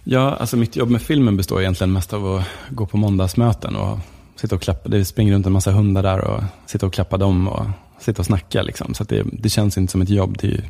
Ja, 0.05 0.35
alltså 0.35 0.57
mitt 0.57 0.77
jobb 0.77 0.91
med 0.91 1.03
filmen 1.03 1.37
består 1.37 1.61
egentligen 1.61 1.93
mest 1.93 2.13
av 2.13 2.35
att 2.37 2.45
gå 2.71 2.87
på 2.87 2.97
måndagsmöten 2.97 3.77
och 3.77 3.99
sitta 4.37 4.55
och 4.55 4.63
klappa. 4.63 4.89
Det 4.89 5.05
springer 5.05 5.33
runt 5.35 5.47
en 5.47 5.53
massa 5.53 5.71
hundar 5.71 6.03
där 6.03 6.21
och 6.21 6.43
sitta 6.67 6.87
och 6.87 6.93
klappa 6.93 7.17
dem 7.17 7.49
och 7.49 7.67
sitta 7.99 8.23
och 8.23 8.27
snacka. 8.27 8.63
Liksom. 8.63 8.95
Så 8.95 9.05
det, 9.05 9.25
det 9.33 9.49
känns 9.49 9.79
inte 9.79 9.91
som 9.93 10.03
ett 10.03 10.09
jobb. 10.09 10.37
Det 10.41 10.47
är 10.47 10.51
ju, 10.51 10.63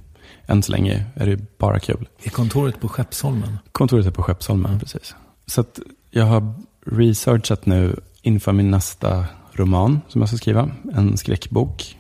än 0.47 0.63
så 0.63 0.73
länge 0.73 1.05
är 1.15 1.27
det 1.27 1.59
bara 1.59 1.79
kul. 1.81 2.09
I 2.23 2.29
kontoret 2.29 2.81
på 2.81 2.89
Skeppsholmen. 2.89 3.59
Kontoret 3.73 4.07
är 4.07 4.11
på 4.11 4.23
Skeppsholmen, 4.23 4.81
precis. 4.81 5.15
Så 5.47 5.65
jag 6.11 6.25
har 6.25 6.55
researchat 6.87 7.67
nu 7.67 8.01
inför 8.23 8.53
min 8.53 8.71
nästa 8.71 9.25
roman 9.53 10.01
som 10.09 10.21
jag 10.21 10.29
ska 10.29 10.37
skriva. 10.37 10.71
En 10.95 11.17
skräckbok. 11.17 11.97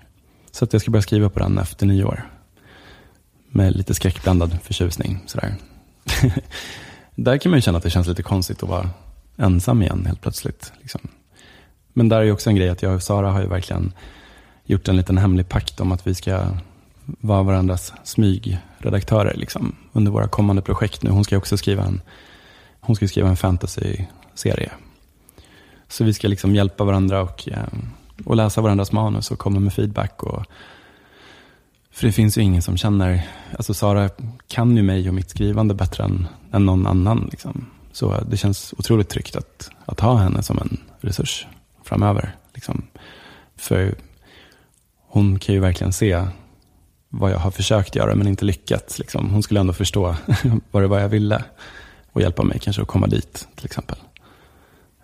Så 0.51 0.64
att 0.64 0.72
jag 0.72 0.82
ska 0.82 0.90
börja 0.90 1.03
skriva 1.03 1.28
på 1.28 1.38
den 1.38 1.59
efter 1.59 1.86
nyår. 1.86 2.30
Med 3.49 3.76
lite 3.76 3.94
skräckblandad 3.94 4.59
förtjusning. 4.62 5.18
Sådär. 5.26 5.55
där 7.14 7.38
kan 7.38 7.51
man 7.51 7.59
ju 7.59 7.62
känna 7.62 7.78
att 7.78 7.84
det 7.84 7.90
känns 7.90 8.07
lite 8.07 8.22
konstigt 8.22 8.62
att 8.62 8.68
vara 8.68 8.90
ensam 9.36 9.82
igen 9.82 10.07
helt 10.07 10.20
plötsligt. 10.20 10.72
Liksom. 10.80 11.01
Men 11.92 12.09
där 12.09 12.16
är 12.16 12.22
ju 12.22 12.32
också 12.32 12.51
en 12.51 12.57
grej 12.57 12.68
att 12.68 12.82
jag 12.82 12.94
och 12.94 13.03
Sara 13.03 13.30
har 13.30 13.40
ju 13.40 13.49
verkligen 13.49 13.92
gjort 14.64 14.88
en 14.88 14.97
liten 14.97 15.18
hemlig 15.18 15.49
pakt 15.49 15.80
om 15.80 15.92
att 15.92 16.07
vi 16.07 16.14
ska 16.14 16.49
vara 17.07 17.42
varandras 17.42 17.92
smygredaktörer 18.04 19.34
liksom, 19.36 19.76
under 19.92 20.12
våra 20.12 20.28
kommande 20.28 20.62
projekt 20.62 21.02
nu. 21.02 21.11
Hon 21.11 21.24
ska 21.24 21.36
också 21.36 21.57
skriva 21.57 21.84
en, 21.84 22.00
hon 22.80 22.96
ska 22.96 23.09
skriva 23.09 23.28
en 23.28 23.36
fantasy-serie. 23.36 24.70
Så 25.88 26.04
vi 26.04 26.14
ska 26.14 26.28
liksom 26.28 26.54
hjälpa 26.54 26.84
varandra 26.84 27.22
och, 27.22 27.49
eh, 27.49 27.66
och 28.24 28.37
läsa 28.37 28.61
varandras 28.61 28.92
manus 28.92 29.30
och 29.30 29.38
komma 29.38 29.61
med 29.61 29.72
feedback. 29.72 30.22
Och, 30.22 30.45
för 31.91 32.07
det 32.07 32.12
finns 32.12 32.38
ju 32.38 32.42
ingen 32.42 32.62
som 32.62 32.76
känner, 32.76 33.28
alltså 33.57 33.74
Sara 33.74 34.11
kan 34.49 34.76
ju 34.76 34.83
mig 34.83 35.08
och 35.08 35.14
mitt 35.14 35.30
skrivande 35.30 35.74
bättre 35.74 36.04
än, 36.04 36.26
än 36.53 36.66
någon 36.66 36.87
annan. 36.87 37.28
Liksom. 37.30 37.66
Så 37.92 38.20
det 38.28 38.37
känns 38.37 38.74
otroligt 38.78 39.08
tryggt 39.08 39.37
att, 39.37 39.70
att 39.84 40.00
ha 40.00 40.16
henne 40.16 40.42
som 40.42 40.58
en 40.58 40.78
resurs 41.00 41.46
framöver. 41.84 42.37
Liksom. 42.54 42.83
För 43.57 43.95
hon 45.07 45.38
kan 45.38 45.54
ju 45.54 45.61
verkligen 45.61 45.92
se 45.92 46.26
vad 47.18 47.30
jag 47.30 47.38
har 47.38 47.51
försökt 47.51 47.95
göra 47.95 48.14
men 48.14 48.26
inte 48.26 48.45
lyckats. 48.45 48.99
Liksom. 48.99 49.30
Hon 49.30 49.43
skulle 49.43 49.61
ändå 49.61 49.72
förstå 49.72 50.17
vad 50.71 50.83
det 50.83 50.87
var 50.87 51.01
jag 51.01 51.09
ville 51.09 51.45
och 52.13 52.21
hjälpa 52.21 52.43
mig 52.43 52.59
kanske 52.59 52.83
att 52.83 52.88
komma 52.88 53.07
dit 53.07 53.49
till 53.55 53.64
exempel. 53.64 53.97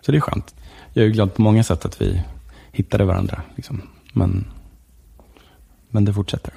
Så 0.01 0.11
det 0.11 0.17
är 0.17 0.21
skönt. 0.21 0.55
Jag 0.93 1.05
är 1.05 1.09
glad 1.09 1.33
på 1.33 1.41
många 1.41 1.63
sätt 1.63 1.85
att 1.85 2.01
vi 2.01 2.21
hittade 2.71 3.05
varandra. 3.05 3.41
Liksom. 3.55 3.81
Men, 4.13 4.45
men 5.89 6.05
det 6.05 6.13
fortsätter. 6.13 6.53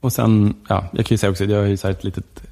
Och 0.00 0.12
sen, 0.12 0.54
ja, 0.68 0.84
jag 0.92 1.06
kan 1.06 1.14
ju 1.14 1.18
säga 1.18 1.30
också 1.30 1.44
att 1.44 1.50
jag 1.50 1.58
har 1.58 1.66
ju 1.66 1.76
så 1.76 1.86
här 1.86 1.94
ett 1.94 2.04
litet, 2.04 2.42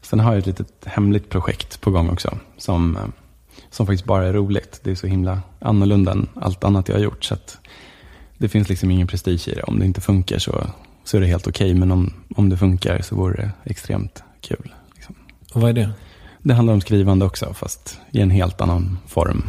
sen 0.00 0.20
har 0.20 0.32
jag 0.32 0.38
ett 0.38 0.46
litet 0.46 0.84
hemligt 0.84 1.28
projekt 1.28 1.80
på 1.80 1.90
gång 1.90 2.10
också. 2.10 2.38
Som, 2.56 2.98
som 3.70 3.86
faktiskt 3.86 4.04
bara 4.04 4.26
är 4.26 4.32
roligt. 4.32 4.80
Det 4.82 4.90
är 4.90 4.94
så 4.94 5.06
himla 5.06 5.40
annorlunda 5.58 6.12
än 6.12 6.28
allt 6.34 6.64
annat 6.64 6.88
jag 6.88 6.96
har 6.96 7.02
gjort. 7.02 7.24
Så 7.24 7.34
att 7.34 7.58
det 8.38 8.48
finns 8.48 8.68
liksom 8.68 8.90
ingen 8.90 9.06
prestige 9.06 9.48
i 9.48 9.54
det. 9.54 9.62
Om 9.62 9.78
det 9.78 9.86
inte 9.86 10.00
funkar 10.00 10.38
så, 10.38 10.66
så 11.04 11.16
är 11.16 11.20
det 11.20 11.26
helt 11.26 11.46
okej. 11.46 11.74
Men 11.74 11.90
om, 11.90 12.12
om 12.36 12.48
det 12.48 12.56
funkar 12.56 13.02
så 13.02 13.16
vore 13.16 13.36
det 13.42 13.70
extremt 13.70 14.22
kul. 14.40 14.74
Liksom. 14.94 15.14
Och 15.52 15.60
vad 15.60 15.70
är 15.70 15.74
det? 15.74 15.90
Det 16.42 16.54
handlar 16.54 16.74
om 16.74 16.80
skrivande 16.80 17.24
också, 17.24 17.54
fast 17.54 18.00
i 18.10 18.20
en 18.20 18.30
helt 18.30 18.60
annan 18.60 18.98
form 19.06 19.44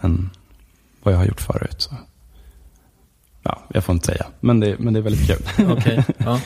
än 0.00 0.30
vad 1.02 1.14
jag 1.14 1.18
har 1.18 1.24
gjort 1.26 1.40
förut. 1.40 1.76
Så. 1.78 1.94
ja, 3.42 3.62
jag 3.74 3.84
får 3.84 3.92
inte 3.92 4.06
säga. 4.06 4.26
Men 4.40 4.60
det, 4.60 4.78
men 4.78 4.92
det 4.94 5.00
är 5.00 5.02
väldigt 5.02 5.26
kul. 5.26 5.66
Okej, 5.72 6.04
ja. 6.18 6.40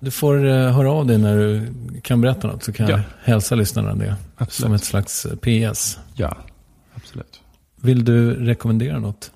Du 0.00 0.10
får 0.10 0.46
eh, 0.46 0.72
höra 0.72 0.92
av 0.92 1.06
dig 1.06 1.18
när 1.18 1.36
du 1.38 1.72
kan 2.02 2.20
berätta 2.20 2.46
något 2.48 2.62
så 2.64 2.72
kan 2.72 2.88
jag 2.88 2.98
Ja. 2.98 3.02
hälsa 3.22 3.54
lyssnarna 3.54 3.94
det. 3.94 4.16
Absolut. 4.36 4.52
Som 4.66 4.74
ett 4.74 4.84
slags 4.84 5.26
eh, 5.26 5.70
PS. 5.72 5.98
ja, 6.14 6.36
absolut. 6.94 7.40
Vill 7.76 8.04
du 8.04 8.34
rekommendera 8.46 8.98
något? 8.98 9.30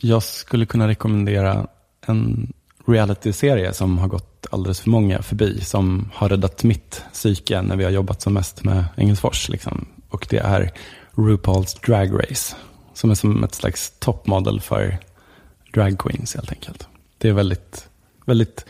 Jag 0.00 0.22
skulle 0.22 0.66
kunna 0.66 0.88
rekommendera 0.88 1.66
en 2.06 2.52
reality-serie 2.86 3.72
som 3.72 3.98
har 3.98 4.08
gått 4.08 4.46
alldeles 4.50 4.80
för 4.80 4.90
många 4.90 5.22
förbi. 5.22 5.60
Som 5.60 6.10
har 6.14 6.28
räddat 6.28 6.64
mitt 6.64 7.02
psyke 7.12 7.62
när 7.62 7.76
vi 7.76 7.84
har 7.84 7.90
jobbat 7.90 8.22
som 8.22 8.34
mest 8.34 8.64
med 8.64 8.84
Engelsfors. 8.96 9.48
Liksom. 9.48 9.86
Och 10.08 10.26
det 10.30 10.38
är 10.38 10.72
RuPaul's 11.14 11.86
Drag 11.86 12.22
Race. 12.22 12.56
Som 12.94 13.10
är 13.10 13.14
som 13.14 13.44
ett 13.44 13.54
slags 13.54 13.92
toppmodell 13.98 14.60
för 14.60 14.98
drag 15.74 15.98
queens 15.98 16.34
helt 16.34 16.52
enkelt. 16.52 16.88
Det 17.18 17.28
är 17.28 17.32
väldigt, 17.32 17.88
väldigt 18.24 18.64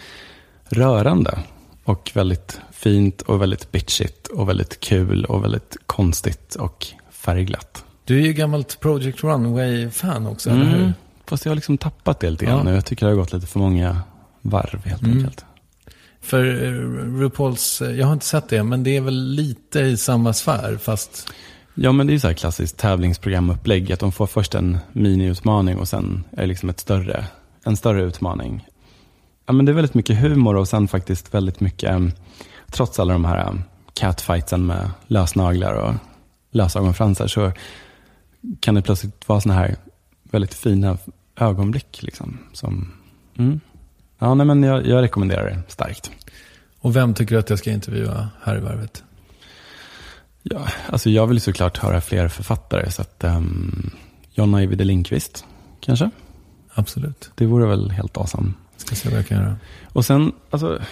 rörande. 0.65 1.39
Och 1.85 2.11
väldigt 2.15 2.61
fint 2.73 3.23
och 3.23 3.43
väldigt 3.43 3.73
bitchigt 3.73 4.27
och 4.27 4.48
väldigt 4.48 4.81
kul 4.81 5.24
och 5.24 5.44
väldigt 5.44 5.77
konstigt 5.86 6.55
och 6.55 6.86
färgglatt. 7.11 7.85
Du 8.05 8.20
är 8.20 8.27
ju 8.27 8.32
gammalt 8.32 8.81
Project 8.81 9.24
Runway-fan 9.24 10.27
också, 10.27 10.51
eller 10.51 10.65
hur? 10.65 10.93
Fast 11.28 11.44
jag 11.44 11.51
har 11.51 11.55
liksom 11.57 11.78
tappat 11.78 12.20
det 12.20 12.31
lite 12.31 12.44
grann 12.44 12.57
Ja. 12.59 12.62
nu. 12.62 12.74
Jag 12.74 12.85
tycker 12.85 13.07
det 13.07 13.12
har 13.12 13.16
gått 13.16 13.32
lite 13.32 13.47
för 13.47 13.59
många 13.59 14.01
varv 14.43 14.85
helt 14.85 15.03
Mm. 15.03 15.19
enkelt. 15.19 15.44
För 16.20 16.44
eh, 16.44 16.70
RuPaul's, 17.20 17.85
eh, 17.86 17.90
jag 17.98 18.07
har 18.07 18.12
inte 18.12 18.27
sett 18.27 18.48
det, 18.48 18.62
men 18.62 18.82
det 18.82 18.97
är 18.97 19.01
väl 19.01 19.24
lite 19.35 19.81
i 19.81 19.97
samma 19.97 20.32
sfär, 20.32 20.77
fast... 20.77 21.32
Ja, 21.74 21.93
men 21.93 22.07
det 22.07 22.11
är 22.11 22.15
ju 22.15 22.20
så 22.20 22.27
här 22.27 22.35
klassiskt 22.35 22.77
tävlingsprogramupplägg. 22.77 23.93
Att 23.93 24.01
de 24.01 24.12
får 24.12 24.27
först 24.27 24.55
en 24.55 24.78
miniutmaning 24.93 25.78
och 25.78 25.89
sen 25.89 26.24
är 26.32 26.40
det 26.40 26.47
liksom 26.47 26.69
ett 26.69 26.81
större, 26.81 27.24
en 27.65 27.77
större 27.77 28.03
utmaning. 28.03 28.66
Ja, 29.47 29.53
men 29.53 29.66
det 29.66 29.73
är 29.73 29.74
väldigt 29.74 29.94
mycket 29.94 30.19
humor 30.20 30.57
och 30.57 30.69
sen 30.69 30.89
faktiskt 30.89 31.35
väldigt 31.35 31.61
mycket, 31.61 31.90
em, 31.90 32.12
trots 32.70 33.01
alla 33.01 33.12
de 33.12 33.24
här 33.24 33.62
catfightsen 33.94 34.66
med 34.66 34.90
lösnaglar 35.07 35.74
och 35.74 35.94
lösögonfransar 36.51 37.27
så 37.27 37.53
kan 38.61 38.74
det 38.74 38.82
plötsligt 38.82 39.28
vara 39.28 39.40
såna 39.40 39.55
här 39.55 39.77
väldigt 40.23 40.55
fina 40.55 40.98
ögonblick. 41.37 42.03
Liksom, 42.03 42.39
som, 42.53 42.93
mm. 43.39 43.61
Ja, 44.19 44.35
nej, 44.35 44.47
men 44.47 44.63
jag, 44.63 44.87
jag 44.87 45.03
rekommenderar 45.03 45.51
det 45.51 45.63
starkt. 45.69 46.11
Och 46.81 46.97
vem 46.97 47.15
tycker 47.15 47.35
du 47.35 47.39
att 47.39 47.51
jag 47.51 47.59
ska 47.59 47.71
intervjua 47.71 48.29
här 48.43 48.57
i 48.57 48.61
varvet? 48.61 49.05
Ja, 50.43 50.67
alltså 50.89 51.11
jag 51.11 51.27
vill 51.27 51.41
såklart 51.41 51.79
höra 51.79 52.01
fler 52.01 52.29
författare. 52.29 52.91
Så 52.91 53.03
att, 53.03 53.25
um, 53.25 53.91
Jonna 54.35 54.59
Ajvide 54.59 54.85
Lindqvist, 54.85 55.45
kanske. 55.81 56.11
Absolut. 56.75 57.31
Det 57.35 57.47
vore 57.47 57.67
väl 57.67 57.91
helt 57.91 58.17
awesome. 58.17 58.53
Ska 58.77 58.95
se 58.95 59.09
vad 59.09 59.19
jag 59.19 59.27
kan 59.27 59.39
göra. 59.39 59.57
Och 59.85 60.05
sen, 60.05 60.33
alltså, 60.51 60.83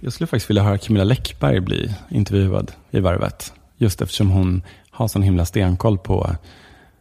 jag 0.00 0.12
skulle 0.12 0.26
faktiskt 0.26 0.50
vilja 0.50 0.62
höra 0.62 0.78
Camilla 0.78 1.04
Läckberg 1.04 1.60
bli 1.60 1.94
intervjuad 2.08 2.72
i 2.90 3.00
Varvet. 3.00 3.52
Just 3.76 4.02
eftersom 4.02 4.30
hon 4.30 4.62
har 4.90 5.08
sån 5.08 5.22
himla 5.22 5.44
stenkoll 5.44 5.98
på 5.98 6.36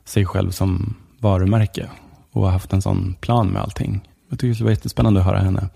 sig 0.06 0.26
själv 0.26 0.52
som 0.52 0.96
varumärke. 1.20 1.90
Och 2.36 2.42
har 2.44 2.52
haft 2.52 2.74
en 2.74 2.82
sån 2.82 3.16
plan 3.22 3.48
med 3.48 3.62
allting. 3.62 4.08
Jag 4.30 4.40
tycker 4.40 4.48
det 4.48 4.56
skulle 4.56 4.66
vara 4.66 4.74
jättespännande 4.74 5.20
att 5.20 5.26
höra 5.26 5.40
henne 5.40 5.70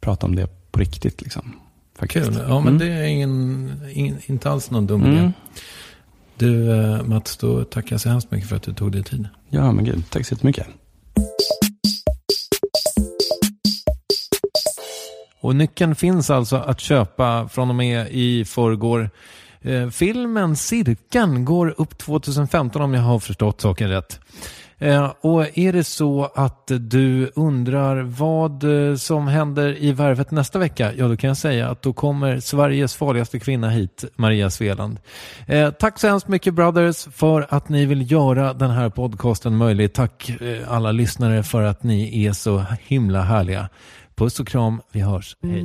prata 0.00 0.26
om 0.26 0.34
det 0.36 0.46
på 0.72 0.80
riktigt. 0.80 1.22
Liksom, 1.22 1.56
faktiskt. 1.98 2.26
Kul. 2.26 2.38
Ja, 2.48 2.60
men 2.60 2.68
Mm. 2.76 2.78
det 2.78 2.86
är 2.94 3.02
ingen, 3.06 3.80
ingen, 3.92 4.18
inte 4.26 4.50
alls 4.50 4.70
någon 4.70 4.86
dum 4.86 5.02
idé. 5.06 5.18
Mm. 5.18 5.32
Du, 6.36 6.70
eh, 6.80 7.02
Mats, 7.02 7.36
då 7.36 7.64
tackar 7.64 7.92
jag 7.92 8.00
så 8.00 8.08
hemskt 8.08 8.30
mycket 8.30 8.48
för 8.48 8.56
att 8.56 8.62
du 8.62 8.72
tog 8.74 8.92
dig 8.92 9.02
tid. 9.04 9.28
Ja, 9.48 9.72
men 9.72 9.84
gud. 9.84 10.10
Tack 10.10 10.26
så 10.26 10.34
jättemycket. 10.34 10.66
Och 15.40 15.56
nyckeln 15.56 15.94
finns 15.94 16.30
alltså 16.30 16.56
att 16.56 16.80
köpa 16.80 17.48
från 17.48 17.68
och 17.68 17.74
med 17.74 18.08
i 18.10 18.44
förrgår. 18.44 19.10
Eh, 19.62 19.88
filmen 19.90 20.56
Cirkeln 20.56 21.44
går 21.44 21.74
upp 21.80 21.98
2015 21.98 22.82
om 22.82 22.94
jag 22.94 23.02
har 23.02 23.18
förstått 23.18 23.60
saken 23.60 23.88
rätt. 23.88 24.20
Eh, 24.78 25.12
och 25.20 25.58
är 25.58 25.72
det 25.72 25.84
så 25.84 26.30
att 26.34 26.70
du 26.80 27.30
undrar 27.34 28.02
vad 28.02 28.88
eh, 28.90 28.96
som 28.96 29.26
händer 29.28 29.82
i 29.82 29.92
Värvet 29.92 30.30
nästa 30.30 30.58
vecka? 30.58 30.92
Ja, 30.96 31.08
då 31.08 31.16
kan 31.16 31.28
jag 31.28 31.36
säga 31.36 31.70
att 31.70 31.82
då 31.82 31.92
kommer 31.92 32.40
Sveriges 32.40 32.94
farligaste 32.94 33.38
kvinna 33.38 33.70
hit, 33.70 34.04
Maria 34.16 34.50
Sveland. 34.50 34.98
Eh, 35.46 35.70
tack 35.70 35.98
så 35.98 36.08
hemskt 36.08 36.28
mycket 36.28 36.54
Brothers 36.54 37.06
för 37.12 37.46
att 37.48 37.68
ni 37.68 37.86
vill 37.86 38.12
göra 38.12 38.54
den 38.54 38.70
här 38.70 38.90
podcasten 38.90 39.56
möjlig. 39.56 39.92
Tack 39.92 40.30
alla 40.68 40.92
lyssnare 40.92 41.42
för 41.42 41.62
att 41.62 41.82
ni 41.82 42.26
är 42.26 42.32
så 42.32 42.64
himla 42.80 43.22
härliga. 43.22 43.68
Puss 44.16 44.40
och 44.40 44.48
kram, 44.48 44.80
vi 44.92 45.00
hörs. 45.00 45.36
Hej. 45.42 45.64